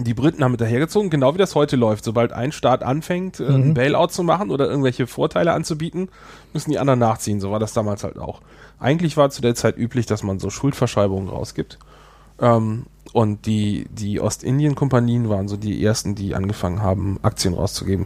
die 0.00 0.14
Briten 0.14 0.42
haben 0.42 0.52
hinterhergezogen, 0.52 1.08
genau 1.08 1.34
wie 1.34 1.38
das 1.38 1.54
heute 1.54 1.76
läuft. 1.76 2.04
Sobald 2.04 2.32
ein 2.32 2.50
Staat 2.52 2.82
anfängt, 2.82 3.38
äh, 3.38 3.44
mhm. 3.44 3.54
ein 3.54 3.74
Bailout 3.74 4.08
zu 4.08 4.24
machen 4.24 4.50
oder 4.50 4.68
irgendwelche 4.68 5.06
Vorteile 5.06 5.52
anzubieten, 5.52 6.08
müssen 6.52 6.70
die 6.70 6.78
anderen 6.78 6.98
nachziehen. 6.98 7.40
So 7.40 7.52
war 7.52 7.60
das 7.60 7.72
damals 7.74 8.02
halt 8.02 8.18
auch. 8.18 8.40
Eigentlich 8.84 9.16
war 9.16 9.30
zu 9.30 9.40
der 9.40 9.54
Zeit 9.54 9.78
üblich, 9.78 10.04
dass 10.04 10.22
man 10.22 10.38
so 10.38 10.50
Schuldverschreibungen 10.50 11.30
rausgibt. 11.30 11.78
Ähm, 12.38 12.84
und 13.14 13.46
die, 13.46 13.86
die 13.90 14.20
Ostindien-Kompanien 14.20 15.30
waren 15.30 15.48
so 15.48 15.56
die 15.56 15.82
ersten, 15.82 16.14
die 16.14 16.34
angefangen 16.34 16.82
haben, 16.82 17.18
Aktien 17.22 17.54
rauszugeben. 17.54 18.04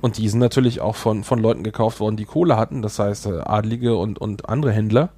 Und 0.00 0.18
die 0.18 0.28
sind 0.28 0.38
natürlich 0.38 0.80
auch 0.80 0.94
von, 0.94 1.24
von 1.24 1.40
Leuten 1.40 1.64
gekauft 1.64 1.98
worden, 1.98 2.16
die 2.16 2.26
Kohle 2.26 2.56
hatten, 2.56 2.80
das 2.80 3.00
heißt 3.00 3.26
äh, 3.26 3.40
Adlige 3.40 3.96
und, 3.96 4.20
und 4.20 4.48
andere 4.48 4.70
Händler. 4.70 5.08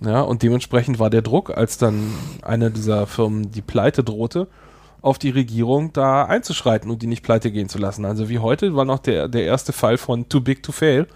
Ja, 0.00 0.22
und 0.22 0.42
dementsprechend 0.42 0.98
war 0.98 1.08
der 1.08 1.22
Druck, 1.22 1.56
als 1.56 1.78
dann 1.78 2.12
eine 2.42 2.72
dieser 2.72 3.06
Firmen 3.06 3.52
die 3.52 3.62
Pleite 3.62 4.02
drohte, 4.02 4.48
auf 5.02 5.20
die 5.20 5.30
Regierung, 5.30 5.92
da 5.92 6.24
einzuschreiten 6.24 6.90
und 6.90 7.02
die 7.02 7.06
nicht 7.06 7.22
pleite 7.22 7.52
gehen 7.52 7.68
zu 7.68 7.78
lassen. 7.78 8.04
Also 8.04 8.28
wie 8.28 8.40
heute 8.40 8.74
war 8.74 8.86
noch 8.86 8.98
der, 8.98 9.28
der 9.28 9.44
erste 9.44 9.72
Fall 9.72 9.98
von 9.98 10.28
Too 10.28 10.40
Big 10.40 10.64
to 10.64 10.72
Fail. 10.72 11.06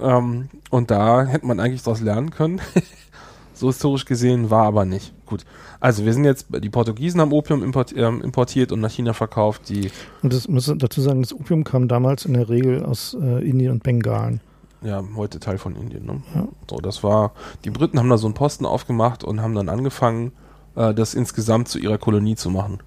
Ähm, 0.00 0.48
und 0.70 0.90
da 0.90 1.24
hätte 1.24 1.46
man 1.46 1.60
eigentlich 1.60 1.82
daraus 1.82 2.00
lernen 2.00 2.30
können. 2.30 2.60
so 3.54 3.68
historisch 3.68 4.04
gesehen 4.04 4.50
war 4.50 4.64
aber 4.64 4.84
nicht. 4.84 5.12
Gut. 5.26 5.44
Also 5.78 6.04
wir 6.04 6.12
sind 6.12 6.24
jetzt, 6.24 6.46
die 6.50 6.70
Portugiesen 6.70 7.20
haben 7.20 7.32
Opium 7.32 7.62
import, 7.62 7.92
äh, 7.92 8.06
importiert 8.06 8.72
und 8.72 8.80
nach 8.80 8.90
China 8.90 9.12
verkauft. 9.12 9.68
Die 9.68 9.90
und 10.22 10.32
das 10.32 10.48
muss 10.48 10.72
dazu 10.76 11.00
sagen, 11.00 11.22
das 11.22 11.32
Opium 11.32 11.64
kam 11.64 11.88
damals 11.88 12.24
in 12.24 12.34
der 12.34 12.48
Regel 12.48 12.84
aus 12.84 13.16
äh, 13.20 13.48
Indien 13.48 13.72
und 13.72 13.82
Bengalen. 13.82 14.40
Ja, 14.82 15.04
heute 15.14 15.40
Teil 15.40 15.58
von 15.58 15.76
Indien. 15.76 16.06
Ne? 16.06 16.22
Ja. 16.34 16.48
So, 16.68 16.78
das 16.78 17.04
war, 17.04 17.32
die 17.64 17.70
Briten 17.70 17.98
haben 17.98 18.08
da 18.08 18.16
so 18.16 18.26
einen 18.26 18.34
Posten 18.34 18.64
aufgemacht 18.64 19.24
und 19.24 19.42
haben 19.42 19.54
dann 19.54 19.68
angefangen, 19.68 20.32
äh, 20.74 20.94
das 20.94 21.14
insgesamt 21.14 21.68
zu 21.68 21.78
ihrer 21.78 21.98
Kolonie 21.98 22.36
zu 22.36 22.50
machen 22.50 22.80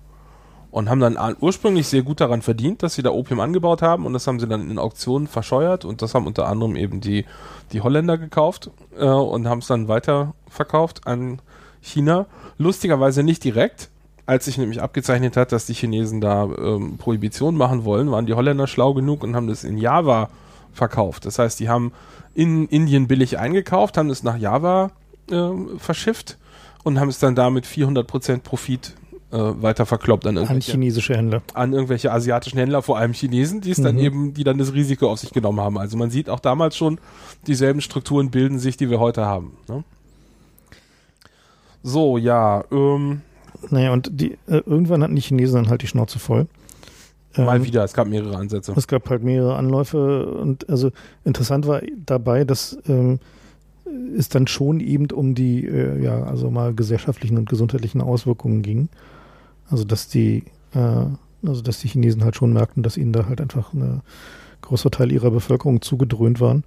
und 0.73 0.89
haben 0.89 0.99
dann 0.99 1.37
ursprünglich 1.39 1.87
sehr 1.87 2.01
gut 2.01 2.19
daran 2.19 2.41
verdient, 2.41 2.81
dass 2.81 2.95
sie 2.95 3.03
da 3.03 3.11
Opium 3.11 3.39
angebaut 3.39 3.83
haben 3.83 4.07
und 4.07 4.13
das 4.13 4.25
haben 4.25 4.39
sie 4.39 4.47
dann 4.47 4.71
in 4.71 4.79
Auktionen 4.79 5.27
verscheuert 5.27 5.85
und 5.85 6.01
das 6.01 6.15
haben 6.15 6.25
unter 6.25 6.47
anderem 6.47 6.75
eben 6.75 6.99
die, 6.99 7.25
die 7.71 7.81
Holländer 7.81 8.17
gekauft 8.17 8.71
äh, 8.97 9.05
und 9.05 9.47
haben 9.47 9.59
es 9.59 9.67
dann 9.67 9.87
weiter 9.87 10.33
verkauft 10.49 11.05
an 11.05 11.39
China. 11.79 12.25
Lustigerweise 12.57 13.21
nicht 13.21 13.43
direkt, 13.43 13.91
als 14.25 14.45
sich 14.45 14.57
nämlich 14.57 14.81
abgezeichnet 14.81 15.37
hat, 15.37 15.51
dass 15.51 15.67
die 15.67 15.75
Chinesen 15.75 16.21
da 16.21 16.45
ähm, 16.45 16.97
Prohibition 16.97 17.55
machen 17.55 17.85
wollen, 17.85 18.09
waren 18.09 18.25
die 18.25 18.33
Holländer 18.33 18.65
schlau 18.65 18.95
genug 18.95 19.23
und 19.23 19.35
haben 19.35 19.47
das 19.47 19.63
in 19.63 19.77
Java 19.77 20.31
verkauft. 20.71 21.27
Das 21.27 21.37
heißt, 21.37 21.59
die 21.59 21.69
haben 21.69 21.93
in 22.33 22.67
Indien 22.67 23.07
billig 23.07 23.37
eingekauft, 23.37 23.95
haben 23.95 24.09
es 24.09 24.23
nach 24.23 24.37
Java 24.37 24.89
äh, 25.29 25.51
verschifft 25.77 26.39
und 26.83 26.99
haben 26.99 27.09
es 27.09 27.19
dann 27.19 27.35
damit 27.35 27.67
400% 27.67 28.39
Profit 28.39 28.95
äh, 29.33 29.61
weiter 29.63 29.87
verkloppt 29.87 30.27
an 30.27 30.35
irgendwelche 30.35 30.71
an 30.71 30.75
chinesische 30.75 31.17
Händler. 31.17 31.41
An 31.55 31.73
irgendwelche 31.73 32.11
asiatischen 32.11 32.59
Händler, 32.59 32.83
vor 32.83 32.99
allem 32.99 33.13
Chinesen, 33.13 33.61
die 33.61 33.71
es 33.71 33.79
mhm. 33.79 33.83
dann 33.83 33.97
eben, 33.97 34.33
die 34.35 34.43
dann 34.43 34.59
das 34.59 34.73
Risiko 34.73 35.09
auf 35.09 35.19
sich 35.19 35.31
genommen 35.31 35.59
haben. 35.59 35.79
Also 35.79 35.97
man 35.97 36.11
sieht 36.11 36.29
auch 36.29 36.39
damals 36.39 36.77
schon, 36.77 36.99
dieselben 37.47 37.81
Strukturen 37.81 38.29
bilden 38.29 38.59
sich, 38.59 38.77
die 38.77 38.91
wir 38.91 38.99
heute 38.99 39.25
haben. 39.25 39.57
Ne? 39.67 39.83
So, 41.81 42.17
ja. 42.17 42.63
Ähm, 42.71 43.21
naja, 43.71 43.91
und 43.91 44.09
die, 44.13 44.33
äh, 44.47 44.61
irgendwann 44.65 45.01
hatten 45.01 45.15
die 45.15 45.21
Chinesen 45.21 45.55
dann 45.63 45.69
halt 45.69 45.81
die 45.81 45.87
Schnauze 45.87 46.19
voll. 46.19 46.47
Mal 47.35 47.57
ähm, 47.57 47.65
wieder, 47.65 47.83
es 47.83 47.93
gab 47.93 48.07
mehrere 48.07 48.37
Ansätze. 48.37 48.73
Es 48.75 48.87
gab 48.87 49.09
halt 49.09 49.23
mehrere 49.23 49.55
Anläufe 49.55 50.27
und 50.27 50.69
also 50.69 50.91
interessant 51.25 51.65
war 51.65 51.81
dabei, 52.05 52.43
dass 52.43 52.77
ähm, 52.87 53.19
es 54.15 54.29
dann 54.29 54.45
schon 54.45 54.79
eben 54.79 55.07
um 55.11 55.33
die, 55.33 55.65
äh, 55.65 56.03
ja, 56.03 56.23
also 56.23 56.51
mal 56.51 56.75
gesellschaftlichen 56.75 57.37
und 57.37 57.49
gesundheitlichen 57.49 58.01
Auswirkungen 58.01 58.61
ging. 58.61 58.89
Also 59.69 59.83
dass 59.83 60.07
die, 60.07 60.43
äh, 60.73 61.05
also 61.45 61.61
dass 61.61 61.79
die 61.79 61.87
Chinesen 61.87 62.23
halt 62.23 62.35
schon 62.35 62.53
merkten, 62.53 62.83
dass 62.83 62.97
ihnen 62.97 63.13
da 63.13 63.25
halt 63.27 63.41
einfach 63.41 63.73
ein 63.73 64.01
großer 64.61 64.91
Teil 64.91 65.11
ihrer 65.11 65.31
Bevölkerung 65.31 65.81
zugedröhnt 65.81 66.39
waren. 66.39 66.63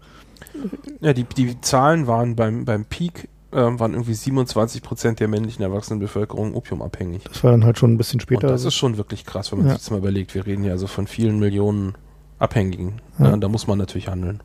Ja, 1.01 1.13
die, 1.13 1.25
die 1.25 1.61
Zahlen 1.61 2.07
waren 2.07 2.37
beim, 2.37 2.65
beim 2.65 2.85
Peak 2.85 3.29
äh, 3.53 3.57
waren 3.57 3.93
irgendwie 3.93 4.15
27 4.15 4.83
Prozent 4.83 5.21
der 5.21 5.29
männlichen 5.29 5.63
erwachsenen 5.63 5.99
Bevölkerung 5.99 6.55
opiumabhängig. 6.55 7.25
Das 7.25 7.43
war 7.43 7.53
dann 7.53 7.65
halt 7.65 7.79
schon 7.79 7.95
ein 7.95 7.99
bisschen 7.99 8.21
später. 8.21 8.43
Und 8.43 8.51
das 8.51 8.61
also. 8.61 8.69
ist 8.69 8.75
schon 8.75 8.97
wirklich 8.97 9.25
krass, 9.25 9.51
wenn 9.51 9.61
man 9.61 9.69
ja. 9.69 9.75
sich 9.75 9.83
das 9.83 9.91
mal 9.91 9.99
überlegt. 9.99 10.35
Wir 10.35 10.47
reden 10.47 10.65
ja 10.65 10.73
also 10.73 10.87
von 10.87 11.07
vielen 11.07 11.39
Millionen 11.39 11.95
Abhängigen. 12.39 13.01
Ja. 13.19 13.31
Ja, 13.31 13.37
da 13.37 13.49
muss 13.49 13.67
man 13.67 13.79
natürlich 13.79 14.09
handeln. 14.09 14.43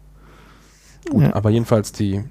Gut, 1.09 1.33
aber 1.33 1.49
jedenfalls 1.49 1.91
die, 1.91 2.23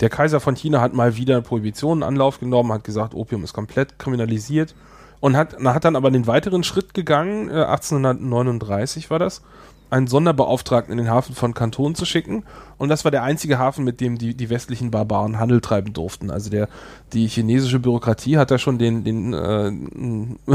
der 0.00 0.10
Kaiser 0.10 0.40
von 0.40 0.54
China 0.54 0.80
hat 0.80 0.92
mal 0.92 1.16
wieder 1.16 1.40
Prohibitionen 1.40 2.02
Anlauf 2.02 2.38
genommen, 2.38 2.70
hat 2.72 2.84
gesagt, 2.84 3.14
Opium 3.14 3.42
ist 3.42 3.54
komplett 3.54 3.98
kriminalisiert 3.98 4.74
und 5.20 5.36
hat, 5.36 5.56
hat 5.62 5.84
dann 5.84 5.96
aber 5.96 6.10
den 6.10 6.26
weiteren 6.26 6.64
Schritt 6.64 6.94
gegangen, 6.94 7.48
äh, 7.48 7.64
1839 7.64 9.10
war 9.10 9.18
das, 9.18 9.42
einen 9.90 10.06
Sonderbeauftragten 10.06 10.92
in 10.92 11.04
den 11.04 11.10
Hafen 11.10 11.34
von 11.34 11.52
Kanton 11.52 11.94
zu 11.94 12.04
schicken. 12.04 12.44
Und 12.78 12.88
das 12.88 13.04
war 13.04 13.10
der 13.10 13.24
einzige 13.24 13.58
Hafen, 13.58 13.84
mit 13.84 14.00
dem 14.00 14.18
die, 14.18 14.34
die 14.34 14.48
westlichen 14.48 14.90
Barbaren 14.90 15.38
Handel 15.38 15.60
treiben 15.60 15.92
durften. 15.92 16.30
Also 16.30 16.48
der, 16.48 16.68
die 17.12 17.26
chinesische 17.26 17.80
Bürokratie 17.80 18.38
hat 18.38 18.52
da 18.52 18.58
schon 18.58 18.78
den, 18.78 19.02
den 19.02 19.32
äh, 19.34 19.72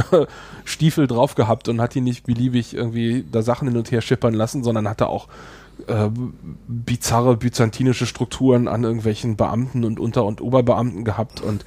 Stiefel 0.63 1.07
drauf 1.07 1.35
gehabt 1.35 1.67
und 1.67 1.81
hat 1.81 1.95
ihn 1.95 2.05
nicht 2.05 2.25
beliebig 2.25 2.73
irgendwie 2.73 3.25
da 3.29 3.41
Sachen 3.41 3.67
hin 3.67 3.77
und 3.77 3.91
her 3.91 4.01
schippern 4.01 4.33
lassen, 4.33 4.63
sondern 4.63 4.87
hat 4.87 5.01
da 5.01 5.07
auch 5.07 5.27
äh, 5.87 6.09
bizarre 6.67 7.37
byzantinische 7.37 8.05
Strukturen 8.05 8.67
an 8.67 8.83
irgendwelchen 8.83 9.35
Beamten 9.35 9.83
und 9.83 9.99
Unter- 9.99 10.25
und 10.25 10.41
Oberbeamten 10.41 11.03
gehabt 11.03 11.41
und 11.41 11.65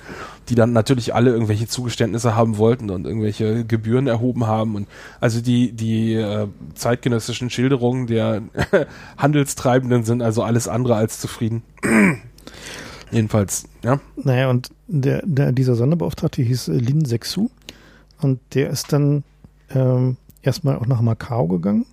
die 0.49 0.55
dann 0.55 0.73
natürlich 0.73 1.15
alle 1.15 1.31
irgendwelche 1.31 1.69
Zugeständnisse 1.69 2.35
haben 2.35 2.59
wollten 2.59 2.91
und 2.91 3.07
irgendwelche 3.07 3.65
Gebühren 3.65 4.07
erhoben 4.07 4.47
haben 4.47 4.75
und 4.77 4.89
also 5.21 5.41
die 5.41 5.73
die 5.73 6.15
äh, 6.15 6.49
zeitgenössischen 6.75 7.51
Schilderungen 7.51 8.07
der 8.07 8.43
Handelstreibenden 9.17 10.05
sind 10.05 10.23
also 10.23 10.43
alles 10.43 10.69
andere 10.69 10.97
als 10.97 11.21
zufrieden. 11.21 11.63
Jedenfalls, 13.11 13.65
ja. 13.83 14.01
Naja, 14.17 14.51
und 14.51 14.71
der, 14.87 15.23
der, 15.25 15.53
dieser 15.53 15.75
Sonderbeauftragte 15.75 16.43
hieß 16.43 16.69
äh, 16.69 16.73
Lin 16.73 17.05
Sexu 17.05 17.49
und 18.21 18.41
der 18.55 18.71
ist 18.71 18.93
dann 18.93 19.25
ähm, 19.71 20.17
erstmal 20.43 20.77
auch 20.77 20.87
nach 20.87 21.01
Macau 21.01 21.47
gegangen 21.47 21.87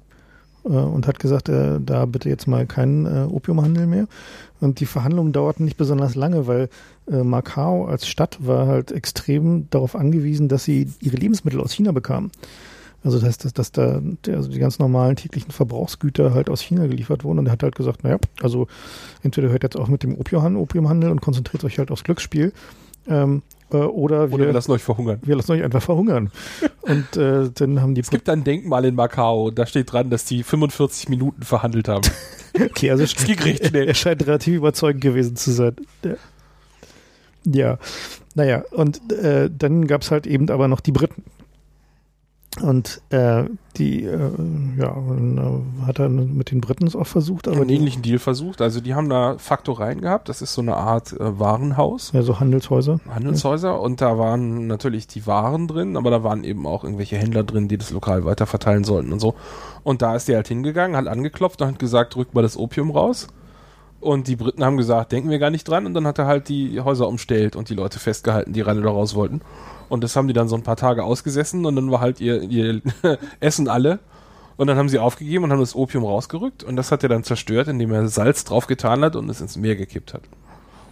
äh, 0.65 0.69
und 0.69 1.07
hat 1.07 1.19
gesagt, 1.19 1.49
äh, 1.49 1.79
da 1.79 2.05
bitte 2.05 2.29
jetzt 2.29 2.47
mal 2.47 2.65
keinen 2.65 3.05
äh, 3.05 3.27
Opiumhandel 3.31 3.87
mehr. 3.87 4.07
Und 4.59 4.79
die 4.79 4.85
Verhandlungen 4.85 5.31
dauerten 5.31 5.65
nicht 5.65 5.77
besonders 5.77 6.15
lange, 6.15 6.47
weil 6.47 6.69
äh, 7.09 7.23
Macau 7.23 7.85
als 7.85 8.07
Stadt 8.07 8.37
war 8.45 8.67
halt 8.67 8.91
extrem 8.91 9.69
darauf 9.69 9.95
angewiesen, 9.95 10.47
dass 10.47 10.63
sie 10.63 10.89
ihre 11.01 11.17
Lebensmittel 11.17 11.61
aus 11.61 11.73
China 11.73 11.91
bekamen. 11.91 12.31
Also 13.03 13.19
das 13.19 13.27
heißt, 13.27 13.45
dass, 13.45 13.53
dass 13.53 13.71
da 13.71 14.01
also 14.27 14.49
die 14.49 14.57
ganz 14.57 14.79
normalen 14.79 15.15
täglichen 15.15 15.51
Verbrauchsgüter 15.51 16.33
halt 16.33 16.49
aus 16.49 16.59
China 16.61 16.87
geliefert 16.87 17.23
wurden. 17.23 17.37
Und 17.37 17.45
er 17.45 17.51
hat 17.51 17.61
halt 17.61 17.75
gesagt, 17.75 18.03
naja, 18.03 18.17
also 18.41 18.67
entweder 19.21 19.49
hört 19.49 19.61
jetzt 19.61 19.77
auch 19.77 19.87
mit 19.87 20.01
dem 20.01 20.15
Opiumhandel, 20.17 21.11
und 21.11 21.21
konzentriert 21.21 21.63
euch 21.63 21.77
halt 21.77 21.91
aufs 21.91 22.03
Glücksspiel. 22.03 22.51
Ähm, 23.07 23.43
Äh, 23.83 23.85
oder 23.85 24.29
wir, 24.29 24.35
Oder 24.35 24.45
wir 24.47 24.53
lassen 24.53 24.71
euch 24.71 24.83
verhungern. 24.83 25.19
wir 25.23 25.35
lassen 25.35 25.51
euch 25.51 25.63
einfach 25.63 25.81
verhungern. 25.81 26.31
Und 26.81 27.17
äh, 27.17 27.49
dann 27.53 27.81
haben 27.81 27.95
die 27.95 28.01
Es 28.01 28.09
gibt 28.09 28.29
ein 28.29 28.43
Denkmal 28.43 28.85
in 28.85 28.95
Macau, 28.95 29.51
da 29.51 29.65
steht 29.65 29.91
dran, 29.91 30.09
dass 30.09 30.25
die 30.25 30.43
45 30.43 31.09
Minuten 31.09 31.43
verhandelt 31.43 31.87
haben. 31.87 32.07
Okay, 32.57 32.89
also 32.89 33.03
Es 33.03 33.13
ging 33.15 33.37
recht 33.37 33.65
schnell. 33.67 33.85
er 33.85 33.93
scheint 33.93 34.25
relativ 34.25 34.55
überzeugend 34.55 35.01
gewesen 35.01 35.35
zu 35.35 35.51
sein. 35.51 35.75
Ja, 36.05 36.15
ja. 37.43 37.77
naja, 38.33 38.63
und 38.71 39.11
äh, 39.11 39.49
dann 39.51 39.87
gab 39.87 40.03
es 40.03 40.09
halt 40.11 40.25
eben 40.25 40.49
aber 40.49 40.69
noch 40.69 40.79
die 40.79 40.93
Briten. 40.93 41.23
Und 42.61 43.01
äh, 43.09 43.43
die, 43.75 44.05
äh, 44.05 44.29
ja, 44.77 44.95
äh, 44.95 45.85
hat 45.85 45.99
er 45.99 46.07
mit 46.07 46.51
den 46.51 46.61
Briten 46.61 46.87
es 46.87 46.95
auch 46.95 47.07
versucht, 47.07 47.47
aber 47.47 47.57
einen 47.57 47.67
die, 47.67 47.75
ähnlichen 47.75 48.01
Deal 48.01 48.17
versucht. 48.17 48.61
Also 48.61 48.79
die 48.79 48.93
haben 48.93 49.09
da 49.09 49.37
Faktoreien 49.37 49.99
gehabt. 49.99 50.29
Das 50.29 50.41
ist 50.41 50.53
so 50.53 50.61
eine 50.61 50.75
Art 50.75 51.11
äh, 51.13 51.39
Warenhaus, 51.39 52.13
ja, 52.13 52.21
so 52.21 52.39
Handelshäuser. 52.39 52.99
Handelshäuser. 53.09 53.81
Und 53.81 53.99
da 53.99 54.17
waren 54.17 54.67
natürlich 54.67 55.07
die 55.07 55.27
Waren 55.27 55.67
drin, 55.67 55.97
aber 55.97 56.11
da 56.11 56.23
waren 56.23 56.45
eben 56.45 56.65
auch 56.65 56.85
irgendwelche 56.85 57.17
Händler 57.17 57.43
drin, 57.43 57.67
die 57.67 57.77
das 57.77 57.91
lokal 57.91 58.23
weiterverteilen 58.23 58.85
sollten 58.85 59.11
und 59.11 59.19
so. 59.19 59.35
Und 59.83 60.01
da 60.01 60.15
ist 60.15 60.29
der 60.29 60.37
halt 60.37 60.47
hingegangen, 60.47 60.95
hat 60.95 61.07
angeklopft 61.07 61.61
und 61.61 61.67
hat 61.67 61.79
gesagt, 61.79 62.15
drückt 62.15 62.33
mal 62.33 62.41
das 62.41 62.57
Opium 62.57 62.91
raus. 62.91 63.27
Und 64.05 64.27
die 64.27 64.35
Briten 64.35 64.63
haben 64.63 64.77
gesagt, 64.77 65.11
denken 65.11 65.31
wir 65.31 65.39
gar 65.39 65.49
nicht 65.49 65.63
dran. 65.67 65.87
Und 65.87 65.95
dann 65.95 66.05
hat 66.05 66.19
er 66.19 66.27
halt 66.27 66.47
die 66.47 66.79
Häuser 66.79 67.07
umstellt 67.07 67.55
und 67.55 67.69
die 67.69 67.73
Leute 67.73 67.97
festgehalten, 67.97 68.53
die 68.53 68.61
rein 68.61 68.77
oder 68.77 68.91
raus 68.91 69.15
wollten. 69.15 69.41
Und 69.89 70.03
das 70.03 70.15
haben 70.15 70.27
die 70.27 70.33
dann 70.35 70.47
so 70.47 70.55
ein 70.55 70.61
paar 70.61 70.75
Tage 70.75 71.03
ausgesessen 71.03 71.65
und 71.65 71.75
dann 71.75 71.89
war 71.89 72.01
halt 72.01 72.21
ihr, 72.21 72.43
ihr 72.43 72.81
Essen 73.39 73.67
alle. 73.67 73.97
Und 74.57 74.67
dann 74.67 74.77
haben 74.77 74.89
sie 74.89 74.99
aufgegeben 74.99 75.45
und 75.45 75.51
haben 75.51 75.59
das 75.59 75.73
Opium 75.73 76.05
rausgerückt 76.05 76.63
und 76.63 76.75
das 76.75 76.91
hat 76.91 77.01
er 77.01 77.09
dann 77.09 77.23
zerstört, 77.23 77.67
indem 77.67 77.91
er 77.91 78.07
Salz 78.07 78.43
draufgetan 78.43 79.03
hat 79.03 79.15
und 79.15 79.27
es 79.27 79.41
ins 79.41 79.57
Meer 79.57 79.75
gekippt 79.75 80.13
hat. 80.13 80.21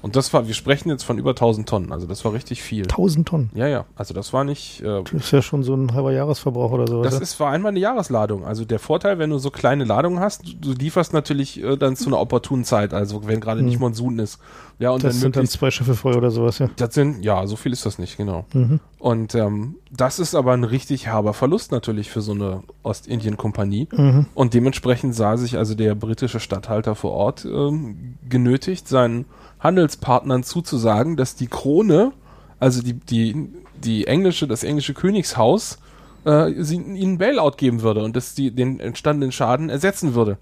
Und 0.04 0.18
das 0.18 0.34
war, 0.34 0.48
wir 0.48 0.54
sprechen 0.54 0.90
jetzt 0.90 1.04
von 1.04 1.18
über 1.18 1.30
1000 1.32 1.68
Tonnen, 1.68 1.92
also 1.94 2.06
das 2.06 2.24
war 2.26 2.34
richtig 2.34 2.62
viel. 2.62 2.84
1000 2.84 3.26
Tonnen. 3.28 3.50
Ja, 3.56 3.68
ja, 3.68 3.86
also 3.96 4.14
das 4.14 4.34
war 4.34 4.44
nicht, 4.44 4.82
äh, 4.82 5.02
Das 5.04 5.14
ist 5.14 5.32
ja 5.32 5.42
schon 5.42 5.64
so 5.64 5.74
ein 5.74 5.94
halber 5.94 6.12
Jahresverbrauch 6.12 6.72
oder 6.74 6.86
sowas. 6.88 7.10
das 7.14 7.22
ist, 7.22 7.40
war 7.40 7.52
einmal 7.52 7.70
eine 7.70 7.80
Jahresladung. 7.80 8.46
Also 8.46 8.66
der 8.66 8.80
Vorteil, 8.80 9.18
wenn 9.18 9.30
du 9.30 9.38
so 9.38 9.50
kleine 9.50 9.86
Ladungen 9.86 10.20
hast, 10.20 10.46
du, 10.46 10.74
du 10.74 10.74
lieferst 10.74 11.14
natürlich 11.14 11.64
äh, 11.64 11.78
dann 11.78 11.96
zu 11.96 12.08
einer 12.08 12.20
opportunen 12.20 12.66
Zeit, 12.66 12.94
also 12.94 13.26
wenn 13.28 13.40
gerade 13.40 13.64
nicht 13.64 13.76
Mhm. 13.76 13.82
Monsun 13.82 14.20
ist. 14.20 14.40
Ja, 14.78 14.90
und 14.92 15.04
das 15.04 15.14
dann 15.14 15.22
sind 15.22 15.36
dann 15.38 15.48
zwei 15.48 15.72
Schiffe 15.72 15.96
voll 15.96 16.18
oder 16.18 16.32
sowas, 16.32 16.60
ja. 16.60 16.70
das 16.76 16.94
sind, 16.94 17.24
ja, 17.24 17.48
so 17.48 17.56
viel 17.56 17.72
ist 17.72 17.86
das 17.86 17.98
nicht, 17.98 18.18
genau. 18.18 18.46
Mhm. 18.54 18.82
Und 19.00 19.36
ähm, 19.36 19.76
das 19.90 20.20
ist 20.20 20.36
aber 20.36 20.52
ein 20.54 20.66
richtig 20.66 21.08
herber 21.08 21.34
Verlust 21.34 21.72
natürlich 21.72 22.10
für 22.10 22.22
so 22.22 22.34
eine 22.34 22.64
Ostindien-Kompanie. 22.84 23.88
Mhm. 23.92 24.26
Und 24.34 24.54
dementsprechend 24.54 25.16
sah 25.16 25.38
sich 25.38 25.58
also 25.58 25.76
der 25.76 25.96
britische 25.96 26.40
Statthalter 26.40 26.96
vor 26.96 27.12
Ort 27.12 27.46
ähm, 27.46 28.16
genötigt, 28.28 28.88
seinen 28.88 29.26
Handelspartnern 29.64 30.44
zuzusagen, 30.44 31.16
dass 31.16 31.36
die 31.36 31.48
Krone, 31.48 32.12
also 32.60 32.82
die, 32.82 32.94
die, 32.94 33.50
die 33.84 34.08
englische, 34.08 34.48
das 34.48 34.64
englische 34.64 34.94
Königshaus, 34.94 35.80
äh, 36.26 36.52
sie, 36.60 36.76
ihnen 36.76 37.18
Bailout 37.18 37.54
geben 37.58 37.82
würde 37.82 38.04
und 38.04 38.16
dass 38.16 38.36
die 38.36 38.52
den 38.52 38.80
entstandenen 38.80 39.32
Schaden 39.32 39.70
ersetzen 39.70 40.16
würde. 40.16 40.38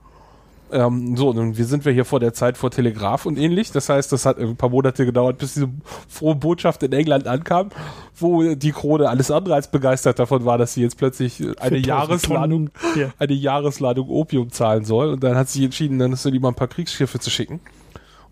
Ähm, 0.71 1.17
so, 1.17 1.33
nun 1.33 1.57
wir 1.57 1.65
sind 1.65 1.83
wir 1.83 1.91
hier 1.91 2.05
vor 2.05 2.21
der 2.21 2.33
Zeit 2.33 2.57
vor 2.57 2.71
Telegraph 2.71 3.25
und 3.25 3.37
ähnlich. 3.37 3.71
Das 3.71 3.89
heißt, 3.89 4.11
das 4.11 4.25
hat 4.25 4.39
ein 4.39 4.55
paar 4.55 4.69
Monate 4.69 5.05
gedauert, 5.05 5.37
bis 5.37 5.53
diese 5.53 5.69
frohe 6.07 6.35
Botschaft 6.35 6.81
in 6.83 6.93
England 6.93 7.27
ankam, 7.27 7.69
wo 8.15 8.55
die 8.55 8.71
Krone 8.71 9.09
alles 9.09 9.31
andere 9.31 9.55
als 9.55 9.69
begeistert 9.69 10.17
davon 10.17 10.45
war, 10.45 10.57
dass 10.57 10.73
sie 10.73 10.81
jetzt 10.81 10.97
plötzlich 10.97 11.41
eine 11.41 11.77
4000 11.77 11.85
Jahresladung 11.85 12.69
ja. 12.95 13.09
eine 13.19 13.33
Jahresladung 13.33 14.09
Opium 14.09 14.51
zahlen 14.51 14.85
soll. 14.85 15.09
Und 15.09 15.23
dann 15.23 15.35
hat 15.35 15.49
sie 15.49 15.65
entschieden, 15.65 15.99
dann 15.99 16.13
ist 16.13 16.23
lieber 16.25 16.47
ein 16.47 16.55
paar 16.55 16.69
Kriegsschiffe 16.69 17.19
zu 17.19 17.29
schicken. 17.29 17.59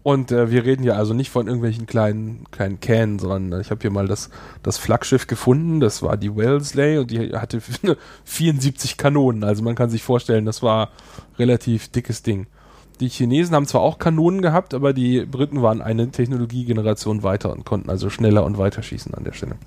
Und 0.10 0.32
äh, 0.32 0.50
wir 0.50 0.66
reden 0.66 0.82
ja 0.82 0.94
also 0.94 1.14
nicht 1.14 1.30
von 1.30 1.46
irgendwelchen 1.46 1.86
kleinen, 1.86 2.46
kleinen 2.50 2.80
Kähnen, 2.80 3.20
sondern 3.20 3.62
ich 3.62 3.70
habe 3.70 3.82
hier 3.82 3.92
mal 3.92 4.08
das, 4.08 4.32
das 4.64 4.80
Flaggschiff 4.80 5.28
gefunden. 5.28 5.80
Das 5.82 6.02
war 6.02 6.18
die 6.18 6.36
Wellesley 6.36 6.98
und 6.98 7.12
die 7.12 7.36
hatte 7.36 7.62
74 8.24 8.98
Kanonen. 8.98 9.44
Also 9.44 9.62
man 9.62 9.76
kann 9.76 9.92
sich 9.92 10.02
vorstellen, 10.02 10.46
das 10.48 10.64
war 10.64 10.90
relativ 11.38 11.90
dickes 11.90 12.24
Ding. 12.24 12.48
Die 13.00 13.10
Chinesen 13.10 13.54
haben 13.54 13.68
zwar 13.68 13.82
auch 13.82 14.00
Kanonen 14.00 14.42
gehabt, 14.42 14.74
aber 14.74 14.94
die 14.94 15.28
Briten 15.28 15.62
waren 15.62 15.80
eine 15.80 16.10
Technologiegeneration 16.10 17.22
weiter 17.22 17.52
und 17.52 17.64
konnten 17.64 17.92
also 17.92 18.10
schneller 18.10 18.44
und 18.46 18.58
weiter 18.58 18.82
schießen 18.82 19.14
an 19.14 19.26
der 19.26 19.34
Stelle. 19.34 19.58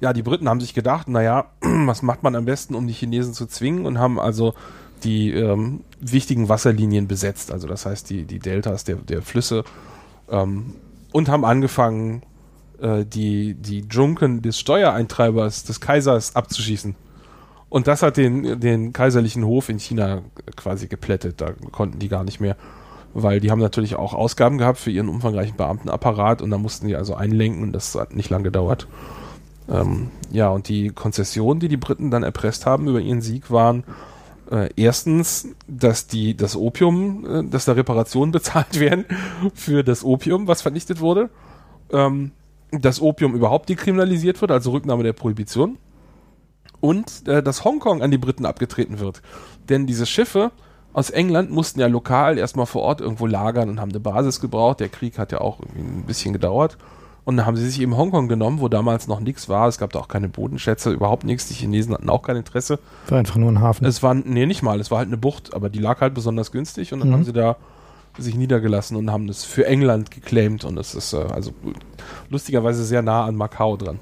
Ja, 0.00 0.12
die 0.12 0.22
Briten 0.22 0.48
haben 0.48 0.60
sich 0.60 0.72
gedacht, 0.72 1.08
naja, 1.08 1.46
was 1.60 2.02
macht 2.02 2.22
man 2.22 2.36
am 2.36 2.44
besten, 2.44 2.76
um 2.76 2.86
die 2.86 2.92
Chinesen 2.92 3.34
zu 3.34 3.46
zwingen 3.46 3.86
und 3.86 3.98
haben 3.98 4.20
also 4.20 4.54
die 5.04 5.32
ähm, 5.32 5.80
wichtigen 6.00 6.48
Wasserlinien 6.48 7.06
besetzt, 7.06 7.52
also 7.52 7.66
das 7.66 7.86
heißt 7.86 8.10
die, 8.10 8.24
die 8.24 8.38
Deltas 8.38 8.84
der, 8.84 8.96
der 8.96 9.22
Flüsse 9.22 9.64
ähm, 10.30 10.74
und 11.12 11.28
haben 11.28 11.44
angefangen, 11.44 12.22
äh, 12.80 13.04
die, 13.04 13.54
die 13.54 13.84
Junken 13.90 14.42
des 14.42 14.58
Steuereintreibers, 14.58 15.64
des 15.64 15.80
Kaisers 15.80 16.34
abzuschießen. 16.34 16.96
Und 17.68 17.86
das 17.86 18.02
hat 18.02 18.16
den, 18.16 18.60
den 18.60 18.92
kaiserlichen 18.92 19.44
Hof 19.44 19.68
in 19.68 19.78
China 19.78 20.22
quasi 20.56 20.86
geplättet, 20.86 21.40
da 21.40 21.52
konnten 21.72 21.98
die 21.98 22.08
gar 22.08 22.24
nicht 22.24 22.40
mehr, 22.40 22.56
weil 23.14 23.40
die 23.40 23.50
haben 23.50 23.60
natürlich 23.60 23.96
auch 23.96 24.14
Ausgaben 24.14 24.58
gehabt 24.58 24.78
für 24.78 24.90
ihren 24.90 25.08
umfangreichen 25.08 25.56
Beamtenapparat 25.56 26.40
und 26.40 26.50
da 26.50 26.58
mussten 26.58 26.86
die 26.86 26.96
also 26.96 27.14
einlenken 27.14 27.62
und 27.62 27.72
das 27.72 27.94
hat 27.94 28.14
nicht 28.14 28.30
lange 28.30 28.44
gedauert. 28.44 28.86
Ähm, 29.68 30.10
ja, 30.30 30.50
und 30.50 30.68
die 30.68 30.90
Konzessionen, 30.90 31.58
die 31.58 31.68
die 31.68 31.76
Briten 31.76 32.10
dann 32.10 32.22
erpresst 32.22 32.66
haben 32.66 32.86
über 32.86 33.00
ihren 33.00 33.22
Sieg, 33.22 33.50
waren 33.50 33.84
äh, 34.50 34.70
erstens, 34.76 35.48
dass 35.66 36.06
die 36.06 36.36
das 36.36 36.56
Opium, 36.56 37.26
äh, 37.26 37.44
dass 37.44 37.64
da 37.64 37.72
Reparationen 37.72 38.32
bezahlt 38.32 38.78
werden 38.78 39.04
für 39.54 39.82
das 39.82 40.04
Opium, 40.04 40.46
was 40.48 40.62
vernichtet 40.62 41.00
wurde. 41.00 41.30
Ähm, 41.90 42.32
dass 42.70 43.00
Opium 43.00 43.34
überhaupt 43.34 43.68
dekriminalisiert 43.68 44.40
wird, 44.40 44.50
also 44.50 44.72
Rücknahme 44.72 45.04
der 45.04 45.12
Prohibition. 45.12 45.78
Und 46.80 47.26
äh, 47.28 47.42
dass 47.42 47.64
Hongkong 47.64 48.02
an 48.02 48.10
die 48.10 48.18
Briten 48.18 48.46
abgetreten 48.46 48.98
wird. 48.98 49.22
Denn 49.68 49.86
diese 49.86 50.06
Schiffe 50.06 50.50
aus 50.92 51.10
England 51.10 51.50
mussten 51.50 51.80
ja 51.80 51.86
lokal 51.86 52.38
erstmal 52.38 52.66
vor 52.66 52.82
Ort 52.82 53.00
irgendwo 53.00 53.26
lagern 53.26 53.68
und 53.68 53.80
haben 53.80 53.90
eine 53.90 54.00
Basis 54.00 54.40
gebraucht. 54.40 54.80
Der 54.80 54.88
Krieg 54.88 55.18
hat 55.18 55.32
ja 55.32 55.40
auch 55.40 55.60
ein 55.60 56.04
bisschen 56.06 56.32
gedauert. 56.32 56.76
Und 57.24 57.38
dann 57.38 57.46
haben 57.46 57.56
sie 57.56 57.64
sich 57.66 57.80
eben 57.80 57.96
Hongkong 57.96 58.28
genommen, 58.28 58.60
wo 58.60 58.68
damals 58.68 59.06
noch 59.08 59.18
nichts 59.20 59.48
war. 59.48 59.66
Es 59.68 59.78
gab 59.78 59.92
da 59.92 59.98
auch 60.00 60.08
keine 60.08 60.28
Bodenschätze, 60.28 60.90
überhaupt 60.92 61.24
nichts. 61.24 61.48
Die 61.48 61.54
Chinesen 61.54 61.94
hatten 61.94 62.10
auch 62.10 62.20
kein 62.22 62.36
Interesse. 62.36 62.78
War 63.08 63.18
einfach 63.18 63.36
nur 63.36 63.50
ein 63.50 63.60
Hafen. 63.60 63.86
Es 63.86 64.02
war, 64.02 64.12
nee, 64.14 64.44
nicht 64.44 64.62
mal, 64.62 64.78
es 64.78 64.90
war 64.90 64.98
halt 64.98 65.08
eine 65.08 65.16
Bucht, 65.16 65.54
aber 65.54 65.70
die 65.70 65.78
lag 65.78 66.00
halt 66.02 66.12
besonders 66.14 66.52
günstig 66.52 66.92
und 66.92 67.00
dann 67.00 67.08
Mhm. 67.08 67.12
haben 67.14 67.24
sie 67.24 67.32
da 67.32 67.56
sich 68.18 68.34
niedergelassen 68.36 68.96
und 68.96 69.10
haben 69.10 69.26
das 69.26 69.44
für 69.44 69.66
England 69.66 70.10
geclaimed 70.10 70.64
und 70.64 70.78
es 70.78 70.94
ist 70.94 71.14
äh, 71.14 71.16
also 71.16 71.50
lustigerweise 72.30 72.84
sehr 72.84 73.02
nah 73.02 73.24
an 73.24 73.36
Macau 73.36 73.76
dran. 73.76 73.98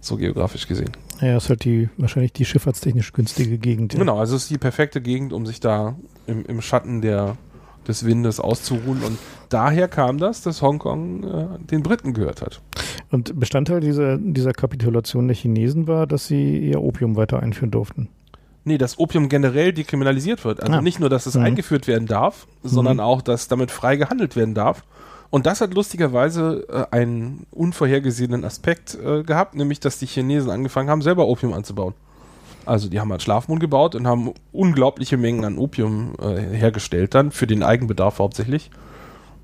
So 0.00 0.16
geografisch 0.16 0.68
gesehen. 0.68 0.92
ja, 1.20 1.36
ist 1.36 1.48
halt 1.48 1.64
die, 1.64 1.88
wahrscheinlich 1.96 2.32
die 2.34 2.44
schifffahrtstechnisch 2.44 3.12
günstige 3.12 3.58
Gegend. 3.58 3.94
ja. 3.94 3.98
Genau, 3.98 4.18
also 4.18 4.36
es 4.36 4.42
ist 4.44 4.50
die 4.50 4.58
perfekte 4.58 5.00
Gegend, 5.00 5.32
um 5.32 5.46
sich 5.46 5.60
da 5.60 5.96
im, 6.26 6.44
im 6.46 6.60
Schatten 6.60 7.00
der, 7.00 7.36
des 7.84 8.04
Windes 8.04 8.40
auszuruhen 8.40 9.02
und 9.02 9.18
daher 9.48 9.88
kam 9.88 10.18
das, 10.18 10.42
dass 10.42 10.62
Hongkong 10.62 11.24
äh, 11.24 11.46
den 11.70 11.82
Briten 11.82 12.12
gehört 12.14 12.42
hat. 12.42 12.60
Und 13.10 13.38
Bestandteil 13.38 13.80
dieser, 13.80 14.18
dieser 14.18 14.52
Kapitulation 14.52 15.28
der 15.28 15.36
Chinesen 15.36 15.86
war, 15.86 16.06
dass 16.06 16.26
sie 16.26 16.58
ihr 16.58 16.82
Opium 16.82 17.16
weiter 17.16 17.40
einführen 17.40 17.70
durften. 17.70 18.08
Nee, 18.64 18.78
dass 18.78 18.98
Opium 18.98 19.28
generell 19.28 19.72
dekriminalisiert 19.74 20.44
wird. 20.44 20.62
Also 20.62 20.72
Ah. 20.78 20.80
nicht 20.80 20.98
nur, 20.98 21.10
dass 21.10 21.26
es 21.26 21.34
Mhm. 21.34 21.44
eingeführt 21.44 21.86
werden 21.86 22.06
darf, 22.08 22.46
sondern 22.62 22.96
Mhm. 22.96 23.00
auch, 23.02 23.20
dass 23.22 23.46
damit 23.48 23.70
frei 23.70 23.96
gehandelt 23.96 24.36
werden 24.36 24.54
darf. 24.54 24.82
Und 25.30 25.46
das 25.46 25.60
hat 25.60 25.74
lustigerweise 25.74 26.64
äh, 26.70 26.94
einen 26.96 27.46
unvorhergesehenen 27.50 28.44
Aspekt 28.44 28.96
äh, 29.04 29.22
gehabt, 29.22 29.54
nämlich, 29.54 29.80
dass 29.80 29.98
die 29.98 30.06
Chinesen 30.06 30.50
angefangen 30.50 30.88
haben, 30.88 31.02
selber 31.02 31.26
Opium 31.26 31.52
anzubauen. 31.52 31.92
Also 32.66 32.88
die 32.88 33.00
haben 33.00 33.10
halt 33.10 33.22
Schlafmond 33.22 33.60
gebaut 33.60 33.94
und 33.94 34.06
haben 34.06 34.32
unglaubliche 34.52 35.16
Mengen 35.16 35.44
an 35.44 35.58
Opium 35.58 36.14
äh, 36.20 36.40
hergestellt 36.40 37.14
dann, 37.14 37.30
für 37.30 37.46
den 37.46 37.62
Eigenbedarf 37.62 38.18
hauptsächlich. 38.18 38.70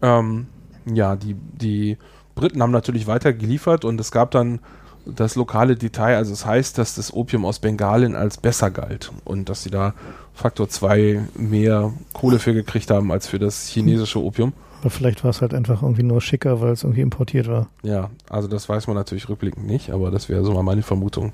Ähm, 0.02 0.46
ja, 0.86 1.16
die, 1.16 1.34
die 1.34 1.98
Briten 2.34 2.62
haben 2.62 2.70
natürlich 2.70 3.06
weiter 3.06 3.32
geliefert 3.32 3.84
und 3.84 4.00
es 4.00 4.10
gab 4.10 4.30
dann 4.30 4.60
das 5.06 5.34
lokale 5.34 5.76
Detail, 5.76 6.16
also 6.16 6.32
es 6.32 6.44
heißt, 6.44 6.78
dass 6.78 6.94
das 6.94 7.12
Opium 7.12 7.44
aus 7.44 7.58
Bengalien 7.58 8.14
als 8.14 8.36
besser 8.38 8.70
galt 8.70 9.12
und 9.24 9.48
dass 9.48 9.62
sie 9.62 9.70
da 9.70 9.94
Faktor 10.34 10.68
2 10.68 11.22
mehr 11.36 11.92
Kohle 12.12 12.38
für 12.38 12.54
gekriegt 12.54 12.90
haben 12.90 13.10
als 13.10 13.26
für 13.26 13.38
das 13.38 13.66
chinesische 13.68 14.22
Opium. 14.22 14.52
Aber 14.80 14.88
vielleicht 14.90 15.22
war 15.24 15.30
es 15.30 15.42
halt 15.42 15.52
einfach 15.52 15.82
irgendwie 15.82 16.02
nur 16.02 16.20
schicker, 16.22 16.60
weil 16.62 16.72
es 16.72 16.84
irgendwie 16.84 17.02
importiert 17.02 17.48
war. 17.48 17.66
Ja, 17.82 18.08
also 18.30 18.48
das 18.48 18.68
weiß 18.68 18.86
man 18.86 18.96
natürlich 18.96 19.28
rückblickend 19.28 19.66
nicht, 19.66 19.90
aber 19.90 20.10
das 20.10 20.28
wäre 20.30 20.42
so 20.42 20.52
mal 20.54 20.62
meine 20.62 20.82
Vermutung. 20.82 21.32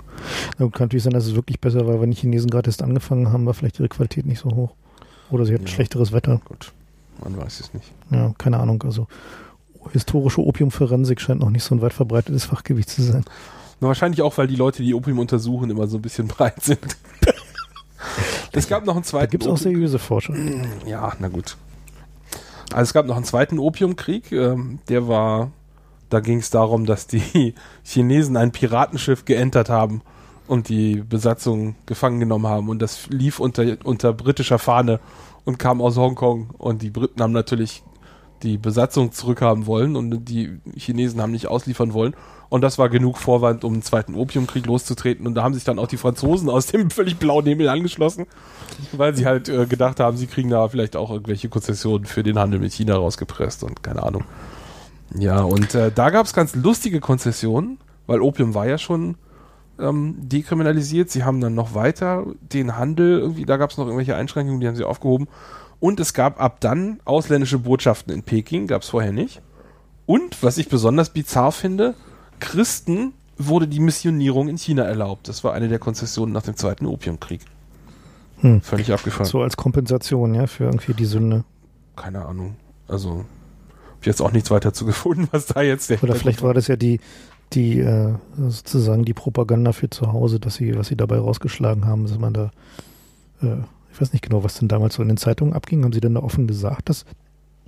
Na 0.59 0.65
gut, 0.65 0.75
kann 0.75 0.87
natürlich 0.87 1.05
sein, 1.05 1.13
dass 1.13 1.27
es 1.27 1.35
wirklich 1.37 1.61
besser 1.61 1.87
war, 1.87 2.01
wenn 2.01 2.11
die 2.11 2.17
Chinesen 2.17 2.51
gerade 2.51 2.69
erst 2.69 2.83
angefangen 2.83 3.33
haben, 3.33 3.47
war 3.47 3.55
vielleicht 3.55 3.79
ihre 3.79 3.89
Qualität 3.89 4.27
nicht 4.27 4.41
so 4.41 4.51
hoch. 4.51 4.71
Oder 5.31 5.45
sie 5.47 5.55
hatten 5.55 5.67
Ja. 5.67 5.71
schlechteres 5.71 6.13
Wetter. 6.13 6.41
Gut, 6.45 6.73
man 7.23 7.37
weiß 7.37 7.61
es 7.61 7.73
nicht. 7.73 7.93
Ja, 8.11 8.33
keine 8.37 8.59
Ahnung. 8.59 8.83
Also 8.83 9.07
historische 9.93 10.45
Opiumforensik 10.45 11.21
scheint 11.21 11.41
noch 11.41 11.51
nicht 11.51 11.63
so 11.63 11.75
ein 11.77 11.81
weit 11.83 11.93
verbreitetes 11.93 12.47
Fachgebiet 12.47 12.89
zu 12.89 13.03
sein. 13.03 13.25
Na, 13.81 13.89
wahrscheinlich 13.89 14.23
auch, 14.23 14.37
weil 14.39 14.49
die 14.49 14.57
Leute, 14.57 14.83
die 14.83 14.95
Opium 14.95 15.21
untersuchen, 15.21 15.71
immer 15.71 15.87
so 15.87 15.99
ein 15.99 16.03
bisschen 16.03 16.27
breit 16.29 16.63
sind. 16.65 16.81
es 18.53 18.67
gab 18.69 18.85
noch 18.87 18.95
einen 18.95 19.03
Da 19.05 19.09
zweiten 19.09 19.31
gibt 19.31 19.45
es 19.45 19.49
auch 19.49 19.57
seriöse 19.57 19.99
Forscher. 20.01 20.35
Ja, 20.87 21.13
na 21.21 21.29
gut. 21.29 21.57
Also 22.73 22.83
es 22.83 22.93
gab 22.93 23.07
noch 23.07 23.17
einen 23.17 23.25
zweiten 23.25 23.59
Opiumkrieg, 23.59 24.33
ähm, 24.33 24.81
der 24.89 25.09
war 25.09 25.53
Da 26.09 26.21
ging 26.21 26.39
es 26.39 26.51
darum, 26.51 26.87
dass 26.87 27.07
die 27.07 27.55
Chinesen 27.83 28.37
ein 28.37 28.53
Piratenschiff 28.53 29.25
geentert 29.25 29.69
haben 29.69 30.03
und 30.47 30.69
die 30.69 31.03
Besatzung 31.03 31.75
gefangen 31.87 32.21
genommen 32.21 32.47
haben. 32.47 32.69
Und 32.69 32.81
das 32.81 33.09
lief 33.09 33.41
unter, 33.41 33.77
unter 33.85 34.13
britischer 34.13 34.59
Fahne 34.59 35.01
und 35.45 35.59
kam 35.59 35.81
aus 35.81 35.97
Hongkong. 35.97 36.51
Und 36.59 36.83
die 36.83 36.91
Briten 36.91 37.21
haben 37.21 37.33
natürlich 37.33 37.83
die 38.43 38.59
Besatzung 38.59 39.13
zurückhaben 39.13 39.67
wollen 39.67 39.97
und 39.97 40.27
die 40.27 40.59
Chinesen 40.77 41.21
haben 41.21 41.33
nicht 41.33 41.49
ausliefern 41.49 41.93
wollen. 41.93 42.15
Und 42.49 42.61
das 42.61 42.79
war 42.79 42.89
genug 42.89 43.19
Vorwand, 43.19 43.65
um 43.65 43.73
einen 43.73 43.83
zweiten 43.83 44.15
Opiumkrieg 44.15 44.67
loszutreten. 44.67 45.27
Und 45.27 45.35
da 45.35 45.43
haben 45.43 45.55
sich 45.55 45.65
dann 45.65 45.79
auch 45.79 45.89
die 45.89 45.97
Franzosen 45.97 46.49
aus 46.49 46.67
dem 46.67 46.91
völlig 46.91 47.17
blauen 47.17 47.45
Himmel 47.45 47.69
angeschlossen, 47.69 48.27
weil 48.93 49.17
sie 49.17 49.27
halt 49.27 49.49
äh, 49.49 49.67
gedacht 49.67 50.01
haben, 50.01 50.17
sie 50.17 50.27
kriegen 50.27 50.51
da 50.51 50.69
vielleicht 50.69 50.97
auch 50.97 51.11
irgendwelche 51.11 51.49
Konzessionen 51.49 52.07
für 52.07 52.23
den 52.23 52.39
Handel 52.39 52.61
mit 52.61 52.73
China 52.73 52.97
rausgepresst 52.97 53.65
und 53.65 53.83
keine 53.83 54.03
Ahnung. 54.03 54.25
Ja, 55.15 55.41
und 55.43 55.75
äh, 55.75 55.91
da 55.93 56.11
gab 56.11 56.27
es 56.27 56.33
ganz 56.33 56.55
lustige 56.55 57.01
Konzessionen, 57.01 57.79
weil 58.07 58.21
Opium 58.21 58.55
war 58.55 58.67
ja 58.67 58.79
schon 58.79 59.17
ähm, 59.79 60.17
dekriminalisiert. 60.19 61.11
Sie 61.11 61.25
haben 61.25 61.41
dann 61.41 61.55
noch 61.55 61.75
weiter 61.75 62.27
den 62.41 62.77
Handel, 62.77 63.19
irgendwie, 63.19 63.45
da 63.45 63.57
gab 63.57 63.71
es 63.71 63.77
noch 63.77 63.87
irgendwelche 63.87 64.17
Einschränkungen, 64.17 64.61
die 64.61 64.69
haben 64.69 64.77
sie 64.77 64.85
aufgehoben. 64.85 65.29
Und 65.79 66.01
es 66.01 66.15
gab 66.15 66.41
ab 66.41 66.61
dann 66.61 67.01
ausländische 67.05 67.59
Botschaften 67.59 68.13
in 68.13 68.23
Peking, 68.23 68.67
gab 68.67 68.83
es 68.83 68.89
vorher 68.89 69.13
nicht. 69.13 69.43
Und, 70.07 70.43
was 70.43 70.59
ich 70.59 70.69
besonders 70.69 71.11
bizarr 71.11 71.53
finde, 71.53 71.95
Christen 72.41 73.13
wurde 73.39 73.69
die 73.69 73.81
Missionierung 73.81 74.49
in 74.49 74.57
China 74.57 74.85
erlaubt. 74.85 75.29
Das 75.29 75.45
war 75.45 75.53
eine 75.53 75.69
der 75.69 75.79
Konzessionen 75.79 76.33
nach 76.33 76.43
dem 76.43 76.57
Zweiten 76.57 76.87
Opiumkrieg. 76.87 77.41
Hm. 78.41 78.61
Völlig 78.61 78.93
abgefallen. 78.93 79.29
So 79.29 79.43
als 79.43 79.57
Kompensation, 79.57 80.35
ja, 80.35 80.47
für 80.47 80.65
irgendwie 80.65 80.95
die 80.95 81.07
Sünde. 81.07 81.45
Keine 81.97 82.25
Ahnung. 82.25 82.57
Also, 82.89 83.25
hab 83.93 84.01
ich 84.01 84.07
jetzt 84.07 84.21
auch 84.21 84.33
nichts 84.33 84.51
weiter 84.51 84.73
zu 84.73 84.85
gefunden, 84.85 85.29
was 85.33 85.47
da 85.47 85.63
jetzt 85.63 85.91
der 85.91 86.03
Oder 86.03 86.15
vielleicht 86.15 86.43
war 86.43 86.55
das 86.55 86.67
ja 86.67 86.77
die, 86.77 87.01
die 87.53 87.81
äh, 87.81 88.15
sozusagen 88.37 89.05
die 89.05 89.15
Propaganda 89.15 89.73
für 89.73 89.91
zu 89.91 90.13
Hause, 90.13 90.41
dass 90.41 90.57
sie, 90.57 90.77
was 90.77 90.89
sie 90.89 90.97
dabei 90.97 91.19
rausgeschlagen 91.19 91.87
haben, 91.87 92.05
dass 92.05 92.19
man 92.19 92.35
da, 92.35 92.51
äh, 93.43 93.57
ich 93.93 94.01
weiß 94.01 94.13
nicht 94.13 94.23
genau, 94.23 94.45
was 94.45 94.55
denn 94.55 94.69
damals 94.69 94.95
so 94.95 95.03
in 95.03 95.09
den 95.09 95.17
Zeitungen 95.17 95.55
abging. 95.55 95.85
Haben 95.85 95.93
sie 95.93 96.01
denn 96.01 96.15
da 96.15 96.21
offen 96.21 96.47
gesagt, 96.47 96.89
dass 96.89 97.05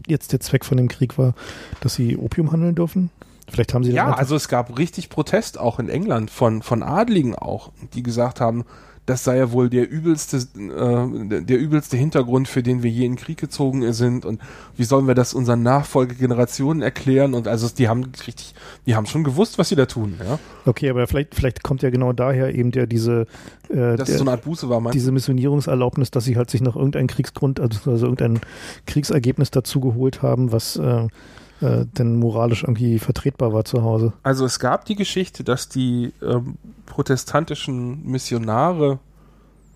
jetzt 0.06 0.32
der 0.32 0.40
Zweck 0.40 0.64
von 0.64 0.76
dem 0.76 0.88
Krieg 0.88 1.18
war, 1.18 1.34
dass 1.80 1.94
sie 1.94 2.16
Opium 2.16 2.52
handeln 2.52 2.74
dürfen? 2.74 3.10
Vielleicht 3.50 3.74
haben 3.74 3.84
sie 3.84 3.92
Ja, 3.92 4.12
also 4.12 4.36
es 4.36 4.48
gab 4.48 4.78
richtig 4.78 5.08
Protest 5.08 5.58
auch 5.58 5.78
in 5.78 5.88
England 5.88 6.30
von, 6.30 6.62
von 6.62 6.82
Adligen 6.82 7.34
auch, 7.34 7.72
die 7.94 8.02
gesagt 8.02 8.40
haben, 8.40 8.64
das 9.08 9.24
sei 9.24 9.38
ja 9.38 9.52
wohl 9.52 9.70
der 9.70 9.90
übelste, 9.90 10.36
äh, 10.36 11.40
der 11.42 11.58
übelste 11.58 11.96
Hintergrund, 11.96 12.46
für 12.46 12.62
den 12.62 12.82
wir 12.82 12.90
je 12.90 13.06
in 13.06 13.12
den 13.12 13.18
Krieg 13.18 13.38
gezogen 13.38 13.90
sind 13.94 14.26
und 14.26 14.38
wie 14.76 14.84
sollen 14.84 15.06
wir 15.06 15.14
das 15.14 15.32
unseren 15.32 15.62
Nachfolgegenerationen 15.62 16.82
erklären 16.82 17.32
und 17.32 17.48
also 17.48 17.68
die 17.70 17.88
haben 17.88 18.12
richtig, 18.26 18.54
die 18.84 18.96
haben 18.96 19.06
schon 19.06 19.24
gewusst, 19.24 19.58
was 19.58 19.70
sie 19.70 19.76
da 19.76 19.86
tun, 19.86 20.20
ja. 20.22 20.38
Okay, 20.66 20.90
aber 20.90 21.06
vielleicht, 21.06 21.34
vielleicht 21.34 21.62
kommt 21.62 21.80
ja 21.80 21.88
genau 21.88 22.12
daher 22.12 22.54
eben 22.54 22.70
der 22.70 22.86
diese 22.86 23.26
äh, 23.70 23.96
Dass 23.96 24.08
der, 24.08 24.18
so 24.18 24.24
eine 24.24 24.32
Art 24.32 24.44
Buße 24.44 24.68
war, 24.68 24.90
diese 24.90 25.10
Missionierungserlaubnis, 25.10 26.10
dass 26.10 26.24
sie 26.24 26.36
halt 26.36 26.50
sich 26.50 26.60
noch 26.60 26.76
irgendein 26.76 27.06
Kriegsgrund, 27.06 27.60
also, 27.60 27.90
also 27.90 28.06
irgendein 28.06 28.40
Kriegsergebnis 28.86 29.50
dazu 29.50 29.80
geholt 29.80 30.20
haben, 30.20 30.52
was 30.52 30.76
äh, 30.76 31.06
äh, 31.60 31.84
denn 31.86 32.16
moralisch 32.16 32.62
irgendwie 32.62 32.98
vertretbar 32.98 33.52
war 33.52 33.64
zu 33.64 33.82
Hause. 33.82 34.12
Also 34.22 34.44
es 34.44 34.58
gab 34.58 34.84
die 34.84 34.96
Geschichte, 34.96 35.44
dass 35.44 35.68
die 35.68 36.12
ähm, 36.22 36.56
protestantischen 36.86 38.04
Missionare 38.04 38.98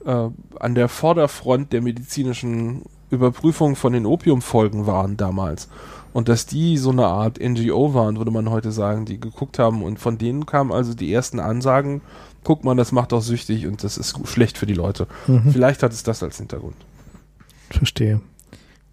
äh, 0.04 0.28
an 0.58 0.74
der 0.74 0.88
Vorderfront 0.88 1.72
der 1.72 1.82
medizinischen 1.82 2.82
Überprüfung 3.10 3.76
von 3.76 3.92
den 3.92 4.06
Opiumfolgen 4.06 4.86
waren 4.86 5.16
damals. 5.16 5.68
Und 6.12 6.28
dass 6.28 6.46
die 6.46 6.76
so 6.76 6.90
eine 6.90 7.06
Art 7.06 7.38
NGO 7.40 7.94
waren, 7.94 8.18
würde 8.18 8.30
man 8.30 8.50
heute 8.50 8.70
sagen, 8.70 9.06
die 9.06 9.18
geguckt 9.18 9.58
haben 9.58 9.82
und 9.82 9.98
von 9.98 10.18
denen 10.18 10.46
kamen 10.46 10.70
also 10.70 10.94
die 10.94 11.12
ersten 11.12 11.40
Ansagen, 11.40 12.02
guck 12.44 12.64
mal, 12.64 12.76
das 12.76 12.92
macht 12.92 13.12
doch 13.12 13.22
süchtig 13.22 13.66
und 13.66 13.82
das 13.82 13.96
ist 13.96 14.18
schlecht 14.28 14.58
für 14.58 14.66
die 14.66 14.74
Leute. 14.74 15.06
Mhm. 15.26 15.52
Vielleicht 15.52 15.82
hat 15.82 15.92
es 15.92 16.02
das 16.02 16.22
als 16.22 16.38
Hintergrund. 16.38 16.76
Verstehe. 17.70 18.20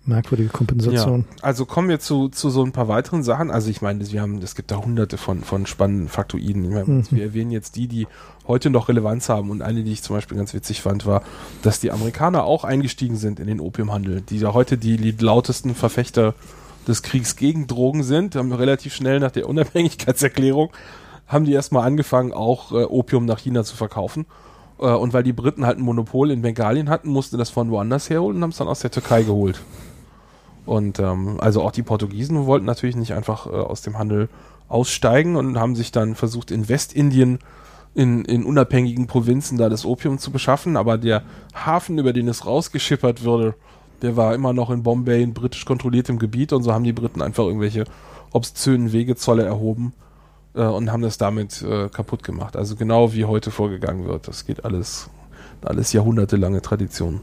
Merkwürdige 0.06 0.50
Kompensation. 0.50 1.26
Also 1.42 1.66
kommen 1.66 1.90
wir 1.90 2.00
zu, 2.00 2.30
zu 2.30 2.50
so 2.50 2.64
ein 2.64 2.72
paar 2.72 2.88
weiteren 2.88 3.24
Sachen. 3.24 3.52
Also 3.52 3.70
ich 3.70 3.82
meine, 3.82 4.10
wir 4.12 4.22
haben, 4.22 4.42
es 4.42 4.56
gibt 4.56 4.72
da 4.72 4.78
hunderte 4.78 5.18
von, 5.18 5.44
von 5.44 5.66
spannenden 5.66 6.08
Faktoiden. 6.08 6.70
Meine, 6.70 6.86
Mhm. 6.86 7.06
Wir 7.12 7.24
erwähnen 7.24 7.52
jetzt 7.52 7.76
die, 7.76 7.88
die 7.88 8.08
heute 8.48 8.70
noch 8.70 8.90
Relevanz 8.90 9.30
haben. 9.30 9.52
Und 9.52 9.62
eine, 9.62 9.84
die 9.84 9.92
ich 9.92 10.02
zum 10.02 10.16
Beispiel 10.16 10.38
ganz 10.38 10.54
witzig 10.54 10.82
fand, 10.82 11.06
war, 11.06 11.22
dass 11.62 11.80
die 11.80 11.92
Amerikaner 11.92 12.44
auch 12.44 12.64
eingestiegen 12.64 13.18
sind 13.18 13.40
in 13.40 13.48
den 13.48 13.60
Opiumhandel, 13.60 14.22
die 14.22 14.40
ja 14.40 14.54
heute 14.54 14.78
die, 14.78 14.98
die 14.98 15.12
lautesten 15.24 15.76
Verfechter 15.76 16.34
des 16.88 17.04
Kriegs 17.04 17.36
gegen 17.36 17.68
Drogen 17.68 18.04
sind. 18.04 18.36
Haben 18.36 18.52
relativ 18.54 18.94
schnell 18.96 19.20
nach 19.20 19.32
der 19.32 19.48
Unabhängigkeitserklärung 19.48 20.72
haben 21.30 21.46
die 21.46 21.54
erstmal 21.54 21.86
angefangen, 21.86 22.34
auch 22.34 22.72
äh, 22.72 22.84
Opium 22.84 23.26
nach 23.26 23.40
China 23.40 23.64
zu 23.64 23.78
verkaufen. 23.78 24.26
Äh, 24.80 24.88
und 24.88 25.14
weil 25.14 25.24
die 25.24 25.32
Briten 25.32 25.66
halt 25.66 25.78
ein 25.78 25.84
Monopol 25.84 26.32
in 26.32 26.42
Bengalien 26.42 26.90
hatten, 26.90 27.10
mussten 27.10 27.38
das 27.38 27.50
von 27.50 27.70
woanders 27.70 28.10
herholen 28.10 28.38
und 28.38 28.44
haben 28.44 28.50
es 28.50 28.58
dann 28.58 28.68
aus 28.68 28.80
der 28.80 28.92
Türkei 28.92 29.24
geholt. 29.24 29.62
Und 30.70 31.00
ähm, 31.00 31.38
also 31.40 31.64
auch 31.64 31.72
die 31.72 31.82
Portugiesen 31.82 32.46
wollten 32.46 32.68
natürlich 32.68 32.96
nicht 32.96 33.14
einfach 33.14 33.48
äh, 33.48 33.50
aus 33.50 33.82
dem 33.82 33.98
Handel 33.98 34.30
aussteigen 34.68 35.36
und 35.36 35.58
haben 35.58 35.76
sich 35.76 35.92
dann 35.92 36.14
versucht, 36.14 36.52
in 36.52 36.70
Westindien 36.70 37.40
in, 37.96 38.24
in 38.24 38.46
unabhängigen 38.46 39.08
Provinzen 39.08 39.58
da 39.58 39.68
das 39.68 39.84
Opium 39.84 40.20
zu 40.20 40.30
beschaffen, 40.30 40.78
aber 40.78 41.00
der 41.00 41.24
Hafen, 41.56 41.98
über 41.98 42.14
den 42.14 42.28
es 42.28 42.46
rausgeschippert 42.46 43.24
würde, 43.24 43.56
der 44.04 44.16
war 44.16 44.36
immer 44.36 44.54
noch 44.54 44.70
in 44.70 44.84
Bombay 44.84 45.24
in 45.24 45.34
britisch 45.34 45.66
kontrolliertem 45.66 46.20
Gebiet 46.20 46.54
und 46.54 46.62
so 46.62 46.72
haben 46.72 46.84
die 46.84 46.94
Briten 46.94 47.24
einfach 47.24 47.46
irgendwelche 47.46 47.86
obszönen 48.32 48.94
Wegezolle 48.94 49.46
erhoben 49.46 49.94
äh, 50.54 50.62
und 50.62 50.92
haben 50.92 51.02
das 51.02 51.18
damit 51.18 51.64
äh, 51.64 51.90
kaputt 51.90 52.22
gemacht. 52.22 52.56
Also 52.56 52.76
genau 52.76 53.12
wie 53.12 53.26
heute 53.26 53.50
vorgegangen 53.50 54.06
wird. 54.06 54.28
Das 54.28 54.46
geht 54.46 54.64
alles, 54.64 55.10
alles 55.64 55.94
jahrhundertelange 55.94 56.62
Tradition. 56.62 57.22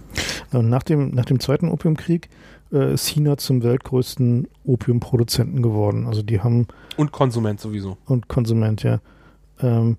Und 0.53 0.68
nach 0.68 0.82
dem, 0.82 1.11
nach 1.11 1.24
dem 1.24 1.40
Zweiten 1.40 1.68
Opiumkrieg 1.68 2.28
äh, 2.72 2.94
ist 2.94 3.07
China 3.07 3.36
zum 3.36 3.62
weltgrößten 3.62 4.49
Opiumproduzenten 4.64 5.62
geworden. 5.62 6.07
Also 6.07 6.22
die 6.22 6.40
haben 6.40 6.66
Und 6.97 7.12
Konsument 7.12 7.61
sowieso. 7.61 7.97
und 8.07 8.28
Konsument, 8.28 8.82
ja. 8.82 9.01
Ähm, 9.61 9.97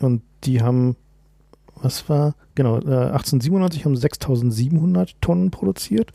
und 0.00 0.22
die 0.44 0.62
haben, 0.62 0.96
was 1.76 2.08
war, 2.08 2.34
genau, 2.54 2.76
äh, 2.78 3.10
1897 3.10 3.84
haben 3.84 3.96
6700 3.96 5.20
Tonnen 5.20 5.50
produziert. 5.50 6.12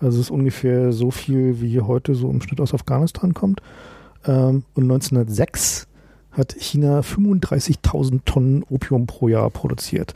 Also 0.00 0.18
es 0.18 0.26
ist 0.26 0.30
ungefähr 0.30 0.92
so 0.92 1.10
viel, 1.10 1.60
wie 1.60 1.68
hier 1.68 1.86
heute 1.86 2.14
so 2.14 2.30
im 2.30 2.40
Schnitt 2.40 2.60
aus 2.60 2.74
Afghanistan 2.74 3.34
kommt. 3.34 3.60
Ähm, 4.24 4.64
und 4.74 4.84
1906 4.84 5.86
hat 6.32 6.54
China 6.58 7.00
35.000 7.00 8.20
Tonnen 8.24 8.64
Opium 8.68 9.06
pro 9.06 9.28
Jahr 9.28 9.50
produziert. 9.50 10.14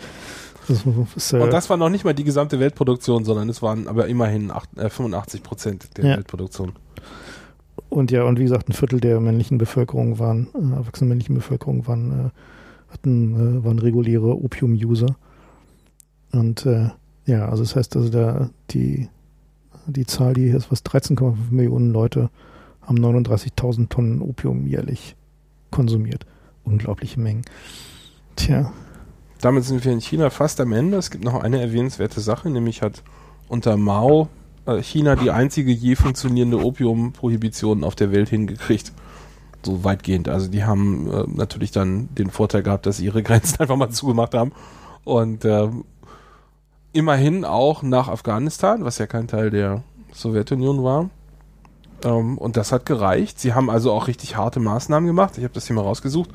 Ist, 0.68 1.32
äh, 1.32 1.38
Und 1.40 1.52
das 1.52 1.68
war 1.70 1.76
noch 1.76 1.88
nicht 1.90 2.04
mal 2.04 2.14
die 2.14 2.24
gesamte 2.24 2.58
Weltproduktion, 2.60 3.24
sondern 3.24 3.48
es 3.48 3.62
waren 3.62 3.88
aber 3.88 4.06
immerhin 4.08 4.50
acht, 4.50 4.68
äh, 4.78 4.88
85 4.90 5.42
Prozent 5.42 5.96
der 5.96 6.04
Ja. 6.04 6.16
Weltproduktion. 6.16 6.72
Und 7.88 8.10
ja, 8.10 8.24
und 8.24 8.38
wie 8.38 8.44
gesagt, 8.44 8.68
ein 8.68 8.72
Viertel 8.72 9.00
der 9.00 9.20
männlichen 9.20 9.58
Bevölkerung 9.58 10.18
waren, 10.18 10.48
äh, 10.54 10.76
erwachsenen 10.76 11.08
männlichen 11.10 11.34
Bevölkerung 11.34 11.86
waren, 11.86 12.26
äh, 12.26 12.92
hatten, 12.92 13.58
äh, 13.60 13.64
waren 13.64 13.78
reguläre 13.78 14.36
Opium-User. 14.36 15.16
Und 16.32 16.66
äh, 16.66 16.90
ja, 17.26 17.48
also 17.48 17.62
das 17.62 17.76
heißt, 17.76 17.96
also 17.96 18.08
da 18.08 18.50
die, 18.70 19.08
die 19.86 20.06
Zahl, 20.06 20.34
die 20.34 20.46
hier 20.46 20.56
ist, 20.56 20.70
was 20.72 20.84
13,5 20.84 21.36
Millionen 21.50 21.92
Leute 21.92 22.30
haben 22.82 22.98
39.000 22.98 23.88
Tonnen 23.88 24.20
Opium 24.20 24.66
jährlich 24.66 25.16
konsumiert. 25.70 26.26
Unglaubliche 26.64 27.20
Mengen. 27.20 27.42
Tja, 28.36 28.72
Damit 29.44 29.64
sind 29.64 29.84
wir 29.84 29.92
in 29.92 30.00
China 30.00 30.30
fast 30.30 30.58
am 30.62 30.72
Ende. 30.72 30.96
Es 30.96 31.10
gibt 31.10 31.22
noch 31.22 31.34
eine 31.34 31.60
erwähnenswerte 31.60 32.22
Sache, 32.22 32.48
nämlich 32.48 32.80
hat 32.80 33.02
unter 33.46 33.76
Mao 33.76 34.28
äh, 34.64 34.80
China 34.80 35.16
die 35.16 35.30
einzige 35.30 35.70
je 35.70 35.96
funktionierende 35.96 36.64
Opiumprohibition 36.64 37.84
auf 37.84 37.94
der 37.94 38.10
Welt 38.10 38.30
hingekriegt. 38.30 38.92
So 39.62 39.84
weitgehend. 39.84 40.30
Also 40.30 40.48
die 40.48 40.64
haben 40.64 41.10
äh, 41.12 41.24
natürlich 41.26 41.72
dann 41.72 42.08
den 42.14 42.30
Vorteil 42.30 42.62
gehabt, 42.62 42.86
dass 42.86 42.96
sie 42.96 43.04
ihre 43.04 43.22
Grenzen 43.22 43.60
einfach 43.60 43.76
mal 43.76 43.90
zugemacht 43.90 44.32
haben. 44.32 44.52
Und 45.04 45.44
äh, 45.44 45.68
immerhin 46.94 47.44
auch 47.44 47.82
nach 47.82 48.08
Afghanistan, 48.08 48.82
was 48.86 48.96
ja 48.96 49.06
kein 49.06 49.28
Teil 49.28 49.50
der 49.50 49.82
Sowjetunion 50.14 50.82
war. 50.82 51.10
Ähm, 52.02 52.38
und 52.38 52.56
das 52.56 52.72
hat 52.72 52.86
gereicht. 52.86 53.38
Sie 53.38 53.52
haben 53.52 53.68
also 53.68 53.92
auch 53.92 54.06
richtig 54.08 54.38
harte 54.38 54.58
Maßnahmen 54.58 55.06
gemacht. 55.06 55.36
Ich 55.36 55.44
habe 55.44 55.52
das 55.52 55.66
hier 55.66 55.76
mal 55.76 55.82
rausgesucht. 55.82 56.30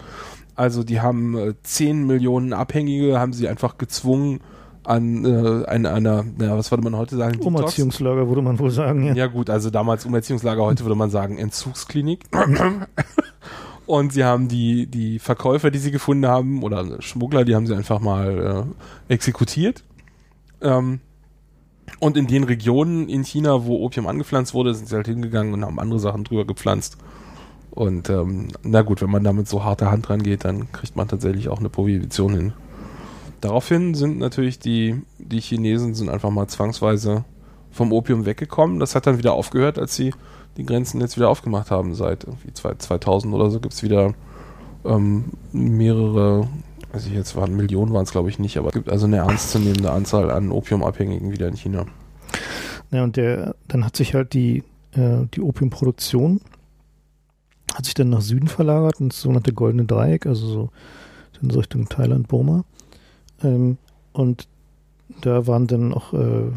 Also 0.60 0.84
die 0.84 1.00
haben 1.00 1.38
äh, 1.38 1.54
10 1.64 2.06
Millionen 2.06 2.52
Abhängige, 2.52 3.18
haben 3.18 3.32
sie 3.32 3.48
einfach 3.48 3.78
gezwungen 3.78 4.42
an 4.84 5.24
äh, 5.24 5.66
einer, 5.66 5.94
einer 5.94 6.26
na, 6.38 6.58
was 6.58 6.70
würde 6.70 6.84
man 6.84 6.98
heute 6.98 7.16
sagen? 7.16 7.40
Umerziehungslager 7.40 8.28
würde 8.28 8.42
man 8.42 8.60
wohl 8.60 8.70
sagen. 8.70 9.06
Ja. 9.06 9.14
Ja 9.14 9.28
gut, 9.28 9.50
also 9.50 9.70
damals 9.70 10.06
Umerziehungslager, 10.06 10.62
heute 10.62 10.84
würde 10.84 10.96
man 10.96 11.12
sagen 11.12 11.38
Entzugsklinik. 11.38 12.26
Und 13.86 14.12
sie 14.12 14.26
haben 14.26 14.50
die, 14.50 14.88
die 14.88 15.20
Verkäufer, 15.20 15.72
die 15.72 15.80
sie 15.80 15.92
gefunden 15.92 16.28
haben, 16.28 16.62
oder 16.62 17.02
Schmuggler, 17.02 17.46
die 17.46 17.56
haben 17.56 17.66
sie 17.66 17.74
einfach 17.74 18.02
mal 18.02 18.68
äh, 19.08 19.14
exekutiert. 19.14 19.86
Ähm, 20.62 21.00
und 22.00 22.18
in 22.18 22.28
den 22.28 22.44
Regionen 22.44 23.08
in 23.08 23.24
China, 23.24 23.66
wo 23.66 23.86
Opium 23.86 24.08
angepflanzt 24.08 24.54
wurde, 24.54 24.76
sind 24.76 24.90
sie 24.90 24.96
halt 24.96 25.08
hingegangen 25.08 25.54
und 25.54 25.64
haben 25.64 25.80
andere 25.80 26.00
Sachen 26.00 26.26
drüber 26.26 26.46
gepflanzt. 26.46 26.98
Und 27.72 28.10
ähm, 28.10 28.50
na 28.64 28.82
gut, 28.82 29.02
wenn 29.02 29.12
man 29.12 29.24
damit 29.24 29.48
so 29.48 29.64
harter 29.64 29.92
Hand 29.92 30.10
rangeht, 30.10 30.46
dann 30.46 30.72
kriegt 30.72 30.96
man 30.96 31.08
tatsächlich 31.08 31.50
auch 31.50 31.60
eine 31.60 31.70
Prohibition 31.70 32.36
hin. 32.36 32.54
Daraufhin 33.42 33.94
sind 33.94 34.20
natürlich 34.20 34.60
die, 34.60 35.02
die 35.18 35.40
Chinesen 35.40 35.94
sind 35.94 36.10
einfach 36.10 36.30
mal 36.30 36.48
zwangsweise 36.48 37.24
vom 37.72 37.94
Opium 37.94 38.26
weggekommen. 38.26 38.80
Das 38.80 38.96
hat 38.96 39.08
dann 39.08 39.18
wieder 39.18 39.34
aufgehört, 39.34 39.80
als 39.80 39.96
sie 39.96 40.14
die 40.58 40.66
Grenzen 40.66 41.00
jetzt 41.00 41.16
wieder 41.16 41.30
aufgemacht 41.30 41.72
haben. 41.72 41.94
Seit 41.94 42.26
irgendwie 42.26 42.52
2000 42.54 43.34
oder 43.34 43.50
so 43.50 43.60
gibt 43.60 43.74
es 43.74 43.84
wieder 43.84 44.14
ähm, 44.84 45.26
mehrere, 45.52 46.48
also 46.92 47.10
jetzt 47.10 47.36
waren 47.36 47.56
Millionen 47.56 47.94
waren 47.94 48.04
es 48.04 48.12
glaube 48.12 48.30
ich 48.30 48.40
nicht, 48.40 48.58
aber 48.58 48.70
es 48.70 48.74
gibt 48.74 48.90
also 48.90 49.06
eine 49.06 49.18
ernstzunehmende 49.18 49.92
Anzahl 49.92 50.32
an 50.32 50.52
Opiumabhängigen 50.52 51.32
wieder 51.32 51.48
in 51.48 51.56
China. 51.56 51.86
Ja, 52.92 53.04
und 53.04 53.16
der, 53.18 53.56
dann 53.68 53.86
hat 53.86 53.96
sich 53.96 54.16
halt 54.16 54.34
die, 54.34 54.64
äh, 54.94 55.26
die 55.34 55.42
Opiumproduktion 55.42 56.42
hat 57.74 57.86
sich 57.86 57.94
dann 57.94 58.10
nach 58.10 58.22
Süden 58.22 58.48
verlagert 58.48 59.00
ins 59.00 59.22
sogenannte 59.22 59.54
Goldene 59.54 59.86
Dreieck, 59.86 60.26
also 60.26 60.48
so 60.48 60.70
in 61.42 61.52
Richtung 61.52 61.88
Thailand, 61.88 62.28
Burma. 62.28 62.64
Ähm, 63.44 63.78
und 64.12 64.48
da 65.22 65.48
waren 65.48 65.68
dann 65.68 65.94
auch, 65.94 66.14
äh, 66.14 66.48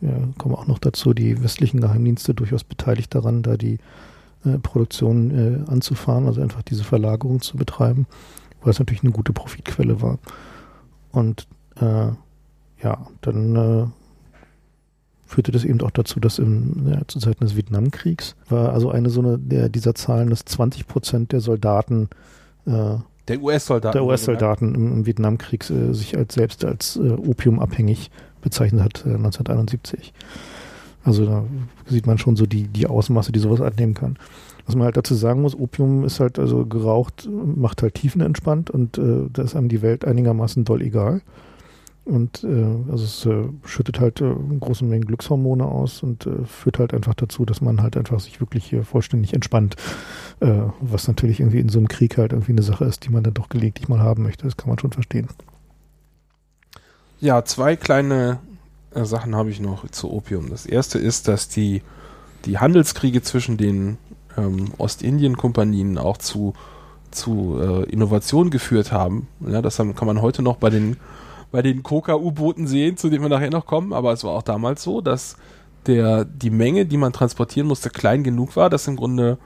ja, 0.00 0.12
kommen 0.38 0.54
auch 0.54 0.66
noch 0.66 0.78
dazu, 0.78 1.14
die 1.14 1.42
westlichen 1.42 1.80
Geheimdienste 1.80 2.34
durchaus 2.34 2.64
beteiligt 2.64 3.14
daran, 3.14 3.42
da 3.42 3.56
die 3.56 3.78
äh, 4.44 4.58
Produktion 4.58 5.30
äh, 5.66 5.70
anzufahren, 5.70 6.26
also 6.26 6.40
einfach 6.40 6.62
diese 6.62 6.84
Verlagerung 6.84 7.40
zu 7.40 7.56
betreiben, 7.56 8.06
weil 8.62 8.70
es 8.70 8.78
natürlich 8.78 9.02
eine 9.02 9.12
gute 9.12 9.32
Profitquelle 9.32 10.02
war. 10.02 10.18
Und 11.12 11.46
äh, 11.80 12.10
ja, 12.82 13.06
dann 13.22 13.56
äh, 13.56 13.86
führte 15.26 15.52
das 15.52 15.64
eben 15.64 15.80
auch 15.82 15.90
dazu, 15.90 16.20
dass 16.20 16.38
im, 16.38 16.86
ja, 16.88 17.00
zu 17.06 17.18
Zeiten 17.18 17.44
des 17.44 17.56
Vietnamkriegs 17.56 18.36
war 18.48 18.72
also 18.72 18.90
eine 18.90 19.10
so 19.10 19.20
eine 19.20 19.38
der, 19.38 19.68
dieser 19.68 19.94
Zahlen, 19.94 20.30
dass 20.30 20.44
20 20.44 20.86
Prozent 20.86 21.32
der 21.32 21.40
Soldaten 21.40 22.08
äh, 22.66 22.96
der 23.28 23.42
US-Soldaten. 23.42 23.92
Der 23.92 24.04
US-Soldaten 24.04 24.74
im, 24.74 24.92
im, 24.92 25.06
Vietnamkrieg 25.06 25.68
äh, 25.68 25.92
sich 25.92 26.16
als 26.16 26.34
selbst 26.34 26.64
als 26.64 26.96
äh, 26.96 27.10
opiumabhängig 27.10 28.10
bezeichnet 28.40 28.82
hat, 28.82 29.04
äh, 29.04 29.14
1971. 29.14 30.12
Also 31.02 31.24
da 31.24 31.44
sieht 31.86 32.06
man 32.06 32.18
schon 32.18 32.36
so 32.36 32.46
die, 32.46 32.68
die 32.68 32.86
Ausmaße, 32.86 33.32
die 33.32 33.38
sowas 33.38 33.60
annehmen 33.60 33.94
kann. 33.94 34.16
Was 34.66 34.74
man 34.74 34.84
halt 34.84 34.96
dazu 34.96 35.14
sagen 35.14 35.42
muss, 35.42 35.56
Opium 35.56 36.04
ist 36.04 36.18
halt 36.18 36.38
also 36.38 36.66
geraucht, 36.66 37.28
macht 37.30 37.82
halt 37.82 37.94
tiefenentspannt 37.94 38.70
und 38.70 38.98
äh, 38.98 39.28
da 39.32 39.42
ist 39.42 39.54
einem 39.54 39.68
die 39.68 39.82
Welt 39.82 40.04
einigermaßen 40.04 40.64
doll 40.64 40.82
egal. 40.82 41.22
Und 42.06 42.44
äh, 42.44 42.90
also 42.90 43.04
es 43.04 43.26
äh, 43.26 43.48
schüttet 43.64 43.98
halt 43.98 44.20
äh, 44.20 44.32
große 44.60 44.84
Mengen 44.84 45.06
Glückshormone 45.06 45.64
aus 45.64 46.04
und 46.04 46.24
äh, 46.24 46.44
führt 46.44 46.78
halt 46.78 46.94
einfach 46.94 47.14
dazu, 47.14 47.44
dass 47.44 47.60
man 47.60 47.82
halt 47.82 47.96
einfach 47.96 48.20
sich 48.20 48.38
wirklich 48.38 48.72
äh, 48.72 48.84
vollständig 48.84 49.34
entspannt. 49.34 49.74
Äh, 50.38 50.52
was 50.80 51.08
natürlich 51.08 51.40
irgendwie 51.40 51.58
in 51.58 51.68
so 51.68 51.80
einem 51.80 51.88
Krieg 51.88 52.16
halt 52.16 52.30
irgendwie 52.30 52.52
eine 52.52 52.62
Sache 52.62 52.84
ist, 52.84 53.04
die 53.04 53.08
man 53.08 53.24
dann 53.24 53.34
doch 53.34 53.48
gelegentlich 53.48 53.88
mal 53.88 53.98
haben 53.98 54.22
möchte. 54.22 54.44
Das 54.44 54.56
kann 54.56 54.68
man 54.68 54.78
schon 54.78 54.92
verstehen. 54.92 55.26
Ja, 57.18 57.44
zwei 57.44 57.74
kleine 57.74 58.38
äh, 58.94 59.04
Sachen 59.04 59.34
habe 59.34 59.50
ich 59.50 59.58
noch 59.58 59.88
zu 59.90 60.12
Opium. 60.12 60.48
Das 60.48 60.64
erste 60.64 61.00
ist, 61.00 61.26
dass 61.26 61.48
die, 61.48 61.82
die 62.44 62.58
Handelskriege 62.58 63.20
zwischen 63.22 63.56
den 63.56 63.98
ähm, 64.36 64.72
Ostindien-Kompanien 64.78 65.98
auch 65.98 66.18
zu, 66.18 66.54
zu 67.10 67.58
äh, 67.60 67.90
Innovationen 67.90 68.50
geführt 68.52 68.92
haben. 68.92 69.26
Ja, 69.40 69.60
das 69.60 69.80
haben, 69.80 69.96
kann 69.96 70.06
man 70.06 70.22
heute 70.22 70.42
noch 70.42 70.58
bei 70.58 70.70
den 70.70 70.98
bei 71.50 71.62
den 71.62 71.82
Coca-U-Booten 71.82 72.66
sehen, 72.66 72.96
zu 72.96 73.08
denen 73.08 73.22
wir 73.22 73.28
nachher 73.28 73.50
noch 73.50 73.66
kommen, 73.66 73.92
aber 73.92 74.12
es 74.12 74.24
war 74.24 74.32
auch 74.32 74.42
damals 74.42 74.82
so, 74.82 75.00
dass 75.00 75.36
der, 75.86 76.24
die 76.24 76.50
Menge, 76.50 76.86
die 76.86 76.96
man 76.96 77.12
transportieren 77.12 77.68
musste, 77.68 77.90
klein 77.90 78.24
genug 78.24 78.56
war, 78.56 78.70
dass 78.70 78.88
im 78.88 78.96
Grunde 78.96 79.38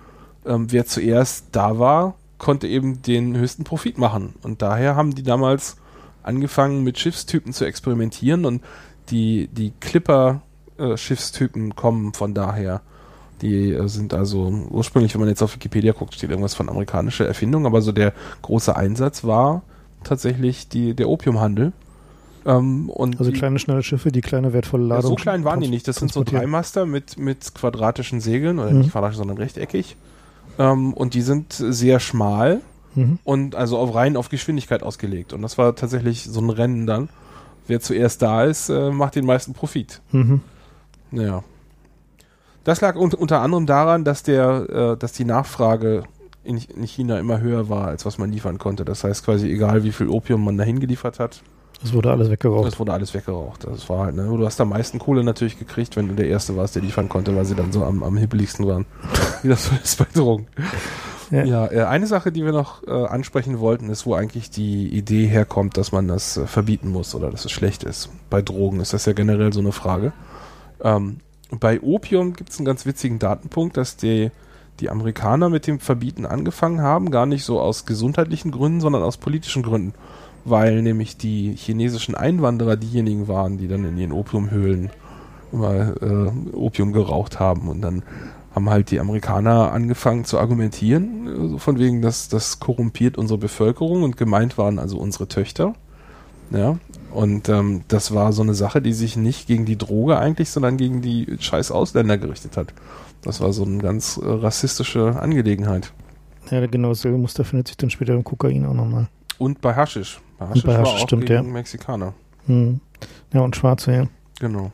ähm, 0.46 0.72
wer 0.72 0.86
zuerst 0.86 1.46
da 1.52 1.78
war, 1.78 2.14
konnte 2.38 2.66
eben 2.66 3.02
den 3.02 3.36
höchsten 3.36 3.64
Profit 3.64 3.98
machen. 3.98 4.34
Und 4.42 4.62
daher 4.62 4.96
haben 4.96 5.14
die 5.14 5.22
damals 5.22 5.76
angefangen 6.22 6.82
mit 6.82 6.98
Schiffstypen 6.98 7.52
zu 7.52 7.64
experimentieren 7.64 8.44
und 8.44 8.62
die, 9.10 9.48
die 9.52 9.72
Clipper-Schiffstypen 9.80 11.70
äh, 11.70 11.74
kommen 11.74 12.14
von 12.14 12.34
daher. 12.34 12.80
Die 13.42 13.72
äh, 13.72 13.88
sind 13.88 14.14
also 14.14 14.46
ursprünglich, 14.70 15.14
wenn 15.14 15.20
man 15.20 15.28
jetzt 15.28 15.42
auf 15.42 15.54
Wikipedia 15.54 15.92
guckt, 15.92 16.14
steht 16.14 16.30
irgendwas 16.30 16.54
von 16.54 16.68
amerikanischer 16.68 17.26
Erfindung, 17.26 17.66
aber 17.66 17.82
so 17.82 17.92
der 17.92 18.12
große 18.42 18.74
Einsatz 18.74 19.24
war 19.24 19.62
tatsächlich 20.04 20.68
die, 20.68 20.94
der 20.94 21.08
Opiumhandel. 21.08 21.72
Ähm, 22.46 22.90
also 23.18 23.32
kleine 23.32 23.58
schnelle 23.58 23.82
Schiffe, 23.82 24.12
die 24.12 24.20
kleine 24.20 24.52
wertvolle 24.52 24.84
Ladung. 24.84 25.04
Ja, 25.04 25.08
so 25.10 25.14
klein 25.14 25.44
waren 25.44 25.60
die 25.60 25.68
nicht. 25.68 25.86
Das 25.86 25.96
sind 25.96 26.12
so 26.12 26.24
Dreimaster 26.24 26.86
mit, 26.86 27.18
mit 27.18 27.54
quadratischen 27.54 28.20
Segeln 28.20 28.58
oder 28.58 28.70
mhm. 28.70 28.78
nicht 28.78 28.92
quadratisch, 28.92 29.18
sondern 29.18 29.36
rechteckig. 29.38 29.96
Ähm, 30.58 30.94
und 30.94 31.14
die 31.14 31.22
sind 31.22 31.52
sehr 31.52 32.00
schmal 32.00 32.60
mhm. 32.94 33.18
und 33.24 33.54
also 33.54 33.78
auf 33.78 33.94
rein 33.94 34.16
auf 34.16 34.28
Geschwindigkeit 34.28 34.82
ausgelegt. 34.82 35.32
Und 35.32 35.42
das 35.42 35.58
war 35.58 35.74
tatsächlich 35.76 36.24
so 36.24 36.40
ein 36.40 36.50
Rennen 36.50 36.86
dann. 36.86 37.08
Wer 37.66 37.80
zuerst 37.80 38.22
da 38.22 38.44
ist, 38.44 38.68
äh, 38.68 38.90
macht 38.90 39.14
den 39.14 39.26
meisten 39.26 39.52
Profit. 39.52 40.00
Mhm. 40.12 40.40
Naja. 41.10 41.44
Das 42.64 42.80
lag 42.80 42.96
un 42.96 43.12
unter 43.14 43.40
anderem 43.40 43.66
daran, 43.66 44.04
dass 44.04 44.22
der, 44.22 44.68
äh, 44.70 44.96
dass 44.96 45.12
die 45.12 45.24
Nachfrage 45.24 46.04
in, 46.42 46.58
in 46.58 46.84
China 46.84 47.18
immer 47.18 47.40
höher 47.40 47.68
war, 47.68 47.88
als 47.88 48.06
was 48.06 48.18
man 48.18 48.32
liefern 48.32 48.58
konnte. 48.58 48.84
Das 48.84 49.04
heißt 49.04 49.24
quasi, 49.24 49.50
egal 49.50 49.84
wie 49.84 49.92
viel 49.92 50.08
Opium 50.08 50.44
man 50.44 50.56
dahin 50.56 50.80
geliefert 50.80 51.18
hat, 51.20 51.42
das 51.82 51.94
wurde 51.94 52.10
alles 52.10 52.30
weggeraucht. 52.30 52.66
Das 52.66 52.78
wurde 52.78 52.92
alles 52.92 53.14
weggeraucht. 53.14 53.64
Das 53.64 53.88
war 53.88 54.04
halt, 54.06 54.16
ne? 54.16 54.24
Du 54.24 54.44
hast 54.44 54.60
am 54.60 54.68
meisten 54.68 54.98
Kohle 54.98 55.24
natürlich 55.24 55.58
gekriegt, 55.58 55.96
wenn 55.96 56.08
du 56.08 56.14
der 56.14 56.28
Erste 56.28 56.56
warst, 56.56 56.74
der 56.74 56.82
liefern 56.82 57.08
konnte, 57.08 57.34
weil 57.34 57.46
sie 57.46 57.54
dann 57.54 57.72
so 57.72 57.84
am, 57.84 58.02
am 58.02 58.16
hibbeligsten 58.18 58.66
waren. 58.66 58.84
Wie 59.42 59.48
das 59.48 59.64
so 59.64 59.72
ist 59.82 59.98
bei 59.98 60.06
Drogen. 60.12 60.46
Ja, 61.30 61.44
ja 61.44 61.72
äh, 61.72 61.84
eine 61.84 62.06
Sache, 62.06 62.32
die 62.32 62.44
wir 62.44 62.52
noch 62.52 62.86
äh, 62.86 62.90
ansprechen 62.90 63.60
wollten, 63.60 63.88
ist, 63.88 64.04
wo 64.04 64.14
eigentlich 64.14 64.50
die 64.50 64.88
Idee 64.88 65.26
herkommt, 65.26 65.78
dass 65.78 65.90
man 65.90 66.06
das 66.06 66.36
äh, 66.36 66.46
verbieten 66.46 66.90
muss 66.90 67.14
oder 67.14 67.30
dass 67.30 67.46
es 67.46 67.52
schlecht 67.52 67.82
ist. 67.82 68.10
Bei 68.28 68.42
Drogen 68.42 68.80
ist 68.80 68.92
das 68.92 69.06
ja 69.06 69.14
generell 69.14 69.52
so 69.52 69.60
eine 69.60 69.72
Frage. 69.72 70.12
Ähm, 70.82 71.18
bei 71.50 71.80
Opium 71.80 72.34
gibt 72.34 72.50
es 72.50 72.58
einen 72.58 72.66
ganz 72.66 72.84
witzigen 72.84 73.18
Datenpunkt, 73.18 73.78
dass 73.78 73.96
die, 73.96 74.30
die 74.80 74.90
Amerikaner 74.90 75.48
mit 75.48 75.66
dem 75.66 75.80
Verbieten 75.80 76.26
angefangen 76.26 76.82
haben, 76.82 77.10
gar 77.10 77.26
nicht 77.26 77.44
so 77.44 77.58
aus 77.58 77.86
gesundheitlichen 77.86 78.50
Gründen, 78.50 78.80
sondern 78.80 79.02
aus 79.02 79.16
politischen 79.16 79.62
Gründen 79.62 79.94
weil 80.44 80.82
nämlich 80.82 81.16
die 81.16 81.54
chinesischen 81.56 82.14
Einwanderer 82.14 82.76
diejenigen 82.76 83.28
waren, 83.28 83.58
die 83.58 83.68
dann 83.68 83.84
in 83.84 83.98
ihren 83.98 84.12
Opiumhöhlen 84.12 84.90
immer 85.52 85.94
äh, 86.00 86.30
Opium 86.54 86.92
geraucht 86.92 87.40
haben 87.40 87.68
und 87.68 87.80
dann 87.82 88.02
haben 88.54 88.68
halt 88.68 88.90
die 88.90 89.00
Amerikaner 89.00 89.72
angefangen 89.72 90.24
zu 90.24 90.38
argumentieren, 90.38 91.54
äh, 91.54 91.58
von 91.58 91.78
wegen, 91.78 92.02
dass 92.02 92.28
das 92.28 92.60
korrumpiert 92.60 93.18
unsere 93.18 93.38
Bevölkerung 93.38 94.02
und 94.02 94.16
gemeint 94.16 94.58
waren 94.58 94.78
also 94.78 94.98
unsere 94.98 95.28
Töchter. 95.28 95.74
Ja, 96.50 96.78
und 97.12 97.48
ähm, 97.48 97.82
das 97.86 98.12
war 98.12 98.32
so 98.32 98.42
eine 98.42 98.54
Sache, 98.54 98.82
die 98.82 98.92
sich 98.92 99.16
nicht 99.16 99.46
gegen 99.46 99.66
die 99.66 99.78
Droge 99.78 100.18
eigentlich, 100.18 100.50
sondern 100.50 100.76
gegen 100.76 101.00
die 101.00 101.36
scheiß 101.38 101.70
Ausländer 101.70 102.18
gerichtet 102.18 102.56
hat. 102.56 102.74
Das 103.22 103.40
war 103.40 103.52
so 103.52 103.64
eine 103.64 103.78
ganz 103.78 104.16
äh, 104.16 104.26
rassistische 104.26 105.20
Angelegenheit. 105.20 105.92
Ja, 106.50 106.66
genau 106.66 106.88
dasselbe 106.88 107.18
Muster 107.18 107.44
findet 107.44 107.68
sich 107.68 107.76
dann 107.76 107.90
später 107.90 108.14
im 108.14 108.24
Kokain 108.24 108.66
auch 108.66 108.74
nochmal. 108.74 109.08
Und 109.40 109.62
bei 109.62 109.74
Haschisch. 109.74 110.20
Bei 110.38 110.48
Haschisch, 110.48 110.64
bei 110.64 110.74
Haschisch 110.74 110.86
war 110.86 110.94
auch 110.96 110.98
stimmt, 110.98 111.30
ja. 111.30 111.42
Mexikaner. 111.42 112.12
Hm. 112.44 112.78
Ja, 113.32 113.40
und 113.40 113.56
Schwarze, 113.56 113.92
ja. 113.92 114.06
Genau. 114.38 114.70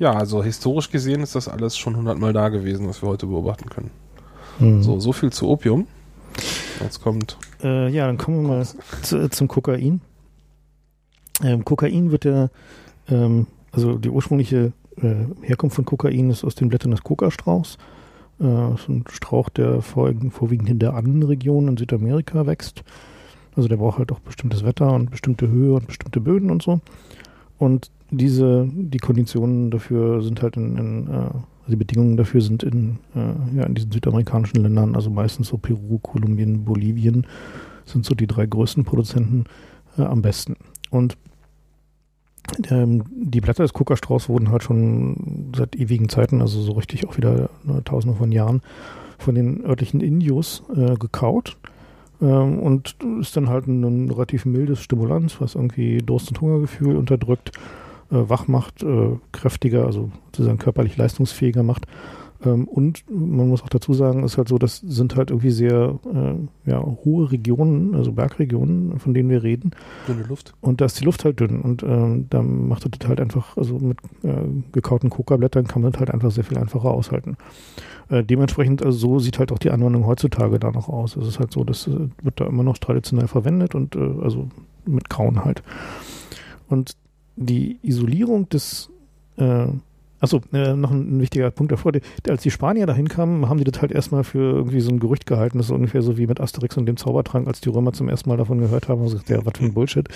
Ja, 0.00 0.14
also 0.14 0.42
historisch 0.42 0.90
gesehen 0.90 1.20
ist 1.20 1.36
das 1.36 1.46
alles 1.46 1.78
schon 1.78 1.96
hundertmal 1.96 2.32
da 2.32 2.48
gewesen, 2.48 2.88
was 2.88 3.02
wir 3.02 3.08
heute 3.08 3.26
beobachten 3.28 3.70
können. 3.70 3.92
Hm. 4.58 4.82
So, 4.82 4.98
so 4.98 5.12
viel 5.12 5.30
zu 5.30 5.48
Opium. 5.48 5.86
Jetzt 6.80 7.00
kommt. 7.00 7.38
Äh, 7.62 7.88
ja, 7.88 8.08
dann 8.08 8.18
kommen 8.18 8.42
wir 8.42 8.48
mal 8.48 8.66
zu, 9.02 9.16
äh, 9.16 9.30
zum 9.30 9.46
Kokain. 9.46 10.00
Ähm, 11.44 11.64
Kokain 11.64 12.10
wird 12.10 12.24
ja, 12.24 12.50
ähm, 13.08 13.46
also 13.70 13.96
die 13.96 14.10
ursprüngliche 14.10 14.72
äh, 15.00 15.14
Herkunft 15.42 15.76
von 15.76 15.84
Kokain 15.84 16.30
ist 16.30 16.42
aus 16.42 16.56
den 16.56 16.68
Blättern 16.68 16.90
des 16.90 17.04
Kokastrauchs. 17.04 17.78
Äh, 18.40 18.74
ist 18.74 18.88
ein 18.88 19.04
Strauch, 19.08 19.50
der 19.50 19.82
vorwiegend 19.82 20.68
in 20.68 20.80
der 20.80 20.94
Annenregion 20.94 21.68
in 21.68 21.76
Südamerika 21.76 22.44
wächst. 22.44 22.82
Also 23.56 23.68
der 23.68 23.78
braucht 23.78 23.98
halt 23.98 24.12
auch 24.12 24.20
bestimmtes 24.20 24.64
Wetter 24.64 24.92
und 24.92 25.10
bestimmte 25.10 25.48
Höhe 25.48 25.74
und 25.74 25.86
bestimmte 25.86 26.20
Böden 26.20 26.50
und 26.50 26.62
so. 26.62 26.80
Und 27.58 27.90
diese, 28.10 28.68
die 28.70 28.98
Konditionen 28.98 29.70
dafür 29.70 30.22
sind 30.22 30.42
halt 30.42 30.56
in, 30.56 30.76
in 30.76 31.08
äh, 31.08 31.30
also 31.66 31.72
die 31.72 31.76
Bedingungen 31.84 32.16
dafür 32.16 32.40
sind 32.42 32.62
in, 32.62 32.98
äh, 33.16 33.56
ja, 33.56 33.64
in 33.64 33.74
diesen 33.74 33.90
südamerikanischen 33.90 34.62
Ländern, 34.62 34.94
also 34.94 35.10
meistens 35.10 35.48
so 35.48 35.56
Peru, 35.56 35.98
Kolumbien, 35.98 36.64
Bolivien, 36.64 37.26
sind 37.84 38.04
so 38.04 38.14
die 38.14 38.28
drei 38.28 38.46
größten 38.46 38.84
Produzenten 38.84 39.44
äh, 39.98 40.02
am 40.02 40.22
besten. 40.22 40.54
Und 40.90 41.16
ähm, 42.70 43.02
die 43.10 43.40
Blätter 43.40 43.64
des 43.64 43.72
Kuckerstrauß 43.72 44.28
wurden 44.28 44.52
halt 44.52 44.62
schon 44.62 45.52
seit 45.56 45.74
ewigen 45.74 46.08
Zeiten, 46.08 46.40
also 46.40 46.60
so 46.62 46.72
richtig 46.72 47.08
auch 47.08 47.16
wieder 47.16 47.50
ne, 47.64 47.82
tausende 47.84 48.16
von 48.16 48.30
Jahren, 48.30 48.62
von 49.18 49.34
den 49.34 49.64
örtlichen 49.64 50.00
Indios 50.00 50.62
äh, 50.76 50.94
gekaut 50.94 51.56
ähm, 52.20 52.58
und 52.58 52.96
ist 53.20 53.36
dann 53.36 53.48
halt 53.48 53.66
ein, 53.66 53.82
ein, 53.82 54.10
relativ 54.10 54.46
mildes 54.46 54.80
Stimulanz, 54.80 55.40
was 55.40 55.54
irgendwie 55.54 55.98
Durst- 55.98 56.30
und 56.30 56.40
Hungergefühl 56.40 56.96
unterdrückt, 56.96 57.52
äh, 58.10 58.16
wach 58.28 58.48
macht, 58.48 58.82
äh, 58.82 59.16
kräftiger, 59.32 59.84
also 59.84 60.10
sozusagen 60.26 60.58
körperlich 60.58 60.96
leistungsfähiger 60.96 61.62
macht. 61.62 61.86
Ähm, 62.44 62.68
und 62.68 63.04
man 63.08 63.48
muss 63.48 63.62
auch 63.62 63.68
dazu 63.68 63.94
sagen, 63.94 64.24
ist 64.24 64.38
halt 64.38 64.48
so, 64.48 64.58
das 64.58 64.78
sind 64.78 65.16
halt 65.16 65.30
irgendwie 65.30 65.50
sehr 65.50 65.98
äh, 66.12 66.70
ja, 66.70 66.82
hohe 66.82 67.30
Regionen, 67.32 67.94
also 67.94 68.12
Bergregionen, 68.12 68.98
von 68.98 69.14
denen 69.14 69.30
wir 69.30 69.42
reden. 69.42 69.70
Dünne 70.06 70.24
Luft. 70.24 70.54
Und 70.60 70.80
da 70.80 70.86
ist 70.86 71.00
die 71.00 71.04
Luft 71.04 71.24
halt 71.24 71.40
dünn. 71.40 71.60
Und 71.60 71.82
ähm, 71.82 72.26
da 72.30 72.42
macht 72.42 72.84
das 72.84 73.08
halt 73.08 73.20
einfach, 73.20 73.56
also 73.56 73.78
mit 73.78 73.98
äh, 74.22 74.34
gekauten 74.72 75.10
Coca-Blättern 75.10 75.66
kann 75.66 75.82
man 75.82 75.92
das 75.92 76.00
halt 76.00 76.10
einfach 76.10 76.30
sehr 76.30 76.44
viel 76.44 76.58
einfacher 76.58 76.90
aushalten. 76.90 77.36
Äh, 78.08 78.22
dementsprechend, 78.24 78.84
also 78.84 78.98
so 78.98 79.18
sieht 79.18 79.38
halt 79.38 79.52
auch 79.52 79.58
die 79.58 79.70
Anwendung 79.70 80.06
heutzutage 80.06 80.58
da 80.58 80.70
noch 80.70 80.88
aus. 80.88 81.16
Es 81.16 81.26
ist 81.26 81.38
halt 81.38 81.52
so, 81.52 81.64
das 81.64 81.86
äh, 81.86 82.08
wird 82.22 82.40
da 82.40 82.46
immer 82.46 82.62
noch 82.62 82.78
traditionell 82.78 83.28
verwendet 83.28 83.74
und 83.74 83.96
äh, 83.96 84.14
also 84.22 84.48
mit 84.84 85.08
Grauen 85.10 85.44
halt. 85.44 85.62
Und 86.68 86.96
die 87.36 87.78
Isolierung 87.82 88.48
des 88.48 88.90
äh, 89.36 89.66
Achso, 90.18 90.40
äh, 90.52 90.74
noch 90.74 90.90
ein, 90.90 91.18
ein, 91.18 91.20
wichtiger 91.20 91.50
Punkt 91.50 91.72
davor. 91.72 91.92
Die, 91.92 92.00
als 92.28 92.42
die 92.42 92.50
Spanier 92.50 92.86
dahin 92.86 93.08
kamen, 93.08 93.48
haben 93.48 93.58
die 93.58 93.64
das 93.64 93.82
halt 93.82 93.92
erstmal 93.92 94.24
für 94.24 94.56
irgendwie 94.56 94.80
so 94.80 94.90
ein 94.90 94.98
Gerücht 94.98 95.26
gehalten. 95.26 95.58
Das 95.58 95.66
ist 95.66 95.72
ungefähr 95.72 96.00
so 96.00 96.16
wie 96.16 96.26
mit 96.26 96.40
Asterix 96.40 96.76
und 96.78 96.86
dem 96.86 96.96
Zaubertrank, 96.96 97.46
als 97.46 97.60
die 97.60 97.68
Römer 97.68 97.92
zum 97.92 98.08
ersten 98.08 98.30
Mal 98.30 98.38
davon 98.38 98.58
gehört 98.58 98.88
haben. 98.88 99.02
Und 99.02 99.10
gesagt, 99.10 99.28
ja, 99.28 99.44
was 99.44 99.52
für 99.58 99.64
ein 99.64 99.74
Bullshit. 99.74 100.08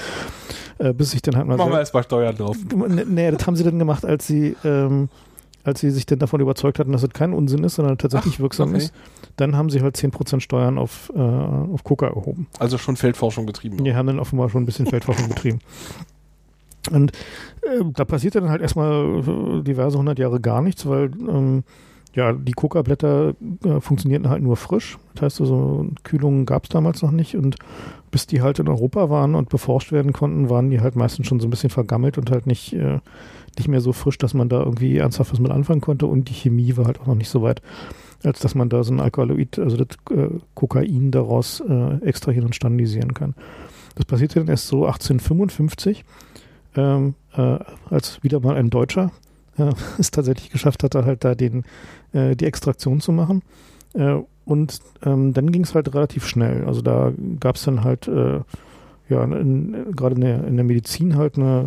Äh, 0.78 0.95
bis 0.95 1.12
ich 1.12 1.20
dann 1.20 1.36
halt 1.36 1.47
mal. 1.47 1.59
Machen 1.59 1.72
wir 1.72 1.80
erstmal 1.80 2.03
Steuern 2.03 2.34
drauf. 2.34 2.57
Nee, 2.74 3.05
nee, 3.07 3.30
das 3.30 3.47
haben 3.47 3.57
sie 3.57 3.64
dann 3.64 3.78
gemacht, 3.78 4.07
als 4.07 4.26
sie, 4.26 4.57
ähm, 4.64 5.11
als 5.64 5.80
sie 5.80 5.90
sich 5.90 6.06
dann 6.06 6.18
davon 6.18 6.40
überzeugt 6.40 6.78
hatten, 6.78 6.92
dass 6.92 7.02
es 7.02 7.11
kein 7.11 7.32
Unsinn 7.32 7.64
ist, 7.64 7.74
sondern 7.74 7.98
tatsächlich 7.98 8.36
Ach, 8.36 8.40
wirksam 8.40 8.70
okay. 8.70 8.78
ist. 8.78 8.94
Dann 9.36 9.56
haben 9.56 9.70
sie 9.70 9.82
halt 9.82 9.96
10% 9.96 10.40
Steuern 10.40 10.78
auf, 10.78 11.12
äh, 11.14 11.20
auf 11.20 11.84
Coca 11.84 12.06
erhoben. 12.06 12.46
Also 12.58 12.78
schon 12.78 12.96
Feldforschung 12.96 13.46
betrieben. 13.46 13.82
Die 13.84 13.94
haben 13.94 14.06
dann 14.06 14.18
offenbar 14.18 14.48
schon 14.48 14.62
ein 14.62 14.66
bisschen 14.66 14.86
Feldforschung 14.86 15.28
betrieben. 15.28 15.61
Und 16.90 17.12
äh, 17.62 17.84
da 17.92 18.04
passiert 18.04 18.34
dann 18.34 18.48
halt 18.48 18.62
erstmal 18.62 19.20
äh, 19.20 19.62
diverse 19.62 19.98
hundert 19.98 20.18
Jahre 20.18 20.40
gar 20.40 20.62
nichts, 20.62 20.86
weil 20.86 21.11
ähm, 21.28 21.62
ja, 22.14 22.32
die 22.32 22.52
Coca-Blätter 22.52 23.34
äh, 23.64 23.80
funktionierten 23.80 24.28
halt 24.28 24.42
nur 24.42 24.56
frisch. 24.56 24.98
Das 25.14 25.22
heißt 25.22 25.40
also, 25.42 25.86
Kühlungen 26.02 26.46
gab 26.46 26.64
es 26.64 26.70
damals 26.70 27.02
noch 27.02 27.12
nicht 27.12 27.36
und 27.36 27.56
bis 28.11 28.26
die 28.26 28.42
halt 28.42 28.58
in 28.58 28.68
Europa 28.68 29.11
waren 29.11 29.34
und 29.36 29.48
beforscht 29.48 29.92
werden 29.92 30.12
konnten, 30.12 30.50
waren 30.50 30.70
die 30.70 30.80
halt 30.80 30.96
meistens 30.96 31.26
schon 31.26 31.38
so 31.38 31.46
ein 31.46 31.50
bisschen 31.50 31.70
vergammelt 31.70 32.18
und 32.18 32.30
halt 32.30 32.46
nicht, 32.46 32.72
äh, 32.72 32.98
nicht 33.59 33.68
mehr 33.68 33.80
so 33.80 33.92
frisch, 33.92 34.18
dass 34.18 34.34
man 34.34 34.48
da 34.48 34.61
irgendwie 34.61 34.96
ernsthaft 34.96 35.32
was 35.32 35.40
mit 35.40 35.51
anfangen 35.51 35.80
konnte 35.80 36.07
und 36.07 36.28
die 36.28 36.34
Chemie 36.34 36.76
war 36.76 36.86
halt 36.86 37.01
auch 37.01 37.07
noch 37.07 37.14
nicht 37.14 37.28
so 37.28 37.42
weit, 37.42 37.62
als 38.22 38.40
dass 38.40 38.55
man 38.55 38.68
da 38.68 38.82
so 38.84 38.92
ein 38.92 39.01
Alkaloid, 39.01 39.59
also 39.59 39.76
das 39.76 39.96
äh, 40.11 40.28
Kokain 40.55 41.11
daraus 41.11 41.61
äh, 41.61 42.05
extrahieren 42.05 42.46
und 42.46 42.55
standardisieren 42.55 43.14
kann. 43.14 43.34
Das 43.94 44.05
passierte 44.05 44.40
dann 44.40 44.48
erst 44.48 44.68
so 44.68 44.86
1855 44.86 46.05
ähm, 46.76 47.14
äh, 47.36 47.59
als 47.90 48.22
wieder 48.22 48.40
mal 48.40 48.57
ein 48.57 48.70
Deutscher 48.70 49.11
äh, 49.59 49.72
es 49.98 50.11
tatsächlich 50.11 50.51
geschafft 50.51 50.82
hatte, 50.82 51.05
halt 51.05 51.24
da 51.24 51.34
den, 51.34 51.64
äh, 52.12 52.36
die 52.36 52.46
Extraktion 52.46 53.01
zu 53.01 53.12
machen. 53.12 53.42
Äh, 53.94 54.20
und 54.44 54.80
ähm, 55.05 55.32
dann 55.32 55.53
ging 55.53 55.62
es 55.62 55.74
halt 55.74 55.94
relativ 55.94 56.26
schnell. 56.26 56.64
Also 56.64 56.82
da 56.82 57.12
gab 57.38 57.57
es 57.57 57.62
dann 57.62 57.84
halt 57.84 58.09
äh, 59.11 59.14
ja, 59.14 59.26
gerade 59.26 60.14
in 60.14 60.20
der, 60.20 60.46
in 60.46 60.56
der 60.56 60.64
Medizin 60.64 61.16
halt 61.16 61.36
eine 61.36 61.64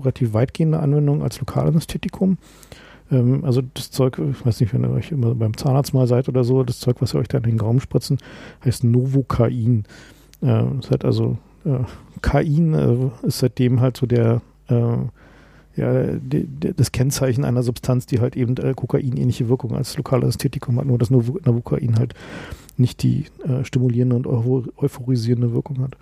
relativ 0.00 0.32
weitgehende 0.32 0.80
Anwendung 0.80 1.22
als 1.22 1.40
Lokalanästhetikum. 1.40 2.38
Ähm, 3.10 3.44
also 3.44 3.62
das 3.74 3.90
Zeug, 3.90 4.18
ich 4.18 4.44
weiß 4.44 4.60
nicht, 4.60 4.72
wenn 4.74 4.84
ihr 4.84 4.90
euch 4.90 5.12
immer 5.12 5.34
beim 5.34 5.56
Zahnarzt 5.56 5.94
mal 5.94 6.06
seid 6.06 6.28
oder 6.28 6.44
so, 6.44 6.62
das 6.62 6.80
Zeug, 6.80 6.96
was 7.00 7.14
ihr 7.14 7.20
euch 7.20 7.28
da 7.28 7.38
in 7.38 7.44
den 7.44 7.60
Raum 7.60 7.80
spritzen, 7.80 8.18
heißt 8.64 8.84
Novocain. 8.84 9.84
Äh, 10.40 10.64
das 10.80 10.90
hat 10.90 11.04
also 11.04 11.38
äh, 11.64 11.78
Kain 12.22 12.74
äh, 12.74 13.26
ist 13.26 13.38
seitdem 13.38 13.80
halt 13.80 13.96
so 13.96 14.06
der 14.06 14.40
äh, 14.68 14.96
ja, 15.76 16.04
die, 16.12 16.46
die, 16.46 16.72
das 16.72 16.92
Kennzeichen 16.92 17.44
einer 17.44 17.62
Substanz, 17.62 18.06
die 18.06 18.20
halt 18.20 18.36
eben 18.36 18.56
äh, 18.58 18.74
Kokain-ähnliche 18.74 19.48
Wirkung 19.48 19.74
als 19.74 19.96
lokales 19.96 20.30
Ästhetikum 20.30 20.78
hat, 20.78 20.86
nur 20.86 20.98
dass 20.98 21.10
Novocain 21.10 21.98
halt 21.98 22.14
nicht 22.76 23.02
die 23.02 23.26
äh, 23.44 23.64
stimulierende 23.64 24.16
und 24.16 24.26
euphorisierende 24.26 25.52
Wirkung 25.52 25.80
hat. 25.80 25.96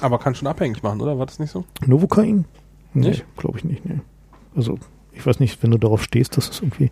Aber 0.00 0.18
kann 0.18 0.34
schon 0.34 0.48
abhängig 0.48 0.82
machen, 0.82 1.00
oder? 1.00 1.18
War 1.18 1.26
das 1.26 1.38
nicht 1.38 1.50
so? 1.50 1.64
Novocain? 1.86 2.44
Nee, 2.92 3.22
glaube 3.36 3.58
ich 3.58 3.64
nicht, 3.64 3.84
nee. 3.84 4.00
Also 4.56 4.78
ich 5.12 5.26
weiß 5.26 5.40
nicht, 5.40 5.62
wenn 5.62 5.70
du 5.70 5.78
darauf 5.78 6.02
stehst, 6.02 6.36
dass 6.36 6.48
es 6.48 6.60
irgendwie. 6.60 6.90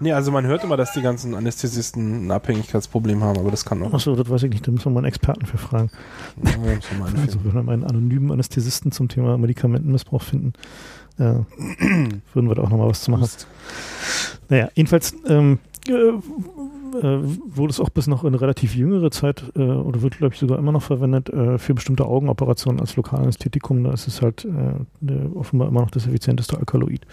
Nee, 0.00 0.12
also 0.12 0.30
man 0.32 0.46
hört 0.46 0.64
immer, 0.64 0.76
dass 0.76 0.92
die 0.92 1.02
ganzen 1.02 1.34
Anästhesisten 1.34 2.26
ein 2.26 2.30
Abhängigkeitsproblem 2.30 3.22
haben, 3.22 3.38
aber 3.38 3.50
das 3.50 3.64
kann 3.64 3.82
auch. 3.82 3.92
Achso, 3.92 4.14
das 4.16 4.28
weiß 4.28 4.44
ich 4.44 4.50
nicht, 4.50 4.66
da 4.66 4.70
müssen 4.70 4.86
wir 4.86 4.90
mal 4.90 5.00
einen 5.00 5.08
Experten 5.08 5.44
für 5.46 5.58
fragen. 5.58 5.90
Ja, 6.42 6.56
mal 6.98 7.12
also, 7.20 7.38
wenn 7.44 7.66
wir 7.66 7.72
einen 7.72 7.84
anonymen 7.84 8.32
Anästhesisten 8.32 8.92
zum 8.92 9.08
Thema 9.08 9.36
Medikamentenmissbrauch 9.38 10.22
finden, 10.22 10.52
äh, 11.18 11.34
würden 12.32 12.48
wir 12.48 12.54
da 12.54 12.62
auch 12.62 12.70
nochmal 12.70 12.88
was 12.88 13.02
zu 13.02 13.10
machen. 13.10 13.28
Naja, 14.48 14.70
jedenfalls 14.74 15.14
ähm, 15.26 15.58
äh, 15.88 15.92
äh, 16.94 17.18
wurde 17.56 17.70
es 17.70 17.80
auch 17.80 17.90
bis 17.90 18.06
noch 18.06 18.24
in 18.24 18.34
relativ 18.34 18.74
jüngere 18.74 19.10
Zeit 19.10 19.44
äh, 19.56 19.60
oder 19.60 20.02
wird, 20.02 20.18
glaube 20.18 20.34
ich, 20.34 20.40
sogar 20.40 20.58
immer 20.58 20.72
noch 20.72 20.82
verwendet 20.82 21.28
äh, 21.28 21.58
für 21.58 21.74
bestimmte 21.74 22.04
Augenoperationen 22.06 22.80
als 22.80 22.96
Lokalanästhetikum. 22.96 23.84
Da 23.84 23.92
ist 23.92 24.08
es 24.08 24.22
halt 24.22 24.44
äh, 24.44 25.14
offenbar 25.34 25.68
immer 25.68 25.80
noch 25.80 25.90
das 25.90 26.06
effizienteste 26.06 26.58
Alkaloid. 26.58 27.06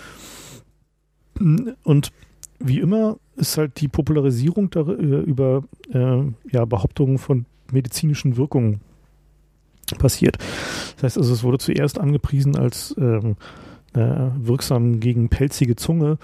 Und 1.38 2.12
wie 2.60 2.80
immer 2.80 3.18
ist 3.36 3.58
halt 3.58 3.82
die 3.82 3.88
Popularisierung 3.88 4.70
da, 4.70 4.82
äh, 4.82 4.94
über 4.94 5.64
äh, 5.92 6.22
ja, 6.52 6.66
Behauptungen 6.66 7.18
von 7.18 7.46
medizinischen 7.72 8.38
Wirkungen 8.38 8.82
passiert. 9.98 10.38
Das 10.96 11.04
heißt 11.04 11.18
also, 11.18 11.34
es 11.34 11.44
wurde 11.44 11.58
zuerst 11.60 12.00
angepriesen 12.00 12.56
als 12.56 12.96
ähm, 12.98 13.36
äh, 13.94 14.30
wirksam 14.38 15.00
gegen 15.00 15.30
pelzige 15.30 15.76
Zunge 15.76 16.18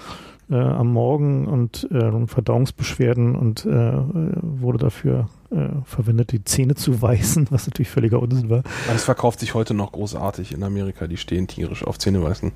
äh, 0.51 0.55
am 0.55 0.91
Morgen 0.91 1.47
und 1.47 1.87
äh, 1.91 2.27
Verdauungsbeschwerden 2.27 3.35
und 3.35 3.65
äh, 3.65 3.93
wurde 4.41 4.77
dafür 4.77 5.29
äh, 5.49 5.69
verwendet, 5.85 6.31
die 6.31 6.43
Zähne 6.43 6.75
zu 6.75 7.01
weißen, 7.01 7.47
was 7.51 7.67
natürlich 7.67 7.89
völliger 7.89 8.21
Unsinn 8.21 8.49
war. 8.49 8.63
Das 8.87 9.05
verkauft 9.05 9.39
sich 9.39 9.53
heute 9.53 9.73
noch 9.73 9.93
großartig 9.93 10.53
in 10.53 10.63
Amerika. 10.63 11.07
Die 11.07 11.17
stehen 11.17 11.47
tierisch 11.47 11.83
auf 11.83 11.97
Zähne 11.97 12.21
weißen. 12.21 12.51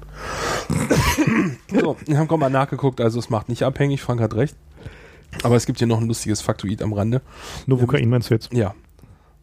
so, 1.79 1.95
wir 2.05 2.17
haben 2.17 2.39
mal 2.39 2.49
nachgeguckt, 2.49 2.99
also 3.01 3.17
es 3.19 3.29
macht 3.29 3.49
nicht 3.49 3.63
abhängig, 3.63 4.01
Frank 4.01 4.21
hat 4.21 4.35
recht. 4.35 4.55
Aber 5.43 5.55
es 5.55 5.65
gibt 5.65 5.79
hier 5.79 5.87
noch 5.87 5.99
ein 5.99 6.07
lustiges 6.07 6.41
Faktoid 6.41 6.81
am 6.81 6.93
Rande. 6.93 7.21
Novocain 7.65 8.09
meinst 8.09 8.29
du 8.29 8.33
jetzt? 8.33 8.53
Ja, 8.53 8.73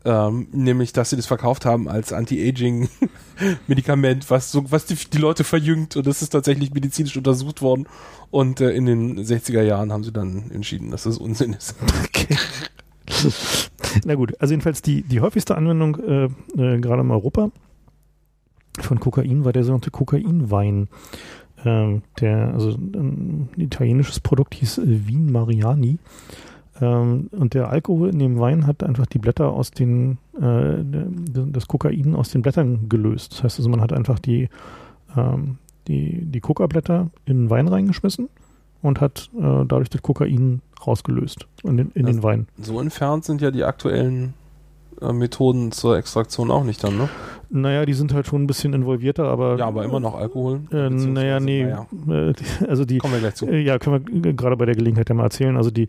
ähm, 0.05 0.49
nämlich, 0.53 0.93
dass 0.93 1.11
sie 1.11 1.17
das 1.17 1.27
verkauft 1.27 1.65
haben 1.65 1.89
als 1.89 2.13
Anti-Aging-Medikament, 2.13 4.31
was, 4.31 4.53
so, 4.53 4.71
was 4.71 4.87
die, 4.87 4.95
die, 4.95 5.19
Leute 5.19 5.43
verjüngt 5.45 5.97
und 5.97 6.07
das 6.07 6.23
ist 6.23 6.31
tatsächlich 6.31 6.73
medizinisch 6.75 7.17
untersucht 7.17 7.63
worden. 7.63 7.87
Und 8.31 8.61
äh, 8.61 8.71
in 8.71 8.87
den 8.87 9.19
60er 9.19 9.63
Jahren 9.63 9.93
haben 9.93 10.05
sie 10.05 10.13
dann 10.13 10.51
entschieden, 10.51 10.91
dass 10.91 11.03
das 11.05 11.19
Unsinn 11.19 11.53
ist. 11.53 11.77
Okay. 12.05 12.37
Na 14.05 14.15
gut, 14.15 14.41
also 14.41 14.53
jedenfalls 14.53 14.83
die, 14.83 15.03
die 15.03 15.21
häufigste 15.21 15.57
Anwendung 15.57 15.97
äh, 15.97 16.25
äh, 16.57 16.79
gerade 16.79 17.03
in 17.03 17.11
Europa 17.11 17.51
von 18.81 19.01
Kokain 19.01 19.45
war 19.45 19.53
der 19.53 19.65
sogenannte 19.65 19.91
Kokainwein. 19.91 20.89
Ähm, 21.65 22.03
der, 22.21 22.55
also 22.55 22.71
ein 22.71 23.51
italienisches 23.57 24.21
Produkt 24.21 24.55
hieß 24.55 24.79
äh, 24.79 25.07
Vin 25.07 25.31
Mariani. 25.31 25.99
Ähm, 26.81 27.29
und 27.33 27.55
der 27.55 27.69
Alkohol 27.69 28.11
in 28.11 28.19
dem 28.19 28.39
Wein 28.39 28.67
hat 28.67 28.83
einfach 28.83 29.07
die 29.07 29.19
Blätter 29.19 29.53
aus 29.53 29.71
den, 29.71 30.19
äh, 30.41 30.83
das 31.47 31.69
Kokain 31.69 32.15
aus 32.15 32.31
den 32.31 32.43
Blättern 32.43 32.89
gelöst. 32.89 33.33
Das 33.33 33.45
heißt 33.45 33.59
also, 33.59 33.69
man 33.69 33.81
hat 33.81 33.93
einfach 33.93 34.19
die, 34.19 34.49
ähm, 35.17 35.59
die, 35.89 36.25
die 36.25 36.41
Coca-Blätter 36.41 37.11
in 37.27 37.45
den 37.45 37.51
Wein 37.51 37.69
reingeschmissen 37.69 38.29
und 38.81 39.01
hat 39.01 39.31
äh, 39.37 39.41
dadurch 39.41 39.91
das 39.91 40.03
Kokain 40.03 40.63
rausgelöst 40.87 41.47
in 41.63 41.77
den, 41.77 41.91
in 41.93 42.07
also 42.07 42.19
den 42.19 42.23
Wein. 42.23 42.47
So 42.59 42.81
entfernt 42.81 43.25
sind 43.25 43.41
ja 43.41 43.51
die 43.51 43.65
aktuellen 43.65 44.35
Methoden 45.01 45.73
zur 45.73 45.97
Extraktion 45.97 46.51
auch 46.51 46.65
nicht 46.65 46.83
dann, 46.85 46.97
ne? 46.97 47.09
Naja, 47.55 47.85
die 47.85 47.93
sind 47.93 48.15
halt 48.15 48.27
schon 48.27 48.43
ein 48.43 48.47
bisschen 48.47 48.73
involvierter, 48.73 49.25
aber. 49.25 49.59
Ja, 49.59 49.67
aber 49.67 49.85
immer 49.85 50.01
noch 50.01 50.15
Alkohol. 50.15 50.63
Äh, 50.73 50.89
naja, 50.89 51.39
nee. 51.39 51.65
Naja. 51.65 51.87
Äh, 52.09 52.33
also 52.69 52.85
die. 52.85 52.99
Kommen 52.99 53.13
wir 53.13 53.21
gleich 53.21 53.35
zu. 53.35 53.47
Äh, 53.47 53.61
ja, 53.61 53.79
können 53.79 54.07
wir 54.25 54.33
gerade 54.33 54.57
bei 54.57 54.65
der 54.65 54.75
Gelegenheit 54.75 55.09
ja 55.09 55.15
mal 55.15 55.25
erzählen. 55.25 55.57
Also 55.57 55.71
die 55.71 55.89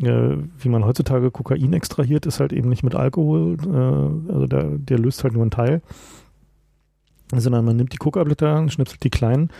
äh, 0.00 0.36
wie 0.58 0.68
man 0.68 0.84
heutzutage 0.84 1.30
Kokain 1.30 1.72
extrahiert, 1.72 2.26
ist 2.26 2.40
halt 2.40 2.52
eben 2.52 2.68
nicht 2.68 2.82
mit 2.82 2.94
Alkohol, 2.94 3.56
äh, 3.62 4.32
also 4.32 4.46
der, 4.46 4.64
der 4.78 4.98
löst 4.98 5.24
halt 5.24 5.34
nur 5.34 5.42
einen 5.42 5.50
Teil, 5.50 5.82
sondern 7.34 7.64
man 7.64 7.76
nimmt 7.76 7.92
die 7.92 7.98
Kokablätter, 7.98 8.68
schnipselt 8.68 9.04
die 9.04 9.10
kleinen, 9.10 9.50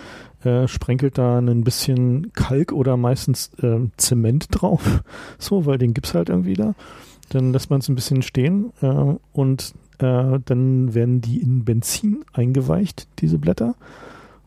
äh, 0.44 0.66
sprenkelt 0.68 1.18
da 1.18 1.38
ein 1.38 1.64
bisschen 1.64 2.32
Kalk 2.32 2.72
oder 2.72 2.96
meistens 2.96 3.50
äh, 3.62 3.80
Zement 3.96 4.46
drauf, 4.50 5.02
so, 5.38 5.66
weil 5.66 5.78
den 5.78 5.94
gibt's 5.94 6.14
halt 6.14 6.28
irgendwie 6.28 6.54
da. 6.54 6.74
Dann 7.32 7.52
lässt 7.52 7.70
man 7.70 7.80
es 7.80 7.88
ein 7.88 7.94
bisschen 7.94 8.22
stehen 8.22 8.72
äh, 8.82 9.14
und 9.32 9.74
äh, 9.98 10.38
dann 10.44 10.94
werden 10.94 11.20
die 11.20 11.40
in 11.40 11.64
Benzin 11.64 12.24
eingeweicht, 12.32 13.08
diese 13.20 13.38
Blätter. 13.38 13.74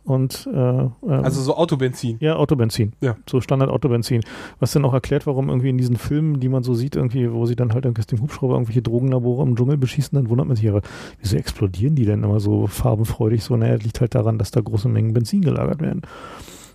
Und, 0.03 0.47
äh, 0.53 0.57
ähm, 0.59 0.91
also 1.03 1.41
so 1.41 1.57
Autobenzin. 1.57 2.17
Ja, 2.19 2.35
Autobenzin. 2.35 2.93
Ja. 3.01 3.15
So 3.27 3.41
Standard 3.41 3.71
Autobenzin. 3.71 4.21
Was 4.59 4.71
dann 4.71 4.85
auch 4.85 4.93
erklärt, 4.93 5.25
warum 5.25 5.49
irgendwie 5.49 5.69
in 5.69 5.79
diesen 5.79 5.95
Filmen, 5.97 6.39
die 6.39 6.47
man 6.47 6.61
so 6.61 6.75
sieht, 6.75 6.95
irgendwie, 6.95 7.33
wo 7.33 7.47
sie 7.47 7.55
dann 7.55 7.73
halt 7.73 7.87
aus 7.87 8.05
dem 8.05 8.21
Hubschrauber 8.21 8.53
irgendwelche 8.53 8.83
Drogenlabore 8.83 9.41
im 9.41 9.55
Dschungel 9.55 9.77
beschießen, 9.77 10.15
dann 10.15 10.29
wundert 10.29 10.45
man 10.47 10.57
sich, 10.57 10.69
aber 10.69 10.83
wieso 11.21 11.37
explodieren 11.37 11.95
die 11.95 12.05
denn 12.05 12.23
immer 12.23 12.39
so 12.39 12.67
farbenfreudig? 12.67 13.43
So, 13.43 13.57
naja, 13.57 13.75
liegt 13.75 13.99
halt 13.99 14.13
daran, 14.13 14.37
dass 14.37 14.51
da 14.51 14.61
große 14.61 14.89
Mengen 14.89 15.13
Benzin 15.13 15.41
gelagert 15.41 15.81
werden. 15.81 16.03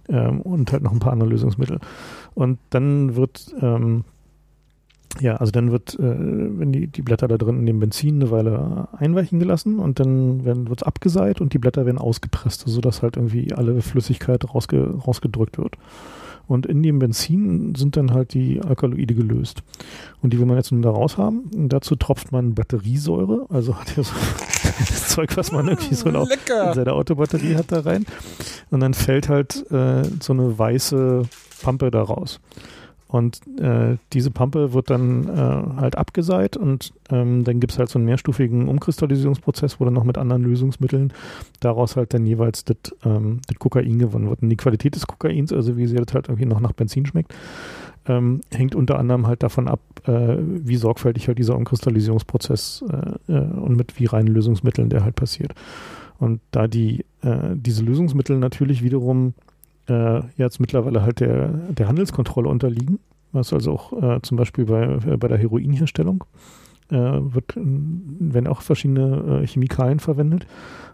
ähm, 0.08 0.40
und 0.40 0.72
halt 0.72 0.82
noch 0.82 0.92
ein 0.92 0.98
paar 0.98 1.12
andere 1.12 1.28
Lösungsmittel. 1.28 1.78
Und 2.34 2.58
dann 2.70 3.14
wird 3.14 3.54
ähm, 3.60 4.04
ja, 5.18 5.36
also 5.36 5.50
dann 5.50 5.72
wird, 5.72 5.94
äh, 5.98 6.02
wenn 6.02 6.72
die, 6.72 6.86
die 6.86 7.02
Blätter 7.02 7.26
da 7.26 7.36
drin 7.36 7.58
in 7.58 7.66
dem 7.66 7.80
Benzin 7.80 8.16
eine 8.16 8.30
Weile 8.30 8.88
einweichen 8.96 9.40
gelassen 9.40 9.78
und 9.78 9.98
dann 9.98 10.44
wird 10.44 10.82
es 10.82 10.86
abgeseit 10.86 11.40
und 11.40 11.52
die 11.52 11.58
Blätter 11.58 11.84
werden 11.84 11.98
ausgepresst, 11.98 12.62
sodass 12.66 13.02
halt 13.02 13.16
irgendwie 13.16 13.52
alle 13.52 13.82
Flüssigkeit 13.82 14.54
rausge, 14.54 14.94
rausgedrückt 15.06 15.58
wird. 15.58 15.76
Und 16.46 16.66
in 16.66 16.82
dem 16.82 16.98
Benzin 16.98 17.76
sind 17.76 17.96
dann 17.96 18.12
halt 18.12 18.34
die 18.34 18.60
Alkaloide 18.60 19.14
gelöst. 19.14 19.62
Und 20.20 20.32
die 20.32 20.38
will 20.40 20.46
man 20.46 20.56
jetzt 20.56 20.72
nun 20.72 20.82
da 20.82 20.90
raus 20.90 21.16
haben. 21.16 21.48
Und 21.54 21.68
dazu 21.68 21.94
tropft 21.94 22.32
man 22.32 22.54
Batteriesäure, 22.54 23.46
also 23.50 23.76
hat 23.76 23.96
ja 23.96 24.02
so 24.02 24.12
das 24.78 25.08
Zeug, 25.10 25.36
was 25.36 25.52
man 25.52 25.68
irgendwie 25.68 25.94
so 25.94 26.08
in 26.08 26.26
seiner 26.74 26.94
Autobatterie 26.94 27.54
hat, 27.54 27.70
da 27.70 27.80
rein. 27.80 28.04
Und 28.70 28.80
dann 28.80 28.94
fällt 28.94 29.28
halt 29.28 29.70
äh, 29.70 30.02
so 30.20 30.32
eine 30.32 30.58
weiße 30.58 31.22
Pampe 31.62 31.92
da 31.92 32.02
raus. 32.02 32.40
Und 33.10 33.40
äh, 33.58 33.96
diese 34.12 34.30
Pampe 34.30 34.72
wird 34.72 34.88
dann 34.88 35.26
äh, 35.26 35.80
halt 35.80 35.98
abgeseit 35.98 36.56
und 36.56 36.92
ähm, 37.10 37.42
dann 37.42 37.58
gibt 37.58 37.72
es 37.72 37.78
halt 37.78 37.88
so 37.88 37.98
einen 37.98 38.06
mehrstufigen 38.06 38.68
Umkristallisierungsprozess, 38.68 39.80
wo 39.80 39.84
dann 39.84 39.94
noch 39.94 40.04
mit 40.04 40.16
anderen 40.16 40.44
Lösungsmitteln 40.44 41.12
daraus 41.58 41.96
halt 41.96 42.14
dann 42.14 42.24
jeweils 42.24 42.64
das 42.64 42.76
ähm, 43.04 43.40
Kokain 43.58 43.98
gewonnen 43.98 44.28
wird. 44.28 44.42
Und 44.42 44.48
die 44.48 44.56
Qualität 44.56 44.94
des 44.94 45.08
Kokains, 45.08 45.52
also 45.52 45.76
wie 45.76 45.88
sehr 45.88 46.04
das 46.04 46.14
halt 46.14 46.28
irgendwie 46.28 46.46
noch 46.46 46.60
nach 46.60 46.72
Benzin 46.72 47.04
schmeckt, 47.04 47.34
ähm, 48.06 48.42
hängt 48.52 48.76
unter 48.76 48.96
anderem 49.00 49.26
halt 49.26 49.42
davon 49.42 49.66
ab, 49.66 49.80
äh, 50.06 50.36
wie 50.38 50.76
sorgfältig 50.76 51.26
halt 51.26 51.38
dieser 51.38 51.56
Umkristallisierungsprozess 51.56 52.84
äh, 53.28 53.32
äh, 53.32 53.40
und 53.40 53.76
mit 53.76 53.98
wie 53.98 54.06
reinen 54.06 54.28
Lösungsmitteln 54.28 54.88
der 54.88 55.02
halt 55.02 55.16
passiert. 55.16 55.52
Und 56.20 56.40
da 56.52 56.68
die 56.68 57.04
äh, 57.22 57.54
diese 57.54 57.82
Lösungsmittel 57.82 58.38
natürlich 58.38 58.84
wiederum 58.84 59.34
äh, 59.90 60.22
jetzt 60.36 60.60
mittlerweile 60.60 61.02
halt 61.02 61.20
der, 61.20 61.48
der 61.48 61.88
Handelskontrolle 61.88 62.48
unterliegen, 62.48 63.00
was 63.32 63.52
also 63.52 63.72
auch 63.72 63.92
äh, 64.02 64.22
zum 64.22 64.36
Beispiel 64.36 64.64
bei, 64.64 64.82
äh, 64.84 65.16
bei 65.16 65.28
der 65.28 65.38
Heroinherstellung 65.38 66.24
äh, 66.90 66.96
wird, 66.96 67.54
werden 67.56 68.46
auch 68.46 68.62
verschiedene 68.62 69.42
äh, 69.42 69.46
Chemikalien 69.46 70.00
verwendet 70.00 70.46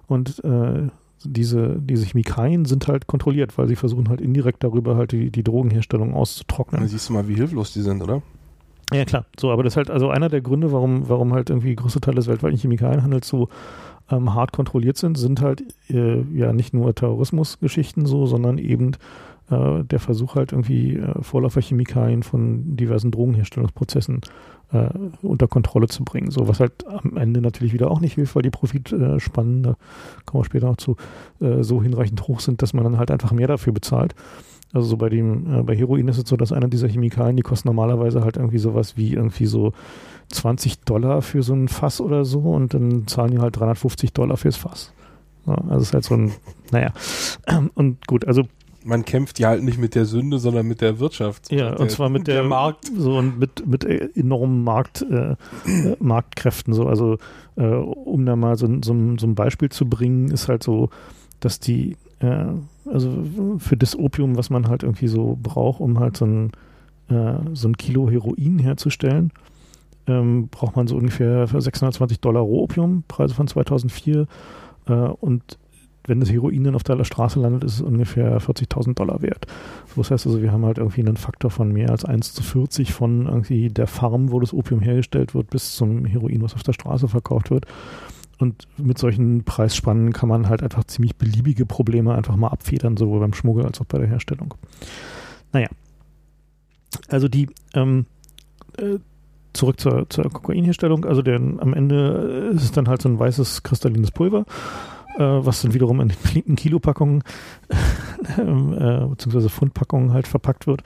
und 0.07 0.43
äh, 0.45 0.89
diese, 1.25 1.77
diese 1.81 2.07
Chemikalien 2.07 2.65
sind 2.65 2.89
halt 2.89 3.07
kontrolliert, 3.07 3.57
weil 3.59 3.69
sie 3.69 3.77
versuchen 3.77 4.09
halt 4.09 4.21
indirekt 4.21 4.63
darüber 4.63 4.97
halt 4.97 5.13
die, 5.13 5.31
die 5.31 5.43
Drogenherstellung 5.43 6.15
auszutrocknen. 6.15 6.81
Dann 6.81 6.89
siehst 6.89 7.09
du 7.09 7.15
mal, 7.15 7.27
wie 7.29 7.35
hilflos 7.35 7.73
die 7.73 7.81
sind, 7.81 8.03
oder? 8.03 8.23
Ja, 8.93 9.05
klar. 9.05 9.27
So, 9.39 9.51
aber 9.51 9.65
das 9.65 9.73
ist 9.73 9.77
halt 9.77 9.91
also 9.91 10.11
einer 10.11 10.29
der 10.29 10.41
Gründe, 10.41 10.71
warum, 10.71 11.09
warum 11.09 11.33
halt 11.33 11.51
irgendwie 11.51 11.75
große 11.75 12.01
Teile 12.01 12.17
des 12.17 12.29
weltweiten 12.29 12.57
Chemikalienhandels 12.57 13.27
so 13.27 13.49
ähm, 14.11 14.35
hart 14.35 14.53
kontrolliert 14.53 14.97
sind, 14.97 15.19
sind 15.19 15.41
halt 15.41 15.65
äh, 15.89 16.23
ja 16.33 16.53
nicht 16.53 16.75
nur 16.75 16.95
Terrorismusgeschichten 16.95 18.07
so, 18.07 18.27
sondern 18.27 18.59
eben 18.59 18.93
äh, 19.51 19.85
der 19.85 20.01
Versuch 20.01 20.35
halt 20.35 20.53
irgendwie 20.53 20.97
äh, 20.97 21.23
Vorläuferchemikalien 21.23 22.23
von 22.23 22.77
diversen 22.77 23.11
Drogenherstellungsprozessen 23.11 24.21
äh, 24.73 24.89
unter 25.23 25.49
Kontrolle 25.49 25.89
zu 25.89 26.05
bringen. 26.05 26.31
So 26.31 26.49
was 26.49 26.61
halt 26.61 26.87
am 26.87 27.17
Ende 27.17 27.41
natürlich 27.41 27.73
wieder 27.73 27.91
auch 27.91 28.01
nicht 28.01 28.15
hilft, 28.15 28.35
weil 28.35 28.43
die 28.43 28.51
Profitspannen, 28.51 29.63
da 29.63 29.77
kommen 30.25 30.43
wir 30.43 30.47
später 30.47 30.67
noch 30.67 30.77
zu, 30.77 30.97
äh, 31.41 31.63
so 31.63 31.83
hinreichend 31.83 32.27
hoch 32.27 32.41
sind, 32.41 32.63
dass 32.63 32.73
man 32.73 32.85
dann 32.85 32.99
halt 32.99 33.11
einfach 33.11 33.33
mehr 33.33 33.49
dafür 33.49 33.73
bezahlt. 33.73 34.15
Also 34.77 34.89
so 34.89 34.97
bei 34.99 35.09
dem, 35.09 35.61
äh, 35.61 35.63
bei 35.63 35.75
Heroin 35.75 36.07
ist 36.09 36.19
es 36.19 36.29
so, 36.29 36.37
dass 36.37 36.53
einer 36.53 36.69
dieser 36.69 36.87
Chemikalien, 36.87 37.37
die 37.37 37.43
kosten 37.43 37.69
normalerweise 37.69 38.23
halt 38.23 38.37
irgendwie 38.37 38.59
sowas 38.59 38.97
wie 38.99 39.15
irgendwie 39.15 39.47
so 39.47 39.73
20 40.33 40.81
Dollar 40.81 41.23
für 41.23 41.43
so 41.43 41.55
ein 41.55 41.69
Fass 41.69 41.99
oder 41.99 42.27
so 42.27 42.41
und 42.41 42.75
dann 42.75 43.07
zahlen 43.07 43.31
die 43.31 43.39
halt 43.39 43.57
350 43.59 44.13
Dollar 44.13 44.37
fürs 44.37 44.57
Fass. 44.57 44.93
Ja, 45.47 45.55
also 45.55 45.77
es 45.77 45.83
ist 45.89 45.95
halt 45.95 46.05
so 46.05 46.15
ein, 46.15 46.33
naja. 46.73 46.93
Und 47.75 48.07
gut, 48.07 48.27
also 48.27 48.43
man 48.85 49.07
kämpft 49.07 49.39
ja 49.39 49.49
halt 49.49 49.63
nicht 49.63 49.79
mit 49.79 49.95
der 49.95 50.05
Sünde, 50.05 50.39
sondern 50.39 50.67
mit 50.67 50.83
der 50.83 51.01
Wirtschaft. 51.01 51.51
Ja, 51.51 51.71
und 51.71 51.81
der, 51.81 51.89
zwar 51.89 52.11
mit 52.11 52.27
der, 52.27 52.43
der, 52.43 52.45
Markt. 52.45 52.91
So 52.95 53.17
und 53.17 53.39
mit, 53.39 53.67
mit 53.67 53.85
enormen 53.85 54.63
Markt, 54.63 55.07
äh, 55.11 55.33
äh, 55.33 55.97
Marktkräften. 56.01 56.75
So, 56.75 56.87
also 56.87 57.17
äh, 57.57 57.65
um 57.65 58.27
da 58.27 58.37
mal 58.37 58.57
so, 58.59 58.67
so, 58.85 58.95
so, 59.19 59.27
ein 59.27 59.35
Beispiel 59.35 59.71
zu 59.71 59.89
bringen, 59.89 60.31
ist 60.31 60.49
halt 60.49 60.63
so, 60.63 60.91
dass 61.41 61.61
die, 61.61 61.97
äh, 62.21 62.45
also 62.87 63.25
für 63.59 63.77
das 63.77 63.97
Opium, 63.99 64.37
was 64.37 64.51
man 64.51 64.69
halt 64.69 64.83
irgendwie 64.83 65.09
so 65.09 65.39
braucht, 65.43 65.81
um 65.81 65.99
halt 65.99 66.17
so 66.17 66.27
ein, 66.27 66.53
äh, 67.09 67.39
so 67.53 67.69
ein 67.69 67.77
Kilo 67.77 68.11
Heroin 68.11 68.59
herzustellen, 68.59 69.33
ähm, 70.07 70.49
braucht 70.49 70.77
man 70.77 70.87
so 70.87 70.97
ungefähr 70.97 71.49
für 71.49 71.61
620 71.61 72.21
Dollar 72.21 72.43
Rohopium, 72.43 73.05
Preise 73.09 73.35
von 73.35 73.49
2004. 73.49 74.27
Äh, 74.87 74.93
und 74.93 75.59
wenn 76.07 76.21
das 76.21 76.31
Heroin 76.31 76.63
dann 76.63 76.75
auf 76.77 76.85
der 76.85 77.03
Straße 77.03 77.41
landet, 77.41 77.65
ist 77.65 77.75
es 77.75 77.81
ungefähr 77.81 78.41
40.000 78.41 78.95
Dollar 78.95 79.23
wert. 79.23 79.47
Das 79.97 80.11
heißt 80.11 80.27
also, 80.27 80.41
wir 80.41 80.53
haben 80.53 80.65
halt 80.65 80.79
irgendwie 80.79 81.01
einen 81.01 81.17
Faktor 81.17 81.51
von 81.51 81.73
mehr 81.73 81.91
als 81.91 82.05
1 82.05 82.33
zu 82.33 82.43
40 82.43 82.93
von 82.93 83.27
irgendwie 83.27 83.69
der 83.69 83.87
Farm, 83.89 84.31
wo 84.31 84.39
das 84.39 84.55
Opium 84.55 84.81
hergestellt 84.81 85.35
wird, 85.35 85.51
bis 85.51 85.75
zum 85.75 86.05
Heroin, 86.05 86.43
was 86.43 86.55
auf 86.55 86.63
der 86.63 86.75
Straße 86.75 87.09
verkauft 87.09 87.51
wird. 87.51 87.67
Und 88.39 88.69
mit 88.77 88.99
solchen 88.99 89.45
Preisspannen 89.45 90.13
kann 90.13 90.29
man 90.29 90.49
halt 90.49 90.63
einfach 90.63 90.85
ziemlich 90.85 91.17
beliebige 91.17 91.65
Probleme 91.65 92.15
einfach 92.15 92.37
mal 92.37 92.49
abfedern, 92.49 92.97
sowohl 92.97 93.21
beim 93.21 93.33
Schmuggel 93.33 93.65
als 93.65 93.81
auch 93.81 93.87
bei 93.87 93.99
der 93.99 94.09
Herstellung. 94.09 94.55
Naja. 95.53 95.69
Also 97.09 97.29
die, 97.29 97.49
ähm, 97.75 98.07
äh, 98.79 98.99
zurück 99.57 99.81
zur, 99.81 100.09
zur 100.09 100.31
Kokainherstellung. 100.31 101.05
Also 101.05 101.23
der, 101.23 101.37
am 101.37 101.75
Ende 101.75 102.51
ist 102.55 102.63
es 102.63 102.73
dann 102.73 102.89
halt 102.89 103.03
so 103.03 103.09
ein 103.09 103.19
weißes 103.19 103.63
kristallines 103.63 104.11
Pulver, 104.11 104.45
äh, 105.17 105.23
was 105.23 105.63
dann 105.63 105.75
wiederum 105.75 106.01
in 106.01 106.11
flinken 106.11 106.57
Kilopackungen 106.57 107.23
äh, 108.37 109.07
beziehungsweise 109.07 109.49
Pfundpackungen 109.49 110.13
halt 110.13 110.29
verpackt 110.29 110.67
wird. 110.67 110.83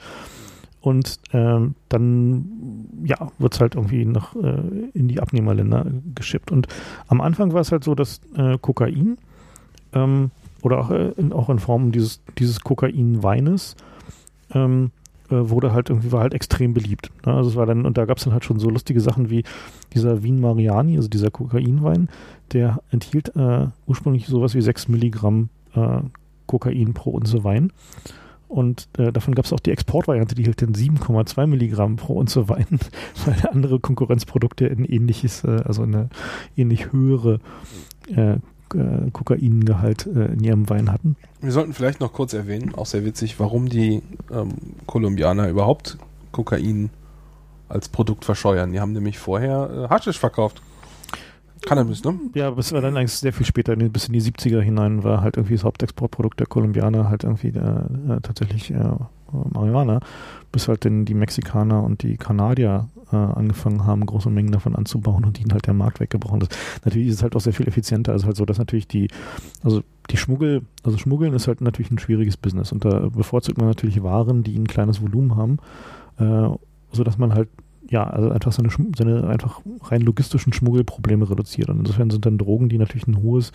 Und 0.81 1.19
ähm, 1.31 1.75
dann 1.89 2.89
ja, 3.03 3.29
wird 3.37 3.53
es 3.53 3.59
halt 3.59 3.75
irgendwie 3.75 4.03
noch 4.03 4.35
äh, 4.35 4.89
in 4.93 5.07
die 5.07 5.21
Abnehmerländer 5.21 5.85
geschippt. 6.15 6.51
Und 6.51 6.67
am 7.07 7.21
Anfang 7.21 7.53
war 7.53 7.61
es 7.61 7.71
halt 7.71 7.83
so, 7.83 7.93
dass 7.93 8.19
äh, 8.35 8.57
Kokain 8.57 9.17
ähm, 9.93 10.31
oder 10.63 10.79
auch, 10.79 10.89
äh, 10.89 11.11
in, 11.17 11.33
auch 11.33 11.49
in 11.49 11.59
Form 11.59 11.91
dieses, 11.91 12.21
dieses 12.39 12.61
Kokainweines 12.61 13.75
ähm, 14.53 14.91
äh, 15.29 15.49
wurde 15.49 15.71
halt 15.71 15.89
irgendwie, 15.89 16.11
war 16.11 16.21
halt 16.21 16.33
extrem 16.33 16.73
beliebt. 16.73 17.11
Ne? 17.25 17.33
Also 17.33 17.51
es 17.51 17.55
war 17.55 17.65
dann, 17.65 17.85
und 17.85 17.97
da 17.97 18.05
gab 18.05 18.17
es 18.17 18.23
dann 18.23 18.33
halt 18.33 18.45
schon 18.45 18.59
so 18.59 18.69
lustige 18.69 19.01
Sachen 19.01 19.29
wie 19.29 19.43
dieser 19.93 20.23
Wien 20.23 20.41
Mariani, 20.41 20.97
also 20.97 21.07
dieser 21.07 21.31
Kokainwein, 21.31 22.09
der 22.53 22.81
enthielt 22.91 23.35
äh, 23.35 23.67
ursprünglich 23.87 24.27
sowas 24.27 24.55
wie 24.55 24.61
6 24.61 24.87
Milligramm 24.87 25.49
äh, 25.75 26.01
Kokain 26.47 26.93
pro 26.93 27.11
Unze 27.11 27.43
Wein. 27.43 27.71
Und 28.51 28.89
äh, 28.97 29.13
davon 29.13 29.33
gab 29.33 29.45
es 29.45 29.53
auch 29.53 29.61
die 29.61 29.71
Exportvariante, 29.71 30.35
die 30.35 30.43
hielt 30.43 30.61
dann 30.61 30.73
7,2 30.73 31.47
Milligramm 31.47 31.95
pro 31.95 32.15
Unze 32.15 32.49
Wein, 32.49 32.67
weil 33.25 33.47
andere 33.49 33.79
Konkurrenzprodukte 33.79 34.67
ein 34.67 34.83
ähnliches, 34.83 35.45
äh, 35.45 35.61
also 35.63 35.83
eine 35.83 36.09
ähnlich 36.57 36.91
höhere 36.91 37.39
äh, 38.13 38.33
äh, 38.33 38.39
Kokaingehalt 39.13 40.05
äh, 40.05 40.33
in 40.33 40.43
ihrem 40.43 40.69
Wein 40.69 40.91
hatten. 40.91 41.15
Wir 41.39 41.53
sollten 41.53 41.73
vielleicht 41.73 42.01
noch 42.01 42.11
kurz 42.11 42.33
erwähnen, 42.33 42.75
auch 42.75 42.85
sehr 42.85 43.05
witzig, 43.05 43.39
warum 43.39 43.69
die 43.69 44.01
ähm, 44.29 44.49
Kolumbianer 44.85 45.47
überhaupt 45.47 45.97
Kokain 46.33 46.89
als 47.69 47.87
Produkt 47.87 48.25
verscheuern. 48.25 48.73
Die 48.73 48.81
haben 48.81 48.91
nämlich 48.91 49.17
vorher 49.17 49.87
äh, 49.89 49.89
Haschisch 49.89 50.19
verkauft. 50.19 50.61
Cannabis, 51.61 52.03
ne? 52.03 52.19
Ja, 52.33 52.49
bis 52.51 52.71
war 52.73 52.81
dann 52.81 52.97
eigentlich 52.97 53.13
sehr 53.13 53.33
viel 53.33 53.45
später, 53.45 53.75
bis 53.75 54.07
in 54.07 54.13
die 54.13 54.21
70er 54.21 54.61
hinein, 54.61 55.03
war 55.03 55.21
halt 55.21 55.37
irgendwie 55.37 55.55
das 55.55 55.63
Hauptexportprodukt 55.63 56.39
der 56.39 56.47
Kolumbianer 56.47 57.09
halt 57.09 57.23
irgendwie 57.23 57.49
äh, 57.49 58.19
tatsächlich 58.21 58.71
äh, 58.71 58.93
Marihuana, 59.31 59.99
bis 60.51 60.67
halt 60.67 60.83
denn 60.83 61.05
die 61.05 61.13
Mexikaner 61.13 61.83
und 61.83 62.03
die 62.03 62.17
Kanadier 62.17 62.89
äh, 63.11 63.15
angefangen 63.15 63.85
haben, 63.85 64.05
große 64.05 64.29
Mengen 64.29 64.51
davon 64.51 64.75
anzubauen 64.75 65.25
und 65.25 65.39
ihnen 65.39 65.53
halt 65.53 65.67
der 65.67 65.73
Markt 65.73 65.99
weggebrochen 65.99 66.41
ist. 66.41 66.57
Natürlich 66.85 67.09
ist 67.09 67.15
es 67.15 67.23
halt 67.23 67.35
auch 67.35 67.41
sehr 67.41 67.53
viel 67.53 67.67
effizienter. 67.67 68.11
Also 68.11 68.25
halt 68.25 68.37
so, 68.37 68.45
dass 68.45 68.57
natürlich 68.57 68.87
die, 68.87 69.09
also 69.63 69.81
die 70.09 70.17
Schmuggel, 70.17 70.63
also 70.83 70.97
Schmuggeln 70.97 71.33
ist 71.33 71.47
halt 71.47 71.61
natürlich 71.61 71.91
ein 71.91 71.99
schwieriges 71.99 72.37
Business 72.37 72.71
und 72.71 72.85
da 72.85 73.09
bevorzugt 73.09 73.57
man 73.57 73.67
natürlich 73.67 74.03
Waren, 74.03 74.43
die 74.43 74.57
ein 74.57 74.67
kleines 74.67 75.01
Volumen 75.01 75.35
haben, 75.35 75.57
äh, 76.17 76.55
so 76.91 77.03
dass 77.03 77.17
man 77.17 77.33
halt 77.33 77.49
ja, 77.89 78.03
also 78.03 78.29
einfach 78.29 78.51
seine, 78.51 78.69
seine 78.97 79.27
einfach 79.27 79.61
rein 79.83 80.01
logistischen 80.01 80.53
Schmuggelprobleme 80.53 81.29
reduziert. 81.29 81.69
Und 81.69 81.79
insofern 81.79 82.09
sind 82.09 82.25
dann 82.25 82.37
Drogen, 82.37 82.69
die 82.69 82.77
natürlich 82.77 83.07
ein 83.07 83.21
hohes, 83.21 83.51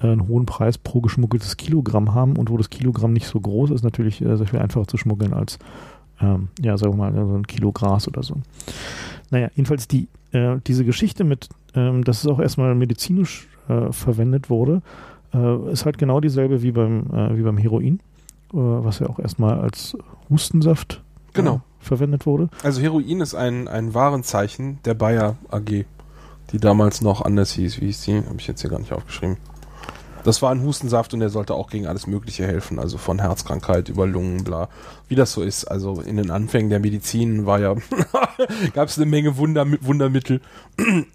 äh, 0.00 0.08
einen 0.08 0.26
hohen 0.28 0.46
Preis 0.46 0.78
pro 0.78 1.00
geschmuggeltes 1.00 1.56
Kilogramm 1.56 2.14
haben 2.14 2.36
und 2.36 2.50
wo 2.50 2.56
das 2.56 2.70
Kilogramm 2.70 3.12
nicht 3.12 3.26
so 3.26 3.40
groß 3.40 3.70
ist, 3.70 3.82
natürlich 3.84 4.20
äh, 4.22 4.36
sehr 4.36 4.46
viel 4.46 4.58
einfacher 4.58 4.86
zu 4.86 4.96
schmuggeln 4.96 5.32
als 5.32 5.58
ähm, 6.20 6.48
ja, 6.60 6.76
sagen 6.76 6.94
wir 6.94 7.10
mal, 7.10 7.14
so 7.14 7.36
ein 7.36 7.46
Kilo 7.46 7.72
Gras 7.72 8.08
oder 8.08 8.22
so. 8.22 8.36
Naja, 9.30 9.50
jedenfalls 9.54 9.88
die, 9.88 10.08
äh, 10.32 10.56
diese 10.66 10.84
Geschichte 10.84 11.24
mit, 11.24 11.48
ähm, 11.74 12.04
dass 12.04 12.24
es 12.24 12.26
auch 12.26 12.40
erstmal 12.40 12.74
medizinisch 12.74 13.48
äh, 13.68 13.92
verwendet 13.92 14.50
wurde, 14.50 14.82
äh, 15.32 15.70
ist 15.70 15.84
halt 15.84 15.98
genau 15.98 16.20
dieselbe 16.20 16.62
wie 16.62 16.72
beim, 16.72 17.06
äh, 17.12 17.36
wie 17.36 17.42
beim 17.42 17.58
Heroin, 17.58 18.00
was 18.50 19.00
ja 19.00 19.08
auch 19.10 19.18
erstmal 19.18 19.60
als 19.60 19.94
Hustensaft 20.30 21.02
genau. 21.34 21.60
Verwendet 21.80 22.26
wurde. 22.26 22.48
Also 22.62 22.80
Heroin 22.80 23.20
ist 23.20 23.34
ein, 23.34 23.68
ein 23.68 23.94
Warenzeichen 23.94 24.78
der 24.84 24.94
Bayer 24.94 25.36
AG, 25.50 25.84
die 26.52 26.58
damals 26.58 27.00
noch 27.00 27.22
anders 27.22 27.52
hieß. 27.52 27.80
Wie 27.80 27.86
hieß 27.86 28.02
die? 28.02 28.16
Habe 28.16 28.36
ich 28.38 28.46
jetzt 28.46 28.60
hier 28.60 28.70
gar 28.70 28.78
nicht 28.78 28.92
aufgeschrieben. 28.92 29.36
Das 30.24 30.42
war 30.42 30.50
ein 30.50 30.62
Hustensaft 30.62 31.14
und 31.14 31.20
der 31.20 31.30
sollte 31.30 31.54
auch 31.54 31.70
gegen 31.70 31.86
alles 31.86 32.06
Mögliche 32.06 32.46
helfen, 32.46 32.78
also 32.78 32.98
von 32.98 33.18
Herzkrankheit 33.18 33.88
über 33.88 34.06
Lungen, 34.06 34.44
bla. 34.44 34.68
Wie 35.08 35.14
das 35.14 35.32
so 35.32 35.42
ist. 35.42 35.64
Also 35.64 36.00
in 36.00 36.16
den 36.16 36.30
Anfängen 36.30 36.70
der 36.70 36.80
Medizin 36.80 37.46
war 37.46 37.60
ja, 37.60 37.74
gab 38.74 38.88
es 38.88 38.98
eine 38.98 39.06
Menge 39.06 39.36
Wunder, 39.36 39.66
Wundermittel. 39.80 40.40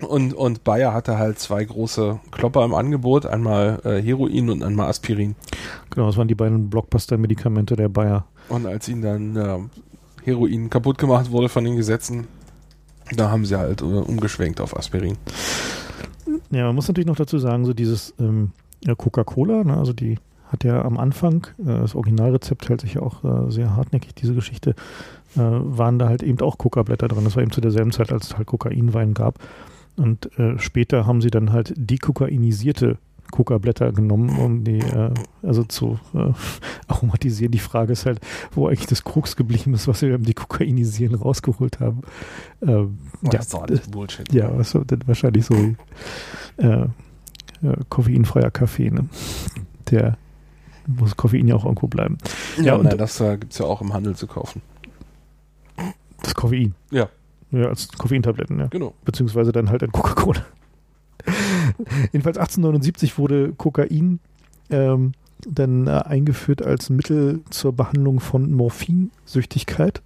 Und, 0.01 0.33
und 0.33 0.63
Bayer 0.63 0.93
hatte 0.93 1.17
halt 1.17 1.37
zwei 1.39 1.63
große 1.63 2.19
Klopper 2.31 2.65
im 2.65 2.73
Angebot, 2.73 3.25
einmal 3.25 3.81
äh, 3.83 4.01
Heroin 4.01 4.49
und 4.49 4.63
einmal 4.63 4.89
Aspirin. 4.89 5.35
Genau, 5.89 6.07
das 6.07 6.17
waren 6.17 6.27
die 6.27 6.35
beiden 6.35 6.69
Blockbuster-Medikamente 6.69 7.75
der 7.75 7.89
Bayer. 7.89 8.25
Und 8.49 8.65
als 8.65 8.87
ihnen 8.87 9.01
dann 9.01 9.35
äh, 9.35 9.59
Heroin 10.23 10.69
kaputt 10.69 10.97
gemacht 10.97 11.31
wurde 11.31 11.49
von 11.49 11.63
den 11.63 11.75
Gesetzen, 11.75 12.27
da 13.15 13.29
haben 13.29 13.45
sie 13.45 13.57
halt 13.57 13.81
äh, 13.81 13.85
umgeschwenkt 13.85 14.61
auf 14.61 14.77
Aspirin. 14.77 15.17
Ja, 16.51 16.65
man 16.67 16.75
muss 16.75 16.87
natürlich 16.87 17.07
noch 17.07 17.15
dazu 17.15 17.37
sagen, 17.37 17.65
so 17.65 17.73
dieses 17.73 18.13
ähm, 18.19 18.51
ja, 18.83 18.95
Coca-Cola, 18.95 19.63
ne, 19.63 19.77
also 19.77 19.93
die 19.93 20.17
hat 20.47 20.63
ja 20.63 20.83
am 20.83 20.97
Anfang, 20.97 21.47
äh, 21.59 21.65
das 21.65 21.95
Originalrezept 21.95 22.69
hält 22.69 22.81
sich 22.81 22.95
ja 22.95 23.01
auch 23.01 23.23
äh, 23.23 23.51
sehr 23.51 23.75
hartnäckig, 23.75 24.15
diese 24.15 24.35
Geschichte, 24.35 24.71
äh, 25.35 25.39
waren 25.39 25.99
da 25.99 26.07
halt 26.07 26.23
eben 26.23 26.39
auch 26.41 26.57
Coca-Blätter 26.57 27.07
drin. 27.07 27.23
Das 27.23 27.35
war 27.35 27.43
eben 27.43 27.51
zu 27.51 27.61
derselben 27.61 27.91
Zeit, 27.91 28.11
als 28.11 28.27
es 28.27 28.37
halt 28.37 28.47
Kokainwein 28.47 29.13
gab. 29.13 29.39
Und 29.97 30.37
äh, 30.39 30.57
später 30.59 31.05
haben 31.05 31.21
sie 31.21 31.29
dann 31.29 31.51
halt 31.51 31.73
dekokainisierte 31.75 32.97
Coca-Blätter 33.33 33.91
genommen, 33.91 34.37
um 34.37 34.63
die 34.63 34.79
äh, 34.79 35.11
also 35.41 35.63
zu 35.63 35.99
äh, 36.13 36.31
aromatisieren. 36.87 37.51
Die 37.51 37.59
Frage 37.59 37.91
ist 37.93 38.05
halt, 38.05 38.19
wo 38.51 38.67
eigentlich 38.67 38.85
das 38.87 39.03
Krux 39.03 39.35
geblieben 39.35 39.73
ist, 39.73 39.87
was 39.87 40.01
wir 40.03 40.11
beim 40.11 40.23
Dekokainisieren 40.23 41.15
rausgeholt 41.15 41.79
haben. 41.79 42.01
Ähm, 42.61 42.97
Oh, 43.25 43.29
ja, 43.31 43.37
das 43.39 43.47
ist 43.47 43.55
alles 43.55 43.87
Bullshit. 43.89 44.33
ja, 44.33 44.51
was 44.57 44.71
denn 44.73 44.99
wahrscheinlich 45.05 45.45
so 45.45 45.53
äh, 46.57 46.67
äh, 46.67 46.87
koffeinfreier 47.89 48.51
Kaffee, 48.51 48.89
ne? 48.91 49.07
Der 49.89 50.17
muss 50.87 51.15
Koffein 51.15 51.47
ja 51.47 51.55
auch 51.55 51.63
irgendwo 51.65 51.87
bleiben. 51.87 52.17
Ja, 52.57 52.63
Ja, 52.63 52.75
und 52.75 52.91
und- 52.91 52.99
das 52.99 53.19
äh, 53.21 53.37
gibt 53.37 53.53
es 53.53 53.59
ja 53.59 53.65
auch 53.65 53.81
im 53.81 53.93
Handel 53.93 54.15
zu 54.15 54.27
kaufen. 54.27 54.61
Das 56.21 56.35
Koffein. 56.35 56.75
Ja. 56.91 57.09
Ja, 57.51 57.67
als 57.67 57.87
Koffeintabletten, 57.89 58.59
ja. 58.59 58.67
Genau. 58.67 58.93
Beziehungsweise 59.05 59.51
dann 59.51 59.69
halt 59.69 59.83
in 59.83 59.91
Coca-Cola. 59.91 60.45
Jedenfalls 62.11 62.37
1879 62.37 63.17
wurde 63.17 63.53
Kokain 63.53 64.19
ähm, 64.69 65.13
dann 65.47 65.87
äh, 65.87 65.91
eingeführt 65.91 66.61
als 66.61 66.89
Mittel 66.89 67.41
zur 67.49 67.73
Behandlung 67.73 68.19
von 68.19 68.51
Morphinsüchtigkeit. 68.51 70.01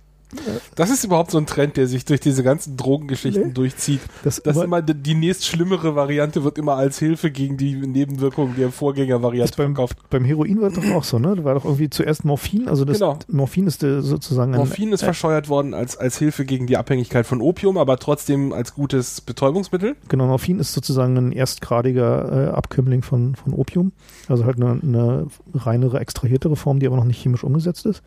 Das 0.75 0.89
ist 0.89 1.05
überhaupt 1.05 1.32
so 1.32 1.38
ein 1.38 1.45
Trend, 1.45 1.78
der 1.78 1.88
sich 1.88 2.03
durch 2.03 2.19
diese 2.19 2.43
ganzen 2.43 2.75
Drogengeschichten 2.75 3.47
Nee. 3.47 3.53
durchzieht. 3.53 4.01
Das, 4.23 4.41
Das 4.43 4.57
immer- 4.57 4.82
die, 4.82 4.93
die 4.93 5.15
nächst 5.15 5.45
schlimmere 5.45 5.95
Variante 5.95 6.43
wird 6.43 6.57
immer 6.57 6.75
als 6.75 6.99
Hilfe 6.99 7.32
gegen 7.32 7.55
die 7.55 7.75
Nebenwirkungen 7.75 8.55
der 8.57 8.71
Vorgängervariante 8.71 9.53
beim- 9.55 9.73
verkauft. 9.75 9.97
beim 10.09 10.25
Heroin 10.25 10.59
war 10.61 10.69
das 10.69 10.84
doch 10.84 10.91
auch 10.95 11.03
so, 11.05 11.17
ne? 11.17 11.34
Da 11.38 11.43
war 11.45 11.53
doch 11.53 11.63
irgendwie 11.63 11.89
zuerst 11.89 12.25
Morphin, 12.25 12.67
also 12.67 12.84
das 12.84 12.99
Genau. 12.99 13.17
Morphin 13.30 13.67
ist 13.67 13.84
äh, 13.84 14.01
sozusagen 14.01 14.53
ein, 14.53 14.57
Morphin 14.59 14.91
ist 14.91 15.01
äh, 15.01 15.05
verscheuert 15.05 15.47
worden 15.47 15.73
als, 15.73 15.95
als 15.95 16.17
Hilfe 16.17 16.43
gegen 16.43 16.67
die 16.67 16.75
Abhängigkeit 16.78 17.25
von 17.25 17.41
Opium, 17.41 17.78
aber 17.78 17.97
trotzdem 17.97 18.51
als 18.51 18.73
gutes 18.73 19.21
Betäubungsmittel. 19.21 19.95
Genau, 20.09 20.28
Morphin 20.28 20.59
ist 20.59 20.73
sozusagen 20.73 21.15
ein 21.17 21.32
erstgradiger 21.32 22.47
äh, 22.49 22.51
Abkömmling 22.51 23.01
von, 23.01 23.36
von 23.36 23.53
Opium. 23.53 23.93
Also 24.28 24.43
halt 24.45 24.57
eine, 24.57 24.80
eine 24.84 25.28
reinere, 25.53 25.99
extrahiertere 26.01 26.55
Form, 26.57 26.80
die 26.80 26.88
aber 26.88 26.97
noch 26.97 27.05
nicht 27.05 27.21
chemisch 27.21 27.43
umgesetzt 27.45 27.86
ist. 27.86 28.03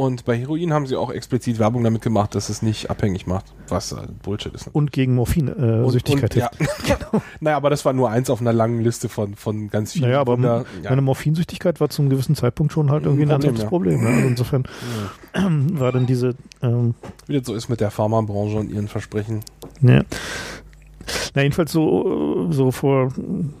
Und 0.00 0.24
bei 0.24 0.34
Heroin 0.38 0.72
haben 0.72 0.86
sie 0.86 0.96
auch 0.96 1.10
explizit 1.10 1.58
Werbung 1.58 1.84
damit 1.84 2.00
gemacht, 2.00 2.34
dass 2.34 2.48
es 2.48 2.62
nicht 2.62 2.88
abhängig 2.88 3.26
macht, 3.26 3.52
was 3.68 3.92
äh, 3.92 3.96
Bullshit 4.22 4.54
ist. 4.54 4.70
Und 4.72 4.92
gegen 4.92 5.14
Morphin-Süchtigkeit 5.14 6.36
äh, 6.36 6.38
ja. 6.38 6.50
hilft. 6.56 7.06
naja, 7.40 7.58
aber 7.58 7.68
das 7.68 7.84
war 7.84 7.92
nur 7.92 8.08
eins 8.08 8.30
auf 8.30 8.40
einer 8.40 8.54
langen 8.54 8.80
Liste 8.80 9.10
von, 9.10 9.34
von 9.34 9.68
ganz 9.68 9.92
vielen. 9.92 10.06
Naja, 10.06 10.22
aber 10.22 10.38
Wunder- 10.38 10.64
ja. 10.82 10.88
Meine 10.88 11.02
Morphinsüchtigkeit 11.02 11.82
war 11.82 11.90
zum 11.90 12.08
gewissen 12.08 12.34
Zeitpunkt 12.34 12.72
schon 12.72 12.90
halt 12.90 13.04
irgendwie 13.04 13.30
ein 13.30 13.40
Problem, 13.40 13.56
ja. 13.56 13.64
Problem. 13.66 14.02
Ne? 14.02 14.08
Also 14.08 14.28
insofern 14.28 14.64
war 15.78 15.92
dann 15.92 16.06
diese, 16.06 16.34
ähm, 16.62 16.94
Wie 17.26 17.36
das 17.36 17.46
so 17.46 17.54
ist 17.54 17.68
mit 17.68 17.82
der 17.82 17.90
Pharmabranche 17.90 18.56
und 18.56 18.70
ihren 18.70 18.88
Versprechen. 18.88 19.40
ja. 19.82 20.02
Na, 21.34 21.42
jedenfalls 21.42 21.72
so, 21.72 22.48
so 22.50 22.70
vor 22.70 23.12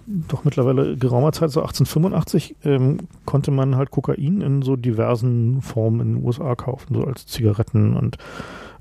doch 0.06 0.44
mittlerweile 0.44 0.96
geraumer 0.96 1.32
Zeit, 1.32 1.50
so 1.50 1.60
1885, 1.60 2.56
ähm, 2.64 2.98
konnte 3.24 3.50
man 3.50 3.76
halt 3.76 3.90
Kokain 3.90 4.40
in 4.40 4.62
so 4.62 4.76
diversen 4.76 5.62
Formen 5.62 6.00
in 6.00 6.14
den 6.16 6.24
USA 6.24 6.54
kaufen, 6.54 6.94
so 6.94 7.04
als 7.04 7.26
Zigaretten 7.26 7.96
und 7.96 8.18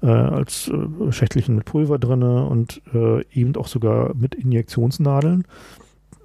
äh, 0.01 0.07
als 0.07 0.69
äh, 0.69 1.11
Schächtelchen 1.11 1.55
mit 1.55 1.65
Pulver 1.65 1.99
drinne 1.99 2.45
und 2.45 2.81
äh, 2.93 3.23
eben 3.33 3.55
auch 3.55 3.67
sogar 3.67 4.13
mit 4.15 4.35
Injektionsnadeln 4.35 5.45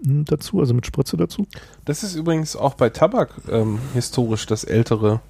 mh, 0.03 0.25
dazu, 0.27 0.61
also 0.61 0.75
mit 0.75 0.87
Spritze 0.87 1.17
dazu. 1.17 1.47
Das 1.85 2.03
ist 2.03 2.15
übrigens 2.15 2.57
auch 2.57 2.75
bei 2.75 2.91
Tabak 2.91 3.31
ähm, 3.51 3.79
historisch 3.95 4.47
das 4.47 4.65
ältere, 4.65 5.21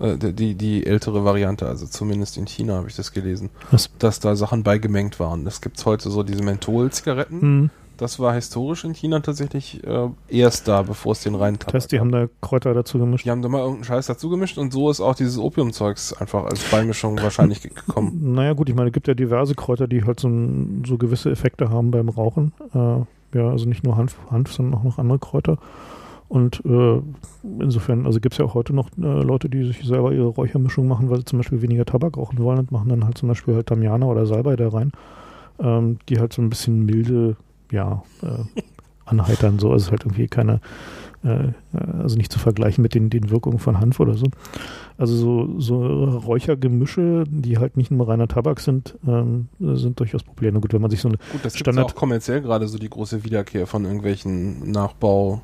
die, 0.00 0.54
die 0.54 0.86
ältere 0.86 1.24
Variante, 1.24 1.66
also 1.66 1.86
zumindest 1.86 2.36
in 2.36 2.46
China 2.46 2.74
habe 2.74 2.88
ich 2.88 2.96
das 2.96 3.12
gelesen, 3.12 3.50
Was? 3.70 3.90
dass 3.98 4.20
da 4.20 4.36
Sachen 4.36 4.62
beigemengt 4.62 5.18
waren. 5.18 5.44
Das 5.44 5.60
gibt's 5.60 5.84
heute 5.86 6.10
so 6.10 6.22
diese 6.22 6.42
Menthol-Zigaretten. 6.42 7.40
Mhm. 7.40 7.70
Das 7.96 8.20
war 8.20 8.32
historisch 8.32 8.84
in 8.84 8.94
China 8.94 9.18
tatsächlich 9.18 9.82
äh, 9.84 10.08
erst 10.28 10.68
da, 10.68 10.82
bevor 10.82 11.12
es 11.12 11.24
den 11.24 11.34
reinen 11.34 11.58
Das 11.58 11.74
heißt, 11.74 11.90
die 11.90 11.96
gab. 11.96 12.04
haben 12.04 12.12
da 12.12 12.26
Kräuter 12.40 12.72
dazu 12.72 12.96
gemischt. 13.00 13.24
Die 13.24 13.30
haben 13.32 13.42
da 13.42 13.48
mal 13.48 13.58
irgendeinen 13.58 13.84
Scheiß 13.84 14.06
dazu 14.06 14.28
gemischt 14.28 14.56
und 14.56 14.72
so 14.72 14.88
ist 14.88 15.00
auch 15.00 15.16
dieses 15.16 15.36
Opiumzeugs 15.36 16.12
einfach 16.12 16.44
als 16.44 16.62
Beimischung 16.70 17.20
wahrscheinlich 17.20 17.60
gekommen. 17.60 18.20
Naja, 18.38 18.52
gut, 18.52 18.68
ich 18.68 18.76
meine, 18.76 18.90
es 18.90 18.92
gibt 18.94 19.08
ja 19.08 19.14
diverse 19.14 19.56
Kräuter, 19.56 19.88
die 19.88 20.04
halt 20.04 20.20
so, 20.20 20.30
so 20.86 20.96
gewisse 20.96 21.32
Effekte 21.32 21.70
haben 21.70 21.90
beim 21.90 22.08
Rauchen. 22.08 22.52
Äh, 22.72 23.36
ja, 23.36 23.50
also 23.50 23.66
nicht 23.66 23.82
nur 23.82 23.96
Hanf, 23.96 24.16
Hanf, 24.30 24.52
sondern 24.52 24.78
auch 24.78 24.84
noch 24.84 24.98
andere 24.98 25.18
Kräuter. 25.18 25.58
Und 26.28 26.62
äh, 26.66 27.00
insofern, 27.58 28.04
also 28.04 28.20
gibt 28.20 28.34
es 28.34 28.38
ja 28.38 28.44
auch 28.44 28.54
heute 28.54 28.74
noch 28.74 28.90
äh, 28.98 29.22
Leute, 29.22 29.48
die 29.48 29.64
sich 29.64 29.82
selber 29.84 30.12
ihre 30.12 30.26
Räuchermischung 30.26 30.86
machen, 30.86 31.08
weil 31.08 31.18
sie 31.18 31.24
zum 31.24 31.38
Beispiel 31.38 31.62
weniger 31.62 31.86
Tabak 31.86 32.16
rauchen 32.18 32.38
wollen 32.38 32.58
und 32.58 32.70
machen 32.70 32.90
dann 32.90 33.04
halt 33.04 33.16
zum 33.16 33.28
Beispiel 33.28 33.54
halt 33.54 33.70
Damiana 33.70 34.06
oder 34.06 34.26
Salbei 34.26 34.54
da 34.56 34.68
rein, 34.68 34.92
ähm, 35.58 35.98
die 36.08 36.18
halt 36.18 36.34
so 36.34 36.42
ein 36.42 36.50
bisschen 36.50 36.84
milde, 36.84 37.36
ja, 37.72 38.02
äh, 38.22 38.60
anheitern. 39.06 39.58
So, 39.58 39.72
also 39.72 39.90
halt 39.90 40.02
irgendwie 40.04 40.26
keine, 40.26 40.60
äh, 41.24 41.48
also 41.72 42.16
nicht 42.16 42.30
zu 42.30 42.38
vergleichen 42.38 42.82
mit 42.82 42.94
den, 42.94 43.08
den 43.08 43.30
Wirkungen 43.30 43.58
von 43.58 43.80
Hanf 43.80 43.98
oder 43.98 44.12
so. 44.12 44.26
Also 44.98 45.14
so, 45.16 45.58
so 45.60 46.04
Räuchergemische, 46.04 47.24
die 47.26 47.56
halt 47.56 47.78
nicht 47.78 47.90
nur 47.90 48.06
reiner 48.06 48.28
Tabak 48.28 48.60
sind, 48.60 48.98
ähm, 49.06 49.48
sind 49.58 49.98
durchaus 49.98 50.22
Probleme. 50.22 50.60
Gut, 50.60 50.74
wenn 50.74 50.82
man 50.82 50.90
sich 50.90 51.00
so 51.00 51.08
eine 51.08 51.16
Gut, 51.32 51.42
das 51.42 51.56
Standard- 51.56 51.86
auch 51.86 51.94
kommerziell 51.94 52.42
gerade 52.42 52.68
so 52.68 52.76
die 52.76 52.90
große 52.90 53.24
Wiederkehr 53.24 53.66
von 53.66 53.86
irgendwelchen 53.86 54.70
Nachbau, 54.70 55.40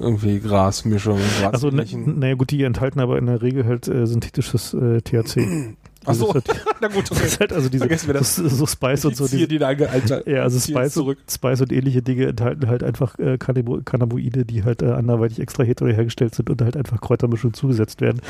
irgendwie 0.00 0.40
Grasmischungen, 0.40 1.22
Also, 1.50 1.68
na, 1.68 1.82
Grasähnlichen. 1.82 2.18
naja, 2.18 2.34
gut, 2.34 2.50
die 2.50 2.62
enthalten 2.62 3.00
aber 3.00 3.18
in 3.18 3.26
der 3.26 3.42
Regel 3.42 3.66
halt 3.66 3.86
äh, 3.88 4.06
synthetisches 4.06 4.74
äh, 4.74 5.00
THC. 5.02 5.76
Ach 6.06 6.14
so, 6.14 6.32
Das 6.32 6.44
ist 6.46 6.48
halt, 6.48 6.76
na 6.80 6.88
gut, 6.88 7.10
das 7.10 7.18
okay. 7.18 7.26
ist 7.26 7.40
halt 7.40 7.52
also 7.52 7.68
diese, 7.68 7.82
Vergessen 7.82 8.06
wir 8.06 8.14
das. 8.14 8.36
das, 8.36 8.56
so 8.56 8.64
Spice 8.66 9.04
und 9.04 9.16
so. 9.16 9.28
Diese, 9.28 9.46
die 9.46 9.58
Lage, 9.58 9.90
Alter. 9.90 10.26
ja, 10.30 10.42
also 10.44 10.58
Spice, 10.58 10.94
zurück. 10.94 11.18
Spice 11.30 11.60
und 11.60 11.72
ähnliche 11.72 12.00
Dinge 12.00 12.24
enthalten 12.26 12.68
halt 12.68 12.82
einfach 12.82 13.18
äh, 13.18 13.36
Cannabo 13.36 13.82
Cannaboide, 13.84 14.46
die 14.46 14.64
halt 14.64 14.80
äh, 14.80 14.86
anderweitig 14.92 15.40
extrahiert 15.40 15.82
oder 15.82 15.92
hergestellt 15.92 16.34
sind 16.34 16.48
und 16.48 16.62
halt 16.62 16.74
einfach 16.74 17.02
Kräutermischung 17.02 17.52
zugesetzt 17.52 18.00
werden. 18.00 18.22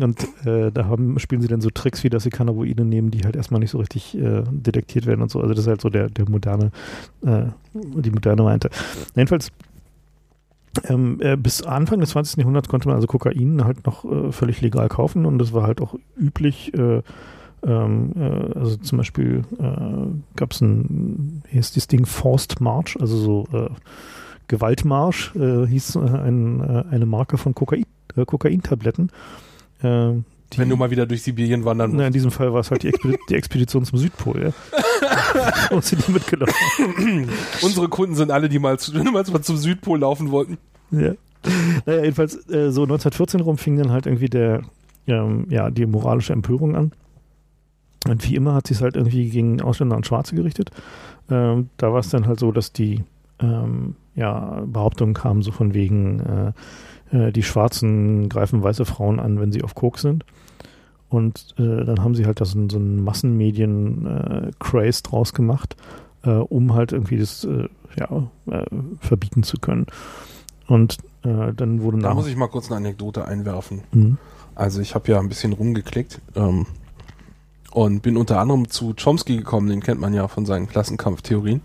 Und 0.00 0.22
äh, 0.46 0.70
da 0.70 0.84
haben, 0.84 1.18
spielen 1.18 1.42
sie 1.42 1.48
dann 1.48 1.60
so 1.60 1.70
Tricks, 1.70 2.04
wie 2.04 2.10
dass 2.10 2.22
sie 2.22 2.30
Cannaboide 2.30 2.84
nehmen, 2.84 3.10
die 3.10 3.24
halt 3.24 3.34
erstmal 3.34 3.58
nicht 3.58 3.72
so 3.72 3.78
richtig 3.78 4.16
äh, 4.16 4.44
detektiert 4.52 5.06
werden 5.06 5.20
und 5.22 5.32
so. 5.32 5.40
Also 5.40 5.52
das 5.52 5.64
ist 5.64 5.68
halt 5.68 5.80
so 5.80 5.90
der, 5.90 6.10
der 6.10 6.30
moderne, 6.30 6.70
äh, 7.26 7.46
die 7.72 8.10
moderne 8.12 8.44
Variante. 8.44 8.70
Jedenfalls 9.16 9.50
ähm, 10.88 11.20
äh, 11.20 11.36
bis 11.36 11.62
Anfang 11.62 12.00
des 12.00 12.10
20. 12.10 12.38
Jahrhunderts 12.38 12.68
konnte 12.68 12.88
man 12.88 12.96
also 12.96 13.06
Kokain 13.06 13.64
halt 13.64 13.86
noch 13.86 14.04
äh, 14.04 14.32
völlig 14.32 14.60
legal 14.60 14.88
kaufen 14.88 15.26
und 15.26 15.38
das 15.38 15.52
war 15.52 15.64
halt 15.64 15.80
auch 15.80 15.94
üblich. 16.18 16.72
Äh, 16.74 17.02
ähm, 17.66 18.12
äh, 18.16 18.58
also 18.58 18.76
zum 18.76 18.98
Beispiel 18.98 19.44
äh, 19.58 20.36
gab 20.36 20.52
es 20.52 20.60
ein, 20.60 21.42
heißt 21.52 21.76
das 21.76 21.88
Ding, 21.88 22.06
Forced 22.06 22.60
March, 22.60 22.96
also 23.00 23.16
so 23.16 23.48
äh, 23.52 23.70
Gewaltmarsch, 24.46 25.32
hieß 25.32 25.96
ein, 25.96 26.60
eine 26.60 27.06
Marke 27.06 27.38
von 27.38 27.54
Kokain, 27.54 27.86
Kokaintabletten. 28.14 29.10
Die- 30.54 30.58
Wenn 30.58 30.68
du 30.68 30.76
mal 30.76 30.90
wieder 30.90 31.06
durch 31.06 31.22
Sibirien 31.22 31.64
wandern 31.64 31.90
na, 31.90 31.96
musst. 31.96 32.06
in 32.08 32.12
diesem 32.12 32.30
Fall 32.30 32.52
war 32.52 32.60
es 32.60 32.70
halt 32.70 32.82
die, 32.82 32.88
Expedi 32.88 33.16
die 33.28 33.34
Expedition 33.34 33.84
zum 33.84 33.98
Südpol, 33.98 34.42
ja. 34.52 35.70
Und 35.70 35.84
sie 35.84 35.96
die 35.96 36.10
mitgelaufen. 36.12 37.28
Unsere 37.62 37.88
Kunden 37.88 38.14
sind 38.14 38.30
alle, 38.30 38.48
die 38.48 38.58
mal, 38.58 38.78
zu, 38.78 38.92
mal 39.12 39.24
zum 39.24 39.56
Südpol 39.56 39.98
laufen 40.00 40.30
wollten. 40.30 40.58
Ja. 40.90 41.12
Naja, 41.86 42.02
jedenfalls, 42.04 42.36
äh, 42.48 42.70
so 42.72 42.82
1914 42.84 43.40
rum 43.40 43.58
fing 43.58 43.76
dann 43.76 43.90
halt 43.92 44.06
irgendwie 44.06 44.28
der, 44.30 44.62
ähm, 45.06 45.46
ja, 45.50 45.70
die 45.70 45.84
moralische 45.86 46.32
Empörung 46.32 46.74
an. 46.74 46.92
Und 48.08 48.28
wie 48.28 48.34
immer 48.36 48.54
hat 48.54 48.66
sich 48.66 48.80
halt 48.80 48.96
irgendwie 48.96 49.28
gegen 49.30 49.60
Ausländer 49.60 49.96
und 49.96 50.06
Schwarze 50.06 50.34
gerichtet. 50.34 50.70
Ähm, 51.30 51.68
da 51.78 51.92
war 51.92 52.00
es 52.00 52.08
dann 52.10 52.26
halt 52.26 52.38
so, 52.38 52.52
dass 52.52 52.72
die 52.72 53.02
ähm, 53.40 53.96
ja, 54.14 54.62
Behauptungen 54.66 55.14
kamen, 55.14 55.42
so 55.42 55.52
von 55.52 55.74
wegen, 55.74 56.20
äh, 56.20 56.52
äh, 57.14 57.32
die 57.32 57.42
Schwarzen 57.42 58.28
greifen 58.28 58.62
weiße 58.62 58.84
Frauen 58.84 59.20
an, 59.20 59.40
wenn 59.40 59.52
sie 59.52 59.62
auf 59.62 59.74
Koks 59.74 60.02
sind. 60.02 60.24
Und 61.08 61.54
äh, 61.58 61.84
dann 61.84 62.02
haben 62.02 62.14
sie 62.14 62.26
halt 62.26 62.40
das 62.40 62.54
in 62.54 62.68
so 62.68 62.76
einen 62.76 63.04
Massenmedien-Craze 63.04 65.02
draus 65.02 65.32
gemacht, 65.32 65.76
äh, 66.24 66.30
um 66.30 66.74
halt 66.74 66.92
irgendwie 66.92 67.18
das 67.18 67.44
äh, 67.44 67.68
ja, 67.96 68.28
äh, 68.50 68.64
verbieten 69.00 69.44
zu 69.44 69.58
können. 69.58 69.86
Und 70.66 70.98
äh, 71.22 71.52
dann 71.54 71.82
wurde 71.82 71.98
Da 71.98 72.08
nach. 72.08 72.14
muss 72.16 72.26
ich 72.26 72.36
mal 72.36 72.48
kurz 72.48 72.66
eine 72.66 72.76
Anekdote 72.78 73.26
einwerfen. 73.26 73.82
Mhm. 73.92 74.18
Also 74.56 74.80
ich 74.80 74.94
habe 74.94 75.10
ja 75.10 75.20
ein 75.20 75.28
bisschen 75.28 75.52
rumgeklickt 75.52 76.20
ähm, 76.34 76.66
und 77.72 78.02
bin 78.02 78.16
unter 78.16 78.40
anderem 78.40 78.68
zu 78.68 78.94
Chomsky 78.94 79.36
gekommen, 79.36 79.68
den 79.68 79.80
kennt 79.82 80.00
man 80.00 80.14
ja 80.14 80.26
von 80.28 80.46
seinen 80.46 80.68
Klassenkampftheorien. 80.68 81.60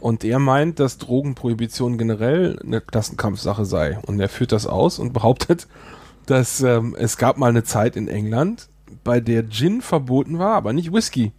Und 0.00 0.24
er 0.24 0.38
meint, 0.38 0.80
dass 0.80 0.98
Drogenprohibition 0.98 1.98
generell 1.98 2.58
eine 2.64 2.80
Klassenkampfsache 2.80 3.64
sei. 3.64 3.98
Und 4.06 4.18
er 4.18 4.28
führt 4.28 4.52
das 4.52 4.66
aus 4.66 4.98
und 4.98 5.12
behauptet, 5.12 5.68
dass 6.26 6.62
ähm, 6.62 6.96
es 6.98 7.16
gab 7.18 7.36
mal 7.36 7.50
eine 7.50 7.64
Zeit 7.64 7.96
in 7.96 8.08
England, 8.08 8.68
bei 9.04 9.20
der 9.20 9.48
Gin 9.48 9.82
verboten 9.82 10.38
war, 10.38 10.56
aber 10.56 10.72
nicht 10.72 10.92
Whisky. 10.92 11.32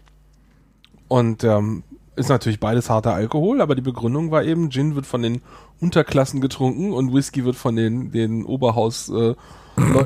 Und 1.07 1.43
ähm, 1.43 1.83
ist 2.15 2.29
natürlich 2.29 2.59
beides 2.59 2.89
harter 2.89 3.13
Alkohol, 3.13 3.61
aber 3.61 3.75
die 3.75 3.81
Begründung 3.81 4.31
war 4.31 4.43
eben, 4.43 4.69
Gin 4.69 4.95
wird 4.95 5.05
von 5.05 5.21
den 5.21 5.41
Unterklassen 5.79 6.41
getrunken 6.41 6.93
und 6.93 7.13
Whisky 7.13 7.45
wird 7.45 7.55
von 7.55 7.75
den, 7.75 8.11
den 8.11 8.45
Oberhaus 8.45 9.09
äh, 9.09 9.35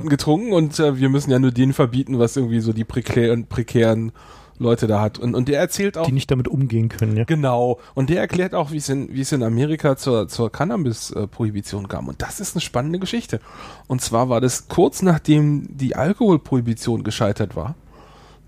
getrunken 0.06 0.54
und 0.54 0.80
äh, 0.80 0.98
wir 0.98 1.10
müssen 1.10 1.32
ja 1.32 1.40
nur 1.40 1.52
denen 1.52 1.74
verbieten, 1.74 2.20
was 2.20 2.38
irgendwie 2.38 2.60
so 2.60 2.74
die 2.74 2.84
prekären, 2.84 3.48
prekären 3.48 4.12
Leute 4.58 4.88
da 4.88 5.02
hat. 5.02 5.20
Und, 5.20 5.36
und 5.36 5.48
der 5.48 5.60
erzählt 5.60 5.98
auch. 5.98 6.06
Die 6.06 6.12
nicht 6.12 6.32
damit 6.32 6.48
umgehen 6.48 6.90
können, 6.90 7.18
ja. 7.18 7.26
Genau. 7.26 7.80
Und 7.94 8.10
der 8.10 8.22
erklärt 8.22 8.54
auch, 8.54 8.72
wie 8.72 8.78
es 8.78 8.90
in, 8.90 9.14
wie 9.14 9.22
es 9.22 9.32
in 9.32 9.44
Amerika 9.44 9.98
zur, 9.98 10.28
zur 10.28 10.52
Cannabis-Prohibition 10.52 11.88
kam. 11.88 12.08
Und 12.08 12.22
das 12.22 12.40
ist 12.40 12.56
eine 12.56 12.62
spannende 12.62 13.00
Geschichte. 13.00 13.40
Und 13.88 14.02
zwar 14.02 14.30
war 14.30 14.42
das 14.42 14.68
kurz 14.68 15.02
nachdem 15.02 15.68
die 15.78 15.96
Alkoholprohibition 15.96 17.04
gescheitert 17.04 17.56
war. 17.56 17.76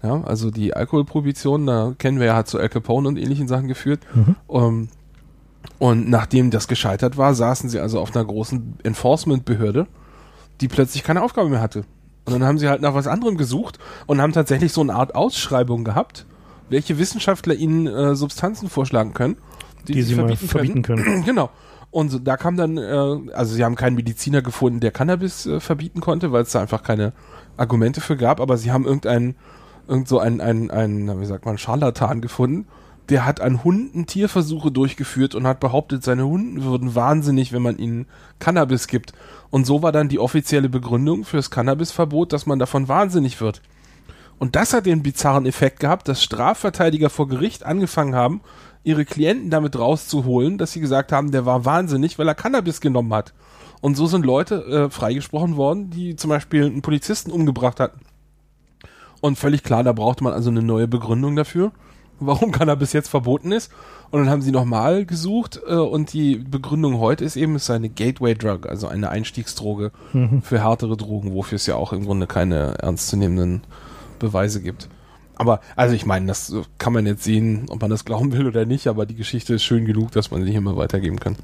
Ja, 0.03 0.21
also 0.23 0.51
die 0.51 0.73
Alkoholprohibition, 0.75 1.65
da 1.65 1.93
kennen 1.97 2.19
wir 2.19 2.27
ja, 2.27 2.35
hat 2.35 2.47
zu 2.47 2.59
Al 2.59 2.69
Capone 2.69 3.07
und 3.07 3.17
ähnlichen 3.17 3.47
Sachen 3.47 3.67
geführt. 3.67 4.01
Mhm. 4.13 4.35
Ähm, 4.49 4.89
und 5.79 6.09
nachdem 6.09 6.51
das 6.51 6.67
gescheitert 6.67 7.17
war, 7.17 7.33
saßen 7.33 7.69
sie 7.69 7.79
also 7.79 7.99
auf 7.99 8.15
einer 8.15 8.25
großen 8.25 8.77
Enforcement-Behörde, 8.83 9.87
die 10.61 10.67
plötzlich 10.67 11.03
keine 11.03 11.21
Aufgabe 11.21 11.49
mehr 11.49 11.61
hatte. 11.61 11.83
Und 12.27 12.33
dann 12.33 12.43
haben 12.43 12.57
sie 12.57 12.67
halt 12.67 12.81
nach 12.81 12.93
was 12.93 13.07
anderem 13.07 13.37
gesucht 13.37 13.79
und 14.05 14.21
haben 14.21 14.33
tatsächlich 14.33 14.73
so 14.73 14.81
eine 14.81 14.93
Art 14.95 15.15
Ausschreibung 15.15 15.85
gehabt, 15.85 16.25
welche 16.69 16.97
Wissenschaftler 16.99 17.55
ihnen 17.55 17.87
äh, 17.87 18.15
Substanzen 18.15 18.69
vorschlagen 18.69 19.13
können, 19.13 19.37
Die 19.87 20.01
sie 20.01 20.15
mal 20.15 20.35
verbieten 20.35 20.81
können. 20.81 21.23
Genau. 21.25 21.49
Und 21.89 22.09
so, 22.09 22.19
da 22.19 22.35
kam 22.35 22.57
dann, 22.57 22.77
äh, 22.77 23.31
also 23.33 23.55
sie 23.55 23.63
haben 23.63 23.75
keinen 23.75 23.95
Mediziner 23.95 24.41
gefunden, 24.41 24.81
der 24.81 24.91
Cannabis 24.91 25.45
äh, 25.45 25.61
verbieten 25.61 26.01
konnte, 26.01 26.33
weil 26.33 26.43
es 26.43 26.51
da 26.51 26.59
einfach 26.59 26.83
keine 26.83 27.13
Argumente 27.55 28.01
für 28.01 28.17
gab, 28.17 28.41
aber 28.41 28.57
sie 28.57 28.73
haben 28.73 28.83
irgendeinen, 28.83 29.35
irgend 29.87 30.09
so 30.09 30.19
einen, 30.19 30.41
einen, 30.41 30.69
einen, 30.69 31.21
wie 31.21 31.25
sagt 31.25 31.45
man, 31.45 31.57
Scharlatan 31.57 32.19
gefunden, 32.19 32.67
der 33.09 33.25
hat 33.25 33.39
an 33.39 33.63
Hunden 33.63 34.05
Tierversuche 34.05 34.69
durchgeführt 34.69 35.33
und 35.33 35.47
hat 35.47 35.59
behauptet, 35.59 36.03
seine 36.03 36.25
Hunden 36.25 36.63
würden 36.63 36.93
wahnsinnig, 36.93 37.53
wenn 37.53 37.61
man 37.61 37.77
ihnen 37.77 38.05
Cannabis 38.39 38.87
gibt. 38.87 39.13
Und 39.49 39.65
so 39.65 39.81
war 39.81 39.91
dann 39.91 40.09
die 40.09 40.19
offizielle 40.19 40.69
Begründung 40.69 41.23
fürs 41.23 41.51
Cannabisverbot, 41.51 42.33
dass 42.33 42.45
man 42.45 42.59
davon 42.59 42.87
wahnsinnig 42.87 43.39
wird. 43.41 43.61
Und 44.39 44.55
das 44.55 44.73
hat 44.73 44.85
den 44.85 45.03
bizarren 45.03 45.45
Effekt 45.45 45.79
gehabt, 45.79 46.07
dass 46.07 46.23
Strafverteidiger 46.23 47.09
vor 47.09 47.27
Gericht 47.27 47.65
angefangen 47.65 48.15
haben, 48.15 48.41
ihre 48.83 49.05
Klienten 49.05 49.49
damit 49.49 49.77
rauszuholen, 49.77 50.57
dass 50.57 50.73
sie 50.73 50.79
gesagt 50.79 51.11
haben, 51.11 51.31
der 51.31 51.45
war 51.45 51.65
wahnsinnig, 51.65 52.19
weil 52.19 52.27
er 52.27 52.35
Cannabis 52.35 52.81
genommen 52.81 53.13
hat. 53.13 53.33
Und 53.81 53.95
so 53.95 54.07
sind 54.07 54.25
Leute 54.25 54.63
äh, 54.65 54.89
freigesprochen 54.89 55.55
worden, 55.55 55.89
die 55.89 56.15
zum 56.15 56.29
Beispiel 56.29 56.65
einen 56.65 56.81
Polizisten 56.81 57.31
umgebracht 57.31 57.79
hatten. 57.79 57.99
Und 59.21 59.37
völlig 59.37 59.63
klar, 59.63 59.83
da 59.83 59.93
brauchte 59.93 60.23
man 60.23 60.33
also 60.33 60.49
eine 60.49 60.61
neue 60.61 60.87
Begründung 60.87 61.35
dafür, 61.35 61.71
warum 62.19 62.51
Cannabis 62.51 62.93
jetzt 62.93 63.09
verboten 63.09 63.51
ist. 63.51 63.71
Und 64.09 64.21
dann 64.21 64.29
haben 64.29 64.41
sie 64.41 64.51
nochmal 64.51 65.05
gesucht 65.05 65.59
äh, 65.67 65.73
und 65.73 66.13
die 66.13 66.35
Begründung 66.37 66.99
heute 66.99 67.25
ist 67.25 67.35
eben, 67.35 67.55
es 67.55 67.65
sei 67.65 67.75
eine 67.75 67.89
Gateway 67.89 68.35
Drug, 68.35 68.65
also 68.67 68.87
eine 68.87 69.09
Einstiegsdroge 69.09 69.91
Mhm. 70.13 70.41
für 70.41 70.61
härtere 70.63 70.95
Drogen, 70.97 71.33
wofür 71.33 71.57
es 71.57 71.65
ja 71.65 71.75
auch 71.75 71.91
im 71.93 72.05
Grunde 72.05 72.25
keine 72.27 72.75
ernstzunehmenden 72.79 73.61
Beweise 74.19 74.61
gibt. 74.61 74.87
Aber, 75.35 75.59
also 75.75 75.93
ich 75.93 76.05
meine, 76.05 76.25
das 76.25 76.53
kann 76.79 76.93
man 76.93 77.05
jetzt 77.05 77.23
sehen, 77.23 77.65
ob 77.69 77.81
man 77.81 77.91
das 77.91 78.05
glauben 78.05 78.31
will 78.31 78.47
oder 78.47 78.65
nicht, 78.65 78.87
aber 78.87 79.05
die 79.05 79.15
Geschichte 79.15 79.53
ist 79.55 79.63
schön 79.63 79.85
genug, 79.85 80.11
dass 80.11 80.31
man 80.31 80.43
sie 80.43 80.51
hier 80.51 80.61
mal 80.61 80.77
weitergeben 80.77 81.19
kann. 81.19 81.35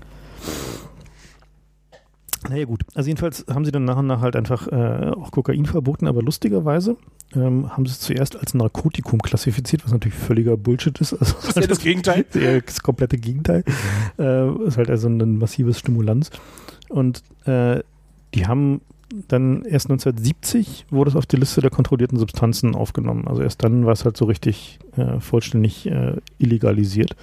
Naja 2.50 2.66
gut, 2.66 2.84
also 2.94 3.08
jedenfalls 3.08 3.46
haben 3.50 3.66
sie 3.66 3.72
dann 3.72 3.86
nach 3.86 3.98
und 3.98 4.08
nach 4.08 4.22
halt 4.22 4.36
einfach 4.36 4.68
äh, 4.68 5.12
auch 5.12 5.32
Kokain 5.32 5.66
verboten, 5.66 6.08
aber 6.08 6.22
lustigerweise 6.22 6.98
ähm, 7.36 7.70
haben 7.76 7.86
sie 7.86 7.91
es 7.94 8.00
zuerst 8.00 8.38
als 8.38 8.54
Narkotikum 8.54 9.22
klassifiziert, 9.22 9.84
was 9.86 9.91
natürlich 9.91 10.18
völliger 10.18 10.58
Bullshit 10.58 11.00
ist. 11.00 11.14
Also 11.14 11.36
Das 11.36 11.50
ist 11.50 11.56
ja 11.56 11.68
das 11.68 11.80
Gegenteil. 11.80 12.26
Das 12.66 12.82
komplette 12.82 13.18
Gegenteil. 13.18 13.64
Äh, 14.20 14.50
ist 14.66 14.78
halt 14.78 14.89
also 14.89 15.08
ein 15.08 15.38
massives 15.38 15.80
Stimulanz. 15.80 16.30
Und 16.89 17.24
äh, 17.46 17.82
die 18.34 18.46
haben 18.46 18.82
dann 19.28 19.64
erst 19.64 19.88
1970 19.88 20.88
wurde 20.89 21.12
es 21.12 21.16
auf 21.16 21.26
die 21.26 21.36
Liste 21.36 21.62
der 21.62 21.70
kontrollierten 21.70 22.18
Substanzen 22.18 22.76
aufgenommen. 22.76 23.28
Also 23.28 23.41
erst 23.44 23.64
dann 23.64 23.86
war 23.86 23.94
es 23.94 24.06
halt 24.06 24.18
so 24.18 24.26
richtig 24.26 24.80
äh, 24.96 25.20
vollständig 25.20 25.86
äh, 25.86 26.18
illegalisiert. 26.39 27.16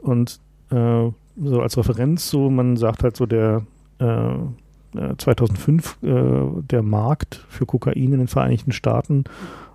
Und 0.00 0.40
äh, 0.70 1.10
so 1.40 1.60
als 1.60 1.76
Referenz, 1.76 2.30
so 2.30 2.50
man 2.50 2.76
sagt 2.76 3.04
halt 3.04 3.16
so 3.16 3.26
der 3.26 3.62
2005 3.98 5.98
äh, 6.02 6.62
der 6.62 6.82
Markt 6.82 7.44
für 7.48 7.66
Kokain 7.66 8.12
in 8.12 8.18
den 8.18 8.28
Vereinigten 8.28 8.72
Staaten 8.72 9.24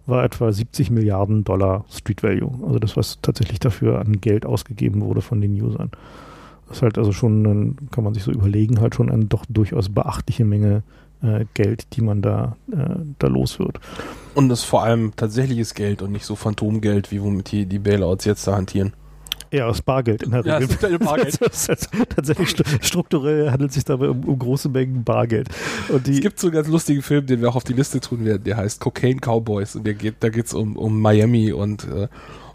war 0.06 0.24
etwa 0.24 0.52
70 0.52 0.92
Milliarden 0.92 1.44
Dollar 1.44 1.86
Street 1.90 2.24
Value. 2.24 2.52
Also 2.66 2.80
das, 2.80 2.98
was 2.98 3.20
tatsächlich 3.22 3.60
dafür 3.60 4.00
an 4.00 4.20
Geld 4.20 4.46
ausgegeben 4.46 5.02
wurde 5.02 5.22
von 5.22 5.40
den 5.40 5.54
Usern. 5.54 5.92
Das 6.68 6.78
ist 6.78 6.84
halt 6.84 6.98
also 6.98 7.12
schon, 7.12 7.44
dann 7.44 7.76
kann 7.92 8.04
man 8.04 8.14
sich 8.14 8.24
so 8.24 8.32
überlegen, 8.32 8.82
halt 8.82 8.96
schon 8.96 9.12
eine 9.12 9.26
doch 9.26 9.46
durchaus 9.48 9.90
beachtliche 9.90 10.46
Menge 10.46 10.84
äh, 11.22 11.46
Geld, 11.54 11.96
die 11.96 12.02
man 12.02 12.22
da, 12.22 12.58
äh, 12.72 12.96
da 13.20 13.28
los 13.28 13.60
wird. 13.60 13.80
Und 14.36 14.50
das 14.50 14.64
vor 14.64 14.84
allem 14.84 15.16
tatsächliches 15.16 15.74
Geld 15.74 16.02
und 16.02 16.12
nicht 16.12 16.26
so 16.26 16.36
Phantomgeld, 16.36 17.12
wie 17.12 17.22
womit 17.22 17.52
die, 17.52 17.66
die 17.66 17.80
Bailouts 17.80 18.26
jetzt 18.26 18.48
da 18.48 18.56
hantieren. 18.56 18.94
Ja, 19.54 19.68
aus 19.68 19.84
Bargeld 19.84 20.24
in 20.24 20.32
der 20.32 20.44
Ja, 20.46 20.58
Regel. 20.58 20.70
es 20.70 20.76
ist 20.76 20.84
halt 20.84 21.00
Bargeld. 21.06 21.36
Ist 21.42 21.88
tatsächlich 22.10 22.56
strukturell 22.82 23.52
handelt 23.52 23.70
es 23.70 23.76
sich 23.76 23.86
dabei 23.86 24.10
um, 24.10 24.24
um 24.24 24.40
große 24.40 24.68
Mengen 24.68 25.04
Bargeld. 25.04 25.48
Und 25.90 26.08
die, 26.08 26.14
Es 26.14 26.22
gibt 26.22 26.40
so 26.40 26.48
einen 26.48 26.56
ganz 26.56 26.68
lustigen 26.68 27.04
Film, 27.04 27.28
den 27.28 27.40
wir 27.42 27.50
auch 27.50 27.56
auf 27.56 27.64
die 27.64 27.74
Liste 27.74 28.00
tun 28.00 28.26
werden, 28.26 28.44
der 28.44 28.58
heißt 28.58 28.80
Cocaine 28.82 29.20
Cowboys 29.22 29.76
und 29.76 29.86
der 29.86 29.94
geht, 29.94 30.16
da 30.22 30.30
geht's 30.30 30.56
um, 30.56 30.76
um 30.76 31.00
Miami 31.00 31.52
und 31.54 31.84
äh, 31.88 32.08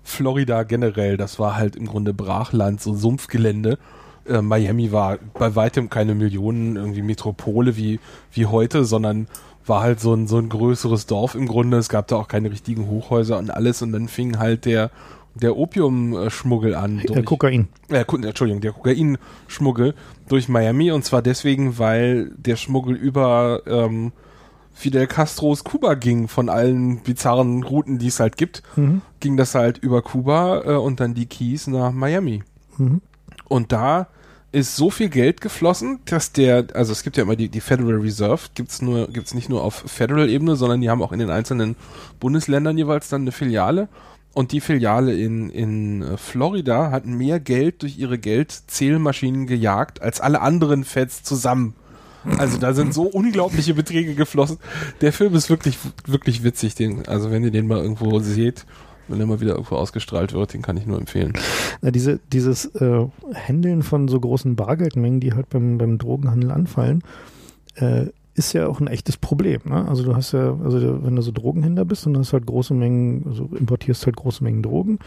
Florida 0.03 0.65
generell. 0.65 1.17
Das 1.17 1.39
war 1.39 1.57
halt 1.57 1.77
im 1.77 1.87
Grunde 1.87 2.13
Brachland, 2.15 2.81
so 2.81 2.95
Sumpfgelände. 2.95 3.79
Äh, 4.27 4.43
Miami 4.43 4.91
war 4.91 5.19
bei 5.35 5.55
weitem 5.55 5.91
keine 5.91 6.17
Millionen 6.17 6.75
irgendwie 6.75 7.03
Metropole 7.03 7.77
wie, 7.77 8.01
wie 8.33 8.47
heute, 8.47 8.85
sondern 8.85 9.29
war 9.67 9.83
halt 9.83 10.01
so 10.01 10.15
ein, 10.15 10.27
so 10.27 10.39
ein 10.39 10.49
größeres 10.49 11.07
Dorf 11.07 11.35
im 11.37 11.47
Grunde. 11.47 11.77
Es 11.77 11.89
gab 11.91 12.09
da 12.09 12.17
auch 12.17 12.27
keine 12.27 12.51
richtigen 12.51 12.89
Hochhäuser 12.89 13.39
und 13.39 13.51
alles 13.51 13.83
und 13.83 13.93
dann 13.93 14.09
fing 14.09 14.39
halt 14.39 14.65
der, 14.65 14.91
der 15.41 15.57
Opiumschmuggel 15.57 16.75
an. 16.75 17.03
durch- 17.07 17.25
Kokain. 17.25 17.69
äh, 17.91 18.05
Entschuldigung, 18.05 18.61
der 18.61 18.73
Kokainschmuggel 18.73 19.95
durch 20.29 20.49
Miami 20.49 20.91
und 20.93 21.05
zwar 21.05 21.23
deswegen, 21.23 21.79
weil 21.79 22.31
der 22.37 22.57
Schmuggel 22.57 22.95
über 22.97 23.63
ähm, 23.67 24.13
Fidel 24.75 25.07
Castros 25.09 25.65
Kuba 25.65 25.95
ging, 25.95 26.29
von 26.29 26.49
allen 26.49 26.99
bizarren 27.01 27.63
Routen, 27.65 27.99
die 27.99 28.07
es 28.09 28.21
halt 28.21 28.37
gibt, 28.37 28.63
Mhm. 28.77 29.03
ging 29.21 29.37
das 29.37 29.55
halt 29.55 29.79
über 29.79 30.03
Kuba 30.03 30.63
äh, 30.65 30.77
und 30.77 31.01
dann 31.01 31.15
die 31.15 31.27
Keys 31.27 31.67
nach 31.67 31.91
Miami. 31.93 32.43
Mhm. 32.77 33.01
Und 33.49 33.73
da 33.73 34.07
ist 34.53 34.77
so 34.77 34.89
viel 34.91 35.09
Geld 35.11 35.41
geflossen, 35.43 35.99
dass 36.07 36.33
der, 36.33 36.69
also 36.75 36.93
es 36.93 37.03
gibt 37.03 37.17
ja 37.19 37.25
immer 37.25 37.37
die, 37.37 37.49
die 37.51 37.61
Federal 37.61 37.97
Reserve, 37.97 38.41
gibt's 38.55 38.81
nur, 38.81 39.09
gibt's 39.09 39.35
nicht 39.35 39.49
nur 39.51 39.63
auf 39.63 39.75
Federal-Ebene, 39.87 40.57
sondern 40.57 40.81
die 40.81 40.89
haben 40.89 41.03
auch 41.03 41.13
in 41.13 41.19
den 41.19 41.29
einzelnen 41.29 41.77
Bundesländern 42.21 42.79
jeweils 42.79 43.09
dann 43.09 43.23
eine 43.23 43.33
Filiale. 43.33 43.89
Und 44.39 44.53
die 44.53 44.61
Filiale 44.61 45.17
in, 45.17 45.51
in 45.51 46.01
äh, 46.01 46.17
Florida 46.17 46.93
hat 46.93 47.07
mehr 47.07 47.41
Geld 47.41 47.83
durch 47.83 47.99
ihre 47.99 48.21
Geldzählmaschinen 48.21 49.49
gejagt 49.49 50.01
als 50.01 50.21
alle 50.21 50.41
anderen 50.43 50.85
Feds 50.85 51.25
zusammen. 51.25 51.75
Also 52.37 52.57
da 52.57 52.73
sind 52.73 52.95
so 52.95 53.03
unglaubliche 53.03 53.75
Beträge 53.75 54.15
geflossen. 54.15 54.59
Der 55.01 55.13
Film 55.13 55.35
ist 55.35 55.51
wirklich, 55.51 55.77
wirklich 56.07 56.45
witzig. 56.45 56.77
Den, 56.77 57.09
also 57.09 57.33
wenn 57.33 57.43
ihr 57.43 57.51
den 57.51 57.67
mal 57.67 57.83
irgendwo 57.83 58.21
seht, 58.21 58.65
wenn 59.09 59.19
er 59.19 59.27
mal 59.27 59.41
wieder 59.41 59.55
irgendwo 59.55 59.75
ausgestrahlt 59.75 60.33
wird, 60.33 60.55
den 60.55 60.63
kann 60.63 60.77
ich 60.77 60.87
nur 60.87 60.99
empfehlen. 60.99 61.33
Na, 61.83 61.91
diese, 61.91 62.21
dieses 62.33 62.67
äh, 62.77 63.07
Handeln 63.35 63.83
von 63.83 64.07
so 64.07 64.21
großen 64.21 64.55
Bargeldmengen, 64.55 65.19
die 65.19 65.33
halt 65.33 65.51
beim, 65.51 65.79
beim 65.79 65.99
Drogenhandel 65.99 66.53
anfallen, 66.53 67.03
äh, 67.75 68.07
ist 68.39 68.53
ja 68.53 68.67
auch 68.69 68.81
ein 68.81 68.87
echtes 68.87 69.17
Problem. 69.17 69.61
Ne? 69.65 69.87
Also 69.89 70.03
du 70.05 70.15
hast 70.15 70.33
ja, 70.33 70.57
also 70.65 71.05
wenn 71.05 71.17
du 71.17 71.23
so 71.23 71.33
Drogenhändler 71.33 71.85
bist 71.85 72.07
und 72.07 72.17
hast 72.17 72.33
halt 72.33 72.47
große 72.47 72.73
Mengen, 72.75 73.25
also 73.29 73.49
importierst 73.59 74.07
halt 74.07 74.17
große 74.17 74.43
Mengen 74.45 74.63
Drogen 74.63 74.99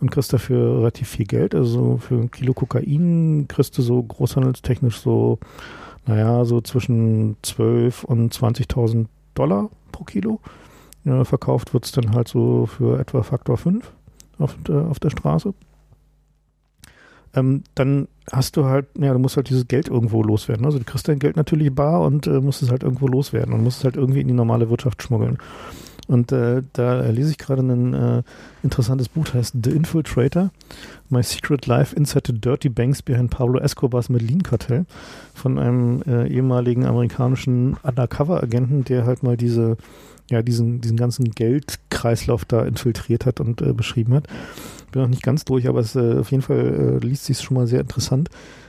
und 0.00 0.10
kriegst 0.10 0.32
dafür 0.32 0.78
relativ 0.78 1.08
viel 1.08 1.26
Geld. 1.26 1.54
Also 1.54 1.70
so 1.70 1.96
für 1.98 2.14
ein 2.16 2.30
Kilo 2.30 2.54
Kokain 2.54 3.46
kriegst 3.48 3.76
du 3.78 3.82
so 3.82 4.02
großhandelstechnisch 4.02 4.98
so, 4.98 5.38
naja, 6.06 6.44
so 6.44 6.60
zwischen 6.60 7.36
12 7.42 8.04
und 8.04 8.32
20.000 8.34 9.06
Dollar 9.34 9.68
pro 9.92 10.04
Kilo. 10.04 10.40
Ja, 11.04 11.24
verkauft 11.24 11.74
wird 11.74 11.84
es 11.84 11.92
dann 11.92 12.12
halt 12.14 12.28
so 12.28 12.66
für 12.66 12.98
etwa 12.98 13.22
Faktor 13.22 13.56
5 13.56 13.92
auf, 14.38 14.56
der- 14.66 14.86
auf 14.88 14.98
der 14.98 15.10
Straße. 15.10 15.54
Ähm, 17.34 17.62
dann 17.74 18.08
hast 18.30 18.56
du 18.56 18.64
halt, 18.64 18.86
ja, 18.98 19.12
du 19.12 19.18
musst 19.18 19.36
halt 19.36 19.48
dieses 19.48 19.68
Geld 19.68 19.88
irgendwo 19.88 20.22
loswerden. 20.22 20.64
Also 20.64 20.78
du 20.78 20.84
kriegst 20.84 21.08
dein 21.08 21.18
Geld 21.18 21.36
natürlich 21.36 21.74
bar 21.74 22.02
und 22.02 22.26
äh, 22.26 22.40
musst 22.40 22.62
es 22.62 22.70
halt 22.70 22.82
irgendwo 22.82 23.06
loswerden 23.06 23.54
und 23.54 23.62
musst 23.62 23.78
es 23.78 23.84
halt 23.84 23.96
irgendwie 23.96 24.20
in 24.20 24.28
die 24.28 24.34
normale 24.34 24.70
Wirtschaft 24.70 25.02
schmuggeln. 25.02 25.38
Und 26.08 26.32
äh, 26.32 26.62
da 26.72 27.02
lese 27.02 27.30
ich 27.30 27.38
gerade 27.38 27.62
ein 27.62 27.92
äh, 27.92 28.22
interessantes 28.62 29.10
Buch, 29.10 29.26
heißt 29.32 29.54
The 29.62 29.70
Infiltrator, 29.70 30.50
My 31.10 31.22
Secret 31.22 31.66
Life 31.66 31.94
Inside 31.94 32.22
the 32.28 32.40
Dirty 32.40 32.70
Banks 32.70 33.02
Behind 33.02 33.30
Pablo 33.30 33.60
Escobars 33.60 34.08
Medellin-Kartell 34.08 34.86
von 35.34 35.58
einem 35.58 36.02
äh, 36.06 36.26
ehemaligen 36.28 36.86
amerikanischen 36.86 37.76
Undercover-Agenten, 37.82 38.84
der 38.84 39.04
halt 39.04 39.22
mal 39.22 39.36
diese, 39.36 39.76
ja, 40.30 40.40
diesen, 40.40 40.80
diesen 40.80 40.96
ganzen 40.96 41.30
Geldkreislauf 41.30 42.46
da 42.46 42.64
infiltriert 42.64 43.26
hat 43.26 43.40
und 43.40 43.60
äh, 43.60 43.74
beschrieben 43.74 44.14
hat. 44.14 44.28
Bin 44.92 45.02
noch 45.02 45.08
nicht 45.08 45.22
ganz 45.22 45.44
durch, 45.44 45.68
aber 45.68 45.80
es 45.80 45.94
äh, 45.96 46.18
auf 46.18 46.30
jeden 46.30 46.42
Fall 46.42 47.00
äh, 47.02 47.06
liest 47.06 47.24
sich 47.24 47.40
schon 47.40 47.56
mal 47.56 47.66
sehr 47.66 47.80
interessant, 47.80 48.28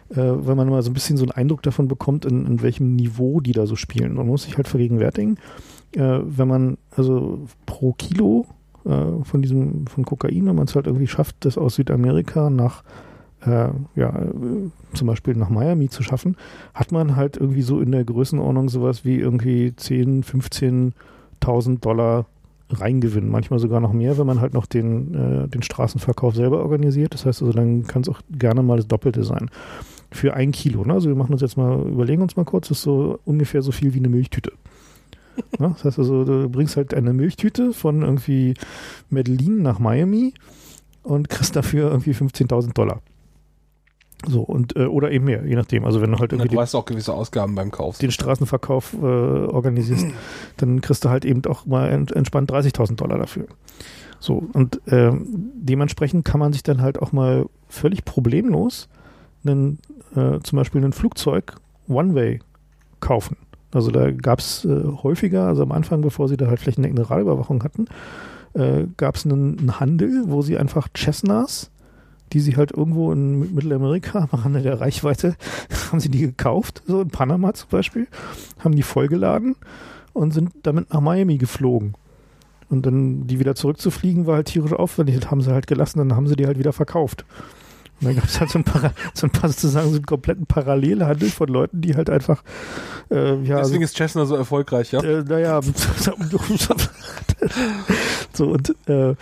äh, 0.09 0.15
weil 0.17 0.55
man 0.55 0.69
mal 0.69 0.81
so 0.81 0.89
ein 0.89 0.93
bisschen 0.93 1.17
so 1.17 1.23
einen 1.23 1.31
Eindruck 1.31 1.61
davon 1.63 1.87
bekommt, 1.87 2.25
in, 2.25 2.45
in 2.45 2.61
welchem 2.61 2.95
Niveau 2.95 3.39
die 3.39 3.53
da 3.53 3.65
so 3.65 3.75
spielen. 3.75 4.15
Man 4.15 4.27
muss 4.27 4.43
sich 4.43 4.57
halt 4.57 4.67
vergegenwärtigen, 4.67 5.37
äh, 5.95 6.19
wenn 6.23 6.47
man 6.47 6.77
also 6.95 7.47
pro 7.65 7.93
Kilo 7.93 8.45
äh, 8.85 9.23
von 9.23 9.41
diesem, 9.41 9.87
von 9.87 10.05
Kokain, 10.05 10.45
wenn 10.45 10.55
man 10.55 10.67
es 10.67 10.75
halt 10.75 10.87
irgendwie 10.87 11.07
schafft, 11.07 11.37
das 11.41 11.57
aus 11.57 11.75
Südamerika 11.75 12.49
nach 12.49 12.83
äh, 13.45 13.69
ja, 13.95 14.09
äh, 14.19 14.69
zum 14.93 15.07
Beispiel 15.07 15.35
nach 15.35 15.49
Miami 15.49 15.89
zu 15.89 16.03
schaffen, 16.03 16.35
hat 16.73 16.91
man 16.91 17.15
halt 17.15 17.37
irgendwie 17.37 17.61
so 17.61 17.79
in 17.79 17.91
der 17.91 18.03
Größenordnung 18.03 18.69
sowas 18.69 19.05
wie 19.05 19.15
irgendwie 19.15 19.75
10, 19.75 20.23
15.000 20.23 21.79
Dollar 21.79 22.25
Reingewinn, 22.69 23.29
manchmal 23.29 23.59
sogar 23.59 23.79
noch 23.79 23.93
mehr, 23.93 24.17
wenn 24.17 24.27
man 24.27 24.41
halt 24.41 24.53
noch 24.53 24.65
den, 24.65 25.13
äh, 25.13 25.47
den 25.47 25.63
Straßenverkauf 25.63 26.35
selber 26.35 26.59
organisiert. 26.59 27.13
Das 27.13 27.25
heißt 27.25 27.41
also, 27.41 27.53
dann 27.53 27.85
kann 27.87 28.03
es 28.03 28.09
auch 28.09 28.21
gerne 28.29 28.61
mal 28.61 28.77
das 28.77 28.87
Doppelte 28.87 29.23
sein. 29.23 29.49
Für 30.11 30.33
ein 30.33 30.51
Kilo. 30.51 30.83
Ne? 30.83 30.93
Also 30.93 31.09
wir 31.09 31.15
machen 31.15 31.33
uns 31.33 31.41
jetzt 31.41 31.57
mal, 31.57 31.79
überlegen 31.87 32.21
uns 32.21 32.35
mal 32.35 32.45
kurz, 32.45 32.69
das 32.69 32.79
ist 32.79 32.83
so 32.83 33.19
ungefähr 33.25 33.61
so 33.61 33.71
viel 33.71 33.93
wie 33.93 33.99
eine 33.99 34.09
Milchtüte. 34.09 34.51
Ne? 35.59 35.69
Das 35.73 35.83
heißt 35.83 35.99
also, 35.99 36.23
du 36.23 36.49
bringst 36.49 36.77
halt 36.77 36.93
eine 36.93 37.13
Milchtüte 37.13 37.73
von 37.73 38.01
irgendwie 38.01 38.53
Medellin 39.09 39.61
nach 39.61 39.79
Miami 39.79 40.33
und 41.03 41.29
kriegst 41.29 41.55
dafür 41.55 41.89
irgendwie 41.89 42.11
15.000 42.11 42.73
Dollar. 42.73 43.01
So, 44.27 44.41
und, 44.41 44.75
äh, 44.75 44.85
oder 44.85 45.11
eben 45.11 45.25
mehr, 45.25 45.45
je 45.45 45.55
nachdem. 45.55 45.85
Also 45.85 46.01
wenn 46.01 46.11
du 46.11 46.19
halt 46.19 46.33
irgendwie. 46.33 46.49
Du 46.49 46.59
hast 46.59 46.75
auch 46.75 46.85
gewisse 46.85 47.13
Ausgaben 47.13 47.55
beim 47.55 47.71
Kauf. 47.71 47.97
Den 47.99 48.11
Straßenverkauf 48.11 48.93
äh, 48.93 49.05
organisierst, 49.05 50.07
dann 50.57 50.81
kriegst 50.81 51.05
du 51.05 51.09
halt 51.09 51.23
eben 51.25 51.45
auch 51.45 51.65
mal 51.65 51.89
entspannt 51.89 52.51
30.000 52.51 52.95
Dollar 52.95 53.17
dafür. 53.17 53.47
So, 54.19 54.43
und 54.51 54.85
äh, 54.87 55.11
dementsprechend 55.13 56.25
kann 56.25 56.39
man 56.39 56.51
sich 56.51 56.63
dann 56.63 56.81
halt 56.81 57.01
auch 57.01 57.13
mal 57.13 57.45
völlig 57.69 58.03
problemlos 58.03 58.89
einen, 59.45 59.79
äh, 60.15 60.39
zum 60.43 60.57
Beispiel 60.57 60.83
ein 60.83 60.91
Flugzeug 60.91 61.55
One-Way 61.87 62.41
kaufen. 62.99 63.37
Also 63.71 63.91
da 63.91 64.11
gab 64.11 64.39
es 64.39 64.65
äh, 64.65 64.83
häufiger, 65.03 65.47
also 65.47 65.63
am 65.63 65.71
Anfang, 65.71 66.01
bevor 66.01 66.27
sie 66.27 66.37
da 66.37 66.47
halt 66.47 66.59
flächendeckende 66.59 67.09
Radüberwachung 67.09 67.63
hatten, 67.63 67.85
äh, 68.53 68.85
gab 68.97 69.15
es 69.15 69.25
einen, 69.25 69.59
einen, 69.59 69.79
Handel, 69.79 70.23
wo 70.25 70.41
sie 70.41 70.57
einfach 70.57 70.89
Cessnas, 70.97 71.69
die 72.33 72.39
sie 72.39 72.57
halt 72.57 72.71
irgendwo 72.71 73.11
in 73.11 73.53
Mittelamerika 73.53 74.27
am 74.31 74.39
Rande 74.39 74.61
der 74.61 74.81
Reichweite, 74.81 75.35
haben 75.91 75.99
sie 75.99 76.09
die 76.09 76.21
gekauft, 76.21 76.83
so 76.85 77.01
in 77.01 77.09
Panama 77.09 77.53
zum 77.53 77.69
Beispiel, 77.69 78.07
haben 78.59 78.75
die 78.75 78.83
vollgeladen 78.83 79.55
und 80.13 80.31
sind 80.31 80.51
damit 80.63 80.93
nach 80.93 81.01
Miami 81.01 81.37
geflogen. 81.37 81.95
Und 82.69 82.85
dann 82.85 83.25
die 83.25 83.39
wieder 83.39 83.55
zurückzufliegen 83.55 84.27
war 84.27 84.35
halt 84.35 84.47
tierisch 84.47 84.73
aufwendig. 84.73 85.19
Das 85.19 85.31
haben 85.31 85.41
sie 85.41 85.51
halt 85.51 85.65
gelassen, 85.65 85.99
dann 85.99 86.15
haben 86.15 86.27
sie 86.27 86.35
die 86.35 86.45
halt 86.45 86.59
wieder 86.59 86.71
verkauft. 86.73 87.25
Und 87.99 88.07
dann 88.07 88.15
gab 88.15 88.25
es 88.25 88.39
halt 88.39 88.49
so 88.51 88.59
ein, 88.59 88.63
Para, 88.63 88.93
so 89.13 89.27
ein 89.27 89.31
paar 89.31 89.49
sozusagen 89.49 89.89
so 89.89 89.95
einen 89.95 90.05
kompletten 90.05 90.45
Parallelhandel 90.45 91.29
von 91.29 91.49
Leuten, 91.49 91.81
die 91.81 91.95
halt 91.95 92.09
einfach 92.09 92.43
äh, 93.11 93.41
ja, 93.43 93.57
Deswegen 93.57 93.57
also, 93.57 93.75
ist 93.79 93.95
Cessna 93.95 94.25
so 94.25 94.35
erfolgreich, 94.35 94.91
ja? 94.91 95.01
Äh, 95.01 95.23
naja, 95.23 95.59
so 98.33 98.51
und, 98.51 98.75
äh, 98.87 99.15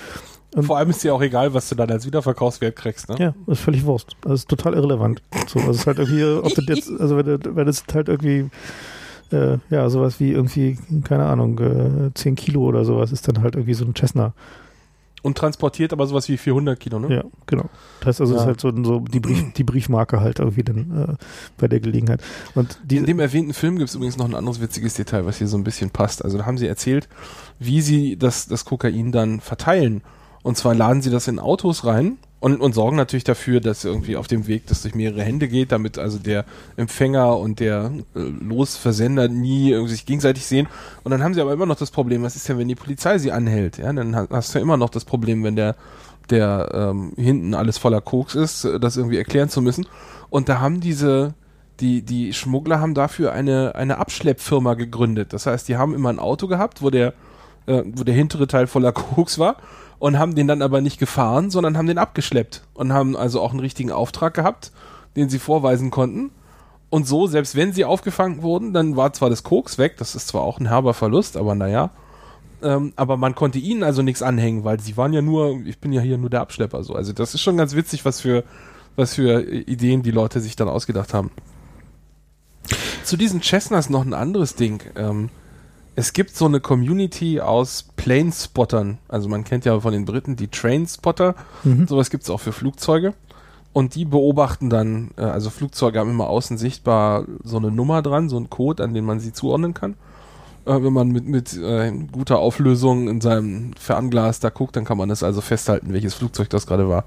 und 0.55 0.63
vor 0.63 0.77
allem 0.77 0.89
ist 0.89 1.03
dir 1.03 1.13
auch 1.13 1.21
egal, 1.21 1.53
was 1.53 1.69
du 1.69 1.75
dann 1.75 1.89
als 1.91 2.05
Wiederverkaufswert 2.05 2.75
kriegst, 2.75 3.09
ne? 3.09 3.15
Ja, 3.19 3.33
ist 3.47 3.61
völlig 3.61 3.85
Wurst. 3.85 4.15
Das 4.21 4.41
ist 4.41 4.49
total 4.49 4.73
irrelevant. 4.73 5.21
So, 5.47 5.59
also 5.59 5.71
ist 5.71 5.87
halt 5.87 5.99
irgendwie, 5.99 6.23
ob 6.23 6.53
das 6.53 6.65
jetzt, 6.67 6.91
also 6.99 7.17
wenn, 7.17 7.55
wenn 7.55 7.65
das 7.65 7.83
halt 7.93 8.07
irgendwie 8.07 8.49
äh, 9.31 9.57
ja, 9.69 9.89
sowas 9.89 10.19
wie 10.19 10.31
irgendwie, 10.31 10.77
keine 11.03 11.25
Ahnung, 11.25 11.59
äh, 11.59 12.13
10 12.13 12.35
Kilo 12.35 12.61
oder 12.61 12.85
sowas 12.85 13.11
ist 13.11 13.27
dann 13.27 13.41
halt 13.41 13.55
irgendwie 13.55 13.73
so 13.73 13.85
ein 13.85 13.93
Cessna. 13.95 14.33
Und 15.23 15.37
transportiert 15.37 15.91
aber 15.91 16.05
sowas 16.05 16.29
wie 16.29 16.37
400 16.37 16.79
Kilo, 16.79 16.99
ne? 16.99 17.13
Ja, 17.13 17.23
genau. 17.47 17.65
Das 17.99 18.07
heißt 18.07 18.21
also, 18.21 18.35
ja. 18.35 18.41
ist 18.41 18.45
halt 18.45 18.61
so, 18.61 18.71
so 18.83 18.99
die, 18.99 19.19
Brief, 19.19 19.51
die 19.53 19.63
Briefmarke 19.63 20.21
halt 20.21 20.39
irgendwie 20.39 20.63
dann 20.63 21.17
äh, 21.17 21.25
bei 21.57 21.67
der 21.67 21.79
Gelegenheit. 21.79 22.21
Und 22.55 22.79
die, 22.83 22.97
In 22.97 23.05
dem 23.05 23.19
erwähnten 23.19 23.53
Film 23.53 23.77
gibt 23.77 23.89
es 23.89 23.95
übrigens 23.95 24.17
noch 24.17 24.25
ein 24.25 24.35
anderes 24.35 24.61
witziges 24.61 24.93
Detail, 24.93 25.25
was 25.25 25.39
hier 25.39 25.47
so 25.47 25.57
ein 25.57 25.63
bisschen 25.63 25.89
passt. 25.89 26.23
Also 26.23 26.37
da 26.37 26.45
haben 26.45 26.57
sie 26.57 26.67
erzählt, 26.67 27.09
wie 27.59 27.81
sie 27.81 28.15
das, 28.15 28.47
das 28.47 28.63
Kokain 28.63 29.11
dann 29.11 29.41
verteilen. 29.41 30.01
Und 30.47 30.55
zwar 30.55 30.73
laden 30.73 31.01
sie 31.01 31.09
das 31.09 31.27
in 31.27 31.39
Autos 31.39 31.83
rein 31.83 32.17
und, 32.39 32.61
und 32.61 32.71
sorgen 32.71 32.95
natürlich 32.95 33.25
dafür, 33.25 33.59
dass 33.59 33.83
irgendwie 33.83 34.15
auf 34.15 34.27
dem 34.27 34.47
Weg 34.47 34.65
das 34.67 34.81
durch 34.81 34.95
mehrere 34.95 35.21
Hände 35.21 35.49
geht, 35.49 35.73
damit 35.73 35.97
also 35.97 36.19
der 36.19 36.45
Empfänger 36.77 37.37
und 37.37 37.59
der 37.59 37.91
äh, 38.15 38.19
Losversender 38.19 39.27
nie 39.27 39.71
irgendwie 39.71 39.91
sich 39.91 40.05
gegenseitig 40.05 40.45
sehen. 40.45 40.69
Und 41.03 41.11
dann 41.11 41.21
haben 41.21 41.33
sie 41.33 41.41
aber 41.41 41.51
immer 41.51 41.65
noch 41.65 41.75
das 41.75 41.91
Problem, 41.91 42.23
was 42.23 42.37
ist 42.37 42.47
denn, 42.47 42.57
wenn 42.57 42.69
die 42.69 42.75
Polizei 42.75 43.17
sie 43.17 43.33
anhält? 43.33 43.77
Ja, 43.77 43.91
dann 43.91 44.15
hast 44.15 44.53
du 44.53 44.59
ja 44.59 44.63
immer 44.63 44.77
noch 44.77 44.89
das 44.89 45.03
Problem, 45.03 45.43
wenn 45.43 45.57
der, 45.57 45.75
der 46.29 46.69
ähm, 46.73 47.11
hinten 47.17 47.53
alles 47.53 47.77
voller 47.77 47.99
Koks 47.99 48.33
ist, 48.33 48.63
äh, 48.63 48.79
das 48.79 48.95
irgendwie 48.95 49.17
erklären 49.17 49.49
zu 49.49 49.61
müssen. 49.61 49.85
Und 50.29 50.47
da 50.47 50.61
haben 50.61 50.79
diese, 50.79 51.33
die, 51.81 52.03
die 52.03 52.31
Schmuggler 52.31 52.79
haben 52.79 52.93
dafür 52.93 53.33
eine, 53.33 53.75
eine 53.75 53.97
Abschleppfirma 53.97 54.75
gegründet. 54.75 55.33
Das 55.33 55.45
heißt, 55.45 55.67
die 55.67 55.75
haben 55.75 55.93
immer 55.93 56.07
ein 56.07 56.19
Auto 56.19 56.47
gehabt, 56.47 56.81
wo 56.81 56.89
der, 56.89 57.15
äh, 57.65 57.83
wo 57.85 58.05
der 58.05 58.15
hintere 58.15 58.47
Teil 58.47 58.67
voller 58.67 58.91
Koks 58.93 59.39
war 59.39 59.57
und 59.99 60.19
haben 60.19 60.35
den 60.35 60.47
dann 60.47 60.61
aber 60.61 60.81
nicht 60.81 60.99
gefahren, 60.99 61.49
sondern 61.49 61.77
haben 61.77 61.87
den 61.87 61.97
abgeschleppt 61.97 62.63
und 62.73 62.93
haben 62.93 63.15
also 63.15 63.41
auch 63.41 63.51
einen 63.51 63.59
richtigen 63.59 63.91
Auftrag 63.91 64.33
gehabt, 64.33 64.71
den 65.15 65.29
sie 65.29 65.39
vorweisen 65.39 65.91
konnten. 65.91 66.31
Und 66.89 67.07
so, 67.07 67.27
selbst 67.27 67.55
wenn 67.55 67.73
sie 67.73 67.85
aufgefangen 67.85 68.41
wurden, 68.41 68.73
dann 68.73 68.95
war 68.95 69.11
zwar 69.13 69.29
das 69.29 69.43
Koks 69.43 69.77
weg, 69.77 69.97
das 69.97 70.15
ist 70.15 70.27
zwar 70.27 70.41
auch 70.41 70.59
ein 70.59 70.67
herber 70.67 70.93
Verlust, 70.93 71.35
aber 71.35 71.55
naja. 71.55 71.89
Ähm, 72.61 72.93
aber 72.95 73.17
man 73.17 73.35
konnte 73.35 73.59
ihnen 73.59 73.83
also 73.83 74.01
nichts 74.01 74.21
anhängen, 74.21 74.63
weil 74.63 74.79
sie 74.79 74.97
waren 74.97 75.13
ja 75.13 75.21
nur, 75.21 75.59
ich 75.65 75.79
bin 75.79 75.91
ja 75.91 76.01
hier 76.01 76.17
nur 76.17 76.29
der 76.29 76.41
Abschlepper 76.41 76.83
so. 76.83 76.93
Also 76.93 77.13
das 77.13 77.33
ist 77.33 77.41
schon 77.41 77.57
ganz 77.57 77.75
witzig, 77.75 78.05
was 78.05 78.21
für, 78.21 78.43
was 78.95 79.15
für 79.15 79.43
Ideen 79.43 80.01
die 80.01 80.11
Leute 80.11 80.39
sich 80.39 80.55
dann 80.55 80.69
ausgedacht 80.69 81.13
haben. 81.13 81.31
Zu 83.03 83.17
diesen 83.17 83.41
Chestnuts 83.41 83.89
noch 83.89 84.05
ein 84.05 84.13
anderes 84.13 84.55
Ding. 84.55 84.81
Ähm, 84.95 85.29
es 85.97 86.13
gibt 86.13 86.35
so 86.35 86.45
eine 86.45 86.59
Community 86.59 87.41
aus 87.41 87.87
Planespottern. 87.95 88.99
Also 89.07 89.27
man 89.29 89.43
kennt 89.43 89.65
ja 89.65 89.79
von 89.79 89.91
den 89.91 90.05
Briten 90.05 90.35
die 90.35 90.47
Trainspotter. 90.47 91.33
Mhm. 91.63 91.87
Sowas 91.87 92.11
gibt 92.11 92.23
es 92.23 92.29
auch 92.29 92.39
für 92.39 92.51
Flugzeuge. 92.51 93.15
Und 93.73 93.95
die 93.95 94.05
beobachten 94.05 94.69
dann, 94.69 95.09
äh, 95.17 95.23
also 95.23 95.49
Flugzeuge 95.49 95.99
haben 95.99 96.11
immer 96.11 96.29
außen 96.29 96.59
sichtbar 96.59 97.25
so 97.43 97.57
eine 97.57 97.71
Nummer 97.71 98.03
dran, 98.03 98.29
so 98.29 98.37
ein 98.37 98.47
Code, 98.51 98.83
an 98.83 98.93
den 98.93 99.05
man 99.05 99.19
sie 99.19 99.33
zuordnen 99.33 99.73
kann. 99.73 99.95
Äh, 100.65 100.83
wenn 100.83 100.93
man 100.93 101.07
mit, 101.07 101.27
mit 101.27 101.57
äh, 101.57 101.91
guter 102.11 102.37
Auflösung 102.37 103.09
in 103.09 103.19
seinem 103.19 103.73
Fernglas 103.73 104.39
da 104.39 104.51
guckt, 104.51 104.75
dann 104.75 104.85
kann 104.85 104.99
man 104.99 105.09
das 105.09 105.23
also 105.23 105.41
festhalten, 105.41 105.93
welches 105.93 106.13
Flugzeug 106.13 106.51
das 106.51 106.67
gerade 106.67 106.87
war. 106.87 107.05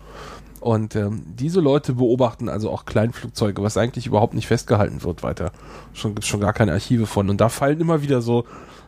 Und 0.58 0.96
ähm, 0.96 1.22
diese 1.26 1.60
Leute 1.60 1.92
beobachten 1.92 2.48
also 2.48 2.70
auch 2.70 2.86
Kleinflugzeuge, 2.86 3.62
was 3.62 3.76
eigentlich 3.76 4.08
überhaupt 4.08 4.34
nicht 4.34 4.48
festgehalten 4.48 5.04
wird 5.04 5.22
weiter. 5.22 5.52
Schon 5.94 6.16
gibt 6.16 6.26
schon 6.26 6.40
gar 6.40 6.52
keine 6.52 6.72
Archive 6.72 7.06
von. 7.06 7.30
Und 7.30 7.40
da 7.40 7.48
fallen 7.48 7.80
immer 7.80 8.02
wieder 8.02 8.20
so 8.20 8.44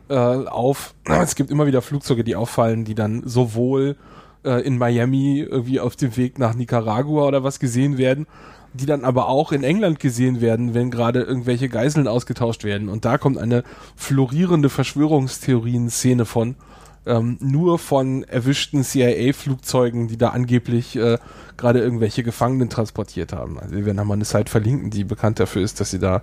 äh, 0.09 0.15
auf. 0.15 0.95
Es 1.05 1.35
gibt 1.35 1.51
immer 1.51 1.67
wieder 1.67 1.83
Flugzeuge, 1.83 2.25
die 2.25 2.37
auffallen, 2.37 2.85
die 2.85 2.95
dann 2.95 3.23
sowohl 3.25 3.97
äh, 4.45 4.63
in 4.67 4.79
Miami 4.79 5.41
irgendwie 5.41 5.81
auf 5.81 5.97
dem 5.97 6.17
Weg 6.17 6.39
nach 6.39 6.55
Nicaragua 6.55 7.27
oder 7.27 7.45
was 7.45 7.59
gesehen 7.59 7.99
werden, 7.99 8.27
die 8.75 8.87
dann 8.87 9.05
aber 9.05 9.29
auch 9.29 9.53
in 9.53 9.65
England 9.65 10.01
gesehen 10.01 10.41
werden, 10.41 10.75
wenn 10.75 10.91
gerade 10.91 11.23
irgendwelche 11.23 11.69
Geiseln 11.69 12.09
ausgetauscht 12.09 12.65
werden. 12.65 12.89
Und 12.89 13.05
da 13.05 13.19
kommt 13.19 13.39
eine 13.39 13.65
florierende 13.97 14.69
Verschwörungstheorien-Szene 14.69 16.25
von. 16.25 16.57
Ähm, 17.05 17.37
nur 17.41 17.81
von 17.81 18.23
erwischten 18.23 18.85
CIA-Flugzeugen, 18.85 20.07
die 20.07 20.17
da 20.17 20.29
angeblich 20.29 20.95
äh, 20.95 21.19
gerade 21.57 21.81
irgendwelche 21.81 22.23
Gefangenen 22.23 22.69
transportiert 22.69 23.33
haben. 23.33 23.59
Also 23.59 23.75
wir 23.75 23.85
werden 23.85 23.97
da 23.97 24.05
mal 24.05 24.15
eine 24.15 24.25
Site 24.25 24.49
verlinken, 24.49 24.91
die 24.91 25.03
bekannt 25.03 25.41
dafür 25.41 25.63
ist, 25.63 25.81
dass 25.81 25.91
sie 25.91 25.99
da 25.99 26.23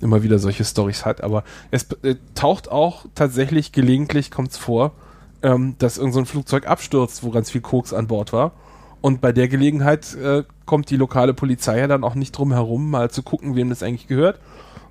immer 0.00 0.22
wieder 0.22 0.38
solche 0.38 0.64
Stories 0.64 1.04
hat. 1.04 1.22
Aber 1.22 1.44
es 1.70 1.86
äh, 2.02 2.16
taucht 2.34 2.70
auch 2.70 3.06
tatsächlich 3.14 3.72
gelegentlich 3.72 4.30
kommt 4.30 4.50
es 4.50 4.56
vor, 4.56 4.92
ähm, 5.42 5.76
dass 5.78 5.98
irgendein 5.98 6.24
so 6.24 6.32
Flugzeug 6.32 6.66
abstürzt, 6.66 7.22
wo 7.22 7.30
ganz 7.30 7.50
viel 7.50 7.60
Koks 7.60 7.92
an 7.92 8.06
Bord 8.06 8.32
war. 8.32 8.52
Und 9.00 9.20
bei 9.20 9.32
der 9.32 9.48
Gelegenheit 9.48 10.14
äh, 10.14 10.42
kommt 10.66 10.90
die 10.90 10.96
lokale 10.96 11.34
Polizei 11.34 11.78
ja 11.78 11.86
dann 11.86 12.02
auch 12.04 12.14
nicht 12.14 12.32
drum 12.32 12.52
herum, 12.52 12.90
mal 12.90 13.10
zu 13.10 13.22
gucken, 13.22 13.54
wem 13.54 13.70
das 13.70 13.82
eigentlich 13.82 14.08
gehört. 14.08 14.40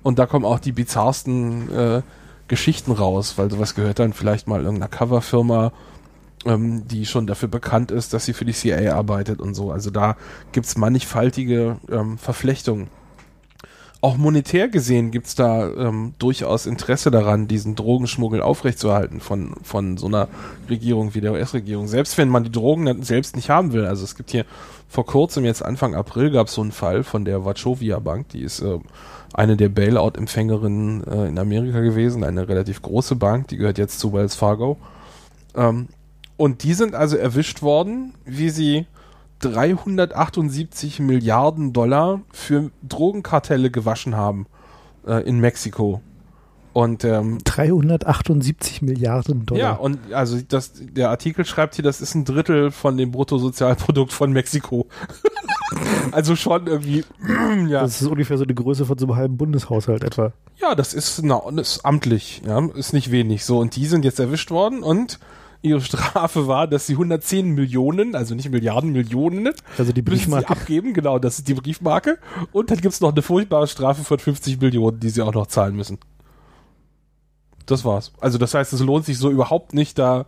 Und 0.02 0.18
da 0.18 0.26
kommen 0.26 0.44
auch 0.44 0.58
die 0.58 0.72
bizarrsten 0.72 1.70
äh, 1.74 2.02
Geschichten 2.46 2.92
raus, 2.92 3.36
weil 3.36 3.50
sowas 3.50 3.74
gehört 3.74 3.98
dann 3.98 4.14
vielleicht 4.14 4.48
mal 4.48 4.62
irgendeiner 4.62 4.88
Coverfirma 4.88 5.72
ähm, 6.44 6.86
die 6.86 7.06
schon 7.06 7.26
dafür 7.26 7.48
bekannt 7.48 7.90
ist, 7.90 8.12
dass 8.12 8.24
sie 8.24 8.32
für 8.32 8.44
die 8.44 8.52
CIA 8.52 8.94
arbeitet 8.94 9.40
und 9.40 9.54
so. 9.54 9.70
Also 9.70 9.90
da 9.90 10.16
gibt's 10.52 10.76
mannigfaltige 10.76 11.76
ähm, 11.90 12.18
Verflechtungen. 12.18 12.88
Auch 14.00 14.16
monetär 14.16 14.68
gesehen 14.68 15.10
gibt's 15.10 15.34
da 15.34 15.68
ähm, 15.70 16.14
durchaus 16.20 16.66
Interesse 16.66 17.10
daran, 17.10 17.48
diesen 17.48 17.74
Drogenschmuggel 17.74 18.40
aufrechtzuerhalten 18.40 19.20
von, 19.20 19.54
von 19.64 19.96
so 19.96 20.06
einer 20.06 20.28
Regierung 20.70 21.14
wie 21.14 21.20
der 21.20 21.32
US-Regierung. 21.32 21.88
Selbst 21.88 22.16
wenn 22.16 22.28
man 22.28 22.44
die 22.44 22.52
Drogen 22.52 22.86
dann 22.86 23.02
selbst 23.02 23.34
nicht 23.34 23.50
haben 23.50 23.72
will. 23.72 23.86
Also 23.86 24.04
es 24.04 24.14
gibt 24.14 24.30
hier 24.30 24.44
vor 24.88 25.04
kurzem, 25.04 25.44
jetzt 25.44 25.64
Anfang 25.64 25.96
April, 25.96 26.30
gab's 26.30 26.54
so 26.54 26.62
einen 26.62 26.70
Fall 26.70 27.02
von 27.02 27.24
der 27.24 27.44
Wachovia 27.44 27.98
Bank, 27.98 28.28
die 28.28 28.42
ist 28.42 28.60
äh, 28.60 28.78
eine 29.34 29.56
der 29.56 29.68
Bailout-Empfängerinnen 29.68 31.04
äh, 31.04 31.28
in 31.28 31.38
Amerika 31.38 31.80
gewesen, 31.80 32.22
eine 32.22 32.48
relativ 32.48 32.80
große 32.80 33.16
Bank, 33.16 33.48
die 33.48 33.56
gehört 33.56 33.78
jetzt 33.78 33.98
zu 33.98 34.12
Wells 34.12 34.36
Fargo. 34.36 34.78
Ähm, 35.56 35.88
und 36.36 36.62
die 36.62 36.74
sind 36.74 36.94
also 36.94 37.16
erwischt 37.16 37.62
worden, 37.62 38.14
wie 38.24 38.50
sie 38.50 38.86
378 39.40 41.00
Milliarden 41.00 41.72
Dollar 41.72 42.20
für 42.32 42.70
Drogenkartelle 42.82 43.70
gewaschen 43.70 44.16
haben 44.16 44.46
äh, 45.06 45.22
in 45.28 45.38
Mexiko. 45.38 46.00
Und 46.72 47.04
ähm, 47.04 47.38
378 47.42 48.82
Milliarden 48.82 49.46
Dollar. 49.46 49.60
ja, 49.60 49.72
und 49.72 50.12
also 50.12 50.38
das, 50.46 50.74
der 50.76 51.10
Artikel 51.10 51.44
schreibt 51.44 51.74
hier, 51.74 51.82
das 51.82 52.00
ist 52.00 52.14
ein 52.14 52.24
Drittel 52.24 52.70
von 52.70 52.96
dem 52.96 53.10
Bruttosozialprodukt 53.10 54.12
von 54.12 54.32
Mexiko. 54.32 54.86
also 56.12 56.36
schon 56.36 56.66
irgendwie, 56.66 57.04
ja. 57.68 57.80
Das 57.80 58.00
ist 58.00 58.06
ungefähr 58.06 58.38
so 58.38 58.44
die 58.44 58.54
Größe 58.54 58.84
von 58.84 58.96
so 58.98 59.06
einem 59.06 59.16
halben 59.16 59.36
Bundeshaushalt 59.36 60.04
etwa. 60.04 60.32
Ja, 60.56 60.74
das 60.74 60.94
ist, 60.94 61.20
na, 61.24 61.42
das 61.50 61.76
ist 61.76 61.84
amtlich, 61.84 62.42
ja, 62.46 62.64
ist 62.74 62.92
nicht 62.92 63.10
wenig. 63.10 63.44
So, 63.44 63.58
und 63.58 63.74
die 63.74 63.86
sind 63.86 64.04
jetzt 64.04 64.20
erwischt 64.20 64.50
worden 64.50 64.82
und 64.82 65.18
ihre 65.62 65.80
Strafe 65.80 66.46
war, 66.46 66.66
dass 66.66 66.86
sie 66.86 66.94
110 66.94 67.54
Millionen, 67.54 68.14
also 68.14 68.34
nicht 68.34 68.50
Milliarden, 68.50 68.92
Millionen, 68.92 69.50
Also 69.76 69.92
die 69.92 70.02
Briefmarke. 70.02 70.50
abgeben, 70.50 70.94
genau, 70.94 71.18
das 71.18 71.38
ist 71.38 71.48
die 71.48 71.54
Briefmarke. 71.54 72.18
Und 72.52 72.70
dann 72.70 72.78
gibt's 72.78 73.00
noch 73.00 73.12
eine 73.12 73.22
furchtbare 73.22 73.66
Strafe 73.66 74.04
von 74.04 74.18
50 74.18 74.60
Millionen, 74.60 75.00
die 75.00 75.10
sie 75.10 75.22
auch 75.22 75.34
noch 75.34 75.46
zahlen 75.48 75.74
müssen. 75.74 75.98
Das 77.66 77.84
war's. 77.84 78.12
Also 78.20 78.38
das 78.38 78.54
heißt, 78.54 78.72
es 78.72 78.80
lohnt 78.80 79.04
sich 79.04 79.18
so 79.18 79.30
überhaupt 79.30 79.74
nicht, 79.74 79.98
da 79.98 80.26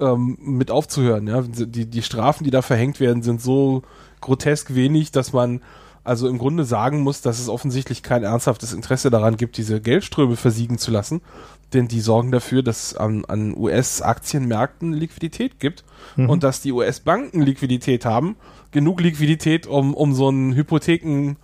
ähm, 0.00 0.36
mit 0.40 0.70
aufzuhören. 0.70 1.26
Ja? 1.26 1.42
Die, 1.42 1.86
die 1.86 2.02
Strafen, 2.02 2.44
die 2.44 2.50
da 2.50 2.62
verhängt 2.62 3.00
werden, 3.00 3.22
sind 3.22 3.40
so 3.40 3.82
grotesk 4.20 4.74
wenig, 4.74 5.12
dass 5.12 5.32
man 5.32 5.60
also 6.04 6.28
im 6.28 6.38
Grunde 6.38 6.64
sagen 6.64 7.00
muss, 7.00 7.20
dass 7.22 7.40
es 7.40 7.48
offensichtlich 7.48 8.02
kein 8.02 8.22
ernsthaftes 8.22 8.72
Interesse 8.72 9.10
daran 9.10 9.36
gibt, 9.36 9.56
diese 9.56 9.80
Geldströme 9.80 10.36
versiegen 10.36 10.78
zu 10.78 10.90
lassen. 10.90 11.20
Denn 11.72 11.88
die 11.88 12.00
sorgen 12.00 12.30
dafür, 12.30 12.62
dass 12.62 12.92
es 12.92 12.96
an, 12.96 13.24
an 13.24 13.56
US-Aktienmärkten 13.56 14.92
Liquidität 14.92 15.58
gibt 15.58 15.84
Mhm. 16.16 16.28
und 16.30 16.42
dass 16.42 16.60
die 16.60 16.70
US-Banken 16.72 17.40
Liquidität 17.42 18.04
haben. 18.04 18.36
Genug 18.70 19.00
Liquidität, 19.00 19.66
um, 19.66 19.94
um 19.94 20.14
so 20.14 20.28
ein 20.28 20.54
Hypotheken 20.54 21.36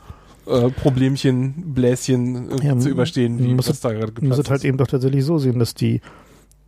äh, 0.46 0.68
Problemchen, 0.70 1.74
Bläschen 1.74 2.50
äh, 2.50 2.66
Ja, 2.66 2.78
zu 2.78 2.88
überstehen, 2.88 3.38
wie 3.38 3.46
man 3.48 3.56
muss 3.56 3.66
das 3.66 3.76
es- 3.76 3.80
da 3.82 3.92
gerade 3.92 4.12
Man 4.20 4.28
muss 4.28 4.38
es 4.38 4.50
halt 4.50 4.60
ist. 4.60 4.64
eben 4.64 4.78
doch 4.78 4.86
tatsächlich 4.88 5.24
so 5.24 5.38
sehen, 5.38 5.58
dass 5.58 5.74
die, 5.74 6.00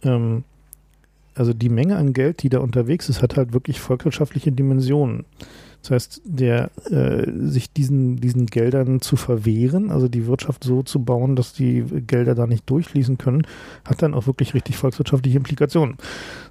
ähm, 0.03 0.45
also 1.35 1.53
die 1.53 1.69
Menge 1.69 1.97
an 1.97 2.13
Geld, 2.13 2.43
die 2.43 2.49
da 2.49 2.59
unterwegs 2.61 3.09
ist, 3.09 3.23
hat 3.23 3.37
halt 3.37 3.53
wirklich 3.53 3.81
volkswirtschaftliche 3.81 4.53
Dimensionen. 4.53 5.25
Das 5.83 5.91
heißt, 5.91 6.23
der 6.25 6.71
äh, 6.91 7.27
sich 7.41 7.73
diesen, 7.73 8.17
diesen 8.17 8.47
Geldern 8.47 9.01
zu 9.01 9.17
verwehren, 9.17 9.91
also 9.91 10.09
die 10.09 10.27
Wirtschaft 10.29 10.63
so 10.63 10.83
zu 10.85 11.05
bauen, 11.05 11.35
dass 11.35 11.53
die 11.53 11.83
Gelder 12.07 12.37
da 12.37 12.47
nicht 12.47 12.71
durchfließen 12.71 13.19
können, 13.19 13.47
hat 13.85 14.01
dann 14.01 14.15
auch 14.15 14.29
wirklich 14.29 14.55
richtig 14.55 14.77
volkswirtschaftliche 14.77 15.39
Implikationen. 15.39 15.97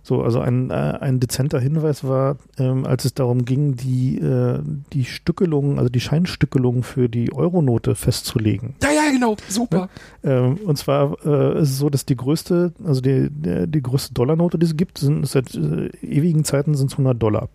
So, 0.04 0.22
also 0.22 0.42
ein, 0.42 0.70
äh, 0.70 0.74
ein 0.74 1.22
dezenter 1.22 1.60
Hinweis 1.60 2.04
war, 2.04 2.38
ähm, 2.58 2.86
als 2.86 3.06
es 3.06 3.14
darum 3.14 3.46
ging, 3.46 3.78
die, 3.78 4.18
äh, 4.18 4.60
die 4.92 5.06
Stückelung, 5.06 5.78
also 5.78 5.90
die 5.90 6.02
Scheinstückelung 6.02 6.84
für 6.84 7.08
die 7.08 7.32
Euronote 7.32 7.96
festzulegen. 7.96 8.76
Ja, 8.84 8.90
ja, 8.92 9.12
genau, 9.12 9.38
super. 9.48 9.90
Ähm, 10.24 10.58
und 10.66 10.78
zwar 10.78 11.18
äh, 11.26 11.62
ist 11.62 11.70
es 11.70 11.78
so, 11.78 11.90
dass 11.90 12.06
die 12.06 12.18
größte, 12.18 12.74
also 12.84 13.00
die, 13.00 13.30
die, 13.32 13.68
die 13.68 13.82
größte 13.82 14.14
Dollarnote, 14.14 14.60
die 14.60 14.66
es 14.66 14.76
gibt, 14.76 14.98
sind 14.98 15.26
seit 15.26 15.56
äh, 15.56 15.88
ewigen 16.02 16.44
Zeiten 16.44 16.76
sind 16.76 16.88
es 16.88 16.94
100 16.94 17.22
Dollar. 17.22 17.50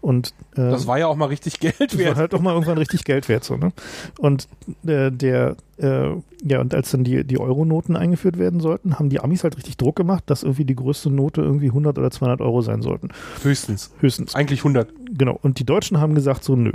Und 0.00 0.34
äh, 0.52 0.70
Das 0.70 0.86
war 0.86 0.98
ja 0.98 1.06
auch 1.06 1.16
mal 1.16 1.26
richtig 1.26 1.60
Geld 1.60 1.74
das 1.78 1.92
war 1.92 1.98
wert. 1.98 2.16
halt 2.16 2.34
auch 2.34 2.40
mal 2.40 2.52
irgendwann 2.54 2.78
richtig 2.78 3.04
Geld 3.04 3.28
wert, 3.28 3.44
so, 3.44 3.56
ne? 3.56 3.72
Und 4.18 4.48
äh, 4.86 5.10
der, 5.12 5.56
äh, 5.76 6.10
ja, 6.42 6.60
und 6.60 6.74
als 6.74 6.90
dann 6.90 7.04
die, 7.04 7.24
die 7.24 7.38
Euro-Noten 7.38 7.96
eingeführt 7.96 8.38
werden 8.38 8.60
sollten, 8.60 8.98
haben 8.98 9.10
die 9.10 9.20
Amis 9.20 9.44
halt 9.44 9.56
richtig 9.56 9.76
Druck 9.76 9.96
gemacht, 9.96 10.24
dass 10.26 10.42
irgendwie 10.42 10.64
die 10.64 10.76
größte 10.76 11.10
Note 11.10 11.42
irgendwie 11.42 11.68
100 11.68 11.98
oder 11.98 12.10
200 12.10 12.40
Euro 12.40 12.62
sein 12.62 12.80
sollten. 12.82 13.08
Höchstens. 13.42 13.90
Höchstens. 14.00 14.34
Eigentlich 14.34 14.60
100. 14.60 14.88
Genau. 15.16 15.38
Und 15.42 15.58
die 15.58 15.64
Deutschen 15.64 16.00
haben 16.00 16.14
gesagt, 16.14 16.44
so, 16.44 16.56
nö. 16.56 16.72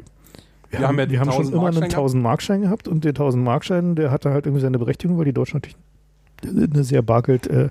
Wir, 0.70 0.80
Wir 0.80 0.88
haben, 0.88 1.00
ja 1.00 1.10
wir 1.10 1.20
haben 1.20 1.32
schon 1.32 1.48
1000 1.48 1.56
immer 1.56 1.68
einen 1.68 1.80
Markschein 1.80 2.00
1000 2.00 2.24
Markschein 2.24 2.62
gehabt 2.62 2.88
und 2.88 3.04
der 3.04 3.12
1000 3.12 3.44
Markschein, 3.44 3.96
der 3.96 4.12
hatte 4.12 4.32
halt 4.32 4.46
irgendwie 4.46 4.62
seine 4.62 4.78
Berechtigung, 4.78 5.18
weil 5.18 5.26
die 5.26 5.34
Deutschen 5.34 5.58
natürlich 5.58 5.78
eine 6.44 6.84
sehr 6.84 7.02
bargeld 7.02 7.48
äh, 7.48 7.70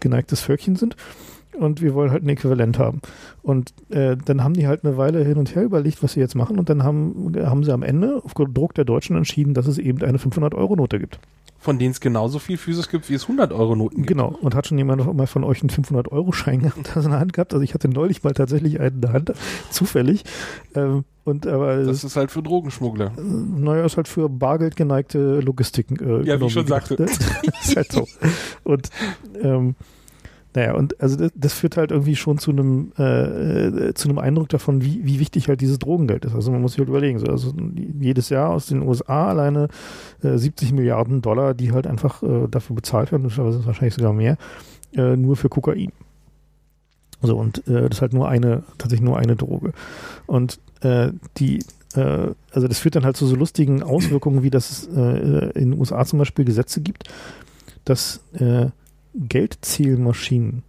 geneigtes 0.00 0.40
Völkchen 0.40 0.76
sind. 0.76 0.96
Und 1.58 1.80
wir 1.82 1.94
wollen 1.94 2.10
halt 2.10 2.24
ein 2.24 2.28
Äquivalent 2.28 2.78
haben. 2.78 3.00
Und 3.42 3.72
äh, 3.90 4.16
dann 4.16 4.42
haben 4.42 4.54
die 4.54 4.66
halt 4.66 4.84
eine 4.84 4.96
Weile 4.96 5.24
hin 5.24 5.38
und 5.38 5.54
her 5.54 5.62
überlegt, 5.62 6.02
was 6.02 6.12
sie 6.14 6.20
jetzt 6.20 6.34
machen. 6.34 6.58
Und 6.58 6.68
dann 6.68 6.82
haben, 6.82 7.32
haben 7.44 7.62
sie 7.64 7.72
am 7.72 7.82
Ende 7.82 8.22
auf 8.24 8.34
Druck 8.34 8.74
der 8.74 8.84
Deutschen 8.84 9.16
entschieden, 9.16 9.54
dass 9.54 9.66
es 9.66 9.78
eben 9.78 10.02
eine 10.02 10.18
500-Euro-Note 10.18 10.98
gibt. 10.98 11.18
Von 11.58 11.78
denen 11.78 11.92
es 11.92 12.00
genauso 12.00 12.38
viel 12.40 12.58
Physis 12.58 12.90
gibt, 12.90 13.08
wie 13.08 13.14
es 13.14 13.26
100-Euro-Noten 13.26 13.96
gibt. 13.96 14.08
Genau. 14.08 14.36
Und 14.42 14.54
hat 14.54 14.66
schon 14.66 14.76
jemand 14.76 15.14
mal 15.16 15.26
von 15.26 15.44
euch 15.44 15.62
einen 15.62 15.70
500-Euro-Schein 15.70 16.60
gehabt, 16.60 16.94
in 16.96 17.02
der 17.10 17.20
Hand 17.20 17.32
gehabt? 17.32 17.54
Also 17.54 17.62
ich 17.62 17.72
hatte 17.72 17.88
neulich 17.88 18.22
mal 18.22 18.32
tatsächlich 18.34 18.80
einen 18.80 18.96
in 18.96 19.00
der 19.00 19.12
Hand, 19.14 19.32
zufällig. 19.70 20.24
Ähm, 20.74 21.04
und 21.24 21.46
aber 21.46 21.82
Das 21.84 22.04
ist 22.04 22.16
halt 22.16 22.30
für 22.30 22.42
Drogenschmuggler. 22.42 23.12
Naja, 23.16 23.86
ist 23.86 23.96
halt 23.96 24.08
für 24.08 24.28
Bargeld 24.28 24.76
geneigte 24.76 25.40
Logistiken. 25.40 25.96
Äh, 25.98 26.26
Ja, 26.26 26.38
wie 26.38 26.44
ich 26.46 26.52
schon 26.52 26.66
sagte. 26.66 27.00
ne? 27.00 27.06
ist 27.62 27.76
halt 27.76 27.90
so. 27.90 28.06
Und 28.64 28.90
ähm, 29.40 29.74
naja, 30.54 30.74
und 30.74 31.00
also 31.00 31.16
das, 31.16 31.32
das 31.34 31.52
führt 31.52 31.76
halt 31.76 31.90
irgendwie 31.90 32.14
schon 32.14 32.38
zu 32.38 32.52
einem 32.52 32.92
äh, 32.96 33.88
äh, 33.88 33.94
zu 33.94 34.08
einem 34.08 34.18
Eindruck 34.18 34.48
davon, 34.50 34.82
wie, 34.82 35.04
wie 35.04 35.18
wichtig 35.18 35.48
halt 35.48 35.60
dieses 35.60 35.80
Drogengeld 35.80 36.24
ist. 36.24 36.34
Also 36.34 36.52
man 36.52 36.62
muss 36.62 36.72
sich 36.72 36.78
halt 36.78 36.88
überlegen, 36.88 37.18
so, 37.18 37.26
also 37.26 37.52
jedes 37.98 38.28
Jahr 38.28 38.50
aus 38.50 38.66
den 38.66 38.82
USA 38.82 39.30
alleine 39.30 39.68
äh, 40.22 40.38
70 40.38 40.72
Milliarden 40.72 41.22
Dollar, 41.22 41.54
die 41.54 41.72
halt 41.72 41.88
einfach 41.88 42.22
äh, 42.22 42.46
dafür 42.48 42.76
bezahlt 42.76 43.10
werden, 43.10 43.24
wahrscheinlich 43.36 43.94
sogar 43.94 44.12
mehr, 44.12 44.36
äh, 44.92 45.16
nur 45.16 45.34
für 45.34 45.48
Kokain. 45.48 45.90
So, 47.20 47.36
und 47.36 47.66
äh, 47.66 47.88
das 47.88 47.98
ist 47.98 48.02
halt 48.02 48.12
nur 48.12 48.28
eine, 48.28 48.62
tatsächlich 48.78 49.04
nur 49.04 49.18
eine 49.18 49.34
Droge. 49.36 49.72
Und 50.26 50.60
die, 51.38 51.64
also 51.94 52.68
das 52.68 52.78
führt 52.78 52.96
dann 52.96 53.06
halt 53.06 53.16
zu 53.16 53.24
so 53.26 53.36
lustigen 53.36 53.82
Auswirkungen, 53.82 54.42
wie 54.42 54.50
das 54.50 54.70
es 54.70 54.86
in 55.54 55.70
den 55.70 55.78
USA 55.78 56.04
zum 56.04 56.18
Beispiel 56.18 56.44
Gesetze 56.44 56.82
gibt, 56.82 57.04
dass 57.86 58.20
Geldzählmaschinen, 59.14 60.62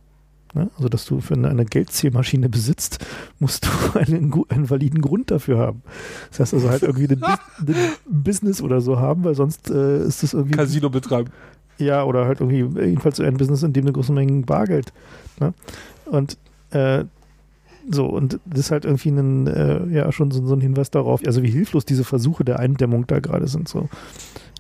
ne, 0.54 0.70
also 0.78 0.90
dass 0.90 1.06
du 1.06 1.22
für 1.22 1.34
eine, 1.34 1.50
eine 1.50 1.66
Geldzählmaschine 1.66 2.50
besitzt, 2.50 3.06
musst 3.40 3.66
du 3.66 4.00
einen, 4.00 4.34
einen 4.50 4.70
validen 4.70 5.02
Grund 5.02 5.32
dafür 5.32 5.58
haben. 5.58 5.82
Das 6.30 6.40
heißt 6.40 6.54
also 6.54 6.70
halt 6.70 6.84
irgendwie 6.84 7.08
ein 7.08 7.24
Business 8.06 8.62
oder 8.62 8.82
so 8.82 9.00
haben, 9.00 9.24
weil 9.24 9.36
sonst 9.36 9.70
äh, 9.70 10.06
ist 10.06 10.24
das 10.24 10.34
irgendwie 10.34 10.56
Casino 10.56 10.90
betreiben. 10.90 11.32
ja, 11.78 12.04
oder 12.04 12.26
halt 12.26 12.42
irgendwie 12.42 12.82
jedenfalls 12.82 13.20
ein 13.20 13.38
Business, 13.38 13.64
in 13.64 13.74
dem 13.74 13.86
eine 13.86 13.94
große 13.94 14.14
Menge 14.14 14.44
Bargeld. 14.44 14.94
Ne? 15.40 15.54
Und 16.06 16.38
äh, 16.72 17.06
so, 17.90 18.06
und 18.08 18.40
das 18.46 18.60
ist 18.62 18.72
halt 18.72 18.86
irgendwie 18.86 19.10
ein, 19.10 19.48
äh, 19.48 19.86
ja, 19.88 20.12
schon 20.12 20.32
so, 20.32 20.46
so 20.46 20.56
ein 20.56 20.62
Hinweis 20.62 20.90
darauf, 20.90 21.22
also 21.26 21.44
wie 21.44 21.52
hilflos 21.52 21.86
diese 21.86 22.04
Versuche 22.04 22.44
der 22.44 22.60
Eindämmung 22.60 23.06
da 23.08 23.20
gerade 23.20 23.48
sind. 23.48 23.68
So. 23.68 23.90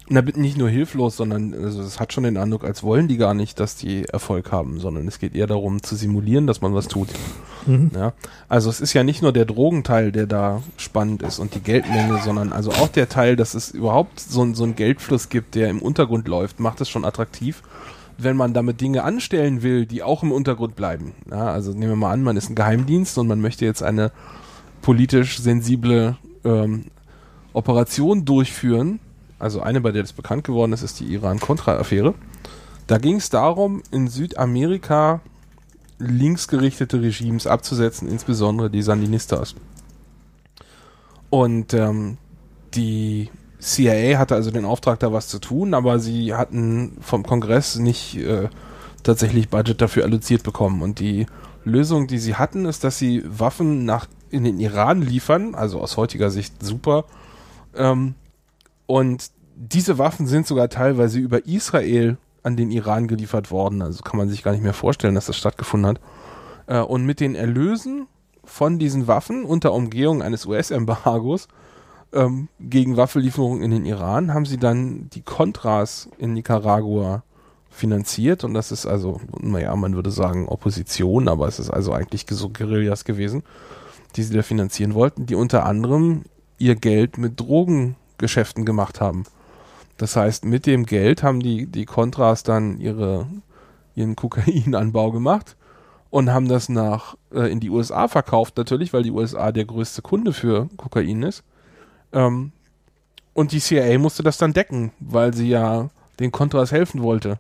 Na, 0.07 0.21
nicht 0.21 0.57
nur 0.57 0.69
hilflos, 0.69 1.17
sondern 1.17 1.55
also 1.55 1.81
es 1.81 1.99
hat 1.99 2.13
schon 2.13 2.25
den 2.25 2.37
Eindruck, 2.37 2.63
als 2.63 2.83
wollen 2.83 3.07
die 3.07 3.17
gar 3.17 3.33
nicht, 3.33 3.59
dass 3.59 3.75
die 3.75 4.05
Erfolg 4.05 4.51
haben, 4.51 4.79
sondern 4.79 5.07
es 5.07 5.17
geht 5.17 5.35
eher 5.35 5.47
darum 5.47 5.81
zu 5.81 5.95
simulieren, 5.95 6.45
dass 6.45 6.61
man 6.61 6.75
was 6.75 6.87
tut. 6.87 7.09
Mhm. 7.65 7.89
Ja, 7.95 8.13
also 8.47 8.69
es 8.69 8.81
ist 8.81 8.93
ja 8.93 9.03
nicht 9.03 9.23
nur 9.23 9.33
der 9.33 9.45
Drogenteil, 9.45 10.11
der 10.11 10.27
da 10.27 10.61
spannend 10.77 11.23
ist 11.23 11.39
und 11.39 11.55
die 11.55 11.59
Geldmenge, 11.59 12.19
sondern 12.23 12.53
also 12.53 12.71
auch 12.71 12.87
der 12.87 13.09
Teil, 13.09 13.35
dass 13.35 13.55
es 13.55 13.71
überhaupt 13.71 14.19
so, 14.19 14.53
so 14.53 14.63
einen 14.63 14.75
Geldfluss 14.75 15.29
gibt, 15.29 15.55
der 15.55 15.69
im 15.69 15.81
Untergrund 15.81 16.27
läuft, 16.27 16.59
macht 16.59 16.81
es 16.81 16.89
schon 16.89 17.03
attraktiv, 17.03 17.63
wenn 18.19 18.37
man 18.37 18.53
damit 18.53 18.81
Dinge 18.81 19.03
anstellen 19.03 19.63
will, 19.63 19.87
die 19.87 20.03
auch 20.03 20.21
im 20.21 20.31
Untergrund 20.31 20.75
bleiben. 20.75 21.13
Ja, 21.31 21.47
also 21.47 21.71
nehmen 21.71 21.93
wir 21.93 21.95
mal 21.95 22.11
an, 22.11 22.21
man 22.21 22.37
ist 22.37 22.49
ein 22.49 22.55
Geheimdienst 22.55 23.17
und 23.17 23.25
man 23.25 23.41
möchte 23.41 23.65
jetzt 23.65 23.81
eine 23.81 24.11
politisch 24.83 25.39
sensible 25.39 26.17
ähm, 26.43 26.85
Operation 27.53 28.23
durchführen. 28.23 28.99
Also 29.45 29.61
eine, 29.61 29.79
bei 29.79 29.91
der 29.91 30.01
das 30.01 30.11
bekannt 30.11 30.43
geworden 30.43 30.73
ist, 30.73 30.81
ist 30.81 30.99
die 30.99 31.05
Iran-Contra-Affäre. 31.13 32.15
Da 32.87 32.97
ging 32.97 33.17
es 33.17 33.29
darum, 33.29 33.83
in 33.91 34.07
Südamerika 34.07 35.21
linksgerichtete 35.99 36.99
Regimes 36.99 37.45
abzusetzen, 37.45 38.09
insbesondere 38.09 38.71
die 38.71 38.81
Sandinistas. 38.81 39.53
Und 41.29 41.75
ähm, 41.75 42.17
die 42.73 43.29
CIA 43.59 44.17
hatte 44.17 44.33
also 44.33 44.49
den 44.49 44.65
Auftrag, 44.65 44.99
da 44.99 45.13
was 45.13 45.27
zu 45.27 45.37
tun, 45.37 45.75
aber 45.75 45.99
sie 45.99 46.33
hatten 46.33 46.97
vom 47.01 47.21
Kongress 47.21 47.75
nicht 47.75 48.17
äh, 48.17 48.49
tatsächlich 49.03 49.49
Budget 49.49 49.79
dafür 49.79 50.05
alloziert 50.05 50.41
bekommen. 50.41 50.81
Und 50.81 50.99
die 50.99 51.27
Lösung, 51.65 52.07
die 52.07 52.17
sie 52.17 52.33
hatten, 52.33 52.65
ist, 52.65 52.83
dass 52.83 52.97
sie 52.97 53.21
Waffen 53.27 53.85
nach 53.85 54.07
in 54.31 54.43
den 54.43 54.59
Iran 54.59 55.03
liefern, 55.03 55.53
also 55.53 55.81
aus 55.81 55.97
heutiger 55.97 56.31
Sicht 56.31 56.65
super. 56.65 57.05
Ähm, 57.75 58.15
und 58.87 59.31
diese 59.55 59.97
Waffen 59.97 60.27
sind 60.27 60.47
sogar 60.47 60.69
teilweise 60.69 61.19
über 61.19 61.45
Israel 61.45 62.17
an 62.43 62.57
den 62.57 62.71
Iran 62.71 63.07
geliefert 63.07 63.51
worden. 63.51 63.81
Also 63.81 64.03
kann 64.03 64.17
man 64.17 64.29
sich 64.29 64.43
gar 64.43 64.51
nicht 64.51 64.63
mehr 64.63 64.73
vorstellen, 64.73 65.15
dass 65.15 65.25
das 65.25 65.37
stattgefunden 65.37 65.89
hat. 65.89 66.01
Äh, 66.67 66.79
und 66.81 67.05
mit 67.05 67.19
den 67.19 67.35
Erlösen 67.35 68.07
von 68.43 68.77
diesen 68.77 69.07
Waffen 69.07 69.45
unter 69.45 69.73
Umgehung 69.73 70.21
eines 70.21 70.45
US-Embargos 70.45 71.47
ähm, 72.13 72.49
gegen 72.59 72.97
Waffenlieferungen 72.97 73.63
in 73.63 73.71
den 73.71 73.85
Iran 73.85 74.33
haben 74.33 74.45
sie 74.45 74.57
dann 74.57 75.09
die 75.09 75.21
Contras 75.21 76.09
in 76.17 76.33
Nicaragua 76.33 77.23
finanziert 77.69 78.43
und 78.43 78.53
das 78.53 78.71
ist 78.71 78.85
also, 78.85 79.19
naja, 79.41 79.75
man 79.75 79.95
würde 79.95 80.11
sagen 80.11 80.47
Opposition, 80.47 81.27
aber 81.27 81.47
es 81.47 81.59
ist 81.59 81.69
also 81.69 81.91
eigentlich 81.91 82.25
so 82.29 82.49
Guerillas 82.49 83.03
gewesen, 83.03 83.43
die 84.15 84.23
sie 84.23 84.33
da 84.33 84.43
finanzieren 84.43 84.93
wollten, 84.93 85.25
die 85.25 85.35
unter 85.35 85.65
anderem 85.65 86.23
ihr 86.57 86.75
Geld 86.75 87.17
mit 87.17 87.39
Drogengeschäften 87.39 88.63
gemacht 88.63 89.01
haben. 89.01 89.25
Das 89.97 90.15
heißt, 90.15 90.45
mit 90.45 90.65
dem 90.65 90.85
Geld 90.85 91.23
haben 91.23 91.39
die, 91.39 91.67
die 91.67 91.85
Contras 91.85 92.43
dann 92.43 92.79
ihre, 92.79 93.27
ihren 93.95 94.15
Kokainanbau 94.15 95.11
gemacht 95.11 95.55
und 96.09 96.31
haben 96.31 96.47
das 96.47 96.69
nach 96.69 97.15
äh, 97.33 97.51
in 97.51 97.59
die 97.59 97.69
USA 97.69 98.07
verkauft, 98.07 98.57
natürlich, 98.57 98.93
weil 98.93 99.03
die 99.03 99.11
USA 99.11 99.51
der 99.51 99.65
größte 99.65 100.01
Kunde 100.01 100.33
für 100.33 100.69
Kokain 100.77 101.23
ist. 101.23 101.43
Ähm, 102.13 102.51
und 103.33 103.51
die 103.51 103.59
CIA 103.59 103.97
musste 103.99 104.23
das 104.23 104.37
dann 104.37 104.53
decken, 104.53 104.91
weil 104.99 105.33
sie 105.33 105.49
ja 105.49 105.89
den 106.19 106.31
Contras 106.31 106.71
helfen 106.71 107.03
wollte. 107.03 107.39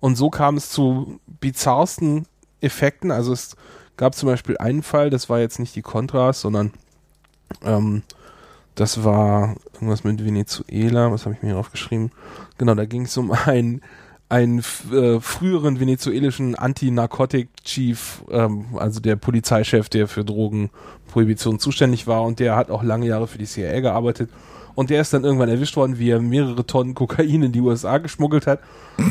Und 0.00 0.16
so 0.16 0.30
kam 0.30 0.56
es 0.56 0.70
zu 0.70 1.18
bizarrsten 1.40 2.26
Effekten. 2.60 3.10
Also 3.10 3.32
es 3.32 3.56
gab 3.96 4.14
zum 4.14 4.28
Beispiel 4.28 4.56
einen 4.58 4.82
Fall, 4.82 5.10
das 5.10 5.28
war 5.28 5.40
jetzt 5.40 5.58
nicht 5.58 5.74
die 5.74 5.82
Contras, 5.82 6.40
sondern 6.40 6.72
ähm, 7.64 8.02
das 8.74 9.04
war 9.04 9.56
irgendwas 9.74 10.04
mit 10.04 10.24
Venezuela. 10.24 11.12
Was 11.12 11.24
habe 11.24 11.34
ich 11.34 11.42
mir 11.42 11.50
hier 11.50 11.58
aufgeschrieben? 11.58 12.10
Genau, 12.58 12.74
da 12.74 12.84
ging 12.84 13.02
es 13.02 13.16
um 13.16 13.30
einen, 13.30 13.82
einen 14.28 14.60
äh, 14.92 15.20
früheren 15.20 15.78
venezuelischen 15.80 16.54
Anti-Narcotic-Chief, 16.54 18.24
ähm, 18.30 18.66
also 18.76 19.00
der 19.00 19.16
Polizeichef, 19.16 19.88
der 19.88 20.08
für 20.08 20.24
Drogenprohibition 20.24 21.58
zuständig 21.58 22.06
war 22.06 22.22
und 22.24 22.40
der 22.40 22.56
hat 22.56 22.70
auch 22.70 22.82
lange 22.82 23.06
Jahre 23.06 23.28
für 23.28 23.38
die 23.38 23.46
CIA 23.46 23.80
gearbeitet. 23.80 24.30
Und 24.74 24.90
der 24.90 25.00
ist 25.00 25.12
dann 25.12 25.22
irgendwann 25.22 25.48
erwischt 25.48 25.76
worden, 25.76 25.98
wie 25.98 26.10
er 26.10 26.20
mehrere 26.20 26.66
Tonnen 26.66 26.94
Kokain 26.94 27.44
in 27.44 27.52
die 27.52 27.60
USA 27.60 27.98
geschmuggelt 27.98 28.46
hat. 28.46 28.60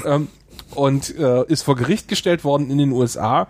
Ähm, 0.06 0.28
und 0.76 1.16
äh, 1.18 1.46
ist 1.46 1.64
vor 1.64 1.76
Gericht 1.76 2.08
gestellt 2.08 2.44
worden 2.44 2.70
in 2.70 2.78
den 2.78 2.92
USA. 2.92 3.48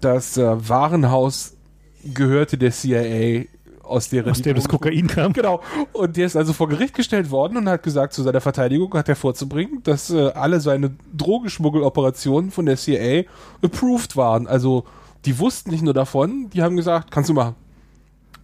Das 0.00 0.36
äh, 0.36 0.68
Warenhaus 0.68 1.54
gehörte 2.04 2.58
der 2.58 2.70
CIA 2.70 3.46
aus 3.88 4.08
der 4.08 4.26
Aus 4.26 4.42
dem 4.42 4.56
das 4.56 4.68
Kokain 4.68 5.06
kam. 5.06 5.32
Genau. 5.32 5.60
Und 5.92 6.16
der 6.16 6.26
ist 6.26 6.36
also 6.36 6.52
vor 6.52 6.68
Gericht 6.68 6.94
gestellt 6.94 7.30
worden 7.30 7.56
und 7.56 7.68
hat 7.68 7.82
gesagt, 7.82 8.12
zu 8.12 8.22
seiner 8.22 8.40
Verteidigung 8.40 8.92
hat 8.94 9.08
er 9.08 9.16
vorzubringen, 9.16 9.82
dass 9.82 10.10
äh, 10.10 10.30
alle 10.34 10.60
seine 10.60 10.90
Drogenschmuggeloperationen 11.16 12.50
von 12.50 12.66
der 12.66 12.76
CIA 12.76 13.24
approved 13.62 14.16
waren. 14.16 14.46
Also 14.46 14.84
die 15.24 15.38
wussten 15.38 15.70
nicht 15.70 15.82
nur 15.82 15.94
davon, 15.94 16.50
die 16.50 16.62
haben 16.62 16.76
gesagt, 16.76 17.10
kannst 17.10 17.30
du 17.30 17.34
machen. 17.34 17.54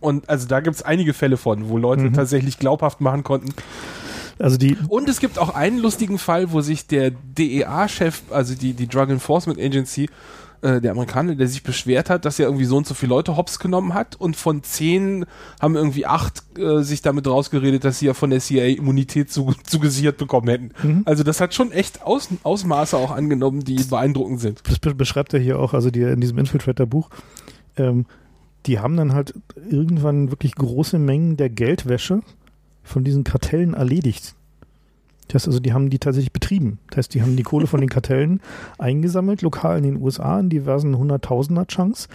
Und 0.01 0.29
also 0.29 0.47
da 0.47 0.61
gibt 0.61 0.77
es 0.77 0.83
einige 0.83 1.15
Fälle 1.15 1.37
von, 1.37 1.69
wo 1.69 1.79
Leute 1.79 2.03
mhm. 2.03 2.12
tatsächlich 2.12 2.59
glaubhaft 2.59 3.01
machen 3.01 3.25
konnten, 3.25 3.55
also 4.39 4.57
die 4.57 4.77
und 4.89 5.09
es 5.09 5.21
gibt 5.21 5.39
auch 5.39 5.55
einen 5.55 5.79
lustigen 5.79 6.19
Fall, 6.19 6.53
wo 6.53 6.61
sich 6.61 6.87
der 6.87 7.11
DEA-Chef, 7.11 8.23
also 8.31 8.55
die, 8.55 8.73
die 8.73 8.89
Drug 8.89 9.09
Enforcement 9.09 9.61
Agency, 9.61 10.09
äh, 10.65 10.81
der 10.81 10.93
Amerikaner, 10.93 11.35
der 11.35 11.47
sich 11.47 11.62
beschwert 11.62 12.09
hat, 12.09 12.24
dass 12.24 12.39
er 12.39 12.47
irgendwie 12.47 12.65
so 12.65 12.78
und 12.78 12.86
so 12.86 12.95
viele 12.95 13.11
Leute 13.11 13.36
hops 13.36 13.59
genommen 13.59 13.93
hat 13.93 14.16
und 14.16 14.35
von 14.35 14.62
zehn 14.62 15.27
haben 15.61 15.77
irgendwie 15.77 16.07
acht 16.07 16.43
äh, 16.59 16.82
sich 16.82 17.03
damit 17.03 17.27
rausgeredet, 17.27 17.85
dass 17.85 17.99
sie 17.99 18.07
ja 18.07 18.15
von 18.15 18.31
der 18.31 18.41
CIA 18.41 18.78
Immunität 18.78 19.31
zu, 19.31 19.53
zugesichert 19.65 20.16
bekommen 20.16 20.49
hätten. 20.49 20.70
Mhm. 20.82 21.03
Also 21.05 21.23
das 21.23 21.41
hat 21.41 21.53
schon 21.53 21.70
echt 21.70 22.03
Aus, 22.03 22.28
Ausmaße 22.43 22.97
auch 22.97 23.11
angenommen, 23.11 23.61
die 23.61 23.77
beeindruckend 23.77 24.41
sind. 24.41 24.62
Das 24.65 24.78
beschreibt 24.95 25.35
er 25.35 25.41
hier 25.41 25.59
auch, 25.59 25.74
also 25.74 25.91
die, 25.91 26.01
in 26.01 26.20
diesem 26.20 26.39
Infiltrator-Buch. 26.39 27.11
Ähm, 27.77 28.07
die 28.65 28.78
haben 28.78 28.97
dann 28.97 29.12
halt 29.12 29.35
irgendwann 29.70 30.31
wirklich 30.31 30.55
große 30.55 30.99
Mengen 30.99 31.36
der 31.36 31.51
Geldwäsche 31.51 32.23
von 32.82 33.05
diesen 33.05 33.23
Kartellen 33.23 33.74
erledigt. 33.74 34.35
Das 35.29 35.43
heißt 35.43 35.49
also, 35.49 35.61
die 35.61 35.73
haben 35.73 35.91
die 35.91 35.99
tatsächlich 35.99 36.33
betrieben. 36.33 36.79
Das 36.91 36.99
heißt, 36.99 37.15
die 37.15 37.23
haben 37.23 37.37
die 37.37 37.43
Kohle 37.43 37.67
von 37.67 37.81
den 37.81 37.89
Kartellen 37.91 38.41
eingesammelt, 38.79 39.43
lokal 39.43 39.79
in 39.79 39.85
den 39.85 40.03
USA, 40.03 40.39
in 40.41 40.51
diversen 40.51 40.97
Hunderttausender-Chunks 40.97 42.09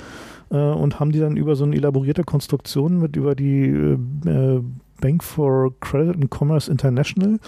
äh, 0.51 0.57
und 0.57 0.99
haben 0.99 1.11
die 1.11 1.19
dann 1.19 1.37
über 1.37 1.55
so 1.55 1.63
eine 1.63 1.75
elaborierte 1.75 2.23
Konstruktion 2.23 2.99
mit 2.99 3.15
über 3.15 3.35
die 3.35 3.65
äh, 3.65 4.61
Bank 5.01 5.23
for 5.23 5.73
Credit 5.79 6.15
and 6.15 6.29
Commerce 6.33 6.69
International 6.69 7.39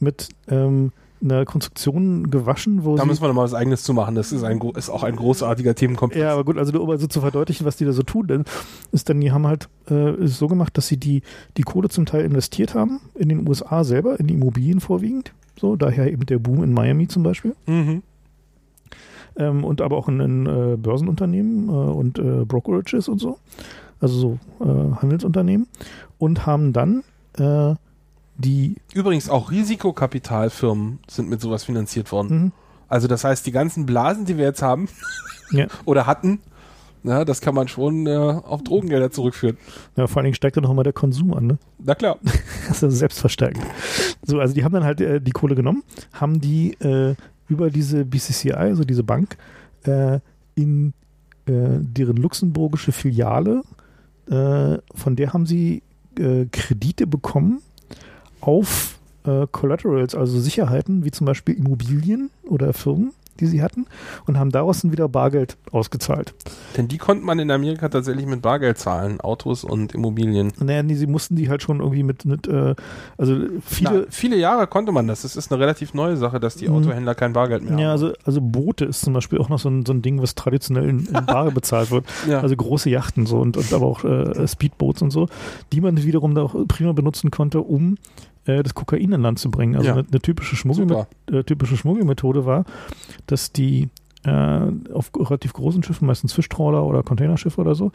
mit 0.00 0.28
ähm, 0.48 0.92
einer 1.22 1.44
Konstruktion 1.44 2.30
gewaschen, 2.30 2.84
wo 2.84 2.96
Da 2.96 3.04
müssen 3.04 3.22
wir 3.22 3.28
nochmal 3.28 3.44
was 3.44 3.54
eigenes 3.54 3.82
zu 3.82 3.92
machen. 3.94 4.14
Das 4.14 4.32
ist, 4.32 4.44
ein, 4.44 4.60
ist 4.76 4.90
auch 4.90 5.02
ein 5.02 5.16
großartiger 5.16 5.74
Themenkomplex. 5.74 6.22
Ja, 6.22 6.32
aber 6.32 6.44
gut, 6.44 6.58
also 6.58 6.72
nur 6.72 6.82
um 6.82 6.96
so 6.96 7.06
zu 7.06 7.20
verdeutlichen, 7.20 7.66
was 7.66 7.76
die 7.76 7.84
da 7.84 7.92
so 7.92 8.02
tun, 8.02 8.26
denn 8.26 8.44
ist 8.92 9.08
dann, 9.08 9.20
die 9.20 9.32
haben 9.32 9.46
halt 9.46 9.68
äh, 9.90 10.14
so 10.26 10.48
gemacht, 10.48 10.76
dass 10.76 10.86
sie 10.86 10.96
die, 10.96 11.22
die 11.56 11.62
Kohle 11.62 11.88
zum 11.88 12.06
Teil 12.06 12.24
investiert 12.24 12.74
haben, 12.74 13.00
in 13.14 13.28
den 13.28 13.48
USA 13.48 13.84
selber, 13.84 14.18
in 14.20 14.26
die 14.26 14.34
Immobilien 14.34 14.80
vorwiegend. 14.80 15.32
So, 15.58 15.76
daher 15.76 16.12
eben 16.12 16.24
der 16.26 16.38
Boom 16.38 16.62
in 16.62 16.72
Miami 16.72 17.08
zum 17.08 17.22
Beispiel. 17.22 17.54
Mhm. 17.66 18.02
Ähm, 19.36 19.64
und 19.64 19.80
aber 19.80 19.96
auch 19.96 20.08
in, 20.08 20.20
in 20.20 20.46
äh, 20.46 20.76
Börsenunternehmen 20.76 21.68
äh, 21.68 21.72
und 21.72 22.18
äh, 22.18 22.44
Brokerages 22.44 23.08
und 23.08 23.18
so. 23.18 23.38
Also 24.00 24.38
so 24.60 24.64
äh, 24.64 24.96
Handelsunternehmen. 25.00 25.66
Und 26.18 26.46
haben 26.46 26.72
dann 26.72 27.02
äh, 27.38 27.74
die. 28.38 28.76
Übrigens 28.94 29.28
auch 29.28 29.50
Risikokapitalfirmen 29.50 31.00
sind 31.08 31.28
mit 31.28 31.40
sowas 31.40 31.64
finanziert 31.64 32.10
worden. 32.12 32.42
Mhm. 32.42 32.52
Also 32.88 33.06
das 33.06 33.24
heißt, 33.24 33.46
die 33.46 33.52
ganzen 33.52 33.84
Blasen, 33.84 34.24
die 34.24 34.38
wir 34.38 34.44
jetzt 34.46 34.62
haben 34.62 34.88
ja. 35.50 35.66
oder 35.84 36.06
hatten, 36.06 36.40
na, 37.02 37.24
das 37.24 37.40
kann 37.40 37.54
man 37.54 37.68
schon 37.68 38.06
äh, 38.06 38.16
auf 38.16 38.62
Drogengelder 38.62 39.10
zurückführen. 39.10 39.56
Ja, 39.96 40.06
vor 40.06 40.18
allen 40.18 40.24
Dingen 40.24 40.34
steigt 40.34 40.56
dann 40.56 40.64
noch 40.64 40.74
mal 40.74 40.82
der 40.82 40.92
Konsum 40.92 41.32
an, 41.32 41.46
ne? 41.46 41.58
Na 41.78 41.94
klar. 41.94 42.18
das 42.68 42.82
ist 42.82 42.98
selbstverstärkend. 42.98 43.64
So, 44.24 44.40
also 44.40 44.54
die 44.54 44.64
haben 44.64 44.72
dann 44.72 44.84
halt 44.84 45.00
äh, 45.00 45.20
die 45.20 45.30
Kohle 45.30 45.54
genommen, 45.54 45.84
haben 46.12 46.40
die 46.40 46.72
äh, 46.80 47.14
über 47.48 47.70
diese 47.70 48.04
BCCI, 48.04 48.52
also 48.52 48.84
diese 48.84 49.04
Bank, 49.04 49.36
äh, 49.84 50.20
in 50.54 50.92
äh, 51.46 51.78
deren 51.80 52.16
luxemburgische 52.16 52.92
Filiale, 52.92 53.62
äh, 54.28 54.78
von 54.94 55.16
der 55.16 55.32
haben 55.32 55.46
sie 55.46 55.82
Kredite 56.50 57.06
bekommen 57.06 57.62
auf 58.40 58.98
äh, 59.24 59.46
Collaterals, 59.50 60.14
also 60.14 60.38
Sicherheiten, 60.38 61.04
wie 61.04 61.10
zum 61.10 61.26
Beispiel 61.26 61.56
Immobilien 61.56 62.30
oder 62.44 62.72
Firmen, 62.72 63.12
die 63.40 63.46
sie 63.46 63.62
hatten, 63.62 63.86
und 64.26 64.38
haben 64.38 64.50
daraus 64.50 64.82
dann 64.82 64.92
wieder 64.92 65.08
Bargeld 65.08 65.56
ausgezahlt. 65.72 66.34
Denn 66.76 66.88
die 66.88 66.98
konnte 66.98 67.24
man 67.24 67.38
in 67.38 67.50
Amerika 67.50 67.88
tatsächlich 67.88 68.26
mit 68.26 68.42
Bargeld 68.42 68.78
zahlen, 68.78 69.20
Autos 69.20 69.64
und 69.64 69.94
Immobilien. 69.94 70.52
Naja, 70.60 70.82
nee, 70.82 70.94
sie 70.94 71.06
mussten 71.06 71.36
die 71.36 71.48
halt 71.48 71.62
schon 71.62 71.80
irgendwie 71.80 72.02
mit, 72.02 72.24
mit 72.24 72.46
äh, 72.48 72.74
also 73.16 73.36
viele. 73.64 74.00
Na, 74.00 74.06
viele 74.10 74.36
Jahre 74.36 74.66
konnte 74.66 74.92
man 74.92 75.06
das. 75.06 75.22
Das 75.22 75.36
ist 75.36 75.52
eine 75.52 75.60
relativ 75.60 75.94
neue 75.94 76.16
Sache, 76.16 76.40
dass 76.40 76.56
die 76.56 76.68
mhm. 76.68 76.76
Autohändler 76.76 77.14
kein 77.14 77.32
Bargeld 77.32 77.62
mehr 77.62 77.72
haben. 77.72 77.78
Ja, 77.80 77.90
also, 77.92 78.12
also 78.24 78.40
Boote 78.40 78.84
ist 78.84 79.02
zum 79.02 79.12
Beispiel 79.14 79.38
auch 79.38 79.48
noch 79.48 79.58
so 79.58 79.68
ein, 79.68 79.84
so 79.84 79.92
ein 79.92 80.02
Ding, 80.02 80.20
was 80.20 80.34
traditionell 80.34 80.88
in, 80.88 81.06
in 81.06 81.12
Bare 81.26 81.50
bezahlt 81.50 81.90
wird. 81.90 82.04
Ja. 82.28 82.40
Also 82.40 82.56
große 82.56 82.90
Yachten 82.90 83.26
so 83.26 83.38
und, 83.38 83.56
und 83.56 83.72
aber 83.72 83.86
auch 83.86 84.04
äh, 84.04 84.46
Speedboats 84.46 85.02
und 85.02 85.10
so, 85.10 85.28
die 85.72 85.80
man 85.80 86.02
wiederum 86.02 86.34
da 86.34 86.42
auch 86.42 86.54
prima 86.66 86.92
benutzen 86.92 87.30
konnte, 87.30 87.60
um 87.60 87.96
äh, 88.48 88.62
das 88.62 88.74
Kokain 88.74 89.12
in 89.12 89.22
Land 89.22 89.38
zu 89.38 89.50
bringen. 89.50 89.76
Also 89.76 89.88
ja. 89.88 89.94
eine, 89.94 90.06
eine, 90.10 90.20
typische, 90.20 90.56
Schmuggel 90.56 91.06
äh, 91.30 91.44
typische 91.44 91.76
Schmuggelmethode 91.76 92.46
war, 92.46 92.64
dass 93.26 93.52
die 93.52 93.88
äh, 94.24 94.60
auf 94.92 95.12
relativ 95.14 95.52
großen 95.52 95.82
Schiffen, 95.82 96.06
meistens 96.06 96.32
Fischtrawler 96.32 96.84
oder 96.84 97.02
Containerschiffe 97.02 97.60
oder 97.60 97.74
so, 97.74 97.92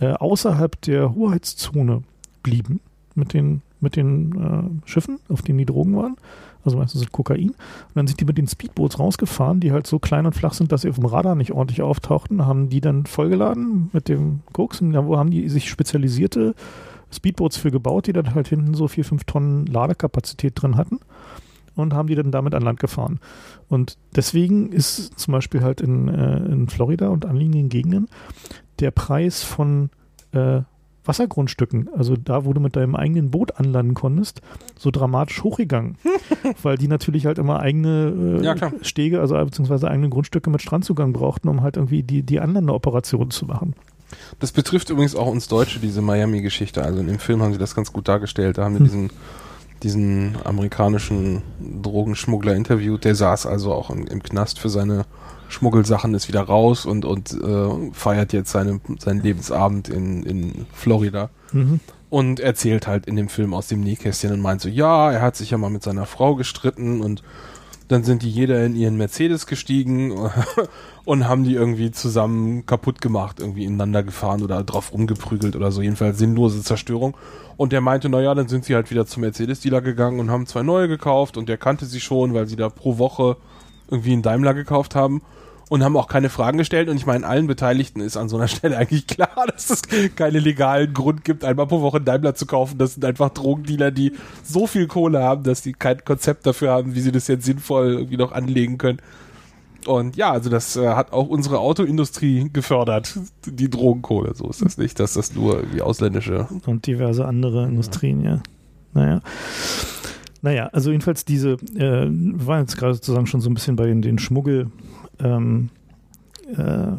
äh, 0.00 0.12
außerhalb 0.12 0.80
der 0.82 1.14
Hoheitszone 1.14 2.02
blieben 2.42 2.80
mit 3.14 3.34
den, 3.34 3.62
mit 3.80 3.96
den 3.96 4.80
äh, 4.84 4.88
Schiffen, 4.88 5.18
auf 5.28 5.42
denen 5.42 5.58
die 5.58 5.66
Drogen 5.66 5.96
waren. 5.96 6.16
Also 6.64 6.78
meistens 6.78 7.12
Kokain. 7.12 7.50
Und 7.50 7.56
dann 7.94 8.08
sind 8.08 8.20
die 8.20 8.24
mit 8.24 8.38
den 8.38 8.48
Speedboats 8.48 8.98
rausgefahren, 8.98 9.60
die 9.60 9.70
halt 9.70 9.86
so 9.86 10.00
klein 10.00 10.26
und 10.26 10.34
flach 10.34 10.52
sind, 10.52 10.72
dass 10.72 10.82
sie 10.82 10.88
auf 10.88 10.96
dem 10.96 11.06
Radar 11.06 11.36
nicht 11.36 11.52
ordentlich 11.52 11.80
auftauchten, 11.82 12.44
haben 12.44 12.68
die 12.70 12.80
dann 12.80 13.06
vollgeladen 13.06 13.90
mit 13.92 14.08
dem 14.08 14.40
Koks 14.52 14.80
und 14.80 14.92
da 14.92 15.06
wo 15.06 15.16
haben 15.16 15.30
die 15.30 15.48
sich 15.48 15.68
spezialisierte 15.68 16.56
Speedboats 17.12 17.56
für 17.56 17.70
gebaut, 17.70 18.06
die 18.06 18.12
dann 18.12 18.34
halt 18.34 18.48
hinten 18.48 18.74
so 18.74 18.88
vier, 18.88 19.04
fünf 19.04 19.24
Tonnen 19.24 19.66
Ladekapazität 19.66 20.60
drin 20.60 20.76
hatten 20.76 21.00
und 21.76 21.94
haben 21.94 22.08
die 22.08 22.14
dann 22.14 22.30
damit 22.30 22.54
an 22.54 22.62
Land 22.62 22.80
gefahren. 22.80 23.20
Und 23.68 23.96
deswegen 24.14 24.72
ist 24.72 25.18
zum 25.18 25.32
Beispiel 25.32 25.62
halt 25.62 25.80
in, 25.80 26.08
äh, 26.08 26.38
in 26.38 26.68
Florida 26.68 27.08
und 27.08 27.26
anliegenden 27.26 27.68
Gegenden 27.68 28.08
der 28.80 28.90
Preis 28.90 29.42
von, 29.42 29.90
äh, 30.32 30.62
Wassergrundstücken, 31.04 31.88
also 31.96 32.16
da, 32.16 32.44
wo 32.44 32.52
du 32.52 32.60
mit 32.60 32.74
deinem 32.74 32.96
eigenen 32.96 33.30
Boot 33.30 33.58
anlanden 33.60 33.94
konntest, 33.94 34.42
so 34.76 34.90
dramatisch 34.90 35.42
hochgegangen. 35.44 35.96
weil 36.62 36.76
die 36.76 36.88
natürlich 36.88 37.26
halt 37.26 37.38
immer 37.38 37.60
eigene 37.60 38.40
äh, 38.40 38.44
Ja. 38.44 38.56
Stege, 38.82 39.20
also 39.20 39.36
beziehungsweise 39.36 39.88
eigene 39.88 40.08
Grundstücke 40.08 40.50
mit 40.50 40.62
Strandzugang 40.62 41.12
brauchten, 41.12 41.48
um 41.48 41.62
halt 41.62 41.76
irgendwie 41.76 42.02
die, 42.02 42.22
die 42.22 42.40
Anlandeoperationen 42.40 43.30
zu 43.30 43.46
machen. 43.46 43.74
Das 44.38 44.52
betrifft 44.52 44.90
übrigens 44.90 45.14
auch 45.14 45.26
uns 45.26 45.48
Deutsche, 45.48 45.80
diese 45.80 46.02
Miami-Geschichte. 46.02 46.82
Also 46.82 47.00
in 47.00 47.06
dem 47.06 47.18
Film 47.18 47.42
haben 47.42 47.52
sie 47.52 47.58
das 47.58 47.74
ganz 47.74 47.92
gut 47.92 48.08
dargestellt. 48.08 48.58
Da 48.58 48.64
haben 48.64 48.74
wir 48.74 48.80
Hm. 48.80 48.86
diesen, 48.86 49.10
diesen 49.82 50.36
amerikanischen 50.44 51.42
Drogenschmuggler 51.82 52.54
interviewt. 52.54 53.04
Der 53.04 53.14
saß 53.14 53.46
also 53.46 53.72
auch 53.72 53.90
im, 53.90 54.06
im 54.06 54.22
Knast 54.22 54.58
für 54.58 54.68
seine 54.68 55.06
Schmuggelsachen, 55.48 56.14
ist 56.14 56.28
wieder 56.28 56.42
raus 56.42 56.86
und, 56.86 57.04
und 57.04 57.32
äh, 57.32 57.92
feiert 57.92 58.32
jetzt 58.32 58.50
seine, 58.50 58.80
seinen 58.98 59.22
Lebensabend 59.22 59.88
in, 59.88 60.22
in 60.24 60.66
Florida. 60.72 61.30
Mhm. 61.52 61.80
Und 62.08 62.40
erzählt 62.40 62.86
halt 62.86 63.06
in 63.06 63.16
dem 63.16 63.28
Film 63.28 63.52
aus 63.52 63.66
dem 63.66 63.80
Nähkästchen 63.80 64.32
und 64.32 64.40
meint 64.40 64.60
so, 64.60 64.68
ja, 64.68 65.10
er 65.10 65.22
hat 65.22 65.36
sich 65.36 65.50
ja 65.50 65.58
mal 65.58 65.70
mit 65.70 65.82
seiner 65.82 66.06
Frau 66.06 66.36
gestritten 66.36 67.00
und 67.00 67.22
dann 67.88 68.02
sind 68.04 68.22
die 68.22 68.30
jeder 68.30 68.64
in 68.64 68.74
ihren 68.74 68.96
Mercedes 68.96 69.46
gestiegen 69.46 70.12
und 71.04 71.28
haben 71.28 71.44
die 71.44 71.54
irgendwie 71.54 71.90
zusammen 71.90 72.66
kaputt 72.66 73.00
gemacht, 73.00 73.40
irgendwie 73.40 73.64
ineinander 73.64 74.02
gefahren 74.02 74.42
oder 74.42 74.62
drauf 74.64 74.92
rumgeprügelt 74.92 75.56
oder 75.56 75.70
so, 75.70 75.82
jedenfalls 75.82 76.18
sinnlose 76.18 76.62
Zerstörung. 76.62 77.16
Und 77.56 77.72
der 77.72 77.80
meinte, 77.80 78.08
naja, 78.08 78.34
dann 78.34 78.48
sind 78.48 78.64
sie 78.64 78.74
halt 78.74 78.90
wieder 78.90 79.06
zum 79.06 79.22
Mercedes-Dealer 79.22 79.80
gegangen 79.80 80.20
und 80.20 80.30
haben 80.30 80.46
zwei 80.46 80.62
neue 80.62 80.88
gekauft. 80.88 81.36
Und 81.38 81.48
der 81.48 81.56
kannte 81.56 81.86
sie 81.86 82.00
schon, 82.00 82.34
weil 82.34 82.46
sie 82.46 82.56
da 82.56 82.68
pro 82.68 82.98
Woche 82.98 83.36
irgendwie 83.88 84.12
einen 84.12 84.22
Daimler 84.22 84.52
gekauft 84.52 84.94
haben 84.94 85.22
und 85.68 85.82
haben 85.82 85.96
auch 85.96 86.06
keine 86.06 86.28
Fragen 86.28 86.58
gestellt. 86.58 86.88
Und 86.88 86.96
ich 86.96 87.06
meine, 87.06 87.26
allen 87.26 87.46
Beteiligten 87.46 88.00
ist 88.00 88.16
an 88.16 88.28
so 88.28 88.36
einer 88.36 88.48
Stelle 88.48 88.76
eigentlich 88.76 89.06
klar, 89.06 89.46
dass 89.52 89.70
es 89.70 89.82
keinen 90.14 90.42
legalen 90.42 90.92
Grund 90.92 91.24
gibt, 91.24 91.44
einmal 91.44 91.66
pro 91.66 91.80
Woche 91.80 92.00
Daimler 92.00 92.34
zu 92.34 92.46
kaufen. 92.46 92.78
Das 92.78 92.94
sind 92.94 93.04
einfach 93.04 93.30
Drogendealer, 93.30 93.90
die 93.90 94.12
so 94.44 94.66
viel 94.66 94.86
Kohle 94.86 95.22
haben, 95.22 95.42
dass 95.42 95.62
die 95.62 95.72
kein 95.72 96.04
Konzept 96.04 96.46
dafür 96.46 96.70
haben, 96.70 96.94
wie 96.94 97.00
sie 97.00 97.12
das 97.12 97.28
jetzt 97.28 97.44
sinnvoll 97.44 97.94
irgendwie 97.94 98.16
noch 98.16 98.32
anlegen 98.32 98.78
können. 98.78 98.98
Und 99.86 100.16
ja, 100.16 100.32
also 100.32 100.50
das 100.50 100.76
äh, 100.76 100.88
hat 100.88 101.12
auch 101.12 101.28
unsere 101.28 101.60
Autoindustrie 101.60 102.50
gefördert, 102.52 103.18
die 103.44 103.70
Drogenkohle. 103.70 104.34
So 104.34 104.48
ist 104.48 104.64
das 104.64 104.78
nicht, 104.78 104.98
dass 104.98 105.14
das 105.14 105.34
nur 105.34 105.58
irgendwie 105.58 105.82
ausländische. 105.82 106.48
Und 106.66 106.86
diverse 106.86 107.24
andere 107.24 107.66
Industrien, 107.66 108.22
ja. 108.22 108.40
Naja. 108.94 109.20
Naja, 110.42 110.68
also 110.72 110.90
jedenfalls 110.90 111.24
diese, 111.24 111.52
äh, 111.74 112.08
wir 112.08 112.46
waren 112.46 112.60
jetzt 112.60 112.76
gerade 112.76 112.94
sozusagen 112.94 113.26
schon 113.26 113.40
so 113.40 113.50
ein 113.50 113.54
bisschen 113.54 113.76
bei 113.76 113.86
den, 113.86 114.02
den 114.02 114.18
Schmuggel 114.18 114.70
ähm, 115.20 115.70
äh, 116.56 116.92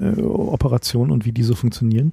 äh, 0.00 0.22
Operationen 0.22 1.10
und 1.10 1.24
wie 1.24 1.32
die 1.32 1.42
so 1.42 1.54
funktionieren. 1.54 2.12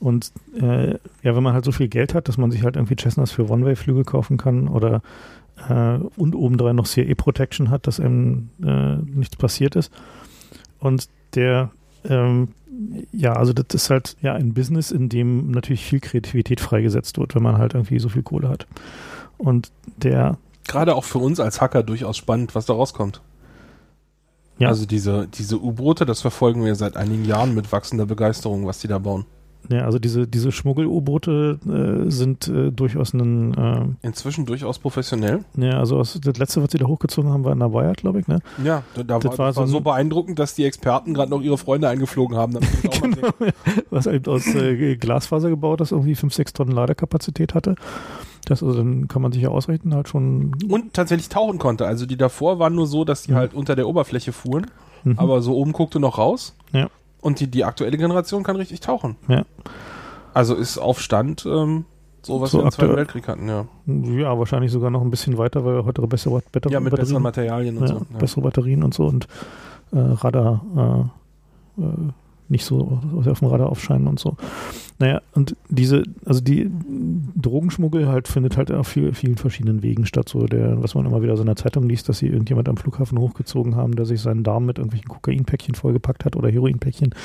Und 0.00 0.32
äh, 0.60 0.92
ja, 1.22 1.36
wenn 1.36 1.42
man 1.42 1.54
halt 1.54 1.64
so 1.64 1.72
viel 1.72 1.88
Geld 1.88 2.14
hat, 2.14 2.28
dass 2.28 2.38
man 2.38 2.50
sich 2.50 2.64
halt 2.64 2.76
irgendwie 2.76 2.96
Cessnas 3.00 3.30
für 3.30 3.48
One-Way-Flüge 3.48 4.04
kaufen 4.04 4.36
kann 4.36 4.68
oder 4.68 5.02
äh, 5.68 5.98
und 6.16 6.34
obendrein 6.34 6.76
noch 6.76 6.86
CIA 6.86 7.14
Protection 7.14 7.70
hat, 7.70 7.86
dass 7.86 8.00
einem 8.00 8.50
äh, 8.64 8.96
nichts 8.96 9.36
passiert 9.36 9.76
ist. 9.76 9.92
Und 10.78 11.08
der 11.34 11.70
ähm, 12.04 12.48
ja, 13.12 13.34
also 13.34 13.52
das 13.52 13.66
ist 13.74 13.90
halt 13.90 14.16
ja 14.22 14.34
ein 14.34 14.54
Business, 14.54 14.90
in 14.90 15.08
dem 15.08 15.50
natürlich 15.50 15.84
viel 15.84 16.00
Kreativität 16.00 16.60
freigesetzt 16.60 17.18
wird, 17.18 17.34
wenn 17.34 17.42
man 17.42 17.58
halt 17.58 17.74
irgendwie 17.74 17.98
so 17.98 18.08
viel 18.08 18.22
Kohle 18.22 18.48
hat. 18.48 18.66
Und 19.38 19.70
der, 19.96 20.38
Gerade 20.66 20.94
auch 20.94 21.04
für 21.04 21.18
uns 21.18 21.40
als 21.40 21.60
Hacker 21.60 21.82
durchaus 21.82 22.16
spannend, 22.16 22.54
was 22.54 22.66
da 22.66 22.74
rauskommt. 22.74 23.20
Ja. 24.58 24.68
Also 24.68 24.86
diese, 24.86 25.28
diese 25.28 25.60
U-Boote, 25.60 26.06
das 26.06 26.20
verfolgen 26.20 26.64
wir 26.64 26.74
seit 26.74 26.96
einigen 26.96 27.24
Jahren 27.24 27.54
mit 27.54 27.72
wachsender 27.72 28.06
Begeisterung, 28.06 28.66
was 28.66 28.78
die 28.78 28.88
da 28.88 28.98
bauen. 28.98 29.24
Ja, 29.70 29.84
also 29.84 29.98
diese, 29.98 30.26
diese 30.26 30.50
Schmuggel-U-Boote 30.52 31.58
äh, 32.06 32.10
sind 32.10 32.48
äh, 32.48 32.70
durchaus 32.72 33.14
ein, 33.14 33.54
äh, 33.54 34.06
Inzwischen 34.06 34.44
durchaus 34.46 34.78
professionell. 34.78 35.44
ja, 35.56 35.78
also 35.78 35.98
aus, 35.98 36.18
das 36.22 36.36
letzte, 36.38 36.62
was 36.62 36.72
sie 36.72 36.78
da 36.78 36.86
hochgezogen 36.86 37.30
haben, 37.30 37.44
war 37.44 37.52
in 37.52 37.58
der 37.60 37.72
Wire, 37.72 37.92
glaube 37.92 38.20
ich, 38.20 38.26
ne? 38.28 38.40
Ja, 38.64 38.82
da, 38.94 39.02
da 39.02 39.18
Das 39.18 39.38
war, 39.38 39.46
das 39.48 39.56
war 39.56 39.66
so 39.66 39.72
so 39.72 39.76
ein- 39.78 39.84
beeindruckend, 39.84 40.38
dass 40.38 40.54
die 40.54 40.64
Experten 40.64 41.14
gerade 41.14 41.30
noch 41.30 41.40
ihre 41.42 41.58
Freunde 41.58 41.88
eingeflogen 41.88 42.36
haben. 42.36 42.54
mal 42.54 42.62
sehen. 42.62 43.52
Was 43.90 44.06
eben 44.06 44.26
aus 44.32 44.46
äh, 44.54 44.96
Glasfaser 44.96 45.48
gebaut, 45.50 45.80
das 45.80 45.92
irgendwie 45.92 46.14
5, 46.14 46.32
6 46.34 46.52
Tonnen 46.54 46.72
Ladekapazität 46.72 47.54
hatte. 47.54 47.74
Das 48.46 48.62
also 48.62 48.76
dann 48.78 49.06
kann 49.06 49.22
man 49.22 49.30
sich 49.32 49.42
ja 49.42 49.50
ausrechnen, 49.50 49.94
halt 49.94 50.08
schon. 50.08 50.52
Und 50.68 50.92
tatsächlich 50.94 51.28
tauchen 51.28 51.58
konnte. 51.58 51.86
Also 51.86 52.06
die 52.06 52.16
davor 52.16 52.58
waren 52.58 52.74
nur 52.74 52.88
so, 52.88 53.04
dass 53.04 53.22
die 53.22 53.32
Mhm. 53.32 53.36
halt 53.36 53.54
unter 53.54 53.76
der 53.76 53.86
Oberfläche 53.86 54.32
fuhren, 54.32 54.66
Mhm. 55.04 55.18
aber 55.18 55.40
so 55.42 55.54
oben 55.54 55.72
guckte 55.72 56.00
noch 56.00 56.18
raus. 56.18 56.54
Ja. 56.72 56.88
Und 57.22 57.40
die, 57.40 57.46
die 57.46 57.64
aktuelle 57.64 57.96
Generation 57.96 58.42
kann 58.42 58.56
richtig 58.56 58.80
tauchen. 58.80 59.16
Ja. 59.28 59.44
Also 60.34 60.54
ist 60.54 60.76
auf 60.76 61.00
Stand 61.00 61.46
ähm, 61.46 61.86
so, 62.22 62.40
was 62.40 62.50
So 62.50 62.58
wir 62.58 62.64
im 62.64 62.70
Zweiten 62.70 62.96
Weltkrieg 62.96 63.26
hatten, 63.26 63.48
ja. 63.48 63.66
ja, 63.86 64.38
wahrscheinlich 64.38 64.70
sogar 64.70 64.90
noch 64.90 65.02
ein 65.02 65.10
bisschen 65.10 65.38
weiter, 65.38 65.64
weil 65.64 65.76
wir 65.76 65.84
heute 65.84 66.02
bessere, 66.02 66.42
bessere 66.52 66.72
Ja, 66.72 66.80
mit 66.80 66.90
Batterien 66.90 67.06
besseren 67.06 67.22
Materialien 67.22 67.78
und 67.78 67.88
ja, 67.88 67.94
so. 67.94 68.06
Ja. 68.12 68.18
bessere 68.18 68.40
Batterien 68.42 68.82
und 68.84 68.94
so 68.94 69.06
und 69.06 69.26
äh, 69.92 69.98
Radar 69.98 71.10
äh, 71.78 71.82
äh, 71.82 72.12
nicht 72.48 72.64
so 72.64 73.00
auf 73.26 73.38
dem 73.38 73.48
Radar 73.48 73.70
aufscheinen 73.70 74.06
und 74.06 74.20
so. 74.20 74.36
Naja, 75.02 75.20
und 75.32 75.56
diese, 75.68 76.04
also 76.24 76.40
die 76.40 76.70
Drogenschmuggel 77.34 78.06
halt 78.06 78.28
findet 78.28 78.56
halt 78.56 78.70
auf 78.70 78.86
viel, 78.86 79.12
vielen 79.14 79.34
verschiedenen 79.34 79.82
Wegen 79.82 80.06
statt. 80.06 80.28
So 80.28 80.46
der, 80.46 80.80
was 80.80 80.94
man 80.94 81.06
immer 81.06 81.22
wieder 81.22 81.34
so 81.34 81.42
in 81.42 81.48
der 81.48 81.56
Zeitung 81.56 81.88
liest, 81.88 82.08
dass 82.08 82.18
sie 82.18 82.28
irgendjemand 82.28 82.68
am 82.68 82.76
Flughafen 82.76 83.18
hochgezogen 83.18 83.74
haben, 83.74 83.96
der 83.96 84.06
sich 84.06 84.20
seinen 84.20 84.44
Darm 84.44 84.64
mit 84.64 84.78
irgendwelchen 84.78 85.08
Kokainpäckchen 85.08 85.74
vollgepackt 85.74 86.24
hat 86.24 86.36
oder 86.36 86.48
Heroinpäckchen. 86.48 87.16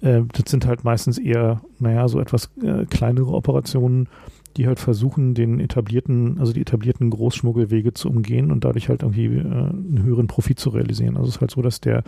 Äh, 0.00 0.22
das 0.32 0.48
sind 0.48 0.64
halt 0.64 0.84
meistens 0.84 1.18
eher, 1.18 1.60
naja, 1.80 2.06
so 2.06 2.20
etwas 2.20 2.50
äh, 2.62 2.84
kleinere 2.86 3.32
Operationen, 3.32 4.08
die 4.56 4.68
halt 4.68 4.78
versuchen, 4.78 5.34
den 5.34 5.58
etablierten, 5.58 6.38
also 6.38 6.52
die 6.52 6.60
etablierten 6.60 7.10
Großschmuggelwege 7.10 7.94
zu 7.94 8.10
umgehen 8.10 8.52
und 8.52 8.62
dadurch 8.62 8.88
halt 8.88 9.02
irgendwie 9.02 9.24
äh, 9.24 9.40
einen 9.40 10.02
höheren 10.04 10.28
Profit 10.28 10.60
zu 10.60 10.70
realisieren. 10.70 11.16
Also 11.16 11.30
es 11.30 11.34
ist 11.34 11.40
halt 11.40 11.50
so, 11.50 11.62
dass 11.62 11.80
der 11.80 12.04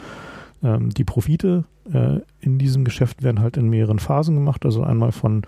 ähm, 0.62 0.90
die 0.90 1.04
Profite 1.04 1.64
äh, 1.92 2.20
in 2.40 2.58
diesem 2.58 2.84
Geschäft 2.84 3.22
werden 3.22 3.40
halt 3.40 3.56
in 3.56 3.68
mehreren 3.68 3.98
Phasen 3.98 4.34
gemacht. 4.34 4.64
Also 4.64 4.82
einmal 4.82 5.12
von 5.12 5.42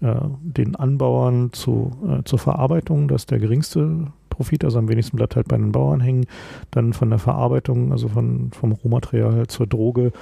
äh, 0.00 0.14
den 0.42 0.76
Anbauern 0.76 1.52
zu, 1.52 1.92
äh, 2.08 2.24
zur 2.24 2.38
Verarbeitung, 2.38 3.08
das 3.08 3.22
ist 3.22 3.30
der 3.30 3.38
geringste 3.38 4.08
Profit, 4.32 4.64
also 4.64 4.78
am 4.78 4.88
wenigsten 4.88 5.16
bleibt 5.16 5.36
halt 5.36 5.46
bei 5.46 5.56
den 5.56 5.72
Bauern 5.72 6.00
hängen. 6.00 6.26
Dann 6.70 6.92
von 6.92 7.10
der 7.10 7.18
Verarbeitung, 7.18 7.92
also 7.92 8.08
von, 8.08 8.50
vom 8.50 8.72
Rohmaterial 8.72 9.46
zur 9.46 9.66
Droge 9.66 10.12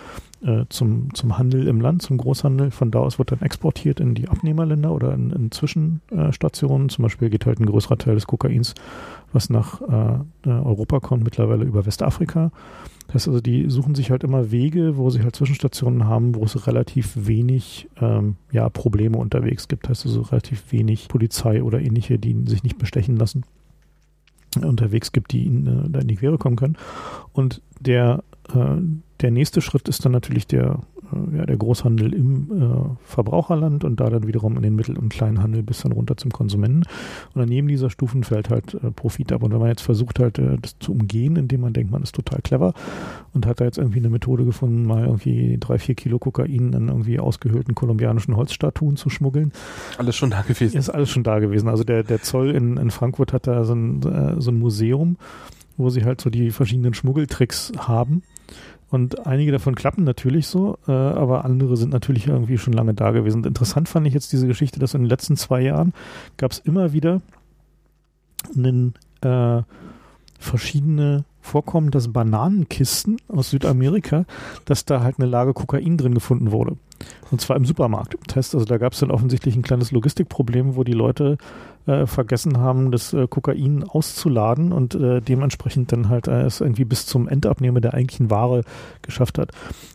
äh, 0.44 0.64
zum, 0.68 1.14
zum 1.14 1.38
Handel 1.38 1.68
im 1.68 1.80
Land, 1.80 2.02
zum 2.02 2.18
Großhandel. 2.18 2.70
Von 2.72 2.90
da 2.90 2.98
aus 2.98 3.18
wird 3.18 3.32
dann 3.32 3.42
exportiert 3.42 4.00
in 4.00 4.14
die 4.14 4.28
Abnehmerländer 4.28 4.92
oder 4.92 5.14
in, 5.14 5.30
in 5.30 5.50
Zwischenstationen. 5.50 6.88
Zum 6.88 7.02
Beispiel 7.04 7.30
geht 7.30 7.46
halt 7.46 7.60
ein 7.60 7.66
größerer 7.66 7.98
Teil 7.98 8.14
des 8.14 8.26
Kokains, 8.26 8.74
was 9.32 9.48
nach 9.48 9.80
äh, 9.80 10.48
Europa 10.48 11.00
kommt, 11.00 11.24
mittlerweile 11.24 11.64
über 11.64 11.86
Westafrika. 11.86 12.50
Das 13.10 13.22
heißt 13.22 13.28
also, 13.28 13.40
die 13.40 13.68
suchen 13.68 13.96
sich 13.96 14.12
halt 14.12 14.22
immer 14.22 14.52
Wege, 14.52 14.96
wo 14.96 15.10
sie 15.10 15.22
halt 15.22 15.34
Zwischenstationen 15.34 16.04
haben, 16.04 16.36
wo 16.36 16.44
es 16.44 16.68
relativ 16.68 17.12
wenig 17.16 17.88
ähm, 18.00 18.36
ja, 18.52 18.68
Probleme 18.68 19.18
unterwegs 19.18 19.66
gibt. 19.66 19.88
Das 19.88 19.90
heißt 19.90 20.06
also 20.06 20.22
relativ 20.22 20.70
wenig 20.70 21.08
Polizei 21.08 21.60
oder 21.64 21.80
ähnliche, 21.80 22.20
die 22.20 22.36
sich 22.46 22.62
nicht 22.62 22.78
bestechen 22.78 23.16
lassen, 23.16 23.42
äh, 24.62 24.64
unterwegs 24.64 25.10
gibt, 25.10 25.32
die 25.32 25.44
ihnen 25.44 25.86
äh, 25.86 25.90
da 25.90 25.98
in 25.98 26.06
die 26.06 26.14
Quere 26.14 26.38
kommen 26.38 26.54
können. 26.54 26.78
Und 27.32 27.62
der, 27.80 28.22
der 28.54 29.30
nächste 29.30 29.60
Schritt 29.60 29.88
ist 29.88 30.04
dann 30.04 30.12
natürlich 30.12 30.46
der, 30.46 30.80
äh, 31.12 31.36
ja, 31.36 31.46
der 31.46 31.56
Großhandel 31.56 32.12
im 32.14 32.50
äh, 32.50 32.96
Verbraucherland 33.04 33.84
und 33.84 34.00
da 34.00 34.08
dann 34.08 34.26
wiederum 34.26 34.56
in 34.56 34.62
den 34.62 34.74
Mittel- 34.74 34.98
und 34.98 35.10
Kleinhandel 35.10 35.62
bis 35.62 35.82
dann 35.82 35.92
runter 35.92 36.16
zum 36.16 36.30
Konsumenten. 36.30 36.84
Und 37.34 37.42
an 37.42 37.50
jedem 37.50 37.68
dieser 37.68 37.90
Stufen 37.90 38.24
fällt 38.24 38.48
halt 38.50 38.74
äh, 38.74 38.90
Profit 38.90 39.32
ab. 39.32 39.42
Und 39.42 39.52
wenn 39.52 39.58
man 39.60 39.68
jetzt 39.68 39.82
versucht 39.82 40.18
halt 40.18 40.38
äh, 40.38 40.56
das 40.60 40.78
zu 40.78 40.92
umgehen, 40.92 41.36
indem 41.36 41.60
man 41.60 41.72
denkt, 41.72 41.90
man 41.92 42.02
ist 42.02 42.14
total 42.14 42.40
clever 42.42 42.72
und 43.34 43.46
hat 43.46 43.60
da 43.60 43.64
jetzt 43.64 43.78
irgendwie 43.78 43.98
eine 43.98 44.10
Methode 44.10 44.44
gefunden, 44.44 44.86
mal 44.86 45.04
irgendwie 45.04 45.56
drei, 45.60 45.78
vier 45.78 45.94
Kilo 45.94 46.18
Kokain 46.18 46.72
in 46.72 46.88
irgendwie 46.88 47.20
ausgehöhlten 47.20 47.74
kolumbianischen 47.74 48.36
Holzstatuen 48.36 48.96
zu 48.96 49.10
schmuggeln, 49.10 49.52
Alles 49.98 50.16
schon 50.16 50.30
da 50.30 50.42
gewesen. 50.42 50.78
ist 50.78 50.88
alles 50.88 51.10
schon 51.10 51.24
da 51.24 51.38
gewesen. 51.40 51.68
Also 51.68 51.84
der, 51.84 52.02
der 52.04 52.22
Zoll 52.22 52.50
in, 52.50 52.76
in 52.76 52.90
Frankfurt 52.90 53.32
hat 53.32 53.46
da 53.46 53.64
so 53.64 53.74
ein, 53.74 54.02
äh, 54.02 54.40
so 54.40 54.50
ein 54.50 54.58
Museum, 54.58 55.16
wo 55.76 55.88
sie 55.90 56.04
halt 56.04 56.20
so 56.20 56.30
die 56.30 56.50
verschiedenen 56.50 56.94
Schmuggeltricks 56.94 57.72
haben. 57.78 58.22
Und 58.90 59.26
einige 59.26 59.52
davon 59.52 59.76
klappen 59.76 60.04
natürlich 60.04 60.48
so, 60.48 60.78
äh, 60.88 60.92
aber 60.92 61.44
andere 61.44 61.76
sind 61.76 61.92
natürlich 61.92 62.26
irgendwie 62.26 62.58
schon 62.58 62.72
lange 62.72 62.92
da 62.92 63.12
gewesen. 63.12 63.44
Interessant 63.44 63.88
fand 63.88 64.06
ich 64.06 64.14
jetzt 64.14 64.32
diese 64.32 64.48
Geschichte, 64.48 64.80
dass 64.80 64.94
in 64.94 65.02
den 65.02 65.08
letzten 65.08 65.36
zwei 65.36 65.60
Jahren 65.60 65.92
gab 66.36 66.50
es 66.50 66.58
immer 66.58 66.92
wieder 66.92 67.22
einen, 68.56 68.94
äh, 69.22 69.62
verschiedene 70.38 71.24
vorkommen, 71.40 71.90
dass 71.90 72.12
Bananenkisten 72.12 73.18
aus 73.28 73.50
Südamerika, 73.50 74.24
dass 74.64 74.84
da 74.84 75.02
halt 75.02 75.18
eine 75.18 75.28
Lage 75.28 75.54
Kokain 75.54 75.96
drin 75.96 76.14
gefunden 76.14 76.50
wurde. 76.50 76.76
Und 77.30 77.40
zwar 77.40 77.56
im 77.56 77.64
Supermarkt. 77.64 78.16
Das 78.26 78.36
heißt 78.36 78.54
also, 78.54 78.66
da 78.66 78.78
gab 78.78 78.92
es 78.92 79.00
dann 79.00 79.10
offensichtlich 79.10 79.56
ein 79.56 79.62
kleines 79.62 79.92
Logistikproblem, 79.92 80.76
wo 80.76 80.84
die 80.84 80.92
Leute 80.92 81.38
äh, 81.86 82.06
vergessen 82.06 82.58
haben, 82.58 82.90
das 82.90 83.12
äh, 83.12 83.26
Kokain 83.26 83.84
auszuladen 83.84 84.72
und 84.72 84.94
äh, 84.94 85.20
dementsprechend 85.20 85.92
dann 85.92 86.08
halt 86.08 86.28
äh, 86.28 86.42
es 86.42 86.60
irgendwie 86.60 86.84
bis 86.84 87.06
zum 87.06 87.28
Endabnehmer 87.28 87.80
der 87.80 87.94
eigentlichen 87.94 88.30
Ware 88.30 88.62
geschafft 89.02 89.38
hat. 89.38 89.52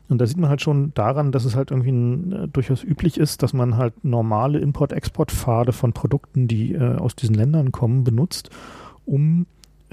Und 0.10 0.20
da 0.20 0.26
sieht 0.26 0.38
man 0.38 0.50
halt 0.50 0.62
schon 0.62 0.94
daran, 0.94 1.32
dass 1.32 1.46
es 1.46 1.56
halt 1.56 1.72
irgendwie 1.72 1.92
ein, 1.92 2.32
äh, 2.32 2.48
durchaus 2.48 2.84
üblich 2.84 3.18
ist, 3.18 3.44
dass 3.44 3.54
man 3.54 3.78
halt 3.78 4.04
normale 4.04 4.60
Import-Export-Pfade 4.60 5.74
von 5.74 5.94
Produkten, 5.94 6.48
die 6.48 6.74
äh, 6.74 6.96
aus 6.96 7.16
diesen 7.16 7.36
Ländern 7.36 7.72
kommen, 7.72 8.04
benutzt, 8.04 8.50
um 9.06 9.46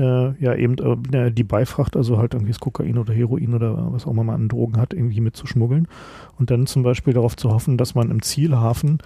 äh, 0.02 0.34
ja 0.42 0.54
eben 0.54 0.76
äh, 1.12 1.30
die 1.30 1.44
Beifracht, 1.44 1.96
also 1.96 2.18
halt 2.18 2.34
irgendwie 2.34 2.52
das 2.52 2.60
Kokain 2.60 2.98
oder 2.98 3.14
Heroin 3.14 3.54
oder 3.54 3.92
was 3.92 4.06
auch 4.06 4.10
immer 4.10 4.24
man 4.24 4.42
an 4.42 4.48
Drogen 4.48 4.78
hat, 4.78 4.92
irgendwie 4.92 5.20
mitzuschmuggeln. 5.20 5.86
Und 6.38 6.50
dann 6.50 6.66
zum 6.66 6.82
Beispiel 6.82 7.14
darauf 7.14 7.36
zu 7.36 7.50
hoffen, 7.50 7.78
dass 7.78 7.94
man 7.94 8.10
im 8.10 8.22
Zielhafen 8.22 8.98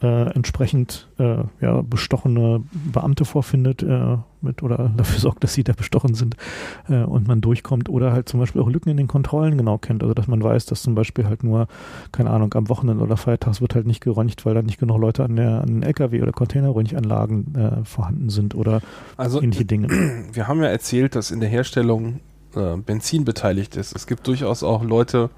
äh, 0.00 0.30
entsprechend 0.34 1.08
äh, 1.18 1.44
ja, 1.60 1.82
bestochene 1.82 2.62
Beamte 2.92 3.24
vorfindet 3.24 3.82
äh, 3.82 4.16
mit 4.44 4.62
oder 4.62 4.90
dafür 4.96 5.20
sorgt, 5.20 5.44
dass 5.44 5.54
sie 5.54 5.64
da 5.64 5.72
bestochen 5.72 6.14
sind 6.14 6.36
äh, 6.88 7.02
und 7.02 7.26
man 7.26 7.40
durchkommt 7.40 7.88
oder 7.88 8.12
halt 8.12 8.28
zum 8.28 8.40
Beispiel 8.40 8.60
auch 8.62 8.68
Lücken 8.68 8.90
in 8.90 8.96
den 8.96 9.08
Kontrollen 9.08 9.58
genau 9.58 9.78
kennt. 9.78 10.02
Also 10.02 10.14
dass 10.14 10.26
man 10.26 10.42
weiß, 10.42 10.66
dass 10.66 10.82
zum 10.82 10.94
Beispiel 10.94 11.26
halt 11.26 11.42
nur, 11.44 11.66
keine 12.12 12.30
Ahnung, 12.30 12.52
am 12.54 12.68
Wochenende 12.68 13.02
oder 13.02 13.16
Feiertags 13.16 13.60
wird 13.60 13.74
halt 13.74 13.86
nicht 13.86 14.00
geräucht, 14.00 14.46
weil 14.46 14.54
da 14.54 14.62
nicht 14.62 14.78
genug 14.78 14.98
Leute 14.98 15.24
an, 15.24 15.36
der, 15.36 15.62
an 15.62 15.66
den 15.66 15.82
LKW 15.82 16.22
oder 16.22 16.32
Containerröhrenanlagen 16.32 17.54
äh, 17.54 17.84
vorhanden 17.84 18.30
sind 18.30 18.54
oder 18.54 18.80
also, 19.16 19.42
ähnliche 19.42 19.64
Dinge. 19.64 19.88
Wir 20.32 20.48
haben 20.48 20.62
ja 20.62 20.68
erzählt, 20.68 21.14
dass 21.14 21.30
in 21.30 21.40
der 21.40 21.48
Herstellung 21.48 22.20
äh, 22.54 22.76
Benzin 22.76 23.24
beteiligt 23.24 23.76
ist. 23.76 23.94
Es 23.94 24.06
gibt 24.06 24.26
durchaus 24.26 24.62
auch 24.62 24.84
Leute, 24.84 25.30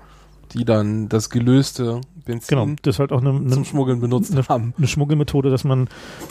die 0.52 0.64
dann 0.64 1.08
das 1.08 1.30
gelöste 1.30 2.00
Benzin 2.26 2.58
genau, 2.58 2.76
das 2.82 2.98
halt 2.98 3.12
auch 3.12 3.20
eine, 3.20 3.30
eine, 3.30 3.48
zum 3.48 3.64
Schmuggeln 3.64 4.00
benutzt 4.00 4.32
eine, 4.32 4.46
haben. 4.46 4.74
Eine 4.76 4.86
Schmuggelmethode, 4.86 5.48
dass 5.48 5.64
man, 5.64 5.88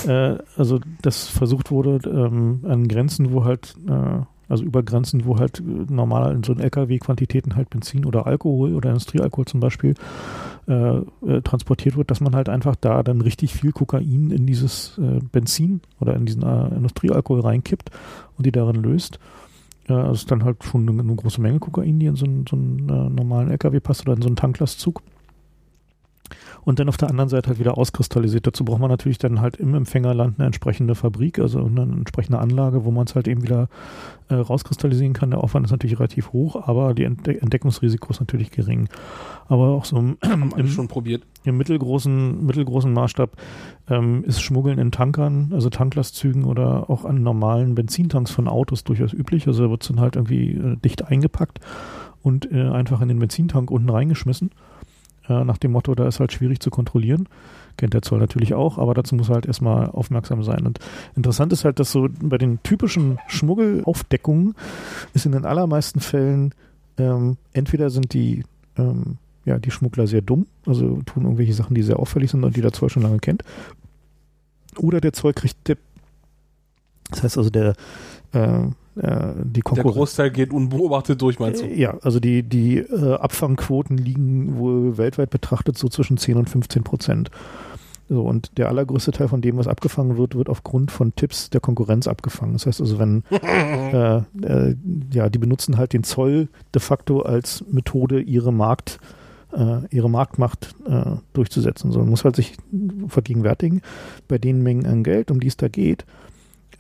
äh, 0.08 0.38
also 0.56 0.80
das 1.02 1.28
versucht 1.28 1.72
wurde 1.72 2.00
ähm, 2.08 2.60
an 2.68 2.88
Grenzen, 2.88 3.32
wo 3.32 3.46
halt, 3.46 3.76
äh, 3.88 4.22
also 4.48 4.64
über 4.64 4.84
Grenzen, 4.84 5.26
wo 5.26 5.40
halt 5.40 5.64
normal 5.66 6.36
in 6.36 6.44
so 6.44 6.54
ein 6.54 6.60
LKW 6.60 7.00
Quantitäten 7.00 7.56
halt 7.56 7.72
Benzin 7.72 8.06
oder 8.06 8.28
Alkohol 8.28 8.76
oder 8.76 8.90
Industriealkohol 8.90 9.46
zum 9.46 9.60
Beispiel 9.60 9.96
äh, 10.68 10.98
äh, 10.98 11.42
transportiert 11.44 11.98
wird, 11.98 12.12
dass 12.12 12.22
man 12.22 12.36
halt 12.36 12.50
einfach 12.50 12.76
da 12.76 13.02
dann 13.02 13.22
richtig 13.22 13.54
viel 13.54 13.72
Kokain 13.72 14.30
in 14.32 14.46
dieses 14.46 15.00
äh, 15.00 15.20
Benzin 15.32 15.82
oder 16.00 16.16
in 16.16 16.26
diesen 16.26 16.44
äh, 16.44 16.76
Industriealkohol 16.76 17.42
reinkippt 17.42 17.90
und 18.38 18.46
die 18.46 18.52
darin 18.52 18.84
löst. 18.84 19.20
Ja, 19.88 19.98
also 19.98 20.14
ist 20.14 20.32
dann 20.32 20.44
halt 20.44 20.64
schon 20.64 20.90
eine, 20.90 21.00
eine, 21.00 21.16
große 21.16 21.40
Menge 21.40 21.60
Kokain, 21.60 22.00
die 22.00 22.08
in 22.08 22.16
so 22.16 22.26
einen, 22.26 22.46
so 22.48 22.56
einen 22.56 22.90
äh, 22.90 23.10
normalen 23.10 23.52
LKW 23.52 23.80
passt 23.80 24.02
oder 24.02 24.16
in 24.16 24.22
so 24.22 24.28
einen 24.28 24.36
Tanklastzug 24.36 25.02
und 26.66 26.80
dann 26.80 26.90
auf 26.90 26.98
der 26.98 27.10
anderen 27.10 27.30
Seite 27.30 27.50
halt 27.50 27.60
wieder 27.60 27.78
auskristallisiert. 27.78 28.46
Dazu 28.48 28.66
braucht 28.66 28.82
man 28.82 28.90
natürlich 28.90 29.20
dann 29.20 29.40
halt 29.40 29.56
im 29.58 29.76
Empfängerland 29.76 30.40
eine 30.40 30.48
entsprechende 30.48 30.96
Fabrik, 30.96 31.40
also 31.40 31.64
eine 31.64 31.84
entsprechende 31.84 32.40
Anlage, 32.40 32.84
wo 32.84 32.92
man 32.92 33.06
es 33.06 33.16
halt 33.16 33.28
eben 33.28 33.44
wieder 33.44 33.70
äh, 34.30 34.34
rauskristallisieren 34.34 35.14
kann. 35.14 35.30
Der 35.30 35.44
Aufwand 35.44 35.66
ist 35.66 35.72
natürlich 35.72 36.00
relativ 36.00 36.34
hoch, 36.34 36.68
aber 36.68 36.96
die 36.96 37.04
Entde 37.04 37.40
Entdeckungsrisiko 37.40 38.10
ist 38.10 38.20
natürlich 38.20 38.50
gering. 38.50 38.90
Aber 39.48 39.68
auch 39.68 39.86
so 39.86 39.98
im, 39.98 40.18
im, 40.58 40.68
schon 40.68 40.88
probiert. 40.88 41.24
im 41.44 41.56
mittelgroßen, 41.58 42.44
mittelgroßen 42.44 42.92
Maßstab 42.92 43.38
ähm, 43.88 44.24
ist 44.26 44.42
Schmuggeln 44.42 44.80
in 44.80 44.92
Tankern, 44.92 45.52
also 45.54 45.70
Tanklastzügen 45.70 46.46
oder 46.46 46.90
auch 46.90 47.06
an 47.06 47.22
normalen 47.22 47.76
Benzintanks 47.76 48.32
von 48.32 48.48
Autos 48.48 48.84
durchaus 48.84 49.14
üblich. 49.14 49.48
Also 49.48 49.66
da 49.66 49.70
wird 49.70 49.84
es 49.84 49.90
dann 49.90 50.00
halt 50.00 50.16
irgendwie 50.16 50.54
äh, 50.54 50.78
dicht 50.78 51.06
eingepackt 51.06 51.60
und 52.24 52.52
äh, 52.52 52.70
einfach 52.70 53.02
in 53.02 53.08
den 53.08 53.20
Benzintank 53.20 53.70
unten 53.70 53.90
reingeschmissen 53.90 54.50
äh, 55.30 55.44
nach 55.44 55.58
dem 55.58 55.72
Motto, 55.72 55.96
da 55.96 56.08
ist 56.08 56.20
halt 56.20 56.34
schwierig 56.34 56.60
zu 56.60 56.70
kontrollieren. 56.70 57.28
Kennt 57.78 57.94
der 57.94 58.02
Zoll 58.02 58.20
natürlich 58.20 58.54
auch, 58.54 58.78
aber 58.78 58.94
dazu 58.94 59.16
muss 59.16 59.30
er 59.30 59.36
halt 59.36 59.46
erstmal 59.46 59.90
aufmerksam 59.90 60.44
sein. 60.44 60.66
Und 60.66 60.80
interessant 61.16 61.52
ist 61.52 61.66
halt, 61.66 61.80
dass 61.80 61.92
so 61.92 62.08
bei 62.22 62.38
den 62.38 62.64
typischen 62.64 63.20
Schmuggelaufdeckungen 63.28 64.56
ist 65.14 65.26
in 65.26 65.34
den 65.34 65.46
allermeisten 65.46 66.00
Fällen 66.00 66.54
ähm, 66.98 67.38
entweder 67.52 67.90
sind 67.90 68.14
die 68.14 68.44
ähm, 68.78 69.18
ja, 69.46 69.60
die 69.60 69.72
Schmuggler 69.72 70.08
sehr 70.08 70.22
dumm, 70.22 70.48
also 70.66 71.02
tun 71.06 71.24
irgendwelche 71.24 71.54
Sachen, 71.54 71.76
die 71.76 71.84
sehr 71.84 72.00
auffällig 72.00 72.32
sind 72.32 72.44
und 72.44 72.56
die 72.56 72.62
der 72.62 72.74
Zoll 72.74 72.90
schon 72.90 73.04
lange 73.04 73.20
kennt. 73.20 73.44
Oder 74.78 75.00
der 75.00 75.14
Zoll 75.14 75.34
kriegt, 75.34 75.68
der, 75.68 75.78
das 77.12 77.24
heißt 77.24 77.38
also 77.38 77.50
der, 77.52 77.76
äh, 78.34 78.68
äh, 78.96 79.34
die 79.44 79.62
Konkurrenz. 79.62 79.94
Der 79.94 80.00
Großteil 80.00 80.32
geht 80.32 80.54
unbeobachtet 80.54 81.22
durch, 81.22 81.40
meinst 81.40 81.62
du? 81.62 81.68
Ja, 81.68 81.98
also 82.02 82.20
die, 82.20 82.44
die 82.44 82.78
äh, 82.78 83.14
Abfangquoten 83.16 83.98
liegen 83.98 84.58
wohl 84.58 84.98
weltweit 84.98 85.30
betrachtet 85.30 85.78
so 85.78 85.90
zwischen 85.90 86.18
10 86.18 86.38
und 86.38 86.50
15 86.50 86.84
Prozent. 86.84 87.32
So, 88.08 88.22
und 88.22 88.58
der 88.58 88.70
allergrößte 88.70 89.12
Teil 89.12 89.28
von 89.28 89.42
dem, 89.42 89.58
was 89.58 89.68
abgefangen 89.68 90.16
wird, 90.18 90.36
wird 90.36 90.48
aufgrund 90.48 90.92
von 90.92 91.16
Tipps 91.16 91.50
der 91.50 91.60
Konkurrenz 91.60 92.08
abgefangen. 92.08 92.54
Das 92.54 92.68
heißt 92.68 92.80
also, 92.80 93.00
wenn 93.00 93.24
äh, 93.32 94.18
äh, 94.18 94.76
ja, 95.12 95.30
die 95.30 95.40
benutzen 95.40 95.78
halt 95.78 95.94
den 95.94 96.04
Zoll 96.04 96.48
de 96.74 96.82
facto 96.82 97.22
als 97.22 97.66
Methode, 97.72 98.22
ihre 98.22 98.54
Markt, 98.54 99.00
äh, 99.54 99.80
ihre 99.90 100.10
Marktmacht 100.10 100.76
äh, 100.88 101.16
durchzusetzen. 101.34 101.92
So, 101.92 102.00
man 102.00 102.10
muss 102.10 102.24
halt 102.24 102.36
sich 102.36 102.56
vergegenwärtigen, 103.08 103.82
bei 104.28 104.38
den 104.38 104.62
Mengen 104.62 104.86
an 104.86 105.04
Geld, 105.04 105.32
um 105.32 105.40
die 105.40 105.48
es 105.48 105.58
da 105.58 105.68
geht, 105.68 106.06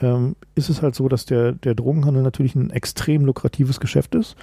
ähm, 0.02 0.36
ist 0.56 0.70
es 0.70 0.82
halt 0.82 0.96
so, 0.96 1.08
dass 1.08 1.26
der, 1.26 1.54
der 1.54 1.76
Drogenhandel 1.76 2.24
natürlich 2.24 2.56
ein 2.56 2.70
extrem 2.70 3.26
lukratives 3.26 3.80
Geschäft 3.80 4.16
ist, 4.16 4.36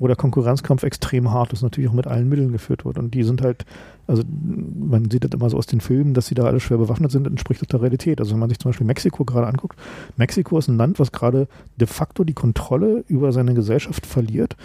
wo 0.00 0.06
der 0.06 0.16
Konkurrenzkampf 0.16 0.82
extrem 0.82 1.30
hart 1.30 1.52
ist, 1.52 1.62
natürlich 1.62 1.90
auch 1.90 1.94
mit 1.94 2.06
allen 2.06 2.28
Mitteln 2.28 2.52
geführt 2.52 2.86
wird. 2.86 2.98
Und 2.98 3.12
die 3.12 3.22
sind 3.22 3.42
halt, 3.42 3.66
also 4.06 4.22
man 4.26 5.10
sieht 5.10 5.24
das 5.24 5.30
immer 5.32 5.50
so 5.50 5.58
aus 5.58 5.66
den 5.66 5.82
Filmen, 5.82 6.14
dass 6.14 6.26
sie 6.26 6.34
da 6.34 6.44
alle 6.44 6.58
schwer 6.58 6.78
bewaffnet 6.78 7.10
sind, 7.10 7.26
entspricht 7.26 7.60
das 7.60 7.68
der 7.68 7.82
Realität. 7.82 8.18
Also 8.18 8.32
wenn 8.32 8.40
man 8.40 8.48
sich 8.48 8.58
zum 8.58 8.70
Beispiel 8.70 8.86
Mexiko 8.86 9.26
gerade 9.26 9.46
anguckt, 9.46 9.78
Mexiko 10.16 10.56
ist 10.58 10.68
ein 10.68 10.78
Land, 10.78 10.98
was 10.98 11.12
gerade 11.12 11.48
de 11.76 11.86
facto 11.86 12.24
die 12.24 12.32
Kontrolle 12.32 13.04
über 13.08 13.32
seine 13.32 13.52
Gesellschaft 13.52 14.06
verliert, 14.06 14.56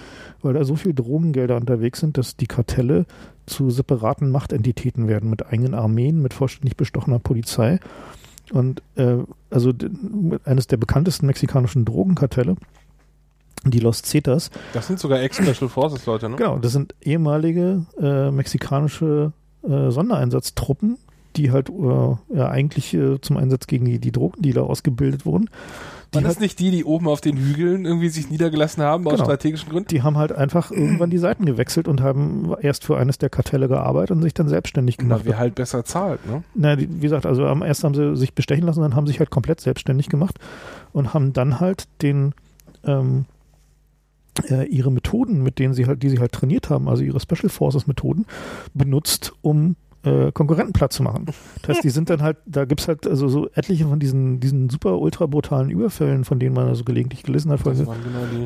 weil 0.42 0.54
da 0.54 0.64
so 0.64 0.78
viel 0.78 0.94
Drogengelder 0.94 1.58
unterwegs 1.58 2.00
sind, 2.00 2.18
dass 2.18 2.38
die 2.38 2.48
Kartelle 2.48 3.06
zu 3.46 3.70
separaten 3.70 4.32
Machtentitäten 4.32 5.10
werden, 5.10 5.30
mit 5.30 5.46
eigenen 5.46 5.74
Armeen, 5.74 6.22
mit 6.22 6.34
vollständig 6.34 6.78
bestochener 6.78 7.20
Polizei. 7.20 7.80
Und 8.52 8.82
äh, 8.96 9.18
also 9.50 9.74
eines 10.44 10.68
der 10.68 10.78
bekanntesten 10.78 11.26
mexikanischen 11.26 11.86
Drogenkartelle, 11.86 12.56
die 13.64 13.80
Los 13.80 14.02
Zetas. 14.04 14.52
Das 14.74 14.88
sind 14.88 15.00
sogar 15.00 15.22
Ex-Special 15.22 15.70
Forces 15.70 16.06
Leute, 16.06 16.30
ne? 16.30 16.36
Genau, 16.36 16.58
das 16.58 16.72
sind 16.72 16.94
ehemalige 17.02 17.86
äh, 18.00 18.32
mexikanische 18.32 19.34
äh, 19.64 19.90
Sondereinsatztruppen, 19.90 20.98
die 21.36 21.52
halt 21.52 21.70
äh, 21.70 22.38
ja, 22.38 22.50
eigentlich 22.50 22.94
äh, 22.94 23.20
zum 23.22 23.38
Einsatz 23.38 23.68
gegen 23.68 23.86
die, 23.86 24.00
die 24.00 24.12
Drogendealer 24.12 24.64
ausgebildet 24.64 25.26
wurden. 25.26 25.50
Waren 26.16 26.24
das 26.24 26.40
nicht 26.40 26.60
die, 26.60 26.72
die 26.72 26.84
oben 26.84 27.08
auf 27.08 27.22
den 27.22 27.38
Hügeln 27.38 27.86
irgendwie 27.86 28.10
sich 28.10 28.30
niedergelassen 28.30 28.84
haben 28.84 29.04
genau. 29.04 29.16
aus 29.16 29.22
strategischen 29.22 29.70
Gründen? 29.70 29.90
Die 29.90 30.02
haben 30.02 30.18
halt 30.18 30.32
einfach 30.32 30.72
irgendwann 30.72 31.10
die 31.10 31.18
Seiten 31.18 31.46
gewechselt 31.46 31.88
und 31.88 32.02
haben 32.02 32.54
erst 32.62 32.84
für 32.86 32.98
eines 32.98 33.18
der 33.18 33.30
Kartelle 33.30 33.68
gearbeitet 33.68 34.12
und 34.12 34.22
sich 34.22 34.34
dann 34.34 34.48
selbstständig 34.48 34.98
gemacht. 34.98 35.22
Na, 35.24 35.30
wer 35.30 35.38
halt 35.38 35.56
besser 35.56 35.86
zahlt, 35.86 36.26
ne? 36.26 36.44
Na, 36.54 36.78
wie 36.78 36.88
gesagt, 36.88 37.26
also 37.26 37.46
erst 37.46 37.84
haben 37.84 37.94
sie 37.94 38.16
sich 38.16 38.34
bestechen 38.34 38.66
lassen, 38.66 38.82
dann 38.82 38.96
haben 38.96 39.06
sie 39.06 39.12
sich 39.12 39.20
halt 39.20 39.30
komplett 39.30 39.62
selbstständig 39.62 40.10
gemacht 40.10 40.40
und 40.94 41.14
haben 41.14 41.34
dann 41.34 41.60
halt 41.60 41.88
den 42.02 42.34
ähm, 42.84 43.26
äh, 44.50 44.66
ihre 44.66 44.92
Methoden, 44.92 45.44
mit 45.44 45.60
denen 45.60 45.74
sie 45.74 45.86
halt, 45.88 46.04
die 46.04 46.10
sie 46.10 46.20
halt 46.20 46.32
trainiert 46.32 46.70
haben, 46.70 46.90
also 46.90 47.04
ihre 47.04 47.20
Special 47.20 47.50
Forces 47.50 47.88
Methoden, 47.88 48.26
benutzt, 48.74 49.34
um 49.42 49.76
äh, 50.06 50.32
Konkurrenten 50.32 50.74
platt 50.74 50.94
zu 50.94 51.04
machen. 51.04 51.26
Das 51.62 51.70
heißt, 51.70 51.84
die 51.84 51.90
sind 51.90 52.10
dann 52.10 52.22
halt, 52.22 52.38
da 52.46 52.66
gibt 52.66 52.82
es 52.82 52.88
halt 52.88 53.08
also 53.08 53.28
so 53.28 53.50
etliche 53.54 53.86
von 53.86 54.00
diesen, 54.00 54.40
diesen 54.40 54.70
super 54.70 55.00
ultra 55.00 55.26
brutalen 55.26 55.70
Überfällen, 55.70 56.24
von 56.24 56.40
denen 56.40 56.56
man 56.56 56.68
also 56.68 56.84
gelegentlich 56.84 57.24
gelesen 57.24 57.52
hat, 57.52 57.64
genau 57.64 57.86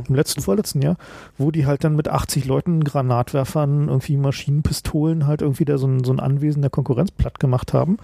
im 0.08 0.16
letzten, 0.16 0.42
vorletzten 0.42 0.82
Jahr, 0.82 0.98
wo 1.38 1.52
die 1.52 1.66
halt 1.66 1.84
dann 1.84 1.96
mit 1.96 2.08
80 2.08 2.46
Leuten, 2.46 2.84
Granatwerfern, 2.84 3.88
irgendwie 3.90 4.18
Maschinenpistolen 4.18 5.28
halt 5.28 5.42
irgendwie 5.42 5.66
da 5.66 5.78
so 5.78 5.88
ein, 5.88 6.04
so 6.04 6.12
ein 6.12 6.20
Anwesen 6.20 6.62
der 6.62 6.72
Konkurrenz 6.72 7.12
platt 7.12 7.40
gemacht 7.40 7.74
haben. 7.74 7.98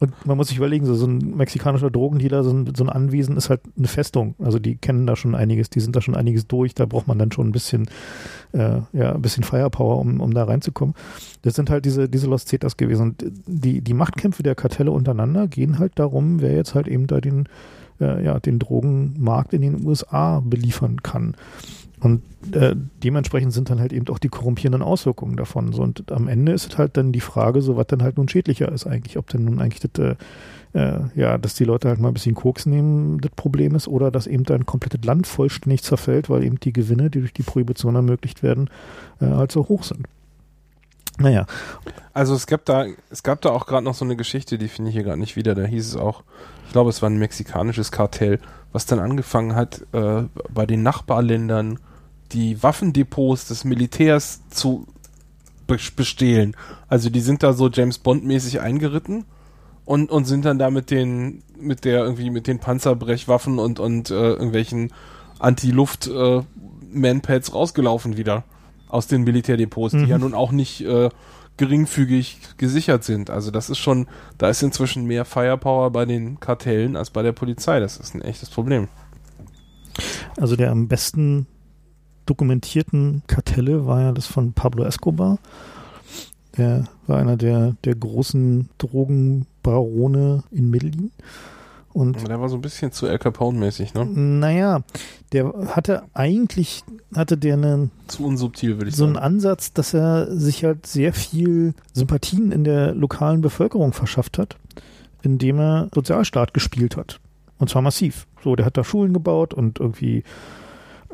Und 0.00 0.26
man 0.26 0.38
muss 0.38 0.48
sich 0.48 0.56
überlegen, 0.56 0.86
so, 0.86 0.94
so 0.94 1.06
ein 1.06 1.36
mexikanischer 1.36 1.90
Drogendealer, 1.90 2.42
so 2.42 2.50
ein, 2.50 2.72
so 2.74 2.82
ein 2.82 2.88
Anwesen 2.88 3.36
ist 3.36 3.50
halt 3.50 3.60
eine 3.76 3.86
Festung. 3.86 4.34
Also 4.38 4.58
die 4.58 4.76
kennen 4.76 5.06
da 5.06 5.14
schon 5.14 5.34
einiges, 5.34 5.68
die 5.68 5.80
sind 5.80 5.94
da 5.94 6.00
schon 6.00 6.16
einiges 6.16 6.46
durch, 6.46 6.74
da 6.74 6.86
braucht 6.86 7.06
man 7.06 7.18
dann 7.18 7.32
schon 7.32 7.48
ein 7.48 7.52
bisschen, 7.52 7.86
äh, 8.52 8.80
ja, 8.92 9.14
ein 9.14 9.22
bisschen 9.22 9.44
Firepower, 9.44 9.98
um, 9.98 10.20
um 10.20 10.34
da 10.34 10.44
reinzukommen. 10.44 10.94
Das 11.42 11.54
sind 11.54 11.70
halt 11.70 11.84
diese, 11.84 12.08
diese 12.08 12.26
Los 12.26 12.44
Cetas 12.46 12.76
gewesen. 12.76 13.02
Und 13.02 13.24
die, 13.46 13.80
die 13.80 13.94
Machtkämpfe 13.94 14.42
der 14.42 14.54
Kartelle 14.54 14.90
untereinander 14.90 15.48
gehen 15.48 15.78
halt 15.78 15.92
darum, 15.96 16.40
wer 16.40 16.54
jetzt 16.54 16.74
halt 16.74 16.88
eben 16.88 17.06
da 17.06 17.20
den 17.20 17.48
äh, 18.00 18.24
ja, 18.24 18.40
den 18.40 18.58
Drogenmarkt 18.58 19.52
in 19.52 19.62
den 19.62 19.86
USA 19.86 20.40
beliefern 20.40 21.02
kann. 21.02 21.36
Und 22.00 22.22
äh, 22.52 22.74
dementsprechend 23.04 23.52
sind 23.52 23.68
dann 23.68 23.78
halt 23.78 23.92
eben 23.92 24.08
auch 24.08 24.18
die 24.18 24.30
korrumpierenden 24.30 24.82
Auswirkungen 24.82 25.36
davon. 25.36 25.72
So, 25.72 25.82
und 25.82 26.10
am 26.10 26.28
Ende 26.28 26.52
ist 26.52 26.78
halt 26.78 26.96
dann 26.96 27.12
die 27.12 27.20
Frage, 27.20 27.60
so 27.60 27.76
was 27.76 27.88
dann 27.88 28.02
halt 28.02 28.16
nun 28.16 28.28
schädlicher 28.28 28.72
ist 28.72 28.86
eigentlich, 28.86 29.18
ob 29.18 29.28
denn 29.28 29.44
nun 29.44 29.60
eigentlich 29.60 29.86
das, 29.92 30.16
äh, 30.72 31.00
ja, 31.14 31.38
dass 31.38 31.54
die 31.54 31.64
Leute 31.64 31.88
halt 31.88 31.98
mal 31.98 32.08
ein 32.08 32.14
bisschen 32.14 32.34
Koks 32.34 32.66
nehmen, 32.66 33.20
das 33.20 33.32
Problem 33.32 33.74
ist, 33.74 33.88
oder 33.88 34.10
dass 34.10 34.26
eben 34.26 34.46
ein 34.48 34.66
komplettes 34.66 35.04
Land 35.04 35.26
vollständig 35.26 35.82
zerfällt, 35.82 36.30
weil 36.30 36.44
eben 36.44 36.60
die 36.60 36.72
Gewinne, 36.72 37.10
die 37.10 37.20
durch 37.20 37.32
die 37.32 37.42
Prohibition 37.42 37.96
ermöglicht 37.96 38.42
werden, 38.42 38.70
äh, 39.20 39.26
halt 39.26 39.52
so 39.52 39.68
hoch 39.68 39.82
sind. 39.82 40.06
Naja. 41.18 41.46
Also 42.14 42.34
es 42.34 42.46
gab 42.46 42.64
da, 42.64 42.86
es 43.10 43.22
gab 43.22 43.40
da 43.42 43.50
auch 43.50 43.66
gerade 43.66 43.84
noch 43.84 43.94
so 43.94 44.04
eine 44.04 44.16
Geschichte, 44.16 44.58
die 44.58 44.68
finde 44.68 44.90
ich 44.90 44.94
hier 44.94 45.04
gerade 45.04 45.20
nicht 45.20 45.36
wieder. 45.36 45.54
Da 45.54 45.64
hieß 45.64 45.86
es 45.86 45.96
auch, 45.96 46.22
ich 46.66 46.72
glaube, 46.72 46.90
es 46.90 47.02
war 47.02 47.10
ein 47.10 47.18
mexikanisches 47.18 47.92
Kartell, 47.92 48.38
was 48.72 48.86
dann 48.86 49.00
angefangen 49.00 49.54
hat, 49.54 49.82
äh, 49.92 50.22
bei 50.52 50.66
den 50.66 50.82
Nachbarländern 50.82 51.78
die 52.32 52.62
Waffendepots 52.62 53.48
des 53.48 53.64
Militärs 53.64 54.40
zu 54.50 54.86
bestehlen. 55.66 56.56
Also 56.88 57.10
die 57.10 57.20
sind 57.20 57.42
da 57.42 57.52
so 57.52 57.68
James 57.68 57.98
Bond 57.98 58.24
mäßig 58.24 58.60
eingeritten 58.60 59.24
und, 59.84 60.10
und 60.10 60.24
sind 60.24 60.44
dann 60.44 60.58
da 60.58 60.70
mit 60.70 60.90
den 60.90 61.42
mit 61.58 61.84
der 61.84 62.00
irgendwie 62.00 62.30
mit 62.30 62.46
den 62.46 62.58
Panzerbrechwaffen 62.58 63.58
und 63.58 63.80
und 63.80 64.10
äh, 64.10 64.14
irgendwelchen 64.14 64.92
Anti-Luft 65.38 66.06
äh, 66.06 66.42
rausgelaufen 67.52 68.16
wieder 68.16 68.44
aus 68.88 69.06
den 69.06 69.22
Militärdepots, 69.22 69.94
mhm. 69.94 70.04
die 70.04 70.10
ja 70.10 70.18
nun 70.18 70.34
auch 70.34 70.52
nicht 70.52 70.80
äh, 70.82 71.10
geringfügig 71.56 72.38
gesichert 72.56 73.04
sind. 73.04 73.30
Also 73.30 73.50
das 73.50 73.70
ist 73.70 73.78
schon, 73.78 74.06
da 74.38 74.48
ist 74.48 74.62
inzwischen 74.62 75.04
mehr 75.04 75.24
Firepower 75.24 75.90
bei 75.90 76.06
den 76.06 76.40
Kartellen 76.40 76.96
als 76.96 77.10
bei 77.10 77.22
der 77.22 77.32
Polizei. 77.32 77.80
Das 77.80 77.98
ist 77.98 78.14
ein 78.14 78.22
echtes 78.22 78.48
Problem. 78.48 78.88
Also 80.38 80.56
der 80.56 80.70
am 80.70 80.88
besten 80.88 81.46
dokumentierten 82.26 83.22
Kartelle 83.26 83.86
war 83.86 84.00
ja 84.00 84.12
das 84.12 84.26
von 84.26 84.52
Pablo 84.52 84.84
Escobar. 84.84 85.38
Der 86.56 86.84
war 87.06 87.18
einer 87.18 87.36
der, 87.36 87.76
der 87.84 87.94
großen 87.94 88.70
Drogenbarone 89.62 90.42
in 90.50 90.70
Medellin. 90.70 91.10
Und 91.92 92.28
der 92.28 92.40
war 92.40 92.48
so 92.48 92.54
ein 92.54 92.60
bisschen 92.60 92.92
zu 92.92 93.06
El 93.06 93.18
Capone-mäßig, 93.18 93.94
ne? 93.94 94.06
Naja, 94.06 94.82
der 95.32 95.52
hatte 95.74 96.04
eigentlich, 96.14 96.84
hatte 97.16 97.36
der 97.36 97.54
einen. 97.54 97.90
Zu 98.06 98.24
unsubtil, 98.24 98.76
würde 98.76 98.90
ich 98.90 98.96
so 98.96 99.04
sagen. 99.04 99.14
So 99.14 99.18
einen 99.18 99.24
Ansatz, 99.34 99.72
dass 99.72 99.92
er 99.92 100.32
sich 100.36 100.64
halt 100.64 100.86
sehr 100.86 101.12
viel 101.12 101.74
Sympathien 101.92 102.52
in 102.52 102.62
der 102.62 102.94
lokalen 102.94 103.40
Bevölkerung 103.40 103.92
verschafft 103.92 104.38
hat, 104.38 104.56
indem 105.22 105.58
er 105.58 105.88
Sozialstaat 105.92 106.54
gespielt 106.54 106.96
hat. 106.96 107.18
Und 107.58 107.70
zwar 107.70 107.82
massiv. 107.82 108.28
So, 108.44 108.54
der 108.54 108.66
hat 108.66 108.76
da 108.76 108.84
Schulen 108.84 109.12
gebaut 109.12 109.52
und 109.52 109.80
irgendwie 109.80 110.22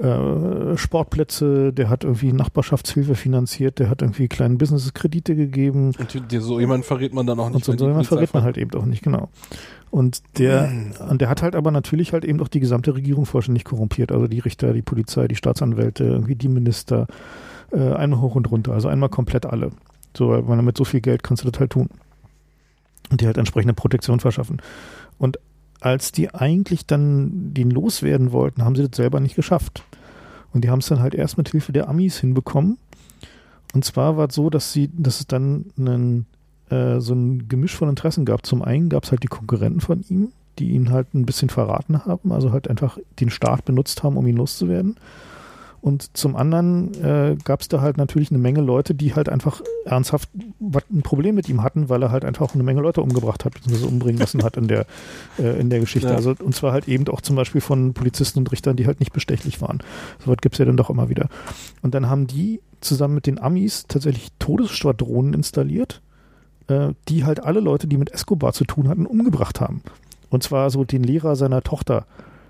äh, 0.01 0.77
Sportplätze, 0.77 1.73
der 1.73 1.89
hat 1.89 2.05
irgendwie 2.05 2.32
Nachbarschaftshilfe 2.32 3.14
finanziert, 3.14 3.78
der 3.78 3.89
hat 3.89 4.02
irgendwie 4.02 4.28
kleinen 4.28 4.59
Businesses 4.59 4.93
Kredite 4.93 5.35
gegeben. 5.35 5.93
Und 5.98 6.43
so 6.43 6.60
jemand 6.60 6.85
verrät 6.85 7.14
man 7.14 7.27
dann 7.27 7.40
auch 7.40 7.48
nicht. 7.48 7.56
Und 7.56 7.64
so, 7.64 7.73
so 7.77 7.89
jemand 7.89 8.06
verrät 8.06 8.35
man 8.35 8.43
halt 8.43 8.59
eben 8.59 8.73
auch 8.74 8.85
nicht, 8.85 9.02
genau. 9.02 9.31
Und 9.90 10.23
der, 10.39 10.66
mhm. 10.66 10.93
und 11.09 11.20
der 11.23 11.31
hat 11.31 11.43
halt 11.43 11.55
aber 11.55 11.70
natürlich 11.70 12.12
halt 12.12 12.24
eben 12.24 12.40
auch 12.40 12.48
die 12.48 12.60
gesamte 12.60 12.94
Regierung 12.94 13.24
vollständig 13.24 13.64
korrumpiert. 13.64 14.12
Also 14.12 14.27
die 14.27 14.40
Richter, 14.40 14.74
die 14.74 14.82
Polizei, 14.82 15.28
die 15.28 15.36
Staatsanwälte, 15.36 16.05
irgendwie 16.05 16.35
die 16.35 16.48
Minister, 16.48 17.06
äh, 17.73 17.93
einmal 17.94 18.20
hoch 18.20 18.35
und 18.35 18.51
runter, 18.51 18.73
also 18.73 18.89
einmal 18.89 19.09
komplett 19.09 19.47
alle. 19.47 19.70
So, 20.16 20.28
weil 20.28 20.60
mit 20.62 20.77
so 20.77 20.85
viel 20.85 21.01
Geld 21.01 21.23
kannst 21.23 21.44
du 21.44 21.51
das 21.51 21.59
halt 21.59 21.70
tun. 21.70 21.89
Und 23.10 23.20
die 23.20 23.27
halt 23.27 23.39
entsprechende 23.39 23.74
Protektion 23.74 24.20
verschaffen. 24.20 24.60
Und 25.18 25.39
als 25.81 26.12
die 26.12 26.35
eigentlich 26.35 26.86
dann 26.86 27.53
den 27.55 27.70
loswerden 27.70 28.32
wollten, 28.32 28.65
haben 28.65 28.77
sie 28.77 28.89
das 28.89 28.97
selber 28.97 29.20
nicht 29.20 29.36
geschafft. 29.36 29.85
Und 30.53 30.65
die 30.65 30.70
haben 30.70 30.78
es 30.78 30.86
dann 30.86 31.01
halt 31.01 31.15
erst 31.15 31.36
mit 31.36 31.51
Hilfe 31.51 31.73
der 31.73 31.89
Amis 31.89 32.19
hinbekommen. 32.19 32.78
Und 33.74 33.85
zwar 33.85 34.16
war 34.16 34.28
es 34.28 34.35
so, 34.35 34.48
dass 34.48 34.73
sie, 34.73 34.90
dass 34.97 35.20
es 35.20 35.27
dann 35.27 35.66
einen, 35.78 36.27
äh, 36.70 37.01
so 37.01 37.15
ein 37.15 37.48
Gemisch 37.48 37.77
von 37.77 37.89
Interessen 37.89 38.24
gab. 38.24 38.47
Zum 38.47 38.62
einen 38.62 38.89
gab 38.89 39.05
es 39.05 39.11
halt 39.11 39.23
die 39.23 39.28
Konkurrenten 39.28 39.81
von 39.81 40.03
ihm, 40.09 40.32
die 40.59 40.70
ihn 40.70 40.90
halt 40.90 41.15
ein 41.15 41.27
bisschen 41.27 41.51
verraten 41.51 42.07
haben, 42.07 42.32
also 42.32 42.53
halt 42.53 42.69
einfach 42.69 42.98
den 43.20 43.28
Staat 43.28 43.65
benutzt 43.65 44.03
haben, 44.03 44.16
um 44.16 44.27
ihn 44.27 44.36
loszuwerden. 44.36 44.97
Und 45.87 46.17
zum 46.17 46.35
anderen 46.35 46.95
äh, 47.01 47.37
gab 47.45 47.61
es 47.61 47.69
da 47.69 47.81
halt 47.81 47.97
natürlich 47.97 48.33
eine 48.33 48.41
Menge 48.41 48.61
Leute, 48.61 48.93
die 48.93 49.15
halt 49.15 49.29
einfach 49.29 49.63
ernsthaft 49.85 50.29
ein 50.35 51.03
Problem 51.05 51.37
mit 51.37 51.49
ihm 51.49 51.63
hatten, 51.63 51.89
weil 51.89 52.03
er 52.03 52.11
halt 52.11 52.25
einfach 52.25 52.53
eine 52.55 52.65
Menge 52.65 52.81
Leute 52.81 53.01
umgebracht 53.01 53.45
hat, 53.45 53.55
beziehungsweise 53.55 53.87
umbringen 53.87 54.19
lassen 54.19 54.43
hat 54.43 54.57
in 54.57 54.67
der, 54.67 54.87
äh, 55.39 55.61
in 55.61 55.71
der 55.71 55.79
Geschichte. 55.79 56.09
Ja. 56.09 56.17
Also, 56.17 56.35
und 56.41 56.57
zwar 56.57 56.73
halt 56.73 56.89
eben 56.89 57.07
auch 57.07 57.21
zum 57.21 57.37
Beispiel 57.37 57.61
von 57.61 57.95
Polizisten 57.95 58.41
und 58.41 58.51
Richtern, 58.51 58.75
die 58.75 58.89
halt 58.89 58.99
nicht 58.99 59.13
bestechlich 59.13 59.63
waren. 59.63 59.79
So 60.25 60.33
was 60.33 60.39
gibt 60.39 60.57
es 60.57 60.59
ja 60.59 60.65
dann 60.65 60.77
doch 60.77 60.91
immer 60.91 61.09
wieder. 61.09 61.29
Und 61.83 61.95
dann 61.95 62.11
haben 62.11 62.27
die 62.27 62.61
zusammen 62.81 63.15
mit 63.15 63.29
den 63.29 63.39
Amis 63.39 63.85
tatsächlich 63.87 64.31
Todesschwadronen 64.41 65.35
installiert, 65.35 66.03
äh, 66.67 66.95
die 67.07 67.25
halt 67.25 67.45
alle 67.45 67.61
Leute, 67.61 67.87
die 67.87 67.97
mit 67.97 68.13
Escobar 68.13 68.55
zu 68.55 68.65
tun 68.65 68.89
hatten, 68.89 69.07
umgebracht 69.07 69.61
haben. 69.61 69.83
Und 70.31 70.43
zwar 70.43 70.69
so 70.71 70.83
den 70.83 71.05
Lehrer 71.05 71.37
seiner 71.37 71.63
Tochter 71.63 72.07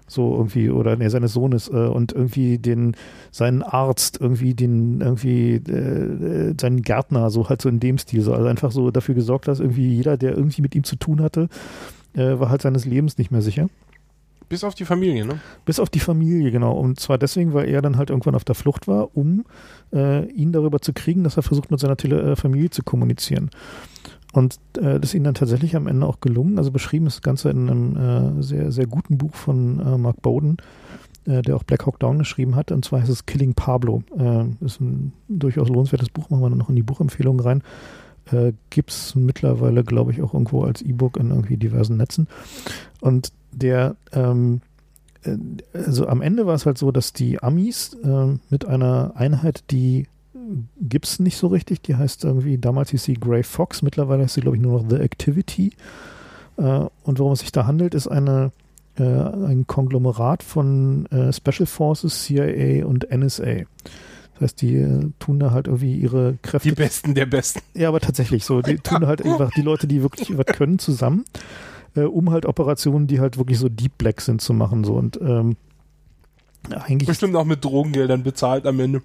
so 0.07 0.37
irgendwie 0.37 0.71
oder 0.71 0.97
nee, 0.97 1.09
seines 1.09 1.33
Sohnes 1.33 1.69
äh, 1.69 1.73
und 1.73 2.13
irgendwie 2.13 2.59
den 2.59 2.97
seinen 3.31 3.63
Arzt 3.63 4.21
irgendwie 4.21 4.55
den 4.55 5.01
irgendwie 5.01 5.55
äh, 5.55 6.55
seinen 6.61 6.83
Gärtner 6.83 7.31
so 7.31 7.49
halt 7.49 7.63
so 7.63 7.69
in 7.69 7.81
dem 7.81 7.99
Stil. 7.99 8.23
So 8.23 8.33
also 8.33 8.47
einfach 8.47 8.73
so 8.73 8.91
dafür 8.91 9.15
gesorgt 9.15 9.49
dass 9.49 9.61
irgendwie 9.61 9.89
jeder 9.89 10.17
der 10.17 10.37
irgendwie 10.37 10.63
mit 10.63 10.75
ihm 10.75 10.85
zu 10.85 10.97
tun 10.97 11.23
hatte 11.23 11.49
äh, 12.15 12.39
war 12.39 12.51
halt 12.51 12.63
seines 12.63 12.85
Lebens 12.85 13.19
nicht 13.19 13.31
mehr 13.31 13.43
sicher. 13.43 13.69
Bis 14.49 14.63
auf 14.63 14.77
die 14.77 14.85
Familie 14.85 15.27
ne? 15.27 15.41
Bis 15.65 15.81
auf 15.81 15.91
die 15.91 15.99
Familie 15.99 16.53
genau. 16.53 16.79
Und 16.79 17.01
zwar 17.01 17.19
deswegen 17.19 17.53
weil 17.53 17.69
er 17.69 17.83
dann 17.83 17.97
halt 17.97 18.11
irgendwann 18.11 18.37
auf 18.37 18.45
der 18.45 18.55
Flucht 18.55 18.87
war 18.87 19.17
um 19.17 19.45
äh, 19.93 20.25
ihn 20.31 20.53
darüber 20.53 20.81
zu 20.81 20.93
kriegen 20.93 21.25
dass 21.25 21.37
er 21.37 21.43
versucht 21.43 21.71
mit 21.71 21.81
seiner 21.81 21.97
Tele 21.97 22.21
äh, 22.33 22.37
Familie 22.37 22.71
zu 22.71 22.85
kommunizieren 22.85 23.51
und 24.37 24.59
äh, 24.77 25.01
das 25.01 25.11
ist 25.11 25.15
ihnen 25.15 25.25
dann 25.25 25.35
tatsächlich 25.35 25.77
am 25.77 25.87
Ende 25.87 26.07
auch 26.07 26.21
gelungen. 26.21 26.59
Also 26.59 26.71
beschrieben 26.71 27.07
ist 27.07 27.15
das 27.15 27.23
Ganze 27.23 27.49
in 27.49 27.71
einem 27.71 27.97
äh, 28.39 28.43
sehr, 28.43 28.71
sehr 28.71 28.87
guten 28.87 29.17
Buch 29.17 29.35
von 29.35 29.81
äh, 29.81 29.97
Mark 29.97 30.21
Bowden, 30.21 30.59
äh, 31.25 31.41
der 31.41 31.57
auch 31.57 31.63
Black 31.63 31.87
Hawk 31.87 31.99
Down 32.01 32.19
geschrieben 32.19 32.55
hat. 32.55 32.71
Und 32.71 32.85
zwar 32.85 33.01
heißt 33.01 33.11
es 33.11 33.25
Killing 33.25 33.55
Pablo. 33.55 34.03
Äh, 34.15 34.45
ist 34.63 34.79
ein 34.79 35.15
durchaus 35.29 35.71
lohnenswertes 35.71 36.11
Buch, 36.11 36.29
machen 36.29 36.43
wir 36.43 36.51
dann 36.51 36.59
noch 36.59 36.69
in 36.69 36.77
die 36.77 36.83
Buchempfehlungen 36.83 37.41
rein. 37.41 37.63
Äh, 38.31 38.53
Gibt 38.69 38.91
es 38.91 39.15
mittlerweile, 39.15 39.85
glaube 39.85 40.13
ich, 40.13 40.21
auch 40.21 40.35
irgendwo 40.35 40.65
als 40.65 40.83
E-Book 40.83 41.17
in 41.17 41.31
irgendwie 41.31 41.57
diversen 41.57 41.97
Netzen. 41.97 42.29
Und 43.01 43.33
der, 43.53 43.97
ähm, 44.13 44.61
äh, 45.23 45.39
also 45.73 46.09
am 46.09 46.21
Ende 46.21 46.47
war 46.47 46.57
es 46.57 46.67
halt 46.67 46.77
so, 46.77 46.93
dass 46.93 47.15
die 47.15 47.43
Amis 47.43 47.97
mit 48.51 48.67
einer 48.67 49.13
Einheit, 49.17 49.65
die 49.71 50.09
gibt 50.81 51.07
es 51.07 51.21
nicht 51.21 51.37
so 51.37 51.49
richtig. 51.49 51.83
Die 51.83 51.97
heißt 51.97 52.25
irgendwie, 52.25 52.59
damals 52.59 52.91
hieß 52.91 53.05
sie 53.05 53.15
Grey 53.15 53.43
Fox, 53.43 53.83
mittlerweile 53.83 54.25
heißt 54.25 54.35
sie, 54.35 54.41
glaube 54.41 54.57
ich, 54.57 54.63
nur 54.63 54.81
noch 54.81 54.89
The 54.89 54.97
Activity. 54.97 55.73
Äh, 56.57 56.87
und 57.03 57.19
worum 57.19 57.33
es 57.33 57.41
sich 57.41 57.53
da 57.53 57.67
handelt, 57.67 57.95
ist 57.95 58.09
eine, 58.09 58.53
äh, 58.99 59.03
ein 59.03 59.67
Konglomerat 59.67 60.43
von 60.43 61.07
äh, 61.07 61.33
Special 61.33 61.67
Forces, 61.67 62.25
CIA 62.25 62.87
und 62.87 63.11
NSA. 63.11 63.65
Das 64.35 64.43
heißt, 64.43 64.63
die 64.63 64.77
äh, 64.77 65.11
tun 65.19 65.39
da 65.39 65.51
halt 65.51 65.67
irgendwie 65.67 65.97
ihre 65.97 66.37
Kräfte. 66.43 66.69
Die 66.69 66.75
Besten 66.75 67.15
der 67.15 67.27
Besten. 67.27 67.61
Ja, 67.75 67.89
aber 67.89 68.01
tatsächlich 68.01 68.45
so. 68.45 68.61
Die 68.63 68.77
tun 68.83 69.07
halt 69.07 69.25
einfach 69.25 69.51
die 69.51 69.63
Leute, 69.63 69.87
die 69.87 70.03
wirklich 70.03 70.37
was 70.37 70.47
können, 70.47 70.79
zusammen, 70.79 71.25
äh, 71.95 72.03
um 72.03 72.31
halt 72.31 72.47
Operationen, 72.47 73.07
die 73.07 73.21
halt 73.21 73.39
wirklich 73.39 73.59
so 73.59 73.69
Deep 73.69 73.97
Black 73.99 74.21
sind, 74.21 74.41
zu 74.41 74.53
machen. 74.53 74.85
So. 74.85 74.95
Und 74.95 75.19
ähm, 75.23 75.57
eigentlich 76.73 77.09
Bestimmt 77.09 77.37
auch 77.37 77.45
mit 77.45 77.65
Drogengeldern 77.65 78.23
bezahlt 78.23 78.67
am 78.67 78.81
Ende. 78.81 79.03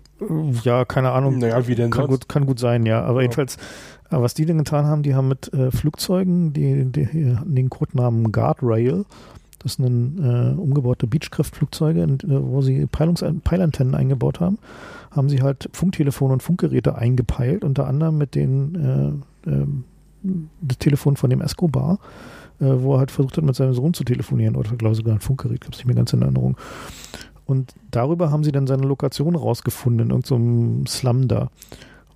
Ja, 0.63 0.85
keine 0.85 1.11
Ahnung. 1.11 1.39
Naja, 1.39 1.67
wie 1.67 1.75
denn 1.75 1.91
kann 1.91 2.07
gut, 2.07 2.27
kann 2.29 2.45
gut 2.45 2.59
sein, 2.59 2.85
ja. 2.85 3.01
Aber 3.03 3.19
ja. 3.19 3.23
jedenfalls, 3.23 3.57
äh, 4.09 4.17
was 4.17 4.33
die 4.33 4.45
denn 4.45 4.57
getan 4.57 4.85
haben, 4.85 5.03
die 5.03 5.15
haben 5.15 5.27
mit 5.27 5.53
äh, 5.53 5.71
Flugzeugen, 5.71 6.53
die, 6.53 6.85
die, 6.85 7.35
den 7.45 7.69
Codenamen 7.69 8.31
Guardrail. 8.31 9.05
Das 9.59 9.73
sind 9.73 10.19
äh, 10.19 10.59
umgebaute 10.59 11.05
Beechcraft-Flugzeuge, 11.07 12.01
äh, 12.01 12.17
wo 12.23 12.61
sie 12.61 12.87
Peilungs 12.87 13.23
Peilantennen 13.43 13.95
eingebaut 13.95 14.39
haben. 14.39 14.57
Haben 15.11 15.29
sie 15.29 15.41
halt 15.41 15.69
Funktelefone 15.73 16.33
und 16.33 16.43
Funkgeräte 16.43 16.95
eingepeilt, 16.95 17.63
unter 17.63 17.87
anderem 17.87 18.17
mit 18.17 18.33
den 18.33 19.23
äh, 19.45 19.49
äh, 19.49 19.65
das 20.61 20.77
Telefon 20.77 21.15
von 21.15 21.29
dem 21.31 21.41
Escobar, 21.41 21.97
wo 22.59 22.93
er 22.93 22.99
halt 22.99 23.09
versucht 23.09 23.37
hat, 23.37 23.43
mit 23.43 23.55
seinem 23.55 23.73
Sohn 23.73 23.95
zu 23.95 24.03
telefonieren, 24.03 24.55
oder 24.55 24.69
glaube 24.75 24.91
ich 24.91 24.97
sogar 24.97 25.15
ein 25.15 25.19
Funkgerät, 25.19 25.57
ich 25.61 25.65
habe 25.65 25.73
es 25.73 25.79
nicht 25.79 25.87
mehr 25.87 25.95
ganz 25.95 26.13
in 26.13 26.21
Erinnerung. 26.21 26.57
Und 27.51 27.75
darüber 27.91 28.31
haben 28.31 28.45
sie 28.45 28.53
dann 28.53 28.65
seine 28.65 28.83
Lokation 28.83 29.35
rausgefunden 29.35 30.07
in 30.07 30.09
irgendeinem 30.11 30.87
Slum 30.87 31.27
da. 31.27 31.49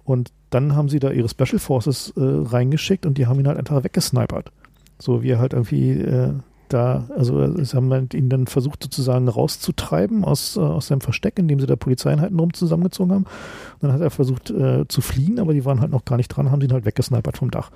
Und 0.06 0.32
dann 0.50 0.76
haben 0.76 0.88
sie 0.88 1.00
da 1.00 1.12
ihre 1.12 1.28
Special 1.28 1.60
Forces 1.60 2.14
äh, 2.16 2.22
reingeschickt 2.22 3.06
und 3.06 3.18
die 3.18 3.28
haben 3.28 3.40
ihn 3.42 3.48
halt 3.48 3.58
einfach 3.58 3.84
weggesnipert. 3.84 4.54
So 4.98 5.24
wie 5.24 5.32
er 5.32 5.40
halt 5.40 5.52
irgendwie 5.52 5.92
äh, 5.92 6.32
da, 6.70 7.10
also 7.16 7.62
sie 7.62 7.76
haben 7.76 7.92
halt 7.92 8.14
ihn 8.14 8.30
dann 8.30 8.48
versucht 8.48 8.84
sozusagen 8.84 9.28
rauszutreiben 9.28 10.24
aus, 10.24 10.56
äh, 10.56 10.62
aus 10.62 10.88
seinem 10.88 11.02
Versteck, 11.02 11.38
indem 11.38 11.60
sie 11.60 11.68
da 11.68 11.76
Polizeieinheiten 11.76 12.40
rum 12.40 12.54
zusammengezogen 12.54 13.12
haben. 13.12 13.26
Und 13.26 13.84
dann 13.84 13.92
hat 13.92 14.02
er 14.02 14.12
versucht 14.12 14.52
äh, 14.52 14.88
zu 14.88 15.02
fliehen, 15.02 15.40
aber 15.40 15.54
die 15.54 15.66
waren 15.66 15.82
halt 15.82 15.92
noch 15.92 16.06
gar 16.06 16.16
nicht 16.16 16.30
dran, 16.30 16.50
haben 16.50 16.62
ihn 16.62 16.72
halt 16.72 16.86
weggesnipert 16.86 17.38
vom 17.38 17.52
Dach. 17.52 17.72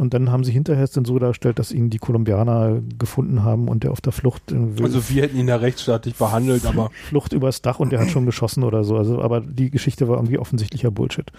Und 0.00 0.14
dann 0.14 0.30
haben 0.32 0.44
sie 0.44 0.52
hinterher 0.52 0.82
es 0.82 0.92
dann 0.92 1.04
so 1.04 1.18
dargestellt, 1.18 1.58
dass 1.58 1.72
ihn 1.72 1.90
die 1.90 1.98
Kolumbianer 1.98 2.80
gefunden 2.98 3.44
haben 3.44 3.68
und 3.68 3.84
der 3.84 3.92
auf 3.92 4.00
der 4.00 4.12
Flucht. 4.12 4.42
Also 4.82 5.10
wir 5.10 5.22
hätten 5.22 5.36
ihn 5.36 5.46
da 5.46 5.56
rechtsstaatlich 5.56 6.14
behandelt, 6.14 6.64
aber. 6.64 6.90
Flucht 7.08 7.34
übers 7.34 7.60
Dach 7.60 7.80
und 7.80 7.92
der 7.92 8.00
hat 8.00 8.08
schon 8.08 8.24
geschossen 8.24 8.64
oder 8.64 8.82
so. 8.82 8.96
Also, 8.96 9.20
aber 9.20 9.42
die 9.42 9.70
Geschichte 9.70 10.08
war 10.08 10.16
irgendwie 10.16 10.38
offensichtlicher 10.38 10.90
Bullshit. 10.90 11.30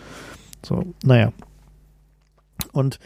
So, 0.63 0.93
naja. 1.03 1.33
Und 2.71 2.99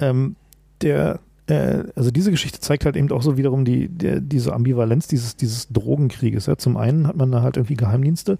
ähm, 0.00 0.34
der, 0.80 1.20
äh, 1.46 1.84
also 1.94 2.10
diese 2.10 2.30
Geschichte 2.30 2.60
zeigt 2.60 2.86
halt 2.86 2.96
eben 2.96 3.12
auch 3.12 3.22
so 3.22 3.36
wiederum 3.36 3.66
die, 3.66 3.88
der, 3.88 4.22
diese 4.22 4.54
Ambivalenz 4.54 5.08
dieses, 5.08 5.36
dieses 5.36 5.68
Drogenkrieges. 5.68 6.46
Ja. 6.46 6.56
Zum 6.56 6.78
einen 6.78 7.06
hat 7.06 7.16
man 7.16 7.30
da 7.30 7.42
halt 7.42 7.58
irgendwie 7.58 7.74
Geheimdienste, 7.74 8.38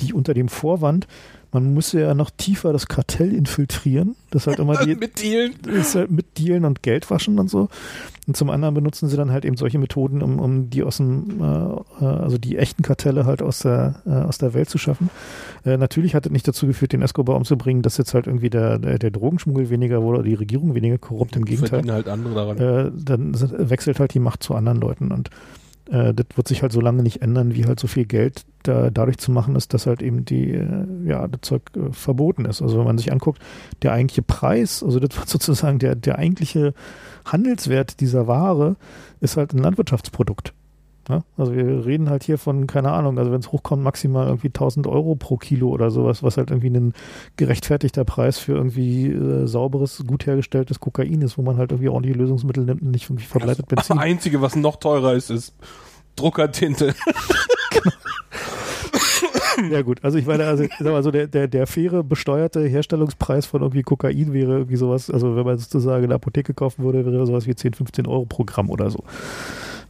die 0.00 0.14
unter 0.14 0.32
dem 0.32 0.48
Vorwand, 0.48 1.06
man 1.52 1.74
müsse 1.74 2.00
ja 2.00 2.14
noch 2.14 2.30
tiefer 2.30 2.72
das 2.72 2.86
Kartell 2.86 3.34
infiltrieren. 3.34 4.16
Das 4.30 4.46
halt 4.46 4.58
immer 4.58 4.84
die, 4.84 4.94
mit 4.96 5.20
Dealen. 5.20 5.54
Ist 5.66 5.94
halt 5.94 6.10
mit 6.10 6.38
Dealen 6.38 6.64
und 6.64 6.82
Geld 6.82 7.10
waschen 7.10 7.38
und 7.38 7.50
so. 7.50 7.68
Und 8.26 8.36
zum 8.36 8.50
anderen 8.50 8.74
benutzen 8.74 9.08
sie 9.08 9.16
dann 9.16 9.32
halt 9.32 9.44
eben 9.44 9.56
solche 9.56 9.78
Methoden, 9.78 10.22
um, 10.22 10.38
um 10.38 10.70
die 10.70 10.84
aus 10.84 10.98
dem, 10.98 11.40
äh, 11.40 12.04
also 12.04 12.38
die 12.38 12.58
echten 12.58 12.82
Kartelle 12.82 13.26
halt 13.26 13.42
aus 13.42 13.60
der, 13.60 14.02
äh, 14.06 14.10
aus 14.10 14.38
der 14.38 14.54
Welt 14.54 14.70
zu 14.70 14.78
schaffen. 14.78 15.10
Äh, 15.64 15.76
natürlich 15.76 16.14
hat 16.14 16.26
es 16.26 16.32
nicht 16.32 16.46
dazu 16.46 16.68
geführt, 16.68 16.92
den 16.92 17.02
Escobar 17.02 17.36
umzubringen, 17.36 17.82
dass 17.82 17.96
jetzt 17.96 18.14
halt 18.14 18.28
irgendwie 18.28 18.50
der, 18.50 18.78
der, 18.78 19.00
der 19.00 19.10
Drogenschmuggel 19.10 19.70
weniger 19.70 20.02
wurde 20.02 20.20
oder 20.20 20.28
die 20.28 20.34
Regierung 20.34 20.74
weniger 20.76 20.98
korrupt. 20.98 21.34
Im 21.34 21.44
Gegenteil. 21.44 21.82
Halt 21.90 22.06
andere 22.06 22.34
daran. 22.34 22.58
Äh, 22.58 22.90
dann 22.94 23.34
wechselt 23.68 23.98
halt 23.98 24.14
die 24.14 24.20
Macht 24.20 24.44
zu 24.44 24.54
anderen 24.54 24.80
Leuten 24.80 25.10
und 25.10 25.30
äh, 25.90 26.14
das 26.14 26.26
wird 26.34 26.48
sich 26.48 26.62
halt 26.62 26.72
so 26.72 26.80
lange 26.80 27.02
nicht 27.02 27.22
ändern, 27.22 27.54
wie 27.54 27.66
halt 27.66 27.80
so 27.80 27.86
viel 27.86 28.06
Geld 28.06 28.44
da 28.62 28.90
dadurch 28.90 29.18
zu 29.18 29.32
machen 29.32 29.56
ist, 29.56 29.74
dass 29.74 29.86
halt 29.86 30.02
eben 30.02 30.24
die, 30.24 30.52
äh, 30.52 30.86
ja, 31.04 31.26
das 31.26 31.40
Zeug 31.42 31.62
äh, 31.76 31.92
verboten 31.92 32.44
ist. 32.44 32.62
Also 32.62 32.78
wenn 32.78 32.84
man 32.84 32.98
sich 32.98 33.12
anguckt, 33.12 33.40
der 33.82 33.92
eigentliche 33.92 34.22
Preis, 34.22 34.82
also 34.82 35.00
das 35.00 35.16
wird 35.16 35.28
sozusagen 35.28 35.78
der, 35.78 35.94
der 35.96 36.18
eigentliche 36.18 36.74
Handelswert 37.24 38.00
dieser 38.00 38.26
Ware 38.26 38.76
ist 39.20 39.36
halt 39.36 39.52
ein 39.52 39.58
Landwirtschaftsprodukt. 39.58 40.52
Ja? 41.08 41.22
Also 41.36 41.54
wir 41.54 41.84
reden 41.84 42.10
halt 42.10 42.22
hier 42.24 42.38
von, 42.38 42.66
keine 42.66 42.92
Ahnung, 42.92 43.18
also 43.18 43.32
wenn 43.32 43.40
es 43.40 43.52
hochkommt, 43.52 43.82
maximal 43.82 44.26
irgendwie 44.26 44.48
1000 44.48 44.86
Euro 44.86 45.14
pro 45.14 45.36
Kilo 45.36 45.68
oder 45.68 45.90
sowas, 45.90 46.22
was 46.22 46.36
halt 46.36 46.50
irgendwie 46.50 46.70
ein 46.70 46.94
gerechtfertigter 47.36 48.04
Preis 48.04 48.38
für 48.38 48.52
irgendwie 48.52 49.08
äh, 49.08 49.46
sauberes, 49.46 50.04
gut 50.06 50.26
hergestelltes 50.26 50.80
Kokain 50.80 51.22
ist, 51.22 51.38
wo 51.38 51.42
man 51.42 51.56
halt 51.56 51.72
irgendwie 51.72 51.88
ordentliche 51.88 52.18
Lösungsmittel 52.18 52.64
nimmt 52.64 52.82
und 52.82 52.90
nicht 52.90 53.06
irgendwie 53.06 53.24
verbleitet 53.24 53.66
Benzin. 53.68 53.96
Das 53.96 54.04
Einzige, 54.04 54.40
was 54.40 54.56
noch 54.56 54.76
teurer 54.76 55.14
ist, 55.14 55.30
ist 55.30 55.54
Druckertinte. 56.16 56.94
Ja 59.70 59.82
gut, 59.82 60.02
also 60.02 60.18
ich 60.18 60.26
meine, 60.26 60.46
also, 60.46 60.64
ich 60.64 60.72
sag 60.78 60.92
mal 60.92 61.02
so 61.02 61.10
der, 61.10 61.26
der, 61.26 61.48
der 61.48 61.66
faire 61.66 62.02
besteuerte 62.02 62.60
Herstellungspreis 62.66 63.46
von 63.46 63.62
irgendwie 63.62 63.82
Kokain 63.82 64.32
wäre 64.32 64.52
irgendwie 64.52 64.76
sowas, 64.76 65.10
also 65.10 65.36
wenn 65.36 65.44
man 65.44 65.58
sozusagen 65.58 66.04
in 66.04 66.10
der 66.10 66.16
Apotheke 66.16 66.54
kaufen 66.54 66.84
würde, 66.84 67.04
wäre 67.04 67.26
sowas 67.26 67.46
wie 67.46 67.54
10, 67.54 67.74
15 67.74 68.06
Euro 68.06 68.26
pro 68.26 68.44
Gramm 68.44 68.70
oder 68.70 68.90
so. 68.90 69.04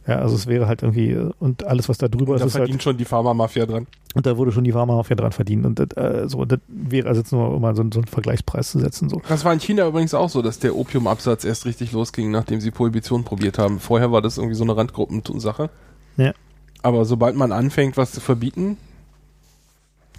Ja, 0.07 0.17
also 0.17 0.35
es 0.35 0.47
wäre 0.47 0.67
halt 0.67 0.81
irgendwie, 0.81 1.15
und 1.39 1.63
alles, 1.63 1.87
was 1.87 1.99
da 1.99 2.07
drüber 2.07 2.35
ist, 2.35 2.41
da 2.41 2.47
ist 2.47 2.53
verdient 2.53 2.77
halt, 2.77 2.83
schon 2.83 2.97
die 2.97 3.05
Pharmamafia 3.05 3.67
dran. 3.67 3.85
Und 4.15 4.25
da 4.25 4.35
wurde 4.35 4.51
schon 4.51 4.63
die 4.63 4.71
Pharmamafia 4.71 5.15
dran 5.15 5.31
verdient. 5.31 5.65
Und 5.65 5.77
das, 5.77 5.91
äh, 5.95 6.27
so, 6.27 6.43
das 6.45 6.59
wäre 6.67 7.07
also 7.07 7.21
jetzt 7.21 7.31
nur 7.31 7.51
um 7.51 7.61
mal 7.61 7.75
so, 7.75 7.83
so 7.93 7.99
einen 7.99 8.07
Vergleichspreis 8.07 8.71
zu 8.71 8.79
setzen. 8.79 9.09
So. 9.09 9.21
Das 9.27 9.45
war 9.45 9.53
in 9.53 9.59
China 9.59 9.87
übrigens 9.87 10.15
auch 10.15 10.29
so, 10.29 10.41
dass 10.41 10.57
der 10.57 10.75
Opiumabsatz 10.75 11.43
erst 11.43 11.65
richtig 11.65 11.91
losging, 11.91 12.31
nachdem 12.31 12.61
sie 12.61 12.71
Prohibition 12.71 13.23
probiert 13.23 13.59
haben. 13.59 13.79
Vorher 13.79 14.11
war 14.11 14.23
das 14.23 14.37
irgendwie 14.37 14.55
so 14.55 14.63
eine 14.63 14.75
Randgruppensache. 14.75 15.69
Ja. 16.17 16.33
Aber 16.81 17.05
sobald 17.05 17.35
man 17.35 17.51
anfängt, 17.51 17.95
was 17.95 18.11
zu 18.11 18.21
verbieten, 18.21 18.77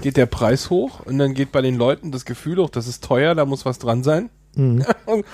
geht 0.00 0.16
der 0.16 0.26
Preis 0.26 0.70
hoch 0.70 1.00
und 1.00 1.18
dann 1.18 1.34
geht 1.34 1.50
bei 1.50 1.60
den 1.60 1.76
Leuten 1.76 2.12
das 2.12 2.24
Gefühl 2.24 2.58
hoch, 2.58 2.70
das 2.70 2.86
ist 2.86 3.02
teuer, 3.02 3.34
da 3.34 3.44
muss 3.44 3.66
was 3.66 3.80
dran 3.80 4.04
sein. 4.04 4.30
Mhm. 4.54 4.84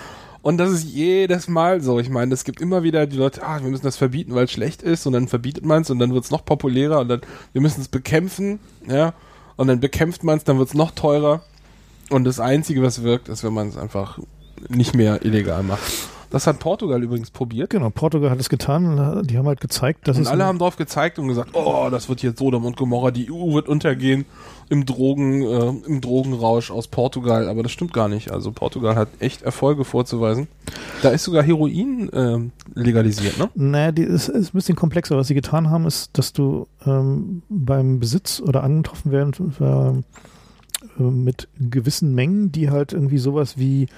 Und 0.42 0.58
das 0.58 0.70
ist 0.70 0.84
jedes 0.84 1.48
Mal 1.48 1.80
so. 1.80 1.98
Ich 1.98 2.08
meine, 2.08 2.32
es 2.32 2.44
gibt 2.44 2.60
immer 2.60 2.82
wieder 2.82 3.06
die 3.06 3.16
Leute, 3.16 3.42
ah, 3.42 3.60
wir 3.60 3.70
müssen 3.70 3.84
das 3.84 3.96
verbieten, 3.96 4.34
weil 4.34 4.44
es 4.44 4.52
schlecht 4.52 4.82
ist 4.82 5.06
und 5.06 5.12
dann 5.12 5.28
verbietet 5.28 5.64
man 5.64 5.82
es 5.82 5.90
und 5.90 5.98
dann 5.98 6.14
wird 6.14 6.24
es 6.24 6.30
noch 6.30 6.44
populärer 6.44 7.00
und 7.00 7.08
dann, 7.08 7.20
wir 7.52 7.60
müssen 7.60 7.80
es 7.80 7.88
bekämpfen, 7.88 8.60
ja. 8.86 9.14
Und 9.56 9.66
dann 9.66 9.80
bekämpft 9.80 10.22
man 10.22 10.38
es, 10.38 10.44
dann 10.44 10.58
wird 10.58 10.68
es 10.68 10.74
noch 10.74 10.92
teurer. 10.92 11.42
Und 12.10 12.24
das 12.24 12.38
Einzige, 12.38 12.82
was 12.82 13.02
wirkt, 13.02 13.28
ist, 13.28 13.42
wenn 13.42 13.52
man 13.52 13.68
es 13.68 13.76
einfach 13.76 14.18
nicht 14.68 14.94
mehr 14.94 15.24
illegal 15.24 15.62
macht. 15.62 15.92
Das 16.30 16.46
hat 16.46 16.58
Portugal 16.58 17.02
übrigens 17.02 17.30
probiert. 17.30 17.70
Genau, 17.70 17.88
Portugal 17.90 18.30
hat 18.30 18.38
es 18.38 18.48
getan. 18.50 19.26
Die 19.26 19.38
haben 19.38 19.46
halt 19.46 19.60
gezeigt, 19.60 20.06
dass 20.06 20.16
und 20.16 20.24
es. 20.24 20.28
alle 20.28 20.44
haben 20.44 20.58
drauf 20.58 20.76
gezeigt 20.76 21.18
und 21.18 21.28
gesagt, 21.28 21.50
oh, 21.54 21.88
das 21.90 22.08
wird 22.08 22.22
jetzt 22.22 22.38
Sodom 22.38 22.66
und 22.66 22.76
Gomorra, 22.76 23.10
die 23.10 23.32
EU 23.32 23.54
wird 23.54 23.68
untergehen 23.68 24.26
im 24.68 24.84
Drogen, 24.84 25.42
äh, 25.42 25.86
im 25.86 26.00
Drogenrausch 26.02 26.70
aus 26.70 26.88
Portugal. 26.88 27.48
Aber 27.48 27.62
das 27.62 27.72
stimmt 27.72 27.94
gar 27.94 28.08
nicht. 28.08 28.30
Also 28.30 28.52
Portugal 28.52 28.94
hat 28.96 29.08
echt 29.20 29.42
Erfolge 29.42 29.84
vorzuweisen. 29.84 30.48
Da 31.02 31.10
ist 31.10 31.24
sogar 31.24 31.42
Heroin 31.42 32.10
äh, 32.12 32.38
legalisiert, 32.78 33.38
ne? 33.38 33.48
Naja, 33.54 33.92
die 33.92 34.02
ist, 34.02 34.28
ist 34.28 34.52
ein 34.52 34.56
bisschen 34.56 34.76
komplexer. 34.76 35.16
Was 35.16 35.28
sie 35.28 35.34
getan 35.34 35.70
haben, 35.70 35.86
ist, 35.86 36.18
dass 36.18 36.34
du 36.34 36.66
ähm, 36.84 37.42
beim 37.48 38.00
Besitz 38.00 38.40
oder 38.40 38.62
angetroffen 38.62 39.12
werden 39.12 39.32
äh, 40.98 41.02
mit 41.02 41.48
gewissen 41.58 42.14
Mengen, 42.14 42.52
die 42.52 42.68
halt 42.68 42.92
irgendwie 42.92 43.18
sowas 43.18 43.56
wie 43.56 43.88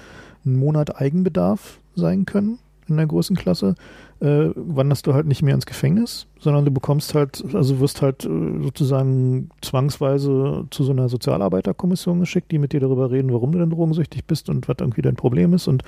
einen 0.45 0.57
Monat 0.57 0.95
Eigenbedarf 0.95 1.80
sein 1.95 2.25
können 2.25 2.59
in 2.91 2.97
der 2.97 3.07
großen 3.07 3.35
Klasse, 3.35 3.75
äh, 4.19 4.49
wanderst 4.55 5.07
du 5.07 5.13
halt 5.13 5.25
nicht 5.25 5.41
mehr 5.41 5.55
ins 5.55 5.65
Gefängnis, 5.65 6.27
sondern 6.39 6.65
du 6.65 6.71
bekommst 6.71 7.15
halt, 7.15 7.43
also 7.53 7.79
wirst 7.79 8.01
halt 8.03 8.25
äh, 8.25 8.29
sozusagen 8.61 9.49
zwangsweise 9.61 10.65
zu 10.69 10.83
so 10.83 10.91
einer 10.91 11.09
Sozialarbeiterkommission 11.09 12.19
geschickt, 12.19 12.51
die 12.51 12.59
mit 12.59 12.73
dir 12.73 12.79
darüber 12.79 13.09
reden, 13.09 13.33
warum 13.33 13.51
du 13.51 13.59
denn 13.59 13.71
drogensüchtig 13.71 14.25
bist 14.25 14.49
und 14.49 14.67
was 14.67 14.75
irgendwie 14.79 15.01
dein 15.01 15.15
Problem 15.15 15.53
ist 15.53 15.67
und 15.67 15.83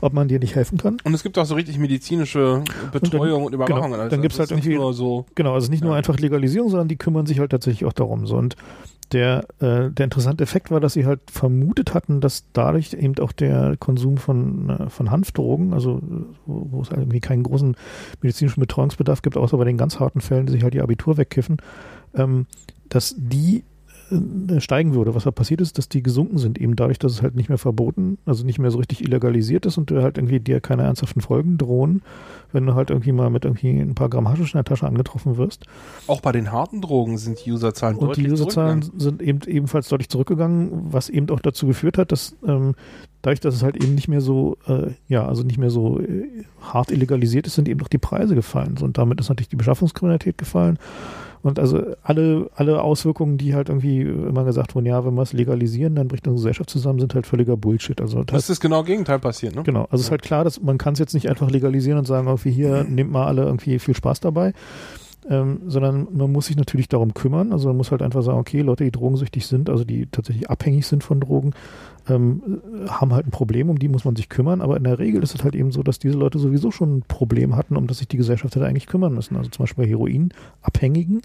ob 0.00 0.12
man 0.12 0.26
dir 0.26 0.40
nicht 0.40 0.56
helfen 0.56 0.78
kann. 0.78 0.96
Und 1.04 1.14
es 1.14 1.22
gibt 1.22 1.38
auch 1.38 1.44
so 1.44 1.54
richtig 1.54 1.78
medizinische 1.78 2.64
Betreuung 2.90 3.44
und, 3.44 3.52
dann, 3.52 3.60
und 3.60 3.66
Überwachung. 3.68 3.90
Genau, 3.90 4.02
also 4.02 4.10
dann 4.10 4.22
gibt 4.22 4.32
es 4.32 4.40
halt 4.40 4.50
irgendwie 4.50 4.74
nur 4.74 4.92
so. 4.92 5.26
Genau, 5.36 5.54
also 5.54 5.70
nicht 5.70 5.82
ja. 5.82 5.86
nur 5.86 5.96
einfach 5.96 6.18
Legalisierung, 6.18 6.70
sondern 6.70 6.88
die 6.88 6.96
kümmern 6.96 7.26
sich 7.26 7.38
halt 7.38 7.50
tatsächlich 7.50 7.84
auch 7.84 7.92
darum. 7.92 8.26
So 8.26 8.36
und 8.36 8.56
der, 9.12 9.46
äh, 9.60 9.90
der 9.90 10.04
interessante 10.04 10.44
Effekt 10.44 10.70
war, 10.70 10.80
dass 10.80 10.92
sie 10.92 11.06
halt 11.06 11.20
vermutet 11.30 11.94
hatten, 11.94 12.20
dass 12.20 12.44
dadurch 12.52 12.92
eben 12.92 13.18
auch 13.18 13.32
der 13.32 13.76
Konsum 13.78 14.16
von, 14.16 14.70
äh, 14.70 14.90
von 14.90 15.10
Hanfdrogen, 15.10 15.72
also 15.72 16.00
wo, 16.46 16.66
wo 16.70 16.82
es 16.82 16.90
halt 16.90 17.00
irgendwie 17.00 17.20
keinen 17.20 17.42
großen 17.42 17.76
medizinischen 18.20 18.60
Betreuungsbedarf 18.60 19.22
gibt, 19.22 19.36
außer 19.36 19.56
bei 19.56 19.64
den 19.64 19.78
ganz 19.78 19.98
harten 19.98 20.20
Fällen, 20.20 20.46
die 20.46 20.52
sich 20.52 20.62
halt 20.62 20.74
die 20.74 20.82
Abitur 20.82 21.16
wegkiffen, 21.16 21.56
ähm, 22.14 22.46
dass 22.88 23.14
die 23.18 23.64
steigen 24.58 24.94
würde. 24.94 25.14
Was 25.14 25.24
da 25.24 25.30
passiert 25.30 25.60
ist, 25.60 25.78
dass 25.78 25.88
die 25.88 26.02
gesunken 26.02 26.38
sind, 26.38 26.58
eben 26.58 26.76
dadurch, 26.76 26.98
dass 26.98 27.12
es 27.12 27.22
halt 27.22 27.34
nicht 27.34 27.48
mehr 27.48 27.58
verboten, 27.58 28.18
also 28.24 28.44
nicht 28.44 28.58
mehr 28.58 28.70
so 28.70 28.78
richtig 28.78 29.02
illegalisiert 29.04 29.66
ist 29.66 29.78
und 29.78 29.90
halt 29.90 30.18
irgendwie 30.18 30.40
dir 30.40 30.60
keine 30.60 30.82
ernsthaften 30.82 31.20
Folgen 31.20 31.58
drohen, 31.58 32.02
wenn 32.52 32.64
du 32.66 32.74
halt 32.74 32.90
irgendwie 32.90 33.12
mal 33.12 33.30
mit 33.30 33.44
irgendwie 33.44 33.78
ein 33.78 33.94
paar 33.94 34.08
Gramm 34.08 34.28
Haschisch 34.28 34.54
in 34.54 34.58
der 34.58 34.64
Tasche 34.64 34.86
angetroffen 34.86 35.36
wirst. 35.36 35.64
Auch 36.06 36.20
bei 36.20 36.32
den 36.32 36.50
harten 36.52 36.80
Drogen 36.80 37.18
sind 37.18 37.44
die 37.44 37.52
Userzahlen 37.52 37.96
und 37.96 38.08
deutlich 38.08 38.26
Und 38.26 38.30
die 38.30 38.32
Userzahlen 38.32 38.90
sind 38.96 39.22
eben 39.22 39.40
ebenfalls 39.46 39.88
deutlich 39.88 40.08
zurückgegangen, 40.08 40.92
was 40.92 41.08
eben 41.08 41.28
auch 41.30 41.40
dazu 41.40 41.66
geführt 41.66 41.98
hat, 41.98 42.12
dass 42.12 42.36
ähm, 42.46 42.74
dadurch, 43.22 43.40
dass 43.40 43.54
es 43.54 43.62
halt 43.62 43.76
eben 43.76 43.94
nicht 43.94 44.08
mehr 44.08 44.20
so, 44.20 44.56
äh, 44.66 44.92
ja, 45.08 45.26
also 45.26 45.42
nicht 45.42 45.58
mehr 45.58 45.70
so 45.70 46.00
äh, 46.00 46.44
hart 46.60 46.90
illegalisiert 46.90 47.46
ist, 47.46 47.54
sind 47.54 47.68
eben 47.68 47.82
auch 47.82 47.88
die 47.88 47.98
Preise 47.98 48.34
gefallen. 48.34 48.76
Und 48.80 48.98
damit 48.98 49.20
ist 49.20 49.28
natürlich 49.28 49.48
die 49.48 49.56
Beschaffungskriminalität 49.56 50.38
gefallen. 50.38 50.78
Und 51.42 51.58
also 51.58 51.82
alle, 52.02 52.50
alle 52.54 52.82
Auswirkungen, 52.82 53.38
die 53.38 53.54
halt 53.54 53.68
irgendwie 53.68 54.00
immer 54.02 54.44
gesagt 54.44 54.74
wurden, 54.74 54.86
ja, 54.86 55.04
wenn 55.04 55.14
wir 55.14 55.22
es 55.22 55.32
legalisieren, 55.32 55.94
dann 55.94 56.08
bricht 56.08 56.26
unsere 56.26 56.48
Gesellschaft 56.48 56.70
zusammen, 56.70 56.98
sind 56.98 57.14
halt 57.14 57.26
völliger 57.26 57.56
Bullshit. 57.56 58.00
Also 58.00 58.24
das, 58.24 58.42
das 58.42 58.50
ist 58.50 58.60
genau 58.60 58.82
Gegenteil 58.82 59.18
passiert, 59.18 59.54
ne? 59.54 59.62
Genau. 59.62 59.82
Also 59.90 59.96
ja. 59.96 60.00
ist 60.00 60.10
halt 60.10 60.22
klar, 60.22 60.44
dass 60.44 60.60
man 60.60 60.78
kann 60.78 60.94
es 60.94 60.98
jetzt 60.98 61.14
nicht 61.14 61.28
einfach 61.28 61.50
legalisieren 61.50 61.98
und 61.98 62.06
sagen, 62.06 62.26
irgendwie 62.26 62.50
hier, 62.50 62.84
mhm. 62.84 62.94
nehmt 62.94 63.10
mal 63.10 63.26
alle 63.26 63.42
irgendwie 63.42 63.78
viel 63.78 63.94
Spaß 63.94 64.20
dabei. 64.20 64.52
Ähm, 65.28 65.62
sondern 65.66 66.08
man 66.12 66.32
muss 66.32 66.46
sich 66.46 66.56
natürlich 66.56 66.88
darum 66.88 67.12
kümmern. 67.12 67.52
Also 67.52 67.68
man 67.68 67.76
muss 67.76 67.90
halt 67.90 68.02
einfach 68.02 68.22
sagen, 68.22 68.38
okay, 68.38 68.60
Leute, 68.62 68.84
die 68.84 68.92
drogensüchtig 68.92 69.46
sind, 69.46 69.68
also 69.68 69.84
die 69.84 70.06
tatsächlich 70.06 70.48
abhängig 70.48 70.86
sind 70.86 71.04
von 71.04 71.20
Drogen, 71.20 71.52
ähm, 72.08 72.60
haben 72.88 73.12
halt 73.12 73.26
ein 73.26 73.30
Problem, 73.30 73.68
um 73.68 73.78
die 73.78 73.88
muss 73.88 74.04
man 74.04 74.16
sich 74.16 74.28
kümmern. 74.28 74.62
Aber 74.62 74.76
in 74.76 74.84
der 74.84 74.98
Regel 74.98 75.22
ist 75.22 75.34
es 75.34 75.44
halt 75.44 75.54
eben 75.54 75.70
so, 75.72 75.82
dass 75.82 75.98
diese 75.98 76.16
Leute 76.16 76.38
sowieso 76.38 76.70
schon 76.70 76.98
ein 76.98 77.02
Problem 77.06 77.56
hatten, 77.56 77.76
um 77.76 77.86
das 77.86 77.98
sich 77.98 78.08
die 78.08 78.16
Gesellschaft 78.16 78.54
hätte 78.54 78.66
eigentlich 78.66 78.86
kümmern 78.86 79.12
müssen. 79.12 79.36
Also 79.36 79.50
zum 79.50 79.64
Beispiel 79.64 79.84
bei 79.84 79.90
Heroinabhängigen 79.90 81.22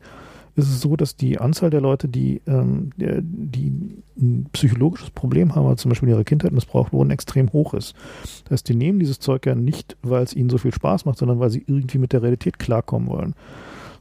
ist 0.56 0.70
es 0.70 0.82
so, 0.82 0.96
dass 0.96 1.16
die 1.16 1.40
Anzahl 1.40 1.70
der 1.70 1.82
Leute, 1.82 2.08
die, 2.08 2.42
ähm, 2.46 2.92
die 2.96 4.04
ein 4.18 4.48
psychologisches 4.54 5.10
Problem 5.10 5.56
haben, 5.56 5.66
also 5.66 5.78
zum 5.78 5.90
Beispiel 5.90 6.10
ihre 6.10 6.24
Kindheit 6.24 6.52
missbraucht 6.52 6.94
wurden, 6.94 7.10
extrem 7.10 7.52
hoch 7.54 7.74
ist. 7.74 7.96
Das 8.44 8.52
heißt, 8.52 8.70
die 8.70 8.76
nehmen 8.76 9.00
dieses 9.00 9.20
Zeug 9.20 9.46
ja 9.48 9.56
nicht, 9.56 9.98
weil 10.04 10.24
es 10.24 10.36
ihnen 10.36 10.50
so 10.50 10.60
viel 10.60 10.74
Spaß 10.74 11.06
macht, 11.06 11.18
sondern 11.18 11.40
weil 11.40 11.50
sie 11.50 11.64
irgendwie 11.66 11.98
mit 11.98 12.14
der 12.14 12.22
Realität 12.22 12.60
klarkommen 12.60 13.10
wollen. 13.10 13.34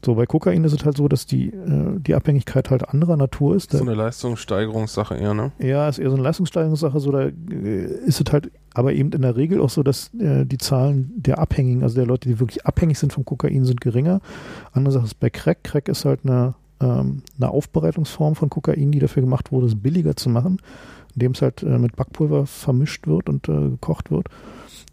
So, 0.04 0.16
bei 0.16 0.26
Kokain 0.26 0.64
ist 0.64 0.72
es 0.72 0.84
halt 0.84 0.96
so, 0.96 1.06
dass 1.06 1.26
die, 1.26 1.48
äh, 1.48 2.00
die 2.00 2.14
Abhängigkeit 2.14 2.70
halt 2.70 2.88
anderer 2.88 3.16
Natur 3.16 3.54
ist. 3.54 3.70
So 3.70 3.78
eine 3.78 3.94
Leistungssteigerungssache 3.94 5.14
eher, 5.14 5.32
ne? 5.32 5.52
Ja, 5.60 5.88
ist 5.88 5.98
eher 5.98 6.10
so 6.10 6.16
eine 6.16 6.24
Leistungssteigerungssache. 6.24 6.98
So, 6.98 7.12
da 7.12 7.22
äh, 7.22 7.84
ist 8.06 8.20
es 8.20 8.32
halt 8.32 8.50
aber 8.74 8.92
eben 8.94 9.12
in 9.12 9.22
der 9.22 9.36
Regel 9.36 9.60
auch 9.60 9.70
so, 9.70 9.82
dass 9.82 10.12
äh, 10.14 10.44
die 10.44 10.58
Zahlen 10.58 11.12
der 11.16 11.38
Abhängigen, 11.38 11.82
also 11.82 11.94
der 11.94 12.06
Leute, 12.06 12.28
die 12.28 12.40
wirklich 12.40 12.66
abhängig 12.66 12.98
sind 12.98 13.12
vom 13.12 13.24
Kokain, 13.24 13.64
sind 13.64 13.80
geringer. 13.80 14.20
Andere 14.72 14.92
Sache 14.92 15.04
ist 15.04 15.20
bei 15.20 15.30
Crack. 15.30 15.62
Crack 15.62 15.88
ist 15.88 16.04
halt 16.04 16.20
eine, 16.24 16.54
ähm, 16.80 17.22
eine 17.36 17.50
Aufbereitungsform 17.50 18.34
von 18.34 18.50
Kokain, 18.50 18.90
die 18.90 18.98
dafür 18.98 19.22
gemacht 19.22 19.52
wurde, 19.52 19.66
es 19.66 19.80
billiger 19.80 20.16
zu 20.16 20.30
machen, 20.30 20.58
indem 21.14 21.32
es 21.32 21.42
halt 21.42 21.62
äh, 21.62 21.78
mit 21.78 21.94
Backpulver 21.94 22.46
vermischt 22.46 23.06
wird 23.06 23.28
und 23.28 23.48
äh, 23.48 23.70
gekocht 23.70 24.10
wird. 24.10 24.26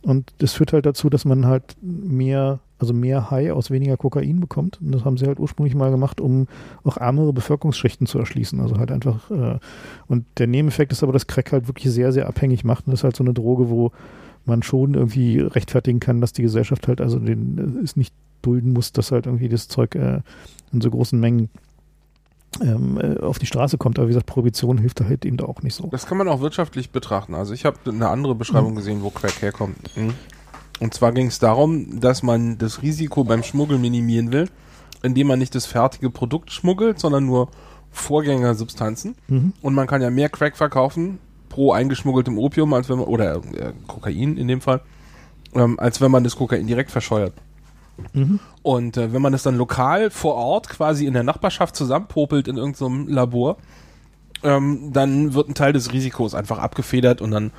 Und 0.01 0.33
das 0.37 0.53
führt 0.53 0.73
halt 0.73 0.85
dazu, 0.85 1.09
dass 1.09 1.25
man 1.25 1.45
halt 1.45 1.75
mehr, 1.81 2.59
also 2.79 2.93
mehr 2.93 3.29
High 3.29 3.51
aus 3.51 3.71
weniger 3.71 3.97
Kokain 3.97 4.39
bekommt. 4.39 4.79
Und 4.81 4.93
das 4.93 5.05
haben 5.05 5.17
sie 5.17 5.27
halt 5.27 5.39
ursprünglich 5.39 5.75
mal 5.75 5.91
gemacht, 5.91 6.21
um 6.21 6.47
auch 6.83 6.97
ärmere 6.97 7.33
Bevölkerungsschichten 7.33 8.07
zu 8.07 8.17
erschließen. 8.19 8.59
Also 8.59 8.77
halt 8.77 8.91
einfach, 8.91 9.29
äh, 9.29 9.59
und 10.07 10.25
der 10.37 10.47
Nebeneffekt 10.47 10.91
ist 10.91 11.03
aber, 11.03 11.13
dass 11.13 11.27
Crack 11.27 11.51
halt 11.51 11.67
wirklich 11.67 11.93
sehr, 11.93 12.11
sehr 12.11 12.27
abhängig 12.27 12.63
macht. 12.63 12.87
Und 12.87 12.91
das 12.91 13.01
ist 13.01 13.03
halt 13.03 13.15
so 13.15 13.23
eine 13.23 13.33
Droge, 13.33 13.69
wo 13.69 13.91
man 14.45 14.63
schon 14.63 14.93
irgendwie 14.93 15.39
rechtfertigen 15.39 15.99
kann, 15.99 16.21
dass 16.21 16.33
die 16.33 16.41
Gesellschaft 16.41 16.87
halt 16.87 17.01
also 17.01 17.19
den, 17.19 17.81
es 17.83 17.95
nicht 17.95 18.13
dulden 18.41 18.73
muss, 18.73 18.93
dass 18.93 19.11
halt 19.11 19.25
irgendwie 19.25 19.49
das 19.49 19.67
Zeug 19.67 19.95
äh, 19.95 20.21
in 20.71 20.81
so 20.81 20.89
großen 20.89 21.19
Mengen 21.19 21.49
ähm, 22.61 22.99
äh, 22.99 23.19
auf 23.19 23.39
die 23.39 23.45
Straße 23.45 23.77
kommt. 23.77 23.99
Aber 23.99 24.07
wie 24.07 24.11
gesagt, 24.11 24.25
Prohibition 24.25 24.77
hilft 24.77 25.01
da 25.01 25.05
halt 25.05 25.25
eben 25.25 25.37
da 25.37 25.45
auch 25.45 25.61
nicht 25.61 25.75
so. 25.75 25.87
Das 25.91 26.05
kann 26.05 26.17
man 26.17 26.27
auch 26.27 26.41
wirtschaftlich 26.41 26.91
betrachten. 26.91 27.35
Also 27.35 27.53
ich 27.53 27.65
habe 27.65 27.77
eine 27.85 28.09
andere 28.09 28.35
Beschreibung 28.35 28.71
mhm. 28.71 28.77
gesehen, 28.77 29.03
wo 29.03 29.09
Crack 29.09 29.41
herkommt. 29.41 29.95
Mhm. 29.95 30.13
Und 30.79 30.93
zwar 30.93 31.11
ging 31.11 31.27
es 31.27 31.39
darum, 31.39 31.99
dass 31.99 32.23
man 32.23 32.57
das 32.57 32.81
Risiko 32.81 33.23
beim 33.23 33.43
Schmuggeln 33.43 33.81
minimieren 33.81 34.31
will, 34.31 34.49
indem 35.03 35.27
man 35.27 35.39
nicht 35.39 35.55
das 35.55 35.65
fertige 35.65 36.09
Produkt 36.09 36.51
schmuggelt, 36.51 36.99
sondern 36.99 37.25
nur 37.25 37.49
Vorgängersubstanzen. 37.91 39.15
Mhm. 39.27 39.53
Und 39.61 39.73
man 39.73 39.87
kann 39.87 40.01
ja 40.01 40.09
mehr 40.09 40.29
Crack 40.29 40.55
verkaufen 40.55 41.19
pro 41.49 41.73
eingeschmuggeltem 41.73 42.37
Opium, 42.37 42.73
als 42.73 42.89
wenn 42.89 42.99
man, 42.99 43.07
oder 43.07 43.35
äh, 43.35 43.73
Kokain 43.87 44.37
in 44.37 44.47
dem 44.47 44.61
Fall, 44.61 44.81
ähm, 45.53 45.79
als 45.79 45.99
wenn 45.99 46.11
man 46.11 46.23
das 46.23 46.35
Kokain 46.35 46.67
direkt 46.67 46.91
verscheuert. 46.91 47.33
Mhm. 48.13 48.39
Und 48.61 48.97
äh, 48.97 49.11
wenn 49.11 49.21
man 49.21 49.33
es 49.33 49.43
dann 49.43 49.57
lokal 49.57 50.09
vor 50.09 50.35
Ort 50.35 50.69
quasi 50.69 51.05
in 51.05 51.13
der 51.13 51.23
Nachbarschaft 51.23 51.75
zusammenpopelt 51.75 52.47
in 52.47 52.57
irgendeinem 52.57 53.07
Labor, 53.07 53.57
ähm, 54.43 54.93
dann 54.93 55.33
wird 55.33 55.49
ein 55.49 55.55
Teil 55.55 55.73
des 55.73 55.91
Risikos 55.91 56.33
einfach 56.33 56.59
abgefedert 56.59 57.21
und 57.21 57.31
dann 57.31 57.51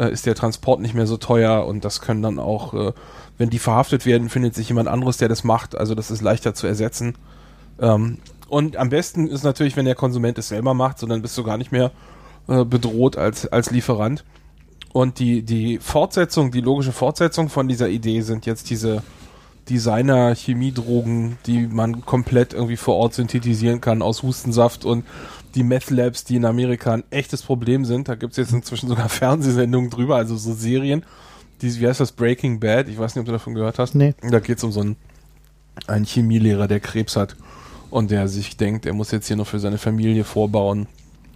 äh, 0.00 0.10
ist 0.10 0.26
der 0.26 0.34
Transport 0.34 0.80
nicht 0.80 0.94
mehr 0.94 1.06
so 1.06 1.18
teuer 1.18 1.66
und 1.66 1.84
das 1.84 2.00
können 2.00 2.22
dann 2.22 2.38
auch, 2.38 2.72
äh, 2.74 2.92
wenn 3.36 3.50
die 3.50 3.58
verhaftet 3.58 4.06
werden, 4.06 4.30
findet 4.30 4.54
sich 4.54 4.68
jemand 4.68 4.88
anderes, 4.88 5.18
der 5.18 5.28
das 5.28 5.44
macht. 5.44 5.76
Also 5.76 5.94
das 5.94 6.10
ist 6.10 6.22
leichter 6.22 6.54
zu 6.54 6.66
ersetzen. 6.66 7.16
Ähm, 7.78 8.18
und 8.48 8.76
am 8.76 8.88
besten 8.88 9.28
ist 9.28 9.44
natürlich, 9.44 9.76
wenn 9.76 9.84
der 9.84 9.94
Konsument 9.94 10.38
es 10.38 10.48
selber 10.48 10.74
macht, 10.74 10.98
so 10.98 11.06
dann 11.06 11.22
bist 11.22 11.36
du 11.36 11.44
gar 11.44 11.58
nicht 11.58 11.70
mehr 11.70 11.92
äh, 12.48 12.64
bedroht 12.64 13.16
als, 13.16 13.46
als 13.46 13.70
Lieferant. 13.70 14.24
Und 14.92 15.18
die, 15.18 15.42
die 15.42 15.78
Fortsetzung, 15.78 16.50
die 16.50 16.62
logische 16.62 16.92
Fortsetzung 16.92 17.48
von 17.48 17.68
dieser 17.68 17.88
Idee 17.88 18.22
sind 18.22 18.46
jetzt 18.46 18.70
diese 18.70 19.02
Designer-Chemiedrogen, 19.68 21.38
die 21.46 21.68
man 21.68 22.04
komplett 22.04 22.54
irgendwie 22.54 22.76
vor 22.76 22.96
Ort 22.96 23.14
synthetisieren 23.14 23.80
kann 23.80 24.02
aus 24.02 24.22
Hustensaft 24.22 24.84
und 24.84 25.04
die 25.54 25.62
Meth 25.62 25.90
Labs, 25.90 26.24
die 26.24 26.36
in 26.36 26.44
Amerika 26.44 26.92
ein 26.92 27.04
echtes 27.10 27.42
Problem 27.42 27.84
sind. 27.84 28.08
Da 28.08 28.14
gibt 28.14 28.32
es 28.32 28.36
jetzt 28.36 28.52
inzwischen 28.52 28.88
sogar 28.88 29.08
Fernsehsendungen 29.10 29.90
drüber, 29.90 30.16
also 30.16 30.36
so 30.36 30.52
Serien. 30.52 31.04
Die, 31.62 31.78
wie 31.80 31.86
heißt 31.86 32.00
das? 32.00 32.12
Breaking 32.12 32.60
Bad. 32.60 32.88
Ich 32.88 32.98
weiß 32.98 33.14
nicht, 33.14 33.20
ob 33.20 33.26
du 33.26 33.32
davon 33.32 33.54
gehört 33.54 33.78
hast. 33.78 33.94
Nee. 33.94 34.14
Da 34.22 34.40
geht 34.40 34.58
es 34.58 34.64
um 34.64 34.72
so 34.72 34.80
einen, 34.80 34.96
einen 35.86 36.04
Chemielehrer, 36.04 36.68
der 36.68 36.80
Krebs 36.80 37.16
hat 37.16 37.36
und 37.90 38.10
der 38.10 38.28
sich 38.28 38.56
denkt, 38.56 38.86
er 38.86 38.94
muss 38.94 39.10
jetzt 39.10 39.26
hier 39.26 39.36
noch 39.36 39.46
für 39.46 39.58
seine 39.58 39.78
Familie 39.78 40.24
vorbauen 40.24 40.86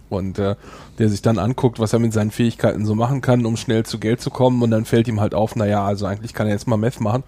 und 0.09 0.39
äh, 0.39 0.55
der 0.99 1.09
sich 1.09 1.21
dann 1.21 1.37
anguckt, 1.37 1.79
was 1.79 1.93
er 1.93 1.99
mit 1.99 2.13
seinen 2.13 2.31
Fähigkeiten 2.31 2.85
so 2.85 2.95
machen 2.95 3.21
kann, 3.21 3.45
um 3.45 3.57
schnell 3.57 3.85
zu 3.85 3.99
Geld 3.99 4.21
zu 4.21 4.29
kommen 4.29 4.61
und 4.61 4.71
dann 4.71 4.85
fällt 4.85 5.07
ihm 5.07 5.19
halt 5.19 5.33
auf, 5.33 5.55
naja, 5.55 5.85
also 5.85 6.05
eigentlich 6.05 6.33
kann 6.33 6.47
er 6.47 6.53
jetzt 6.53 6.67
mal 6.67 6.77
Meth 6.77 7.01
machen 7.01 7.23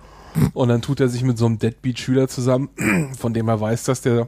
und 0.54 0.70
dann 0.70 0.82
tut 0.82 1.00
er 1.00 1.10
sich 1.10 1.24
mit 1.24 1.38
so 1.38 1.46
einem 1.46 1.60
Deadbeat-Schüler 1.60 2.28
zusammen, 2.28 2.70
von 3.18 3.34
dem 3.34 3.48
er 3.48 3.60
weiß, 3.60 3.84
dass 3.84 4.02
der 4.02 4.28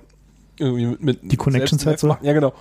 irgendwie 0.59 0.85
mit, 0.85 1.03
mit 1.03 1.31
die 1.31 1.37
Connections 1.37 1.85
hat 1.85 1.99
so. 1.99 2.15
Ja, 2.21 2.33
genau. 2.33 2.53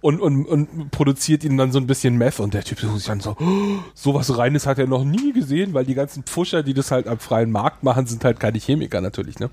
Und, 0.00 0.20
und, 0.20 0.44
und 0.44 0.90
produziert 0.90 1.42
ihm 1.42 1.56
dann 1.56 1.72
so 1.72 1.78
ein 1.78 1.86
bisschen 1.86 2.16
Meth 2.16 2.38
und 2.38 2.54
der 2.54 2.62
Typ 2.62 2.80
sucht 2.80 2.98
sich 2.98 3.06
dann 3.06 3.20
so, 3.20 3.36
oh, 3.40 3.78
sowas 3.94 4.36
Reines 4.36 4.66
hat 4.66 4.78
er 4.78 4.86
noch 4.86 5.04
nie 5.04 5.32
gesehen, 5.32 5.74
weil 5.74 5.84
die 5.84 5.94
ganzen 5.94 6.22
Pfuscher, 6.22 6.62
die 6.62 6.74
das 6.74 6.90
halt 6.90 7.08
am 7.08 7.18
freien 7.18 7.50
Markt 7.50 7.82
machen, 7.82 8.06
sind 8.06 8.24
halt 8.24 8.38
keine 8.38 8.58
Chemiker 8.58 9.00
natürlich, 9.00 9.38
ne? 9.38 9.50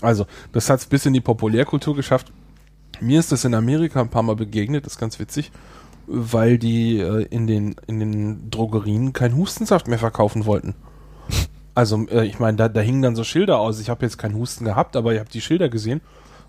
Also, 0.00 0.26
das 0.52 0.68
hat 0.68 0.80
es 0.80 0.86
bis 0.86 1.06
in 1.06 1.12
die 1.12 1.20
Populärkultur 1.20 1.94
geschafft. 1.94 2.32
Mir 3.00 3.20
ist 3.20 3.32
das 3.32 3.44
in 3.44 3.54
Amerika 3.54 4.00
ein 4.00 4.10
paar 4.10 4.22
Mal 4.22 4.36
begegnet, 4.36 4.86
das 4.86 4.94
ist 4.94 4.98
ganz 4.98 5.18
witzig, 5.18 5.52
weil 6.06 6.58
die 6.58 6.98
äh, 6.98 7.26
in, 7.30 7.46
den, 7.46 7.76
in 7.86 8.00
den 8.00 8.50
Drogerien 8.50 9.12
keinen 9.12 9.36
Hustensaft 9.36 9.86
mehr 9.86 9.98
verkaufen 9.98 10.46
wollten. 10.46 10.74
Also, 11.74 12.06
äh, 12.08 12.26
ich 12.26 12.38
meine, 12.38 12.56
da, 12.56 12.68
da 12.68 12.80
hingen 12.80 13.02
dann 13.02 13.16
so 13.16 13.24
Schilder 13.24 13.58
aus. 13.58 13.80
Ich 13.80 13.90
habe 13.90 14.04
jetzt 14.04 14.18
keinen 14.18 14.36
Husten 14.36 14.64
gehabt, 14.64 14.96
aber 14.96 15.12
ich 15.12 15.20
habe 15.20 15.30
die 15.30 15.40
Schilder 15.40 15.68
gesehen 15.68 16.00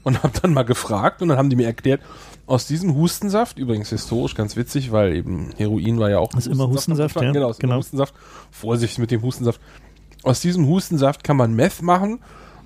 und 0.06 0.24
habe 0.24 0.40
dann 0.42 0.54
mal 0.54 0.64
gefragt 0.64 1.22
und 1.22 1.28
dann 1.28 1.38
haben 1.38 1.50
die 1.50 1.56
mir 1.58 1.66
erklärt, 1.66 2.02
aus 2.48 2.68
diesem 2.68 2.96
Hustensaft, 2.96 3.58
übrigens 3.58 3.90
historisch 3.90 4.36
ganz 4.36 4.56
witzig, 4.56 4.92
weil 4.92 5.16
eben 5.16 5.50
Heroin 5.58 6.00
war 6.00 6.12
ja 6.12 6.20
auch 6.20 6.32
ist 6.36 6.48
immer 6.48 6.70
Hustensaft, 6.70 7.16
ja. 7.20 7.32
Genau, 7.32 7.52
genau. 7.58 7.78
Hustensaft. 7.78 8.14
Vorsicht 8.52 9.00
mit 9.00 9.10
dem 9.10 9.24
Hustensaft. 9.24 9.60
Aus 10.22 10.42
diesem 10.42 10.68
Hustensaft 10.68 11.24
kann 11.24 11.38
man 11.38 11.56
Meth 11.56 11.82
machen 11.82 12.20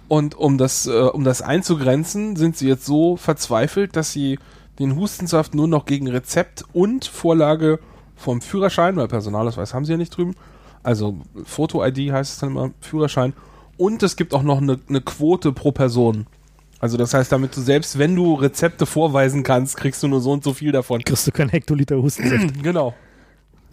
und 0.10 0.36
um 0.36 0.58
das, 0.58 0.86
äh, 0.86 0.92
um 0.92 1.24
das 1.24 1.42
einzugrenzen, 1.42 2.36
sind 2.36 2.58
sie 2.58 2.68
jetzt 2.68 2.86
so 2.86 3.16
verzweifelt, 3.16 3.96
dass 3.96 4.12
sie 4.12 4.38
den 4.80 4.98
Hustensaft 4.98 5.56
nur 5.56 5.68
noch 5.68 5.86
gegen 5.86 6.10
Rezept 6.10 6.66
und 6.74 7.06
Vorlage 7.06 7.80
vom 8.16 8.42
Führerschein, 8.42 8.98
weil 8.98 9.08
Personalausweis 9.08 9.74
haben 9.74 9.86
sie 9.86 9.94
ja 9.94 9.98
nicht 9.98 10.16
drüben, 10.16 10.36
also 10.84 11.18
Foto-ID 11.46 12.12
heißt 12.12 12.34
es 12.34 12.40
dann 12.40 12.50
immer, 12.50 12.72
Führerschein. 12.82 13.34
Und 13.78 14.04
es 14.04 14.18
gibt 14.18 14.34
auch 14.34 14.44
noch 14.44 14.58
eine, 14.58 14.78
eine 14.90 15.00
Quote 15.00 15.54
pro 15.54 15.72
Person. 15.72 16.28
Also 16.80 16.98
das 16.98 17.14
heißt, 17.14 17.32
damit 17.32 17.56
du 17.56 17.62
selbst, 17.62 18.00
wenn 18.00 18.16
du 18.16 18.36
Rezepte 18.36 18.86
vorweisen 18.86 19.44
kannst, 19.44 19.78
kriegst 19.78 20.02
du 20.02 20.08
nur 20.08 20.22
so 20.22 20.32
und 20.32 20.44
so 20.44 20.54
viel 20.54 20.72
davon. 20.72 21.04
Kriegst 21.04 21.28
du 21.28 21.32
keinen 21.32 21.50
Hektoliter 21.50 22.02
Hustensaft. 22.02 22.54
genau. 22.64 22.94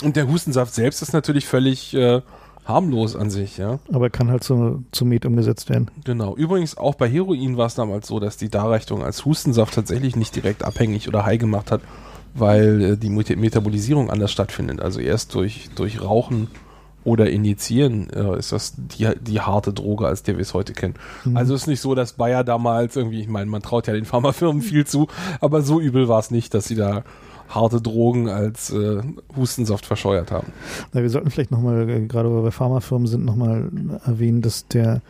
Und 0.02 0.16
der 0.16 0.28
Hustensaft 0.28 0.74
selbst 0.74 1.02
ist 1.02 1.12
natürlich 1.12 1.46
völlig 1.46 1.94
äh, 1.94 2.20
harmlos 2.66 3.16
an 3.16 3.30
sich, 3.30 3.56
ja. 3.56 3.78
Aber 3.92 4.10
kann 4.10 4.30
halt 4.30 4.44
zu, 4.44 4.84
zu 4.90 5.04
Met 5.04 5.24
umgesetzt 5.24 5.70
werden. 5.70 5.90
Genau. 6.04 6.36
Übrigens, 6.36 6.76
auch 6.76 6.96
bei 6.96 7.08
Heroin 7.08 7.56
war 7.56 7.66
es 7.66 7.76
damals 7.76 8.08
so, 8.08 8.18
dass 8.18 8.36
die 8.36 8.48
Darreichung 8.48 9.02
als 9.02 9.24
Hustensaft 9.24 9.74
tatsächlich 9.74 10.16
nicht 10.16 10.34
direkt 10.34 10.64
abhängig 10.64 11.08
oder 11.08 11.24
high 11.24 11.38
gemacht 11.38 11.70
hat, 11.70 11.80
weil 12.34 12.82
äh, 12.82 12.96
die 12.96 13.10
Metabolisierung 13.10 14.10
anders 14.10 14.32
stattfindet. 14.32 14.80
Also 14.80 15.00
erst 15.00 15.34
durch, 15.34 15.70
durch 15.76 16.02
Rauchen 16.02 16.48
oder 17.06 17.30
injizieren, 17.30 18.10
äh, 18.10 18.36
ist 18.38 18.52
das 18.52 18.74
die, 18.76 19.08
die 19.20 19.40
harte 19.40 19.72
Droge, 19.72 20.06
als 20.06 20.24
der 20.24 20.36
wir 20.36 20.42
es 20.42 20.54
heute 20.54 20.72
kennen. 20.72 20.94
Mhm. 21.24 21.36
Also 21.36 21.54
ist 21.54 21.68
nicht 21.68 21.80
so, 21.80 21.94
dass 21.94 22.14
Bayer 22.14 22.42
damals 22.42 22.96
irgendwie, 22.96 23.20
ich 23.20 23.28
meine, 23.28 23.48
man 23.48 23.62
traut 23.62 23.86
ja 23.86 23.94
den 23.94 24.04
Pharmafirmen 24.04 24.60
viel 24.60 24.86
zu, 24.86 25.06
aber 25.40 25.62
so 25.62 25.80
übel 25.80 26.08
war 26.08 26.18
es 26.18 26.30
nicht, 26.30 26.52
dass 26.52 26.66
sie 26.66 26.74
da 26.74 27.04
harte 27.48 27.80
Drogen 27.80 28.28
als 28.28 28.70
äh, 28.72 29.02
Hustensaft 29.36 29.86
verscheuert 29.86 30.32
haben. 30.32 30.48
Na, 30.92 31.00
wir 31.00 31.10
sollten 31.10 31.30
vielleicht 31.30 31.52
nochmal, 31.52 31.88
äh, 31.88 32.06
gerade 32.06 32.28
weil 32.34 32.42
wir 32.42 32.50
Pharmafirmen 32.50 33.06
sind, 33.06 33.24
nochmal 33.24 33.70
erwähnen, 34.04 34.42
dass 34.42 34.66
der 34.66 35.00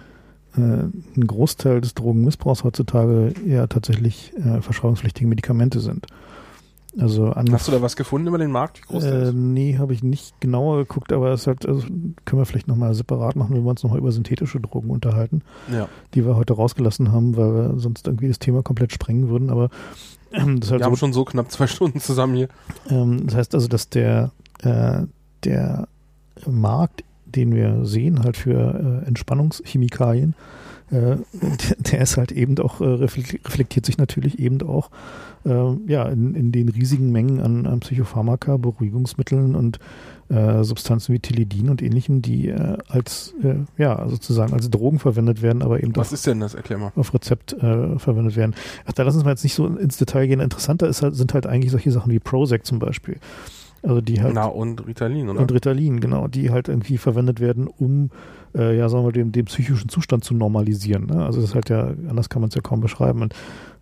äh, 0.55 0.61
ein 0.61 1.27
Großteil 1.27 1.81
des 1.81 1.95
Drogenmissbrauchs 1.95 2.63
heutzutage 2.63 3.33
ja 3.47 3.67
tatsächlich 3.69 4.35
äh, 4.37 4.61
verschreibungspflichtige 4.61 5.27
Medikamente 5.27 5.81
sind. 5.81 6.07
Also 6.99 7.35
Hast 7.35 7.69
du 7.69 7.73
da 7.73 7.83
was 7.83 7.97
gefunden 7.97 8.29
über 8.29 8.39
den 8.39 8.51
Markt? 8.51 8.81
Wie 8.81 8.93
groß 8.93 9.05
äh, 9.05 9.11
der 9.11 9.23
ist? 9.25 9.35
Nee, 9.35 9.77
habe 9.79 9.93
ich 9.93 10.03
nicht 10.03 10.41
genauer 10.41 10.79
geguckt, 10.79 11.13
aber 11.13 11.31
es 11.33 11.47
halt, 11.47 11.67
also 11.67 11.83
können 11.83 12.41
wir 12.41 12.47
vielleicht 12.47 12.69
nochmal 12.69 12.95
separat 12.95 13.37
machen, 13.37 13.55
wenn 13.55 13.65
wir 13.65 13.71
uns 13.71 13.83
nochmal 13.83 13.99
über 13.99 14.13
synthetische 14.13 14.61
Drogen 14.61 14.91
unterhalten, 14.91 15.43
ja. 15.71 15.89
die 16.15 16.25
wir 16.25 16.37
heute 16.37 16.55
rausgelassen 16.55 17.13
haben, 17.13 17.37
weil 17.37 17.55
wir 17.55 17.79
sonst 17.79 18.07
irgendwie 18.07 18.29
das 18.29 18.39
Thema 18.39 18.63
komplett 18.63 18.93
sprengen 18.93 19.29
würden. 19.29 19.51
Aber 19.51 19.69
ähm, 20.33 20.61
das 20.61 20.71
halt 20.71 20.81
wir 20.81 20.85
so, 20.85 20.91
haben 20.91 20.97
schon 20.97 21.13
so 21.13 21.25
knapp 21.25 21.51
zwei 21.51 21.67
Stunden 21.67 22.01
zusammen 22.01 22.35
hier. 22.37 22.49
Ähm, 22.89 23.27
das 23.27 23.37
heißt 23.37 23.55
also, 23.55 23.69
dass 23.69 23.91
der, 23.91 24.33
äh, 24.63 25.03
der 25.45 25.89
Markt, 26.47 27.05
den 27.27 27.55
wir 27.55 27.85
sehen, 27.85 28.23
halt 28.23 28.37
für 28.37 29.03
äh, 29.05 29.07
Entspannungschemikalien, 29.07 30.35
äh, 30.91 31.17
der 31.79 32.01
ist 32.01 32.17
halt 32.17 32.33
eben 32.33 32.59
auch, 32.59 32.81
äh, 32.81 32.85
reflektiert 32.85 33.87
sich 33.87 33.99
natürlich 33.99 34.39
eben 34.39 34.63
auch 34.63 34.91
äh, 35.45 35.77
ja, 35.87 36.05
in, 36.09 36.35
in 36.35 36.53
den 36.53 36.69
riesigen 36.69 37.13
Mengen 37.13 37.41
an, 37.41 37.67
an 37.67 37.81
Psychopharmaka, 37.81 38.57
Beruhigungsmitteln 38.57 39.55
und 39.55 39.79
äh, 40.29 40.65
Substanzen 40.65 41.15
wie 41.15 41.21
Tilidin 41.21 41.71
und 41.71 41.83
ähnlichem, 41.83 42.21
die 42.23 42.49
äh, 42.49 42.79
als, 42.89 43.35
äh, 43.43 43.57
ja, 43.79 44.09
sozusagen 44.09 44.53
als 44.53 44.71
Drogen 44.71 44.99
verwendet 44.99 45.43
werden, 45.43 45.63
aber 45.63 45.83
eben 45.83 45.95
Was 45.97 46.13
ist 46.13 46.27
denn 46.27 46.41
das? 46.41 46.55
Erklär 46.55 46.79
mal. 46.79 46.93
auf 46.97 47.15
Rezept 47.15 47.57
verwendet 47.59 48.37
werden. 48.37 48.55
Ach, 48.87 48.93
da 48.93 49.03
lassen 49.03 49.25
wir 49.25 49.31
jetzt 49.31 49.45
nicht 49.45 49.55
so 49.55 49.67
ins 49.67 49.97
Detail 49.97 50.27
gehen. 50.27 50.41
Interessanter 50.41 50.89
ist 50.89 51.03
halt, 51.03 51.15
sind 51.15 51.35
halt 51.35 51.47
eigentlich 51.47 51.71
solche 51.71 51.91
Sachen 51.91 52.11
wie 52.13 52.19
Prozac 52.19 52.67
zum 52.67 52.79
Beispiel. 52.79 53.19
Also 53.83 54.01
die 54.01 54.21
halt. 54.21 54.35
Na, 54.35 54.47
und 54.47 54.87
Ritalin, 54.87 55.29
oder? 55.29 55.41
Und 55.41 55.53
Ritalin, 55.53 56.01
genau, 56.01 56.29
die 56.29 56.51
halt 56.51 56.69
irgendwie 56.69 56.99
verwendet 56.99 57.41
werden, 57.41 57.69
um, 57.69 58.11
äh, 58.55 58.77
ja, 58.77 58.89
sagen 58.89 59.05
wir, 59.05 59.13
den, 59.13 59.33
den 59.33 59.47
psychischen 59.47 59.89
Zustand 59.89 60.25
zu 60.25 60.35
normalisieren. 60.35 61.07
Ne? 61.07 61.25
Also 61.25 61.41
das 61.41 61.51
ist 61.51 61.55
halt 61.55 61.69
ja, 61.71 61.89
anders 62.09 62.29
kann 62.29 62.41
man 62.41 62.49
es 62.49 62.55
ja 62.55 62.61
kaum 62.61 62.81
beschreiben. 62.81 63.23
Und 63.23 63.35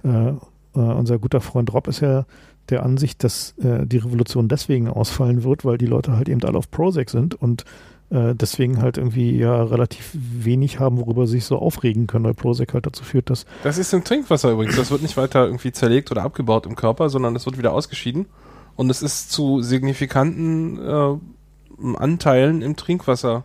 äh, 0.05 0.28
äh, 0.28 0.35
unser 0.74 1.19
guter 1.19 1.41
Freund 1.41 1.73
Rob 1.73 1.89
ist 1.89 2.01
ja 2.01 2.27
der 2.70 2.82
Ansicht, 2.82 3.23
dass 3.24 3.55
äh, 3.59 3.86
die 3.86 3.99
Revolution 3.99 4.49
deswegen 4.49 4.89
ausfallen 4.89 5.45
wird, 5.45 5.65
weil 5.65 5.78
die 5.78 5.86
Leute 5.86 6.16
halt 6.16 6.28
eben 6.28 6.43
alle 6.45 6.59
auf 6.59 6.70
Prozac 6.70 7.11
sind 7.11 7.35
und 7.35 7.65
äh, 8.11 8.35
deswegen 8.35 8.81
halt 8.81 8.97
irgendwie 8.97 9.36
ja 9.36 9.62
relativ 9.62 10.11
wenig 10.15 10.78
haben, 10.81 10.99
worüber 10.99 11.27
sie 11.27 11.35
sich 11.35 11.45
so 11.45 11.59
aufregen 11.59 12.07
können, 12.07 12.24
weil 12.24 12.35
Prozac 12.35 12.73
halt 12.74 12.86
dazu 12.86 13.05
führt, 13.05 13.31
dass. 13.31 13.45
Das 13.62 13.78
ist 13.78 13.93
im 13.93 14.05
Trinkwasser 14.05 14.53
übrigens. 14.53 14.77
Das 14.77 14.91
wird 14.91 15.03
nicht 15.03 15.16
weiter 15.16 15.45
irgendwie 15.47 15.73
zerlegt 15.73 16.11
oder 16.11 16.23
abgebaut 16.23 16.66
im 16.66 16.77
Körper, 16.77 17.09
sondern 17.09 17.36
es 17.36 17.47
wird 17.47 17.59
wieder 17.59 17.73
ausgeschieden. 17.73 18.27
Und 18.77 18.91
es 18.91 19.03
ist 19.03 19.31
zu 19.31 19.62
signifikanten 19.62 20.78
äh, 20.78 21.97
Anteilen 21.97 22.62
im 22.62 22.77
Trinkwasser 22.77 23.45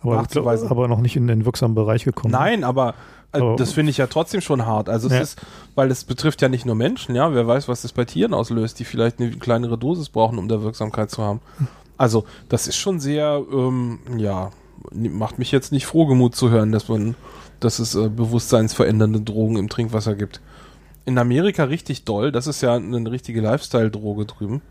Aber, 0.00 0.26
aber 0.70 0.88
noch 0.88 1.00
nicht 1.00 1.16
in 1.16 1.26
den 1.26 1.44
wirksamen 1.44 1.74
Bereich 1.74 2.04
gekommen. 2.04 2.32
Nein, 2.32 2.62
aber 2.62 2.94
äh, 3.32 3.38
aber 3.38 3.56
das 3.56 3.72
finde 3.72 3.90
ich 3.90 3.98
ja 3.98 4.06
trotzdem 4.06 4.40
schon 4.40 4.64
hart. 4.64 4.88
Also 4.88 5.08
es 5.08 5.14
ja. 5.14 5.20
ist, 5.20 5.40
weil 5.74 5.90
es 5.90 6.04
betrifft 6.04 6.40
ja 6.42 6.48
nicht 6.48 6.64
nur 6.64 6.74
Menschen, 6.74 7.14
ja. 7.14 7.32
Wer 7.34 7.46
weiß, 7.46 7.68
was 7.68 7.82
das 7.82 7.92
bei 7.92 8.04
Tieren 8.04 8.34
auslöst, 8.34 8.78
die 8.78 8.84
vielleicht 8.84 9.20
eine 9.20 9.30
kleinere 9.32 9.76
Dosis 9.76 10.08
brauchen, 10.08 10.38
um 10.38 10.48
da 10.48 10.62
Wirksamkeit 10.62 11.10
zu 11.10 11.22
haben. 11.22 11.40
Also 11.96 12.24
das 12.48 12.68
ist 12.68 12.76
schon 12.76 13.00
sehr, 13.00 13.42
ähm, 13.52 13.98
ja, 14.16 14.50
macht 14.92 15.38
mich 15.38 15.52
jetzt 15.52 15.72
nicht 15.72 15.86
frohgemut 15.86 16.36
zu 16.36 16.50
hören, 16.50 16.72
dass 16.72 16.88
man, 16.88 17.16
dass 17.60 17.80
es 17.80 17.94
äh, 17.94 18.08
bewusstseinsverändernde 18.08 19.20
Drogen 19.20 19.56
im 19.56 19.68
Trinkwasser 19.68 20.14
gibt. 20.14 20.40
In 21.04 21.18
Amerika 21.18 21.64
richtig 21.64 22.04
doll. 22.04 22.32
Das 22.32 22.46
ist 22.46 22.60
ja 22.60 22.74
eine 22.74 23.10
richtige 23.10 23.40
Lifestyle-Droge 23.40 24.26
drüben. 24.26 24.62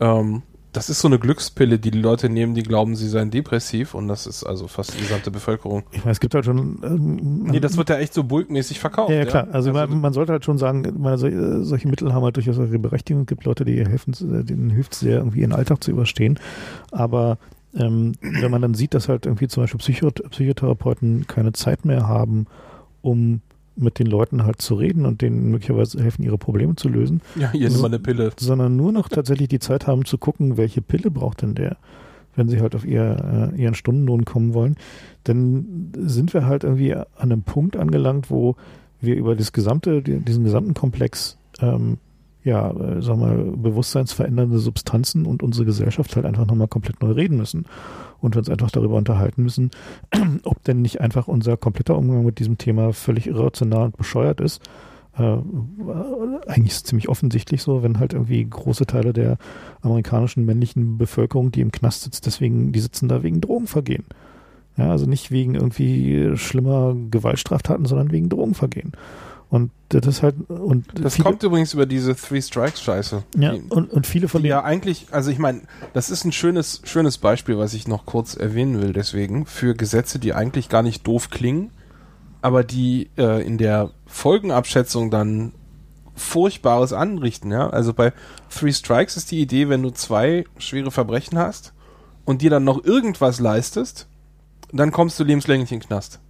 Ähm, 0.00 0.42
das 0.74 0.90
ist 0.90 1.00
so 1.00 1.08
eine 1.08 1.18
Glückspille, 1.18 1.78
die 1.78 1.90
die 1.90 2.00
Leute 2.00 2.28
nehmen, 2.28 2.54
die 2.54 2.64
glauben, 2.64 2.96
sie 2.96 3.08
seien 3.08 3.30
depressiv 3.30 3.94
und 3.94 4.08
das 4.08 4.26
ist 4.26 4.44
also 4.44 4.66
fast 4.66 4.94
die 4.94 5.00
gesamte 5.00 5.30
Bevölkerung. 5.30 5.84
Ich 5.92 6.00
meine, 6.00 6.12
es 6.12 6.20
gibt 6.20 6.34
halt 6.34 6.44
schon. 6.44 6.80
Ähm, 6.82 7.44
nee, 7.44 7.60
das 7.60 7.76
wird 7.76 7.88
ja 7.88 7.98
echt 7.98 8.12
so 8.12 8.24
bulkmäßig 8.24 8.80
verkauft. 8.80 9.10
Ja, 9.10 9.16
ja 9.16 9.24
klar. 9.24 9.44
Also, 9.52 9.70
also 9.70 9.72
man, 9.72 10.00
man, 10.00 10.12
sollte 10.12 10.32
halt 10.32 10.44
schon 10.44 10.58
sagen, 10.58 10.92
meine, 10.98 11.16
solche 11.64 11.88
Mittel 11.88 12.12
haben 12.12 12.24
halt 12.24 12.36
durchaus 12.36 12.58
ihre 12.58 12.78
Berechtigung. 12.78 13.22
Es 13.22 13.28
gibt 13.28 13.44
Leute, 13.44 13.64
die 13.64 13.84
helfen, 13.86 14.14
denen 14.46 14.70
hilft 14.70 14.94
es 14.94 15.00
sehr, 15.00 15.18
irgendwie 15.18 15.40
ihren 15.40 15.52
Alltag 15.52 15.82
zu 15.82 15.92
überstehen. 15.92 16.38
Aber 16.90 17.38
ähm, 17.76 18.12
wenn 18.20 18.50
man 18.50 18.60
dann 18.60 18.74
sieht, 18.74 18.94
dass 18.94 19.08
halt 19.08 19.26
irgendwie 19.26 19.48
zum 19.48 19.62
Beispiel 19.62 19.78
Psychot 19.78 20.28
Psychotherapeuten 20.30 21.26
keine 21.28 21.52
Zeit 21.52 21.84
mehr 21.84 22.08
haben, 22.08 22.46
um 23.00 23.40
mit 23.76 23.98
den 23.98 24.06
Leuten 24.06 24.44
halt 24.44 24.60
zu 24.60 24.74
reden 24.74 25.06
und 25.06 25.22
denen 25.22 25.50
möglicherweise 25.50 26.02
helfen, 26.02 26.22
ihre 26.22 26.38
Probleme 26.38 26.76
zu 26.76 26.88
lösen. 26.88 27.20
Ja, 27.34 27.50
hier 27.52 27.68
ist 27.68 27.78
so, 27.78 27.86
eine 27.86 27.98
Pille. 27.98 28.32
Sondern 28.38 28.76
nur 28.76 28.92
noch 28.92 29.08
tatsächlich 29.08 29.48
die 29.48 29.58
Zeit 29.58 29.86
haben 29.86 30.04
zu 30.04 30.18
gucken, 30.18 30.56
welche 30.56 30.82
Pille 30.82 31.10
braucht 31.10 31.42
denn 31.42 31.54
der, 31.54 31.76
wenn 32.36 32.48
sie 32.48 32.60
halt 32.60 32.74
auf 32.74 32.84
ihr, 32.84 33.52
äh, 33.54 33.60
ihren 33.60 33.74
Stundenlohn 33.74 34.24
kommen 34.24 34.54
wollen. 34.54 34.76
Dann 35.24 35.92
sind 35.96 36.34
wir 36.34 36.46
halt 36.46 36.64
irgendwie 36.64 36.94
an 36.94 37.06
einem 37.18 37.42
Punkt 37.42 37.76
angelangt, 37.76 38.30
wo 38.30 38.56
wir 39.00 39.16
über 39.16 39.34
das 39.34 39.52
gesamte, 39.52 40.02
diesen 40.02 40.44
gesamten 40.44 40.74
Komplex 40.74 41.36
ähm, 41.60 41.98
ja, 42.44 42.70
äh, 42.70 43.00
sag 43.00 43.16
mal, 43.16 43.36
bewusstseinsverändernde 43.56 44.58
Substanzen 44.58 45.24
und 45.24 45.42
unsere 45.42 45.64
Gesellschaft 45.64 46.14
halt 46.14 46.26
einfach 46.26 46.46
nochmal 46.46 46.68
komplett 46.68 47.00
neu 47.02 47.12
reden 47.12 47.38
müssen 47.38 47.64
und 48.24 48.36
uns 48.36 48.48
einfach 48.48 48.70
darüber 48.70 48.96
unterhalten 48.96 49.42
müssen, 49.42 49.70
ob 50.44 50.62
denn 50.64 50.82
nicht 50.82 51.00
einfach 51.00 51.28
unser 51.28 51.56
kompletter 51.56 51.96
Umgang 51.96 52.24
mit 52.24 52.38
diesem 52.38 52.58
Thema 52.58 52.92
völlig 52.92 53.26
irrational 53.26 53.86
und 53.86 53.96
bescheuert 53.96 54.40
ist. 54.40 54.62
Äh, 55.16 55.36
eigentlich 56.46 56.72
ist 56.72 56.76
es 56.76 56.84
ziemlich 56.84 57.08
offensichtlich 57.08 57.62
so, 57.62 57.82
wenn 57.82 58.00
halt 58.00 58.14
irgendwie 58.14 58.44
große 58.44 58.86
Teile 58.86 59.12
der 59.12 59.36
amerikanischen 59.82 60.44
männlichen 60.44 60.98
Bevölkerung, 60.98 61.52
die 61.52 61.60
im 61.60 61.70
Knast 61.70 62.02
sitzt, 62.02 62.26
deswegen, 62.26 62.72
die 62.72 62.80
sitzen 62.80 63.08
da 63.08 63.22
wegen 63.22 63.40
Drogenvergehen. 63.40 64.04
Ja, 64.76 64.90
also 64.90 65.06
nicht 65.06 65.30
wegen 65.30 65.54
irgendwie 65.54 66.36
schlimmer 66.36 66.96
Gewaltstraftaten, 67.10 67.84
sondern 67.84 68.10
wegen 68.10 68.28
Drogenvergehen. 68.28 68.92
Und 69.50 69.70
das 69.90 70.06
ist 70.06 70.22
halt 70.22 70.34
und 70.48 70.86
das 70.94 71.14
viele, 71.14 71.24
kommt 71.24 71.42
übrigens 71.42 71.74
über 71.74 71.86
diese 71.86 72.16
Three 72.16 72.42
Strikes 72.42 72.82
Scheiße. 72.82 73.22
Ja, 73.36 73.52
und, 73.52 73.92
und 73.92 74.06
viele 74.06 74.26
von 74.26 74.42
denen 74.42 74.50
ja 74.50 74.64
eigentlich, 74.64 75.06
also 75.12 75.30
ich 75.30 75.38
meine, 75.38 75.62
das 75.92 76.10
ist 76.10 76.24
ein 76.24 76.32
schönes 76.32 76.80
schönes 76.84 77.18
Beispiel, 77.18 77.56
was 77.56 77.74
ich 77.74 77.86
noch 77.86 78.04
kurz 78.04 78.34
erwähnen 78.34 78.80
will. 78.82 78.92
Deswegen 78.92 79.46
für 79.46 79.74
Gesetze, 79.74 80.18
die 80.18 80.34
eigentlich 80.34 80.68
gar 80.68 80.82
nicht 80.82 81.06
doof 81.06 81.30
klingen, 81.30 81.70
aber 82.42 82.64
die 82.64 83.10
äh, 83.16 83.46
in 83.46 83.58
der 83.58 83.90
Folgenabschätzung 84.06 85.10
dann 85.10 85.52
Furchtbares 86.16 86.92
anrichten. 86.92 87.50
Ja, 87.52 87.70
also 87.70 87.92
bei 87.92 88.12
Three 88.50 88.72
Strikes 88.72 89.16
ist 89.16 89.30
die 89.30 89.40
Idee, 89.40 89.68
wenn 89.68 89.82
du 89.82 89.90
zwei 89.90 90.44
schwere 90.58 90.90
Verbrechen 90.90 91.38
hast 91.38 91.72
und 92.24 92.42
dir 92.42 92.50
dann 92.50 92.64
noch 92.64 92.84
irgendwas 92.84 93.40
leistest, 93.40 94.08
dann 94.72 94.90
kommst 94.90 95.18
du 95.20 95.24
lebenslänglich 95.24 95.70
in 95.70 95.80
den 95.80 95.86
Knast. 95.86 96.20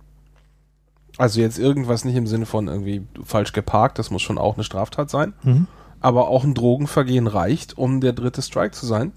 Also 1.16 1.40
jetzt 1.40 1.58
irgendwas 1.58 2.04
nicht 2.04 2.16
im 2.16 2.26
Sinne 2.26 2.46
von 2.46 2.68
irgendwie 2.68 3.02
falsch 3.24 3.52
geparkt, 3.52 3.98
das 3.98 4.10
muss 4.10 4.22
schon 4.22 4.38
auch 4.38 4.54
eine 4.54 4.64
Straftat 4.64 5.10
sein. 5.10 5.34
Mhm. 5.42 5.66
Aber 6.00 6.28
auch 6.28 6.44
ein 6.44 6.54
Drogenvergehen 6.54 7.26
reicht, 7.26 7.78
um 7.78 8.00
der 8.00 8.12
dritte 8.12 8.42
Strike 8.42 8.72
zu 8.72 8.86
sein. 8.86 9.12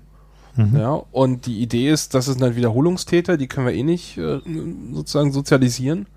Mhm. 0.56 0.78
Ja, 0.78 1.02
und 1.12 1.46
die 1.46 1.62
Idee 1.62 1.90
ist, 1.90 2.14
das 2.14 2.26
sind 2.26 2.42
dann 2.42 2.56
Wiederholungstäter, 2.56 3.38
die 3.38 3.48
können 3.48 3.68
wir 3.68 3.74
eh 3.74 3.84
nicht 3.84 4.18
äh, 4.18 4.40
sozusagen 4.94 5.32
sozialisieren. 5.32 6.08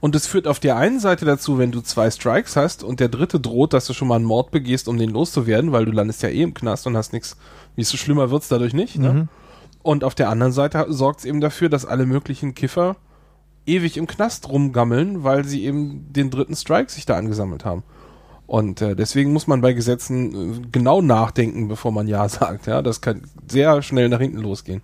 Und 0.00 0.14
es 0.14 0.28
führt 0.28 0.46
auf 0.46 0.60
der 0.60 0.76
einen 0.76 1.00
Seite 1.00 1.24
dazu, 1.24 1.58
wenn 1.58 1.72
du 1.72 1.80
zwei 1.80 2.10
Strikes 2.10 2.54
hast 2.54 2.84
und 2.84 3.00
der 3.00 3.08
dritte 3.08 3.40
droht, 3.40 3.72
dass 3.72 3.86
du 3.86 3.94
schon 3.94 4.06
mal 4.06 4.16
einen 4.16 4.24
Mord 4.24 4.52
begehst, 4.52 4.86
um 4.86 4.96
den 4.96 5.10
loszuwerden, 5.10 5.72
weil 5.72 5.86
du 5.86 5.92
landest 5.92 6.22
ja 6.22 6.28
eh 6.28 6.42
im 6.42 6.54
Knast 6.54 6.86
und 6.86 6.96
hast 6.96 7.12
nichts, 7.12 7.36
wie 7.74 7.82
es 7.82 7.88
so 7.88 7.96
schlimmer 7.96 8.30
wird's 8.30 8.48
dadurch 8.48 8.74
nicht. 8.74 8.96
Ne? 8.96 9.12
Mhm. 9.12 9.28
Und 9.82 10.04
auf 10.04 10.14
der 10.14 10.28
anderen 10.28 10.52
Seite 10.52 10.86
sorgt 10.88 11.20
es 11.20 11.24
eben 11.24 11.40
dafür, 11.40 11.68
dass 11.68 11.84
alle 11.84 12.06
möglichen 12.06 12.54
Kiffer 12.54 12.96
ewig 13.68 13.96
im 13.96 14.06
Knast 14.06 14.48
rumgammeln, 14.48 15.22
weil 15.22 15.44
sie 15.44 15.64
eben 15.64 16.12
den 16.12 16.30
dritten 16.30 16.56
Strike 16.56 16.90
sich 16.90 17.06
da 17.06 17.16
angesammelt 17.16 17.64
haben. 17.64 17.82
Und 18.46 18.80
äh, 18.80 18.96
deswegen 18.96 19.32
muss 19.34 19.46
man 19.46 19.60
bei 19.60 19.74
Gesetzen 19.74 20.64
äh, 20.64 20.68
genau 20.72 21.02
nachdenken, 21.02 21.68
bevor 21.68 21.92
man 21.92 22.08
Ja 22.08 22.28
sagt. 22.28 22.66
Ja, 22.66 22.82
das 22.82 23.00
kann 23.00 23.22
sehr 23.46 23.82
schnell 23.82 24.08
nach 24.08 24.20
hinten 24.20 24.38
losgehen. 24.38 24.80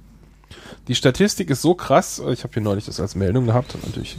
Die 0.87 0.95
Statistik 0.95 1.51
ist 1.51 1.63
so 1.63 1.75
krass. 1.75 2.23
Ich 2.31 2.45
habe 2.45 2.53
hier 2.53 2.63
neulich 2.63 2.85
das 2.85 3.01
als 3.01 3.15
Meldung 3.15 3.47
gehabt 3.47 3.75
und 3.75 3.87
natürlich 3.87 4.19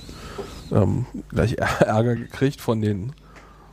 ähm, 0.71 1.05
gleich 1.29 1.53
Ärger 1.79 2.15
gekriegt 2.15 2.59
von 2.59 2.81
den 2.81 3.13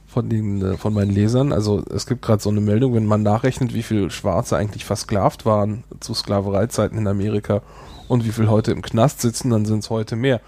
von 0.07 0.29
den 0.29 0.63
äh, 0.63 0.77
von 0.77 0.93
meinen 0.93 1.11
Lesern. 1.11 1.55
Also 1.55 1.83
es 1.89 2.07
gibt 2.07 2.21
gerade 2.21 2.43
so 2.43 2.51
eine 2.51 2.61
Meldung, 2.61 2.95
wenn 2.95 3.07
man 3.07 3.23
nachrechnet, 3.23 3.73
wie 3.73 3.83
viel 3.83 4.11
Schwarze 4.11 4.59
eigentlich 4.59 4.85
versklavt 4.85 5.47
waren 5.47 5.85
zu 6.01 6.13
Sklavereizeiten 6.13 6.99
in 6.99 7.07
Amerika 7.07 7.63
und 8.09 8.27
wie 8.27 8.33
viel 8.33 8.51
heute 8.51 8.73
im 8.73 8.83
Knast 8.83 9.23
sitzen, 9.23 9.49
dann 9.49 9.65
sind 9.65 9.79
es 9.79 9.89
heute 9.89 10.17
mehr. 10.17 10.43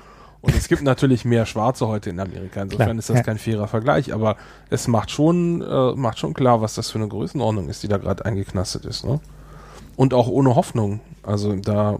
Und 0.44 0.54
es 0.54 0.68
gibt 0.68 0.82
natürlich 0.82 1.24
mehr 1.24 1.46
Schwarze 1.46 1.88
heute 1.88 2.10
in 2.10 2.20
Amerika. 2.20 2.60
Insofern 2.60 2.86
klar, 2.86 2.98
ist 2.98 3.08
das 3.08 3.16
ja. 3.16 3.22
kein 3.22 3.38
fairer 3.38 3.66
Vergleich, 3.66 4.12
aber 4.12 4.36
es 4.68 4.88
macht 4.88 5.10
schon, 5.10 5.62
äh, 5.62 5.92
macht 5.94 6.18
schon 6.18 6.34
klar, 6.34 6.60
was 6.60 6.74
das 6.74 6.90
für 6.90 6.98
eine 6.98 7.08
Größenordnung 7.08 7.70
ist, 7.70 7.82
die 7.82 7.88
da 7.88 7.96
gerade 7.96 8.26
eingeknastet 8.26 8.84
ist. 8.84 9.06
Ne? 9.06 9.20
Und 9.96 10.12
auch 10.12 10.28
ohne 10.28 10.54
Hoffnung. 10.54 11.00
Also 11.22 11.54
da 11.56 11.98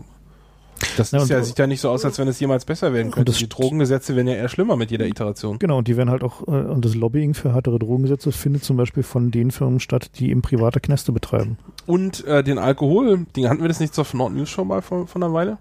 das 0.97 1.13
ja, 1.13 1.25
ja, 1.25 1.43
sieht 1.43 1.59
ja 1.59 1.67
nicht 1.67 1.81
so 1.81 1.89
aus, 1.89 2.05
als 2.05 2.19
wenn 2.19 2.29
es 2.29 2.39
jemals 2.39 2.65
besser 2.65 2.93
werden 2.93 3.13
könnte. 3.13 3.33
Die 3.33 3.49
Drogengesetze 3.49 4.15
werden 4.17 4.27
ja 4.27 4.35
eher 4.35 4.49
schlimmer 4.49 4.77
mit 4.77 4.91
jeder 4.91 5.07
Iteration. 5.07 5.59
Genau, 5.59 5.79
und 5.79 5.89
die 5.89 5.97
werden 5.97 6.11
halt 6.11 6.23
auch, 6.23 6.47
äh, 6.47 6.51
und 6.51 6.85
das 6.85 6.95
Lobbying 6.95 7.33
für 7.33 7.55
härtere 7.55 7.79
Drogengesetze 7.79 8.31
findet 8.33 8.65
zum 8.65 8.77
Beispiel 8.77 9.03
von 9.05 9.31
den 9.31 9.53
Firmen 9.53 9.81
statt, 9.81 10.11
die 10.17 10.31
eben 10.31 10.43
private 10.43 10.81
Knäste 10.81 11.13
betreiben. 11.13 11.57
Und 11.87 12.27
äh, 12.27 12.43
den 12.43 12.59
Alkohol, 12.59 13.25
den 13.37 13.49
hatten 13.49 13.63
wir 13.63 13.69
das 13.69 13.81
nicht 13.81 13.95
zur 13.95 14.05
Nord 14.13 14.35
News 14.35 14.51
schon 14.51 14.69
mal 14.69 14.83
von, 14.83 15.07
von 15.07 15.23
einer 15.23 15.33
Weile? 15.33 15.59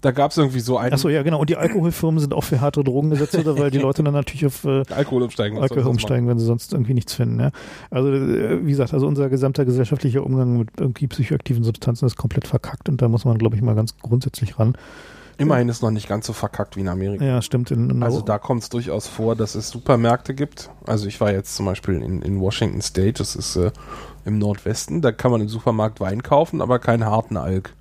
Da 0.00 0.12
gab 0.12 0.30
es 0.30 0.36
irgendwie 0.36 0.60
so 0.60 0.78
einen. 0.78 0.92
Achso, 0.92 1.08
ja, 1.08 1.22
genau. 1.22 1.40
Und 1.40 1.50
die 1.50 1.56
Alkoholfirmen 1.56 2.20
sind 2.20 2.32
auch 2.32 2.44
für 2.44 2.60
harte 2.60 2.84
Drogengesetze, 2.84 3.44
weil 3.58 3.70
die 3.70 3.78
Leute 3.78 4.04
dann 4.04 4.14
natürlich 4.14 4.46
auf 4.46 4.64
äh, 4.64 4.84
Alkohol 4.90 5.22
umsteigen, 5.22 5.58
Alkohol 5.58 5.86
umsteigen, 5.86 6.28
wenn 6.28 6.38
sie 6.38 6.46
sonst 6.46 6.72
irgendwie 6.72 6.94
nichts 6.94 7.14
finden. 7.14 7.40
Ja. 7.40 7.50
Also, 7.90 8.12
äh, 8.12 8.64
wie 8.64 8.70
gesagt, 8.70 8.94
also 8.94 9.08
unser 9.08 9.28
gesamter 9.28 9.64
gesellschaftlicher 9.64 10.24
Umgang 10.24 10.58
mit 10.58 10.68
irgendwie 10.78 11.08
psychoaktiven 11.08 11.64
Substanzen 11.64 12.06
ist 12.06 12.16
komplett 12.16 12.46
verkackt 12.46 12.88
und 12.88 13.02
da 13.02 13.08
muss 13.08 13.24
man, 13.24 13.38
glaube 13.38 13.56
ich, 13.56 13.62
mal 13.62 13.74
ganz 13.74 13.96
grundsätzlich 13.98 14.58
ran. 14.58 14.76
Immerhin 15.38 15.68
ist 15.68 15.82
noch 15.82 15.92
nicht 15.92 16.08
ganz 16.08 16.26
so 16.26 16.32
verkackt 16.32 16.76
wie 16.76 16.80
in 16.80 16.88
Amerika. 16.88 17.24
Ja, 17.24 17.42
stimmt. 17.42 17.70
In, 17.70 17.90
in 17.90 18.02
also 18.02 18.20
da 18.20 18.38
kommt 18.38 18.64
es 18.64 18.70
durchaus 18.70 19.06
vor, 19.06 19.36
dass 19.36 19.54
es 19.54 19.70
Supermärkte 19.70 20.34
gibt. 20.34 20.70
Also 20.84 21.06
ich 21.06 21.20
war 21.20 21.30
jetzt 21.30 21.54
zum 21.54 21.66
Beispiel 21.66 22.02
in, 22.02 22.22
in 22.22 22.40
Washington 22.40 22.82
State, 22.82 23.14
das 23.14 23.36
ist 23.36 23.54
äh, 23.54 23.70
im 24.24 24.38
Nordwesten, 24.38 25.00
da 25.00 25.12
kann 25.12 25.30
man 25.30 25.40
im 25.40 25.48
Supermarkt 25.48 26.00
Wein 26.00 26.24
kaufen, 26.24 26.60
aber 26.60 26.80
keinen 26.80 27.04
harten 27.04 27.36
Alk. 27.36 27.74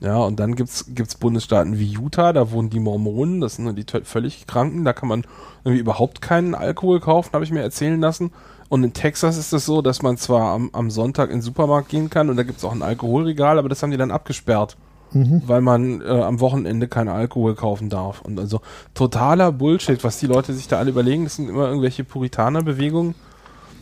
Ja, 0.00 0.16
und 0.16 0.40
dann 0.40 0.56
gibt's 0.56 0.86
gibt's 0.88 1.14
Bundesstaaten 1.14 1.78
wie 1.78 1.92
Utah, 1.92 2.32
da 2.32 2.50
wohnen 2.50 2.70
die 2.70 2.80
Mormonen, 2.80 3.42
das 3.42 3.56
sind 3.56 3.76
die 3.76 3.84
völlig 4.04 4.46
Kranken, 4.46 4.84
da 4.84 4.94
kann 4.94 5.10
man 5.10 5.24
irgendwie 5.62 5.80
überhaupt 5.80 6.22
keinen 6.22 6.54
Alkohol 6.54 7.00
kaufen, 7.00 7.34
habe 7.34 7.44
ich 7.44 7.52
mir 7.52 7.62
erzählen 7.62 8.00
lassen. 8.00 8.32
Und 8.70 8.82
in 8.82 8.94
Texas 8.94 9.36
ist 9.36 9.52
es 9.52 9.66
so, 9.66 9.82
dass 9.82 10.00
man 10.00 10.16
zwar 10.16 10.52
am, 10.54 10.70
am 10.72 10.90
Sonntag 10.90 11.28
in 11.28 11.36
den 11.36 11.42
Supermarkt 11.42 11.90
gehen 11.90 12.08
kann 12.08 12.30
und 12.30 12.36
da 12.36 12.44
gibt's 12.44 12.64
auch 12.64 12.72
ein 12.72 12.82
Alkoholregal, 12.82 13.58
aber 13.58 13.68
das 13.68 13.82
haben 13.82 13.90
die 13.90 13.98
dann 13.98 14.10
abgesperrt. 14.10 14.78
Mhm. 15.12 15.42
Weil 15.44 15.60
man 15.60 16.00
äh, 16.00 16.04
am 16.04 16.40
Wochenende 16.40 16.86
keinen 16.86 17.08
Alkohol 17.08 17.56
kaufen 17.56 17.88
darf. 17.90 18.22
Und 18.22 18.38
also 18.38 18.60
totaler 18.94 19.50
Bullshit, 19.50 20.02
was 20.04 20.18
die 20.18 20.28
Leute 20.28 20.54
sich 20.54 20.68
da 20.68 20.78
alle 20.78 20.90
überlegen, 20.90 21.24
das 21.24 21.36
sind 21.36 21.48
immer 21.48 21.66
irgendwelche 21.66 22.04
Puritanerbewegungen. 22.04 23.16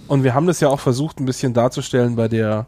Und 0.09 0.24
wir 0.24 0.35
haben 0.35 0.47
das 0.47 0.61
ja 0.61 0.69
auch 0.69 0.81
versucht, 0.81 1.20
ein 1.20 1.27
bisschen 1.27 1.53
darzustellen 1.53 2.16
bei 2.16 2.28
der 2.28 2.66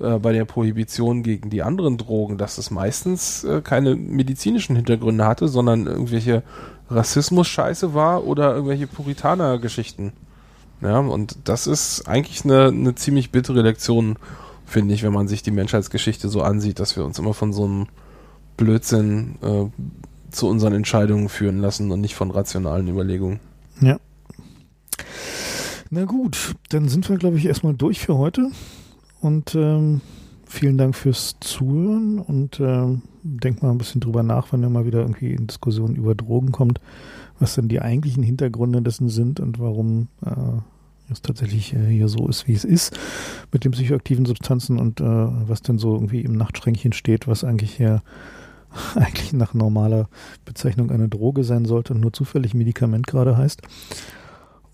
äh, 0.00 0.18
bei 0.18 0.32
der 0.32 0.44
Prohibition 0.44 1.22
gegen 1.22 1.50
die 1.50 1.62
anderen 1.62 1.96
Drogen, 1.98 2.38
dass 2.38 2.58
es 2.58 2.70
meistens 2.70 3.44
äh, 3.44 3.60
keine 3.62 3.94
medizinischen 3.94 4.76
Hintergründe 4.76 5.26
hatte, 5.26 5.48
sondern 5.48 5.86
irgendwelche 5.86 6.42
Rassismus-Scheiße 6.90 7.94
war 7.94 8.24
oder 8.24 8.54
irgendwelche 8.54 8.86
Puritaner-Geschichten. 8.86 10.12
Ja, 10.80 10.98
und 10.98 11.38
das 11.44 11.66
ist 11.66 12.08
eigentlich 12.08 12.44
eine, 12.44 12.68
eine 12.68 12.94
ziemlich 12.94 13.30
bittere 13.30 13.62
Lektion, 13.62 14.16
finde 14.66 14.94
ich, 14.94 15.02
wenn 15.02 15.12
man 15.12 15.28
sich 15.28 15.42
die 15.42 15.50
Menschheitsgeschichte 15.50 16.28
so 16.28 16.42
ansieht, 16.42 16.80
dass 16.80 16.96
wir 16.96 17.04
uns 17.04 17.18
immer 17.18 17.32
von 17.32 17.52
so 17.52 17.64
einem 17.64 17.86
Blödsinn 18.56 19.36
äh, 19.42 19.66
zu 20.30 20.48
unseren 20.48 20.74
Entscheidungen 20.74 21.28
führen 21.28 21.58
lassen 21.60 21.90
und 21.90 22.00
nicht 22.00 22.14
von 22.14 22.30
rationalen 22.30 22.88
Überlegungen. 22.88 23.40
Ja. 23.80 23.98
Na 25.90 26.04
gut, 26.04 26.54
dann 26.70 26.88
sind 26.88 27.08
wir, 27.08 27.16
glaube 27.16 27.38
ich, 27.38 27.46
erstmal 27.46 27.74
durch 27.74 28.00
für 28.00 28.18
heute 28.18 28.50
und 29.24 29.54
ähm, 29.54 30.02
vielen 30.46 30.76
Dank 30.76 30.94
fürs 30.94 31.36
Zuhören 31.40 32.18
und 32.18 32.60
äh, 32.60 32.86
denkt 33.22 33.62
mal 33.62 33.70
ein 33.70 33.78
bisschen 33.78 34.02
drüber 34.02 34.22
nach, 34.22 34.52
wenn 34.52 34.62
ihr 34.62 34.68
mal 34.68 34.84
wieder 34.84 35.00
irgendwie 35.00 35.32
in 35.32 35.46
Diskussionen 35.46 35.96
über 35.96 36.14
Drogen 36.14 36.52
kommt, 36.52 36.78
was 37.38 37.54
denn 37.54 37.68
die 37.68 37.80
eigentlichen 37.80 38.22
Hintergründe 38.22 38.82
dessen 38.82 39.08
sind 39.08 39.40
und 39.40 39.58
warum 39.58 40.08
äh, 40.24 41.10
es 41.10 41.22
tatsächlich 41.22 41.74
äh, 41.74 41.86
hier 41.86 42.08
so 42.08 42.28
ist, 42.28 42.46
wie 42.46 42.52
es 42.52 42.64
ist 42.64 42.98
mit 43.50 43.64
den 43.64 43.72
psychoaktiven 43.72 44.26
Substanzen 44.26 44.78
und 44.78 45.00
äh, 45.00 45.04
was 45.04 45.62
denn 45.62 45.78
so 45.78 45.94
irgendwie 45.94 46.20
im 46.20 46.36
Nachtschränkchen 46.36 46.92
steht, 46.92 47.26
was 47.26 47.44
eigentlich 47.44 47.74
hier 47.74 48.02
eigentlich 48.94 49.32
nach 49.32 49.54
normaler 49.54 50.08
Bezeichnung 50.44 50.90
eine 50.90 51.08
Droge 51.08 51.44
sein 51.44 51.64
sollte 51.64 51.94
und 51.94 52.00
nur 52.00 52.12
zufällig 52.12 52.52
Medikament 52.52 53.06
gerade 53.06 53.38
heißt. 53.38 53.62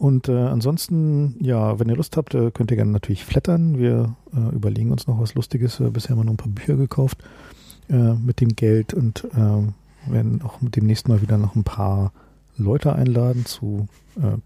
Und 0.00 0.30
äh, 0.30 0.32
ansonsten, 0.32 1.36
ja, 1.40 1.78
wenn 1.78 1.90
ihr 1.90 1.96
Lust 1.96 2.16
habt, 2.16 2.34
äh, 2.34 2.50
könnt 2.52 2.70
ihr 2.70 2.78
gerne 2.78 2.90
natürlich 2.90 3.22
flattern. 3.22 3.78
Wir 3.78 4.16
äh, 4.34 4.54
überlegen 4.54 4.92
uns 4.92 5.06
noch 5.06 5.20
was 5.20 5.34
Lustiges. 5.34 5.78
Äh, 5.78 5.90
bisher 5.90 6.12
haben 6.12 6.20
wir 6.20 6.24
noch 6.24 6.32
ein 6.32 6.38
paar 6.38 6.48
Bücher 6.48 6.76
gekauft 6.76 7.18
äh, 7.90 8.14
mit 8.14 8.40
dem 8.40 8.56
Geld 8.56 8.94
und 8.94 9.24
äh, 9.34 10.10
werden 10.10 10.40
auch 10.42 10.62
mit 10.62 10.74
dem 10.76 10.86
nächsten 10.86 11.10
Mal 11.10 11.20
wieder 11.20 11.36
noch 11.36 11.54
ein 11.54 11.64
paar 11.64 12.14
Leute 12.56 12.94
einladen 12.94 13.44
zu 13.44 13.88
äh, 14.16 14.38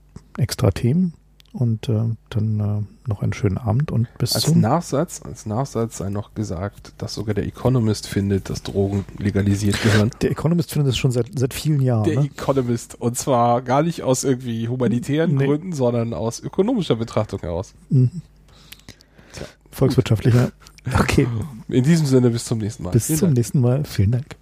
extra 0.43 0.73
Themen 0.73 1.15
und 1.55 1.89
äh, 1.89 2.03
dann 2.31 2.61
äh, 2.61 3.09
noch 3.09 3.23
einen 3.23 3.33
schönen 3.33 3.57
Abend 3.57 3.91
und 3.91 4.09
bis 4.19 4.35
Als 4.35 4.45
zum 4.45 4.61
Nachsatz, 4.61 5.23
als 5.25 5.47
Nachsatz 5.47 5.99
sei 5.99 6.11
noch 6.11 6.35
gesagt, 6.35 6.93
dass 6.99 7.15
sogar 7.15 7.35
der 7.35 7.47
Economist 7.47 8.07
findet, 8.07 8.51
dass 8.51 8.63
Drogen 8.63 9.05
legalisiert 9.19 9.81
gehören. 9.83 10.11
Der 10.21 10.31
Economist 10.31 10.73
findet 10.73 10.89
das 10.91 10.97
schon 10.99 11.13
seit, 11.13 11.31
seit 11.39 11.55
vielen 11.55 11.81
Jahren. 11.81 12.05
Der 12.05 12.21
Ne? 12.21 12.27
Economist. 12.27 12.97
Und 13.01 13.17
zwar 13.17 13.63
gar 13.63 13.83
nicht 13.83 14.03
aus 14.03 14.25
irgendwie 14.25 14.69
humanitären 14.69 15.37
Nee. 15.37 15.47
Gründen, 15.47 15.73
sondern 15.73 16.13
aus 16.13 16.41
ökonomischer 16.41 16.97
Betrachtung 16.97 17.41
heraus. 17.41 17.73
Mhm. 17.89 18.11
Volkswirtschaftlicher. 19.71 20.53
Okay, 21.01 21.27
In 21.69 21.83
diesem 21.83 22.05
Sinne, 22.05 22.29
bis 22.29 22.45
zum 22.45 22.59
nächsten 22.59 22.83
Mal. 22.83 22.91
bis 22.91 23.07
Vielen 23.07 23.19
zum 23.19 23.29
Dank. 23.29 23.37
nächsten 23.39 23.61
Mal. 23.63 23.85
Vielen 23.87 24.11
Dank. 24.11 24.37